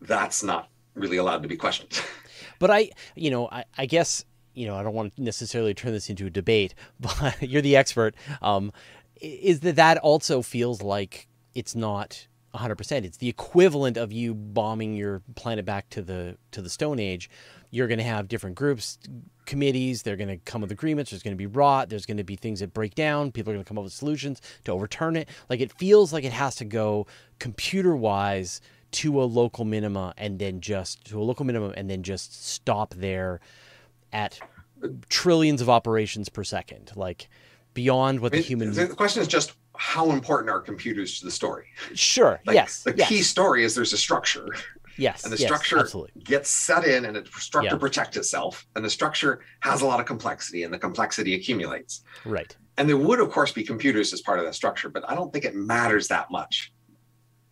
that's 0.01 0.41
not 0.43 0.67
really 0.95 1.17
allowed 1.17 1.43
to 1.43 1.47
be 1.47 1.55
questioned. 1.55 2.01
But 2.59 2.71
I, 2.71 2.91
you 3.15 3.29
know, 3.29 3.49
I, 3.51 3.65
I 3.77 3.85
guess 3.85 4.23
you 4.53 4.67
know 4.67 4.75
I 4.75 4.83
don't 4.83 4.93
want 4.93 5.15
to 5.15 5.21
necessarily 5.21 5.73
turn 5.73 5.91
this 5.91 6.09
into 6.09 6.27
a 6.27 6.29
debate, 6.29 6.73
but 6.99 7.41
you're 7.41 7.61
the 7.61 7.75
expert. 7.75 8.15
Um, 8.41 8.71
is 9.19 9.61
that 9.61 9.75
that 9.75 9.97
also 9.97 10.41
feels 10.41 10.81
like 10.81 11.27
it's 11.55 11.75
not 11.75 12.27
100%. 12.55 13.03
It's 13.03 13.17
the 13.17 13.27
equivalent 13.27 13.97
of 13.97 14.13
you 14.13 14.33
bombing 14.33 14.95
your 14.95 15.21
planet 15.35 15.65
back 15.65 15.89
to 15.89 16.01
the 16.01 16.37
to 16.51 16.61
the 16.61 16.69
Stone 16.69 16.99
Age 16.99 17.29
you're 17.73 17.87
going 17.87 17.97
to 17.97 18.03
have 18.03 18.27
different 18.27 18.55
groups, 18.55 18.99
committees. 19.47 20.03
They're 20.03 20.15
going 20.15 20.29
to 20.29 20.37
come 20.37 20.61
with 20.61 20.71
agreements. 20.71 21.09
There's 21.09 21.23
going 21.23 21.33
to 21.33 21.37
be 21.37 21.47
rot. 21.47 21.89
There's 21.89 22.05
going 22.05 22.17
to 22.17 22.23
be 22.23 22.35
things 22.35 22.59
that 22.59 22.71
break 22.71 22.93
down. 22.93 23.31
People 23.31 23.51
are 23.51 23.55
going 23.55 23.63
to 23.63 23.67
come 23.67 23.79
up 23.79 23.83
with 23.83 23.93
solutions 23.93 24.43
to 24.65 24.71
overturn 24.71 25.15
it. 25.15 25.27
Like 25.49 25.59
it 25.59 25.71
feels 25.71 26.13
like 26.13 26.23
it 26.23 26.33
has 26.33 26.53
to 26.57 26.65
go 26.65 27.07
computer 27.39 27.95
wise 27.95 28.61
to 28.91 29.19
a 29.19 29.25
local 29.25 29.65
minima 29.65 30.13
and 30.19 30.37
then 30.37 30.61
just 30.61 31.03
to 31.05 31.19
a 31.19 31.23
local 31.23 31.45
minimum 31.45 31.73
and 31.75 31.89
then 31.89 32.03
just 32.03 32.45
stop 32.45 32.93
there 32.93 33.39
at 34.11 34.39
trillions 35.09 35.59
of 35.59 35.67
operations 35.67 36.29
per 36.29 36.43
second. 36.43 36.91
Like 36.95 37.27
beyond 37.73 38.19
what 38.19 38.33
the 38.33 38.37
human. 38.37 38.71
The 38.71 38.85
question 38.89 39.23
is 39.23 39.27
just 39.27 39.53
how 39.75 40.11
important 40.11 40.51
are 40.51 40.61
computers 40.61 41.17
to 41.21 41.25
the 41.25 41.31
story? 41.31 41.65
Sure. 41.95 42.39
Like, 42.45 42.53
yes. 42.53 42.83
The 42.83 42.93
yes. 42.95 43.09
key 43.09 43.23
story 43.23 43.63
is 43.63 43.73
there's 43.73 43.93
a 43.93 43.97
structure. 43.97 44.47
Yes. 44.97 45.23
And 45.23 45.33
the 45.33 45.37
yes, 45.37 45.47
structure 45.47 45.79
absolutely. 45.79 46.21
gets 46.23 46.49
set 46.49 46.85
in 46.85 47.05
and 47.05 47.15
the 47.15 47.25
structure 47.39 47.71
Yeah. 47.71 47.77
protects 47.77 48.17
itself. 48.17 48.65
And 48.75 48.83
the 48.83 48.89
structure 48.89 49.41
has 49.61 49.81
a 49.81 49.85
lot 49.85 49.99
of 49.99 50.05
complexity 50.05 50.63
and 50.63 50.73
the 50.73 50.79
complexity 50.79 51.35
accumulates. 51.35 52.03
Right. 52.25 52.55
And 52.77 52.89
there 52.89 52.97
would, 52.97 53.19
of 53.19 53.29
course, 53.29 53.51
be 53.51 53.63
computers 53.63 54.13
as 54.13 54.21
part 54.21 54.39
of 54.39 54.45
that 54.45 54.55
structure, 54.55 54.89
but 54.89 55.07
I 55.09 55.15
don't 55.15 55.31
think 55.31 55.45
it 55.45 55.55
matters 55.55 56.07
that 56.07 56.31
much 56.31 56.73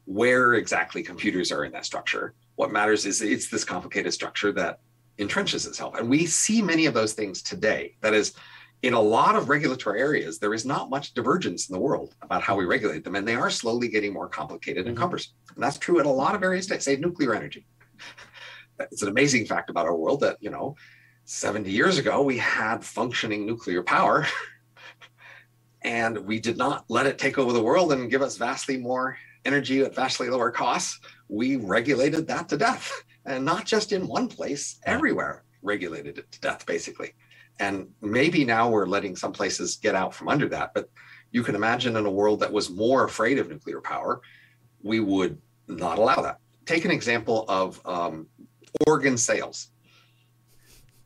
where 0.05 0.55
exactly 0.55 1.03
computers 1.03 1.51
are 1.51 1.63
in 1.63 1.71
that 1.73 1.85
structure. 1.85 2.33
What 2.55 2.71
matters 2.71 3.05
is 3.05 3.21
it's 3.21 3.49
this 3.49 3.63
complicated 3.63 4.13
structure 4.13 4.51
that 4.53 4.79
entrenches 5.19 5.67
itself. 5.67 5.95
And 5.97 6.09
we 6.09 6.25
see 6.25 6.61
many 6.61 6.85
of 6.85 6.93
those 6.93 7.13
things 7.13 7.41
today. 7.41 7.95
That 8.01 8.13
is, 8.13 8.33
in 8.83 8.93
a 8.93 8.99
lot 8.99 9.35
of 9.35 9.49
regulatory 9.49 9.99
areas, 9.99 10.39
there 10.39 10.53
is 10.53 10.65
not 10.65 10.89
much 10.89 11.13
divergence 11.13 11.69
in 11.69 11.73
the 11.73 11.79
world 11.79 12.15
about 12.21 12.41
how 12.41 12.55
we 12.55 12.65
regulate 12.65 13.03
them, 13.03 13.15
and 13.15 13.27
they 13.27 13.35
are 13.35 13.49
slowly 13.49 13.87
getting 13.87 14.11
more 14.11 14.27
complicated 14.27 14.87
and 14.87 14.95
Mhm. 14.95 15.01
cumbersome. 15.01 15.33
And 15.53 15.63
that's 15.63 15.77
true 15.77 15.99
in 15.99 16.05
a 16.05 16.11
lot 16.11 16.33
of 16.33 16.43
areas 16.43 16.65
today, 16.65 16.79
say 16.79 16.95
nuclear 16.95 17.35
energy. 17.35 17.65
It's 18.91 19.03
an 19.03 19.09
amazing 19.09 19.45
fact 19.45 19.69
about 19.69 19.85
our 19.85 19.95
world 19.95 20.21
that, 20.21 20.37
you 20.39 20.49
know, 20.49 20.75
70 21.25 21.69
years 21.69 21.99
ago, 21.99 22.23
we 22.23 22.39
had 22.39 22.83
functioning 22.83 23.45
nuclear 23.45 23.83
power, 23.83 24.25
and 25.83 26.17
we 26.25 26.39
did 26.39 26.57
not 26.57 26.85
let 26.89 27.05
it 27.05 27.19
take 27.19 27.37
over 27.37 27.53
the 27.53 27.61
world 27.61 27.93
and 27.93 28.09
give 28.09 28.23
us 28.23 28.37
vastly 28.37 28.77
more 28.77 29.19
energy 29.45 29.81
at 29.81 29.93
vastly 29.93 30.29
lower 30.29 30.49
costs. 30.49 30.99
We 31.27 31.57
regulated 31.57 32.25
that 32.27 32.49
to 32.49 32.57
death, 32.57 32.91
and 33.23 33.45
not 33.45 33.65
just 33.65 33.91
in 33.91 34.07
one 34.07 34.27
place, 34.27 34.79
everywhere 34.83 35.43
regulated 35.61 36.17
it 36.17 36.31
to 36.31 36.39
death, 36.39 36.65
basically. 36.65 37.13
And 37.61 37.89
maybe 38.01 38.43
now 38.43 38.71
we're 38.71 38.87
letting 38.87 39.15
some 39.15 39.31
places 39.31 39.75
get 39.75 39.93
out 39.93 40.15
from 40.15 40.29
under 40.29 40.49
that. 40.49 40.73
But 40.73 40.89
you 41.31 41.43
can 41.43 41.53
imagine 41.53 41.95
in 41.95 42.07
a 42.07 42.11
world 42.11 42.39
that 42.39 42.51
was 42.51 42.71
more 42.71 43.05
afraid 43.05 43.37
of 43.37 43.49
nuclear 43.49 43.79
power, 43.79 44.21
we 44.81 44.99
would 44.99 45.37
not 45.67 45.99
allow 45.99 46.21
that. 46.23 46.39
Take 46.65 46.85
an 46.85 46.91
example 46.91 47.45
of 47.47 47.79
um, 47.85 48.25
organ 48.87 49.15
sales. 49.15 49.69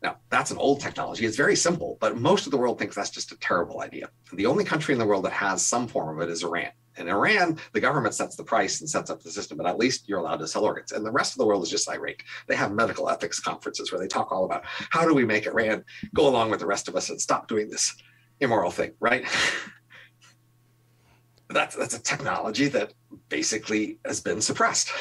Now, 0.06 0.18
that's 0.30 0.52
an 0.52 0.60
old 0.60 0.82
technology. 0.82 1.26
It's 1.26 1.36
very 1.36 1.56
simple, 1.56 1.98
but 2.00 2.16
most 2.16 2.46
of 2.46 2.52
the 2.52 2.58
world 2.58 2.78
thinks 2.78 2.96
that's 2.96 3.10
just 3.10 3.32
a 3.32 3.40
terrible 3.40 3.82
idea. 3.82 4.08
The 4.34 4.46
only 4.46 4.64
country 4.64 4.94
in 4.94 5.00
the 5.00 5.06
world 5.08 5.26
that 5.26 5.32
has 5.32 5.66
some 5.66 5.88
form 5.88 6.16
of 6.16 6.30
it 6.30 6.32
is 6.32 6.44
Iran. 6.44 6.70
In 6.98 7.10
Iran, 7.10 7.58
the 7.74 7.80
government 7.80 8.14
sets 8.14 8.36
the 8.36 8.44
price 8.44 8.82
and 8.82 8.88
sets 8.88 9.10
up 9.10 9.24
the 9.24 9.32
system, 9.32 9.58
but 9.58 9.66
at 9.66 9.80
least 9.80 10.08
you're 10.08 10.20
allowed 10.20 10.42
to 10.42 10.48
sell 10.48 10.64
organs. 10.64 10.92
And 10.92 11.04
the 11.04 11.12
rest 11.12 11.34
of 11.34 11.40
the 11.40 11.48
world 11.48 11.64
is 11.64 11.72
just 11.72 11.90
irate. 11.90 12.22
They 12.46 12.56
have 12.56 12.72
medical 12.72 13.10
ethics 13.10 13.40
conferences 13.40 13.92
where 13.92 14.00
they 14.00 14.08
talk 14.08 14.32
all 14.32 14.46
about 14.46 14.62
how 14.68 15.08
do 15.08 15.16
we 15.16 15.26
make 15.26 15.48
Iran 15.48 15.84
go 16.14 16.28
along 16.28 16.52
with 16.52 16.60
the 16.60 16.68
rest 16.68 16.88
of 16.88 16.96
us 16.96 17.10
and 17.10 17.20
stop 17.20 17.48
doing 17.48 17.68
this 17.68 17.92
immoral 18.40 18.70
thing, 18.70 18.92
right? 19.00 19.26
that's 21.50 21.76
that's 21.76 21.96
a 21.96 22.02
technology 22.02 22.68
that 22.68 22.94
basically 23.30 23.98
has 24.06 24.22
been 24.22 24.40
suppressed 24.40 24.92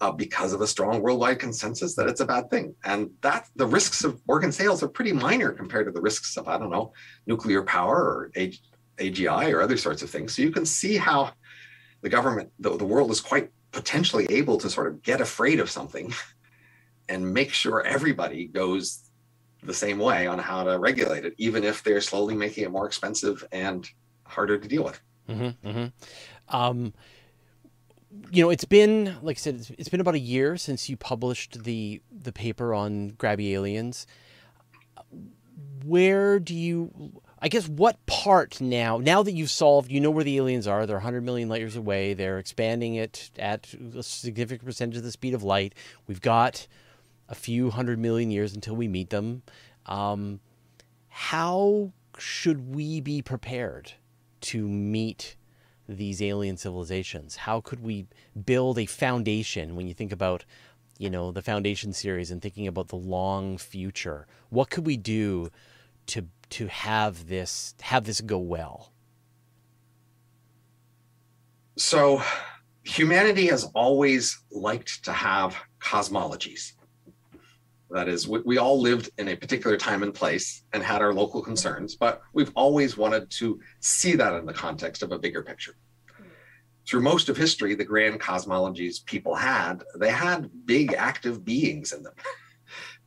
uh, 0.00 0.10
because 0.10 0.52
of 0.52 0.60
a 0.60 0.66
strong 0.66 1.02
worldwide 1.02 1.38
consensus 1.38 1.94
that 1.94 2.08
it's 2.08 2.20
a 2.20 2.26
bad 2.26 2.50
thing. 2.50 2.74
And 2.84 3.10
that 3.20 3.46
the 3.56 3.66
risks 3.66 4.04
of 4.04 4.20
organ 4.26 4.52
sales 4.52 4.82
are 4.82 4.88
pretty 4.88 5.12
minor 5.12 5.52
compared 5.52 5.86
to 5.86 5.92
the 5.92 6.00
risks 6.00 6.36
of 6.36 6.48
I 6.48 6.58
don't 6.58 6.70
know 6.70 6.92
nuclear 7.26 7.62
power 7.62 7.96
or 7.96 8.30
AGI 8.98 9.52
or 9.52 9.60
other 9.60 9.76
sorts 9.76 10.02
of 10.02 10.10
things. 10.10 10.34
So 10.34 10.42
you 10.42 10.50
can 10.50 10.64
see 10.64 10.96
how 10.96 11.32
the 12.00 12.08
government, 12.08 12.50
the, 12.58 12.76
the 12.76 12.84
world 12.84 13.10
is 13.10 13.20
quite 13.20 13.50
potentially 13.72 14.26
able 14.30 14.58
to 14.58 14.70
sort 14.70 14.88
of 14.88 15.02
get 15.02 15.20
afraid 15.20 15.60
of 15.60 15.70
something 15.70 16.12
and 17.08 17.32
make 17.32 17.52
sure 17.52 17.84
everybody 17.84 18.46
goes 18.46 19.10
the 19.62 19.74
same 19.74 19.98
way 19.98 20.26
on 20.26 20.38
how 20.38 20.64
to 20.64 20.78
regulate 20.78 21.24
it, 21.26 21.34
even 21.36 21.64
if 21.64 21.82
they're 21.82 22.00
slowly 22.00 22.34
making 22.34 22.64
it 22.64 22.70
more 22.70 22.86
expensive 22.86 23.44
and 23.52 23.90
harder 24.24 24.56
to 24.56 24.66
deal 24.66 24.84
with. 24.84 25.00
Mm-hmm, 25.28 25.68
mm-hmm. 25.68 26.56
Um, 26.56 26.94
you 28.30 28.42
know, 28.42 28.50
it's 28.50 28.64
been 28.64 29.16
like 29.22 29.36
I 29.36 29.40
said, 29.40 29.56
it's, 29.56 29.70
it's 29.70 29.88
been 29.88 30.00
about 30.00 30.14
a 30.14 30.20
year 30.20 30.56
since 30.56 30.88
you 30.88 30.96
published 30.96 31.62
the 31.64 32.02
the 32.10 32.32
paper 32.32 32.74
on 32.74 33.12
grabby 33.12 33.50
aliens. 33.50 34.06
Where 35.84 36.38
do 36.38 36.54
you? 36.54 37.22
I 37.42 37.48
guess 37.48 37.68
what 37.68 38.04
part 38.06 38.60
now? 38.60 38.98
Now 38.98 39.22
that 39.22 39.32
you've 39.32 39.50
solved, 39.50 39.90
you 39.90 40.00
know 40.00 40.10
where 40.10 40.24
the 40.24 40.36
aliens 40.36 40.66
are. 40.66 40.84
They're 40.84 40.96
100 40.96 41.24
million 41.24 41.48
light 41.48 41.60
years 41.60 41.76
away. 41.76 42.12
They're 42.12 42.38
expanding 42.38 42.96
it 42.96 43.30
at 43.38 43.72
a 43.96 44.02
significant 44.02 44.66
percentage 44.66 44.98
of 44.98 45.04
the 45.04 45.10
speed 45.10 45.32
of 45.32 45.42
light. 45.42 45.74
We've 46.06 46.20
got 46.20 46.66
a 47.30 47.34
few 47.34 47.70
hundred 47.70 47.98
million 47.98 48.30
years 48.30 48.54
until 48.54 48.76
we 48.76 48.88
meet 48.88 49.08
them. 49.08 49.42
Um, 49.86 50.40
how 51.08 51.92
should 52.18 52.74
we 52.74 53.00
be 53.00 53.22
prepared 53.22 53.94
to 54.42 54.68
meet 54.68 55.36
these 55.96 56.22
alien 56.22 56.56
civilizations? 56.56 57.36
How 57.36 57.60
could 57.60 57.80
we 57.80 58.06
build 58.44 58.78
a 58.78 58.86
foundation 58.86 59.76
when 59.76 59.86
you 59.86 59.94
think 59.94 60.12
about, 60.12 60.44
you 60.98 61.10
know, 61.10 61.32
the 61.32 61.42
foundation 61.42 61.92
series 61.92 62.30
and 62.30 62.40
thinking 62.40 62.66
about 62.66 62.88
the 62.88 62.96
long 62.96 63.58
future? 63.58 64.26
What 64.50 64.70
could 64.70 64.86
we 64.86 64.96
do 64.96 65.50
to 66.06 66.26
to 66.50 66.66
have 66.66 67.28
this 67.28 67.74
have 67.80 68.04
this 68.04 68.20
go 68.20 68.38
well? 68.38 68.92
So, 71.76 72.22
humanity 72.82 73.46
has 73.46 73.64
always 73.74 74.38
liked 74.50 75.04
to 75.04 75.12
have 75.12 75.56
cosmologies. 75.80 76.72
That 77.90 78.08
is, 78.08 78.28
we, 78.28 78.40
we 78.40 78.58
all 78.58 78.80
lived 78.80 79.10
in 79.18 79.28
a 79.28 79.36
particular 79.36 79.76
time 79.76 80.02
and 80.02 80.14
place 80.14 80.64
and 80.72 80.82
had 80.82 81.02
our 81.02 81.12
local 81.12 81.42
concerns, 81.42 81.96
but 81.96 82.22
we've 82.32 82.52
always 82.54 82.96
wanted 82.96 83.30
to 83.32 83.60
see 83.80 84.14
that 84.16 84.34
in 84.34 84.46
the 84.46 84.52
context 84.52 85.02
of 85.02 85.12
a 85.12 85.18
bigger 85.18 85.42
picture. 85.42 85.74
Through 86.86 87.02
most 87.02 87.28
of 87.28 87.36
history, 87.36 87.74
the 87.74 87.84
grand 87.84 88.20
cosmologies 88.20 89.04
people 89.04 89.34
had, 89.34 89.82
they 89.96 90.10
had 90.10 90.50
big 90.66 90.94
active 90.94 91.44
beings 91.44 91.92
in 91.92 92.02
them. 92.02 92.14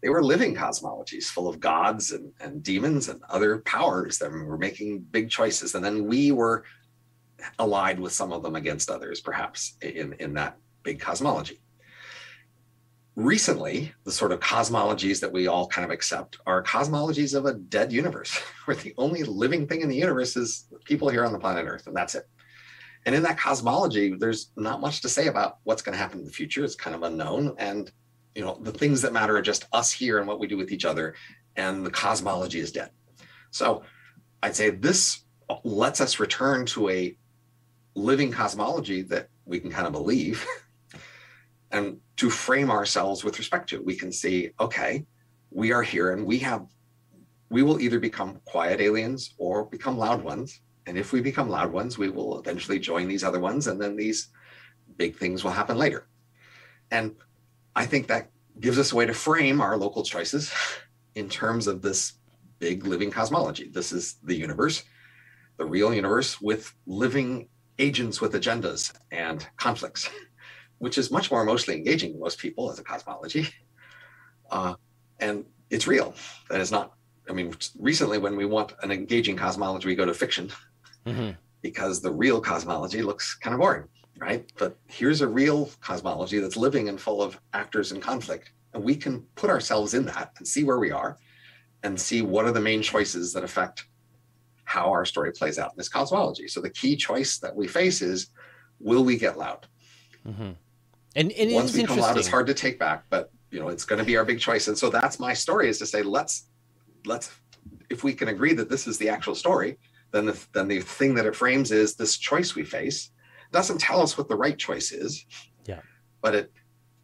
They 0.02 0.10
were 0.10 0.22
living 0.22 0.54
cosmologies 0.54 1.28
full 1.28 1.48
of 1.48 1.62
gods 1.62 2.12
and, 2.12 2.34
and 2.42 2.62
demons 2.62 3.08
and 3.08 3.22
other 3.30 3.60
powers 3.60 4.18
that 4.18 4.30
were 4.30 4.58
making 4.58 5.00
big 5.00 5.30
choices. 5.30 5.76
And 5.76 5.86
then 5.86 6.08
we 6.08 6.34
were 6.34 6.66
allied 7.58 8.02
with 8.02 8.12
some 8.12 8.34
of 8.34 8.44
them 8.44 8.58
against 8.58 8.90
others, 8.90 9.22
perhaps 9.22 9.78
in, 9.82 10.12
in 10.20 10.34
that 10.34 10.58
big 10.84 11.00
cosmology. 11.00 11.62
Recently, 13.16 13.94
the 14.06 14.12
sort 14.12 14.32
of 14.32 14.40
cosmologies 14.40 15.20
that 15.20 15.32
we 15.32 15.48
all 15.48 15.68
kind 15.68 15.86
of 15.86 15.92
accept 15.92 16.38
are 16.48 16.64
cosmologies 16.64 17.38
of 17.38 17.46
a 17.46 17.54
dead 17.54 17.92
universe, 17.92 18.36
where 18.66 18.76
the 18.76 18.94
only 18.98 19.24
living 19.24 19.68
thing 19.68 19.82
in 19.82 19.90
the 19.90 19.96
universe 19.96 20.36
is 20.36 20.66
people 20.84 21.10
here 21.10 21.24
on 21.24 21.32
the 21.32 21.40
planet 21.40 21.66
Earth, 21.68 21.86
and 21.88 21.96
that's 21.96 22.16
it. 22.16 22.28
And 23.06 23.14
in 23.14 23.24
that 23.24 23.38
cosmology, 23.38 24.16
there's 24.16 24.52
not 24.56 24.82
much 24.82 25.02
to 25.02 25.10
say 25.10 25.28
about 25.28 25.58
what's 25.64 25.82
going 25.82 25.94
to 25.94 26.00
happen 26.00 26.20
in 26.20 26.26
the 26.26 26.32
future. 26.32 26.64
It's 26.64 26.76
kind 26.76 26.96
of 26.96 27.04
unknown. 27.04 27.54
And 27.58 27.92
you 28.34 28.44
know, 28.44 28.58
the 28.62 28.72
things 28.72 29.02
that 29.02 29.14
matter 29.14 29.38
are 29.38 29.42
just 29.42 29.68
us 29.74 29.92
here 29.92 30.18
and 30.18 30.28
what 30.28 30.40
we 30.40 30.48
do 30.48 30.58
with 30.58 30.72
each 30.72 30.86
other, 30.86 31.14
and 31.56 31.86
the 31.86 31.92
cosmology 31.92 32.60
is 32.60 32.72
dead. 32.72 32.90
So 33.52 33.84
I'd 34.42 34.56
say 34.56 34.72
this 34.72 35.24
lets 35.64 36.02
us 36.02 36.20
return 36.20 36.66
to 36.68 36.90
a 36.90 37.16
living 37.96 38.32
cosmology 38.32 39.04
that 39.04 39.30
we 39.46 39.60
can 39.60 39.70
kind 39.70 39.86
of 39.86 39.94
believe 39.94 40.46
and 41.74 41.98
to 42.18 42.30
frame 42.30 42.70
ourselves 42.70 43.24
with 43.24 43.40
respect 43.40 43.68
to. 43.70 43.76
it. 43.78 43.86
We 43.86 43.96
can 43.96 44.12
see, 44.12 44.52
okay, 44.60 45.06
we 45.50 45.74
are 45.74 45.84
here 45.84 46.12
and 46.12 46.26
we 46.26 46.38
have, 46.40 46.68
we 47.50 47.64
will 47.64 47.82
either 47.82 48.00
become 48.00 48.40
quiet 48.46 48.80
aliens 48.80 49.34
or 49.38 49.66
become 49.66 49.98
loud 49.98 50.24
ones. 50.24 50.62
And 50.86 50.98
if 50.98 51.12
we 51.12 51.22
become 51.22 51.50
loud 51.50 51.72
ones, 51.72 51.98
we 51.98 52.10
will 52.10 52.40
eventually 52.40 52.80
join 52.80 53.08
these 53.08 53.24
other 53.24 53.40
ones, 53.40 53.68
and 53.68 53.82
then 53.82 53.96
these 53.96 54.30
big 54.98 55.16
things 55.16 55.44
will 55.44 55.52
happen 55.52 55.78
later. 55.78 56.08
And 56.92 57.16
I 57.76 57.86
think 57.86 58.08
that 58.08 58.30
gives 58.60 58.78
us 58.78 58.92
a 58.92 58.96
way 58.96 59.06
to 59.06 59.14
frame 59.14 59.62
our 59.62 59.78
local 59.78 60.04
choices 60.04 60.54
in 61.16 61.30
terms 61.30 61.68
of 61.68 61.82
this 61.82 62.14
big 62.60 62.86
living 62.86 63.12
cosmology. 63.12 63.70
This 63.70 63.92
is 63.92 64.18
the 64.24 64.36
universe, 64.36 64.84
the 65.58 65.66
real 65.66 65.94
universe 65.94 66.42
with 66.42 66.74
living 66.86 67.48
agents 67.80 68.22
with 68.22 68.34
agendas 68.34 68.94
and 69.12 69.48
conflicts, 69.58 70.10
which 70.84 70.98
is 70.98 71.10
much 71.10 71.32
more 71.32 71.42
emotionally 71.42 71.78
engaging 71.78 72.12
to 72.12 72.20
most 72.20 72.38
people 72.38 72.70
as 72.70 72.78
a 72.78 72.84
cosmology. 72.84 73.48
Uh, 74.52 74.76
and 75.22 75.46
it's 75.70 75.88
real. 75.88 76.14
That 76.50 76.60
is 76.60 76.74
not, 76.74 76.92
I 77.30 77.32
mean, 77.32 77.56
recently 77.80 78.18
when 78.18 78.36
we 78.36 78.44
want 78.44 78.74
an 78.84 78.92
engaging 78.92 79.38
cosmology, 79.38 79.88
we 79.88 79.96
go 79.96 80.04
to 80.04 80.14
fiction 80.14 80.52
mm-hmm. 81.06 81.32
because 81.62 82.02
the 82.02 82.12
real 82.12 82.42
cosmology 82.42 83.02
looks 83.02 83.34
kind 83.34 83.54
of 83.54 83.62
boring, 83.62 83.86
right? 84.18 84.52
But 84.58 84.76
here's 84.88 85.22
a 85.22 85.28
real 85.28 85.70
cosmology 85.80 86.40
that's 86.40 86.58
living 86.58 86.90
and 86.90 87.00
full 87.00 87.22
of 87.22 87.40
actors 87.54 87.94
and 87.94 88.02
conflict. 88.02 88.52
And 88.74 88.84
we 88.84 88.98
can 88.98 89.22
put 89.36 89.50
ourselves 89.50 89.94
in 89.94 90.04
that 90.08 90.34
and 90.38 90.46
see 90.46 90.66
where 90.66 90.80
we 90.80 90.92
are 90.92 91.18
and 91.84 91.98
see 91.98 92.22
what 92.22 92.44
are 92.44 92.52
the 92.52 92.60
main 92.60 92.82
choices 92.82 93.32
that 93.34 93.46
affect 93.46 93.86
how 94.66 94.92
our 94.92 95.06
story 95.06 95.32
plays 95.32 95.58
out 95.58 95.72
in 95.72 95.78
this 95.78 95.88
cosmology. 95.88 96.50
So 96.50 96.60
the 96.60 96.70
key 96.70 96.98
choice 96.98 97.40
that 97.40 97.56
we 97.56 97.68
face 97.70 98.02
is, 98.02 98.32
will 98.82 99.06
we 99.06 99.18
get 99.18 99.38
loud? 99.38 99.66
Mm-hmm. 100.28 100.52
And, 101.16 101.32
and 101.34 101.54
once 101.54 101.76
we 101.76 101.84
come 101.84 102.00
out, 102.00 102.18
it's 102.18 102.28
hard 102.28 102.48
to 102.48 102.54
take 102.54 102.80
back, 102.80 103.06
but 103.10 103.32
you 103.52 103.60
know 103.60 103.68
it's 103.68 103.86
going 103.86 104.00
to 104.00 104.06
be 104.06 104.18
our 104.18 104.26
big 104.26 104.40
choice. 104.40 104.68
And 104.68 104.78
so 104.78 104.90
that's 104.90 105.20
my 105.20 105.34
story: 105.34 105.70
is 105.70 105.80
to 105.80 105.86
say, 105.86 106.02
let's 106.02 106.48
let's 107.06 107.32
if 107.90 108.04
we 108.04 108.14
can 108.14 108.30
agree 108.30 108.54
that 108.54 108.70
this 108.70 108.88
is 108.88 108.98
the 108.98 109.10
actual 109.10 109.36
story, 109.36 109.78
then 110.12 110.26
the 110.26 110.48
then 110.54 110.68
the 110.68 110.82
thing 110.82 111.14
that 111.16 111.26
it 111.26 111.36
frames 111.36 111.72
is 111.72 111.96
this 111.96 112.18
choice 112.18 112.56
we 112.56 112.64
face. 112.64 113.12
It 113.50 113.54
doesn't 113.54 113.80
tell 113.80 114.02
us 114.02 114.18
what 114.18 114.28
the 114.28 114.36
right 114.36 114.58
choice 114.58 114.92
is. 114.92 115.26
Yeah. 115.66 115.82
But 116.22 116.36
it 116.36 116.52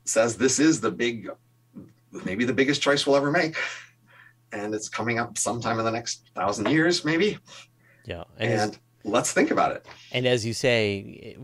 says 0.06 0.38
this 0.38 0.60
is 0.60 0.82
the 0.82 0.90
big, 0.90 1.30
maybe 2.26 2.46
the 2.46 2.54
biggest 2.54 2.82
choice 2.82 3.06
we'll 3.06 3.16
ever 3.16 3.32
make 3.32 3.56
and 4.52 4.74
it's 4.74 4.90
coming 4.90 5.20
up 5.20 5.38
sometime 5.38 5.80
in 5.80 5.86
the 5.86 5.92
next 5.92 6.30
thousand 6.36 6.70
years, 6.70 7.06
maybe. 7.06 7.38
Yeah, 8.06 8.24
and, 8.38 8.52
and 8.52 8.80
let's 9.04 9.32
think 9.32 9.52
about 9.52 9.72
it. 9.74 9.86
And 10.12 10.26
as 10.26 10.46
you 10.46 10.54
say, 10.54 11.38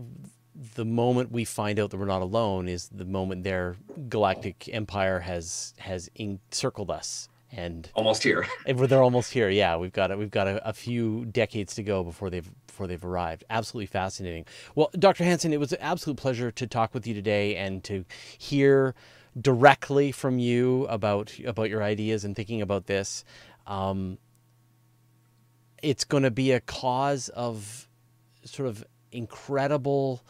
the 0.74 0.84
moment 0.84 1.30
we 1.30 1.44
find 1.44 1.78
out 1.78 1.90
that 1.90 1.96
we're 1.96 2.06
not 2.06 2.22
alone 2.22 2.68
is 2.68 2.88
the 2.88 3.04
moment 3.04 3.44
their 3.44 3.76
galactic 4.08 4.68
empire 4.72 5.20
has 5.20 5.74
has 5.78 6.08
encircled 6.14 6.90
us 6.90 7.28
and 7.52 7.90
almost 7.94 8.22
here. 8.22 8.46
they're 8.66 9.02
almost 9.02 9.32
here. 9.32 9.48
Yeah, 9.48 9.76
we've 9.76 9.92
got 9.92 10.16
we've 10.18 10.30
got 10.30 10.48
a, 10.48 10.68
a, 10.68 10.72
few 10.72 11.26
decades 11.26 11.74
to 11.76 11.82
go 11.82 12.02
before 12.02 12.30
they've 12.30 12.48
before 12.66 12.86
they've 12.86 13.04
arrived. 13.04 13.44
Absolutely 13.48 13.86
fascinating. 13.86 14.46
Well, 14.74 14.90
Dr. 14.98 15.24
Hanson, 15.24 15.52
it 15.52 15.60
was 15.60 15.72
an 15.72 15.78
absolute 15.80 16.16
pleasure 16.16 16.50
to 16.50 16.66
talk 16.66 16.92
with 16.92 17.06
you 17.06 17.14
today 17.14 17.56
and 17.56 17.84
to 17.84 18.04
hear 18.36 18.94
directly 19.40 20.12
from 20.12 20.38
you 20.38 20.86
about 20.86 21.38
about 21.44 21.70
your 21.70 21.82
ideas 21.82 22.24
and 22.24 22.34
thinking 22.34 22.62
about 22.62 22.86
this. 22.86 23.24
Um, 23.66 24.18
it's 25.82 26.04
going 26.04 26.22
to 26.22 26.30
be 26.30 26.52
a 26.52 26.60
cause 26.60 27.28
of 27.30 27.88
sort 28.44 28.68
of 28.68 28.84
incredible, 29.12 30.22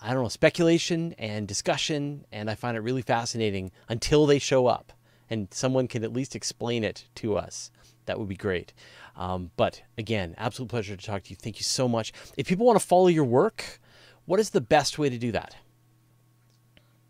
I 0.00 0.12
don't 0.12 0.22
know, 0.22 0.28
speculation 0.28 1.14
and 1.18 1.48
discussion, 1.48 2.24
and 2.30 2.50
I 2.50 2.54
find 2.54 2.76
it 2.76 2.80
really 2.80 3.02
fascinating 3.02 3.72
until 3.88 4.26
they 4.26 4.38
show 4.38 4.66
up 4.66 4.92
and 5.30 5.48
someone 5.50 5.88
can 5.88 6.04
at 6.04 6.12
least 6.12 6.34
explain 6.34 6.84
it 6.84 7.06
to 7.16 7.36
us. 7.36 7.70
That 8.06 8.18
would 8.18 8.28
be 8.28 8.36
great. 8.36 8.72
Um, 9.16 9.50
but 9.56 9.82
again, 9.98 10.34
absolute 10.38 10.68
pleasure 10.68 10.96
to 10.96 11.04
talk 11.04 11.24
to 11.24 11.30
you. 11.30 11.36
Thank 11.36 11.58
you 11.58 11.64
so 11.64 11.88
much. 11.88 12.12
If 12.36 12.46
people 12.46 12.66
want 12.66 12.80
to 12.80 12.86
follow 12.86 13.08
your 13.08 13.24
work, 13.24 13.80
what 14.24 14.40
is 14.40 14.50
the 14.50 14.60
best 14.60 14.98
way 14.98 15.10
to 15.10 15.18
do 15.18 15.32
that? 15.32 15.56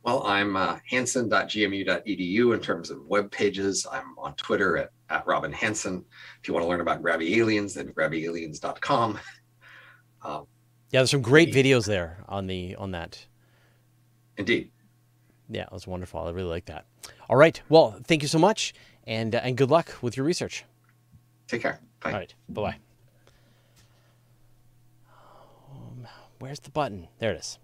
Well, 0.03 0.27
I'm 0.27 0.57
uh, 0.57 0.79
hanson.gmu.edu 0.89 2.55
in 2.55 2.61
terms 2.61 2.91
of 2.91 3.05
web 3.07 3.31
pages. 3.31 3.87
I'm 3.91 4.19
on 4.19 4.35
Twitter 4.35 4.79
at, 4.79 4.91
at 5.11 5.27
Robin 5.27 5.53
Hanson. 5.53 6.05
If 6.41 6.49
you 6.49 6.55
want 6.55 6.65
to 6.65 6.69
learn 6.69 6.81
about 6.81 7.03
grabby 7.03 7.37
aliens, 7.37 7.75
then 7.75 7.89
grabbyaliens.com. 7.93 9.19
Um, 10.21 10.49
yeah, 10.91 11.01
there's 11.01 11.11
some 11.11 11.23
great 11.23 11.53
videos 11.53 11.87
there 11.87 12.19
on 12.29 12.47
the 12.47 12.75
on 12.77 12.93
that. 12.93 13.27
Indeed. 14.37 14.71
Yeah, 15.51 15.63
it 15.63 15.73
was 15.73 15.87
wonderful. 15.87 16.21
I 16.21 16.31
really 16.31 16.49
like 16.49 16.67
that. 16.67 16.85
All 17.29 17.37
right. 17.37 17.61
Well, 17.69 17.99
thank 18.05 18.23
you 18.23 18.29
so 18.29 18.39
much, 18.39 18.75
and 19.07 19.35
uh, 19.35 19.41
and 19.43 19.57
good 19.57 19.71
luck 19.71 19.97
with 20.03 20.17
your 20.17 20.25
research. 20.27 20.65
Take 21.47 21.63
care. 21.63 21.81
Bye. 22.01 22.13
All 22.13 22.19
right. 22.19 22.35
Bye 22.49 22.63
bye. 22.63 22.77
Um, 25.73 26.07
where's 26.39 26.61
the 26.61 26.71
button? 26.71 27.09
There 27.19 27.33
it 27.33 27.39
is. 27.39 27.59